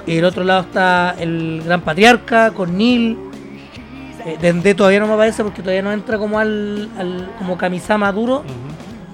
[0.07, 3.19] y el otro lado está el Gran Patriarca con Neil.
[4.27, 8.11] Eh, Dende todavía no me aparece porque todavía no entra como al, al- como Kamisama
[8.13, 8.43] duro,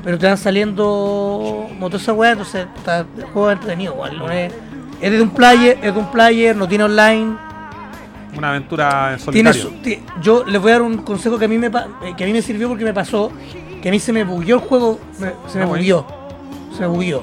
[0.04, 4.52] pero te van saliendo motos esa weá, entonces está, el juego es entretenido, no es,
[5.00, 7.36] es de un player, es de un player, no tiene online,
[8.36, 9.72] Una aventura en solitario.
[10.22, 12.32] yo les voy a dar un consejo que a mí me eh, que a mí
[12.32, 13.32] me sirvió porque me pasó
[13.82, 15.68] que a mí se me bugueó el juego me- se me Ah, bueno.
[15.82, 16.06] bugueó
[16.76, 17.22] se me bugueó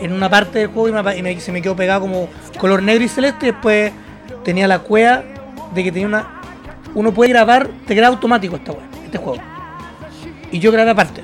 [0.00, 2.82] en una parte del juego y, me y me- se me quedó pegado como color
[2.82, 3.92] negro y celeste y después
[4.44, 5.22] tenía la cueva
[5.74, 6.37] de que tenía una
[6.94, 9.40] uno puede grabar te graba automático esta wea, este juego.
[10.50, 11.22] Y yo grabé aparte.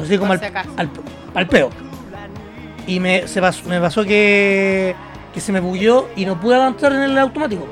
[0.00, 0.40] Así como al,
[0.76, 0.90] al,
[1.34, 1.70] al peo.
[2.86, 4.94] Y me, se pasó, me pasó que
[5.32, 7.66] que se me bugueó y no pude avanzar en el automático.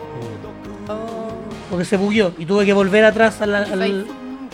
[0.89, 1.29] Oh,
[1.69, 4.07] porque se bugueó y tuve que volver atrás al, al-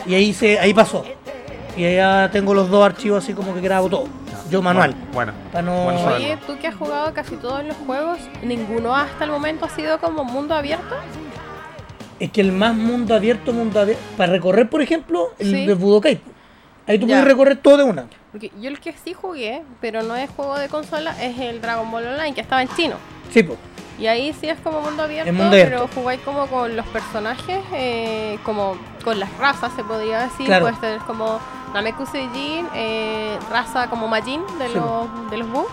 [0.07, 1.05] y ahí se ahí pasó.
[1.77, 4.05] Y ahí ya tengo los dos archivos así como que grabo todo.
[4.51, 4.95] Yo manual.
[5.13, 6.25] Bueno, no Bueno, saberlo.
[6.27, 9.99] Oye, tú que has jugado casi todos los juegos, ¿ninguno hasta el momento ha sido
[9.99, 10.95] como mundo abierto?
[12.21, 15.67] Es que el más mundo abierto mundo abierto para recorrer por ejemplo el Sí.
[15.67, 16.21] de Budokai
[16.87, 17.15] ahí tú Ya.
[17.17, 20.59] puedes recorrer todo de una Porque yo el que sí jugué, pero no es juego
[20.59, 22.97] de consola, es el Dragon Ball Online, que estaba en chino.
[23.31, 23.59] sí pues
[23.99, 25.71] Y ahí sí es como mundo abierto, mundo abierto.
[25.71, 30.45] pero jugáis como con los personajes, eh, como con las razas, se podría decir.
[30.47, 30.65] Claro.
[30.67, 31.41] Puedes tener como
[31.73, 35.67] Nameku Seijin, eh, raza como Majin de Sí, los, de los Buu,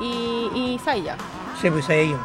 [0.00, 1.16] y, y Saiya.
[1.60, 2.18] sí pues uno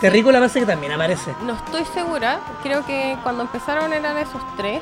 [0.00, 4.80] Terrícola parece que también aparece No estoy segura, creo que cuando empezaron eran esos tres.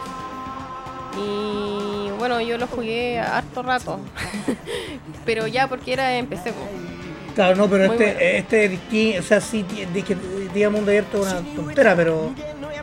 [1.19, 3.99] Y bueno, yo lo jugué harto rato.
[5.25, 6.53] pero ya porque era en PC.
[6.53, 6.61] po.
[7.35, 8.21] claro no pero Muy este bueno.
[8.21, 10.17] este o sea sí ti- di- que
[10.55, 12.31] diga mundo abierto es una tontera pero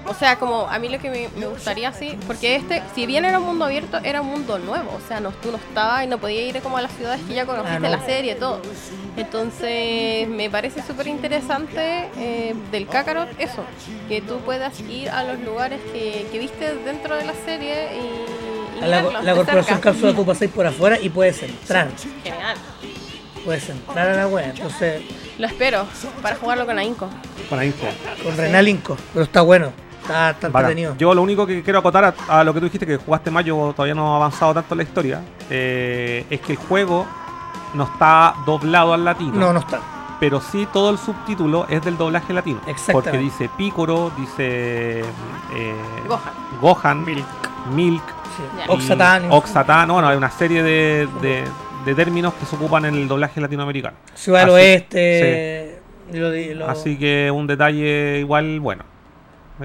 [0.06, 3.26] O sea, como a mí lo que me, me gustaría así, porque este, si bien
[3.26, 4.92] era un mundo abierto, era un mundo nuevo.
[4.96, 7.34] O sea, no, tú no estabas y no podías ir como a las ciudades que
[7.34, 7.90] ya conociste, Ah, no.
[7.90, 8.62] la serie, todo.
[9.18, 13.64] Entonces, me parece súper interesante eh, del Kakarot eso,
[14.08, 18.80] que tú puedas ir a los lugares que, que viste dentro de la serie y,
[18.80, 19.92] y A la, mirarlos la de corporación cerca.
[19.92, 21.88] cápsula tú pasáis por afuera y puedes entrar.
[22.24, 22.58] Genial.
[23.44, 24.50] Puedes entrar a la wea.
[24.50, 25.02] Entonces,
[25.38, 25.86] Lo espero
[26.22, 27.10] para jugarlo con Ainco.
[27.50, 27.88] Con está.
[28.24, 28.98] con Renal Inco.
[29.14, 29.72] Pero está bueno.
[30.08, 30.72] Está, está Bacán.
[30.72, 30.96] entretenido.
[30.98, 33.74] Yo lo único que quiero acotar a, a lo que tú dijiste, que jugaste mayo,
[33.76, 37.06] todavía no ha avanzado tanto en la historia, eh, es que el juego
[37.74, 39.34] no está doblado al latino.
[39.34, 39.80] No, no está.
[40.20, 42.60] Pero sí todo el subtítulo es del doblaje latino.
[42.66, 43.12] Exactamente.
[43.12, 45.76] Porque dice Picoro, dice eh,
[46.08, 46.34] Gohan.
[46.62, 47.26] Gohan, Milk.
[47.76, 48.04] Milk,
[48.38, 48.44] Sí.
[48.58, 48.66] Ya.
[48.66, 49.32] y Oxatán.
[49.32, 51.44] Oxatán, bueno, hay una serie de, de-
[51.86, 53.96] de términos que se ocupan en el doblaje latinoamericano.
[54.16, 55.80] Ciudad del Oeste.
[56.12, 58.84] lo lo- Así que un detalle igual bueno.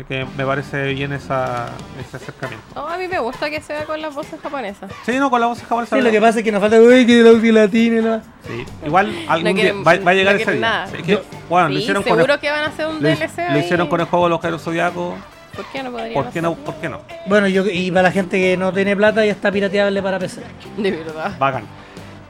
[0.08, 1.66] Que me parece bien esa,
[2.00, 2.64] ese acercamiento.
[2.74, 4.90] Oh, a mí me gusta que sea con las voces japonesas.
[5.04, 5.96] Sí, no, con la voz japonesa.
[5.96, 7.98] Sí, lo que pasa es que nos falta uy, que el audio latino.
[7.98, 10.86] y la- Sí, igual algún No día va, va a llegar no ese día.
[10.96, 13.36] Sí, que, bueno, lo hicieron con seguro el, que van a hacer un lo, DLC
[13.36, 13.58] lo ahí.
[13.60, 15.14] hicieron con el juego de los Caros Zodiaco.
[15.54, 16.54] ¿Por qué no podrían ¿Por qué no?
[16.54, 17.00] ¿Por qué no?
[17.26, 20.40] Bueno, yo, y para la gente que no tiene plata ya está pirateable para PC.
[20.78, 21.32] De verdad.
[21.38, 21.64] Bacán.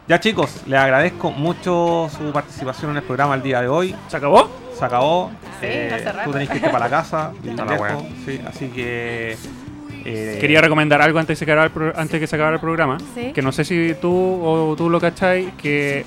[0.08, 3.94] Ya chicos, les agradezco mucho su participación en el programa el día de hoy.
[4.08, 4.50] ¿Se acabó?
[4.83, 5.31] Se acabó.
[5.61, 7.33] Sí, Eh, tú tenés que irte para la casa.
[7.44, 9.36] la lejos, sí, así que.
[10.05, 12.35] eh, Quería recomendar algo antes de, que se acabara el pro- antes de que se
[12.36, 12.99] acabara el programa.
[13.15, 13.33] Sí.
[13.33, 14.11] Que no sé si tú
[14.43, 16.05] o tú lo cachai, que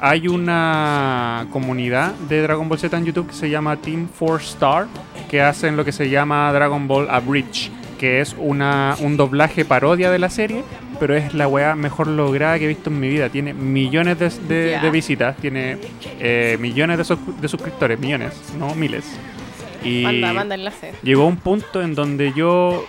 [0.00, 4.86] hay una comunidad de Dragon Ball Z en YouTube que se llama Team 4 Star,
[5.30, 10.10] que hacen lo que se llama Dragon Ball Abridge, que es una, un doblaje parodia
[10.10, 10.64] de la serie,
[11.02, 13.28] pero es la weá mejor lograda que he visto en mi vida.
[13.28, 14.82] Tiene millones de, de- Ya.
[14.82, 15.78] de visitas, tiene
[16.20, 19.04] eh, millones de, sus- de suscriptores, millones, no miles.
[19.82, 20.92] Y Manda, manda enlace.
[21.02, 22.84] llegó un punto en donde yo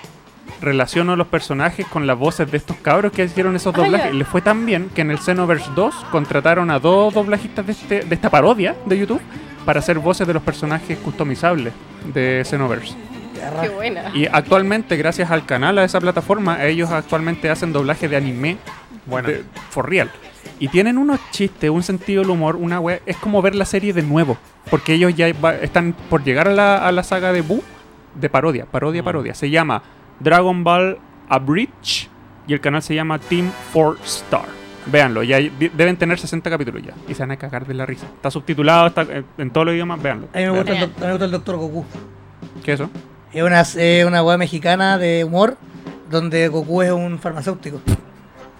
[0.61, 4.09] relaciono los personajes con las voces de estos cabros que hicieron esos Ah, doblajes.
[4.11, 4.13] ya.
[4.15, 7.71] Y les fue tan bien que en el Xenoverse 2 contrataron a dos doblajistas de,
[7.71, 9.21] este, de esta parodia de YouTube
[9.65, 11.73] para hacer voces de los personajes customizables
[12.13, 12.93] de Xenoverse.
[13.61, 14.11] Qué buena.
[14.13, 18.57] Y actualmente, gracias al canal, a esa plataforma, ellos actualmente hacen doblaje de anime
[19.05, 19.27] Bueno.
[19.29, 20.09] de- for real.
[20.59, 22.99] Y tienen unos chistes, un sentido del humor, una wea.
[23.05, 24.37] Es como ver la serie de nuevo.
[24.69, 27.61] Porque ellos ya va- están por llegar a la, a la saga de Boo
[28.15, 29.05] de parodia, parodia, Mm.
[29.05, 29.33] parodia.
[29.33, 29.81] Se llama
[30.19, 30.97] Dragon Ball
[31.29, 32.09] Abridge
[32.47, 34.45] y el canal se llama Team 4 Star.
[34.85, 36.93] Véanlo, ya de- deben tener 60 capítulos ya.
[37.07, 38.05] Y se van a cagar de la risa.
[38.15, 40.27] Está subtitulado, está en, en todos los idiomas, véanlo.
[40.33, 41.85] A mí me gusta, el, a me gusta el Doctor Goku.
[42.63, 42.89] ¿Qué es eso?
[43.33, 45.57] Es una, es una weá mexicana de humor
[46.09, 47.81] donde Goku es un farmacéutico.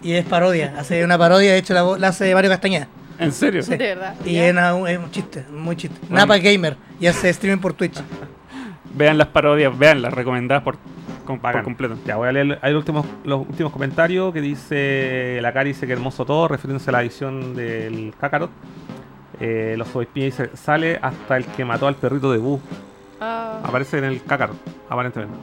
[0.02, 0.74] Y es parodia.
[0.78, 2.88] Hace una parodia, de hecho la, la hace Mario Castañeda.
[3.20, 3.62] ¿En serio?
[3.62, 3.72] Sí.
[3.72, 4.16] De verdad.
[4.26, 5.98] Y es, una- es un chiste, muy chiste.
[6.02, 6.16] Bueno.
[6.16, 6.76] Napa Gamer.
[7.00, 8.02] Y hace streaming por Twitch.
[8.96, 10.78] Vean las parodias, vean las recomendadas por,
[11.26, 11.96] con- por completo.
[12.06, 15.94] Ya voy a leer hay últimos, los últimos comentarios que dice la Cari dice que
[15.94, 18.52] hermoso todo, refiriéndose a la edición del Kakarot.
[19.40, 22.60] Eh, los Soyspías dice, sale hasta el que mató al perrito de Boo.
[23.26, 24.58] Ah, Aparece en el Kakarot,
[24.90, 25.34] aparentemente.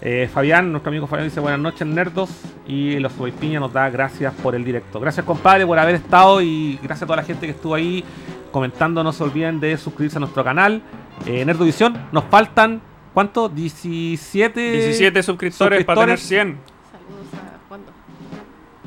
[0.00, 2.30] Eh, Fabián, nuestro amigo Fabián dice buenas noches nerdos
[2.68, 5.00] y los Soyspiña nos da gracias por el directo.
[5.00, 8.04] Gracias compadre por haber estado y gracias a toda la gente que estuvo ahí
[8.52, 9.02] comentando.
[9.02, 10.82] No se olviden de suscribirse a nuestro canal.
[11.26, 12.80] Eh, Nerdovisión, nos faltan
[13.12, 13.48] ¿cuánto?
[13.48, 16.58] 17 17 suscriptores, para tener 100.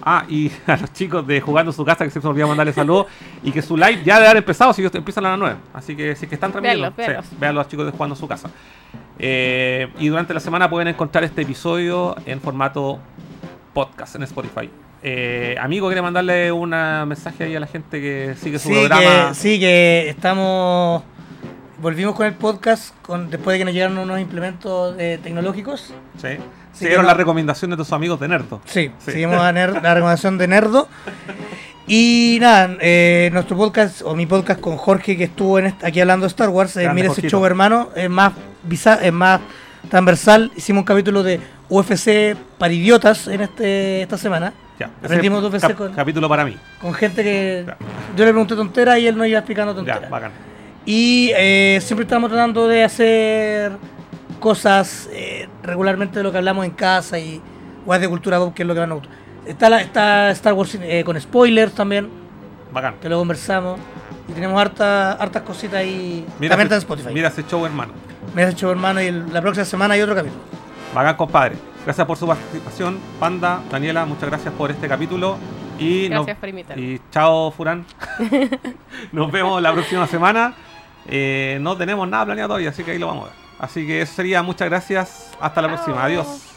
[0.06, 0.20] A.
[0.20, 2.48] Ah, y a los chicos de Jugando en su casa, que siempre se me olvidó
[2.48, 3.08] mandarle saludos.
[3.44, 5.56] y que su live ya debe haber empezado, si ellos empiezan a las 9.
[5.74, 8.28] Así que si es que están transmitiendo, sí, vean los chicos de Jugando en su
[8.28, 8.50] casa.
[9.20, 13.00] Eh, y durante la semana pueden encontrar este episodio en formato
[13.74, 14.70] podcast en Spotify.
[15.06, 19.30] Eh, amigo, ¿quiere mandarle un mensaje ahí a la gente que sigue su Sí programa?
[19.30, 21.04] que, sí, que estamos.
[21.82, 25.94] Volvimos con el podcast con, después de que nos llegaron unos implementos eh, tecnológicos.
[26.22, 26.38] Sí.
[26.74, 28.62] Siguieron que no- las recomendaciones de sus amigos de Nerdo.
[28.66, 29.12] Sí, Sí.
[29.12, 30.88] seguimos a Ner- la recomendación de Nerdo.
[31.86, 36.24] Y nada, eh, nuestro podcast, o mi podcast con Jorge, que estuvo en aquí hablando
[36.26, 38.32] de Star Wars, eh, mire ese show, hermano, es más,
[38.68, 39.42] biza- es más
[39.90, 40.52] transversal.
[40.56, 44.90] Hicimos un capítulo de UFC para idiotas en este esta semana, Ya.
[45.04, 46.58] Aprendimos cap- con- Capítulo para mí.
[46.82, 47.78] con gente que Ya.
[48.16, 50.10] yo le pregunté tonteras y él nos iba explicando Ya, tonteras.
[50.10, 50.32] bacán.
[50.86, 53.72] Y eh, siempre estamos tratando de hacer
[54.44, 57.42] cosas eh, regularmente de lo que hablamos en casa y
[57.86, 59.14] guas de cultura pop, que es lo que más nos gusta.
[59.46, 62.10] Está, la, está Star Wars eh, con spoilers también,
[62.74, 62.96] Bacán.
[63.02, 63.80] que lo conversamos.
[64.28, 66.26] Y tenemos harta, hartas cositas ahí.
[66.40, 67.14] Mira también está en ese, Spotify.
[67.14, 67.94] mira ese show, hermano.
[68.36, 70.42] Me has hecho hermano y el- la próxima semana hay otro capítulo.
[70.94, 71.56] Bacán, compadre.
[71.86, 75.38] Gracias por su participación, Panda, Daniela, muchas gracias por este capítulo.
[75.80, 76.84] Y, nos- Gracias por invitarme.
[76.84, 77.86] y chao, Furán.
[79.14, 80.54] nos vemos la próxima semana.
[81.08, 83.43] Eh, no tenemos nada planeado todavía, así que ahí lo vamos a ver.
[83.64, 85.32] Así que eso sería, muchas gracias.
[85.40, 86.04] Hasta la próxima.
[86.04, 86.53] Adiós.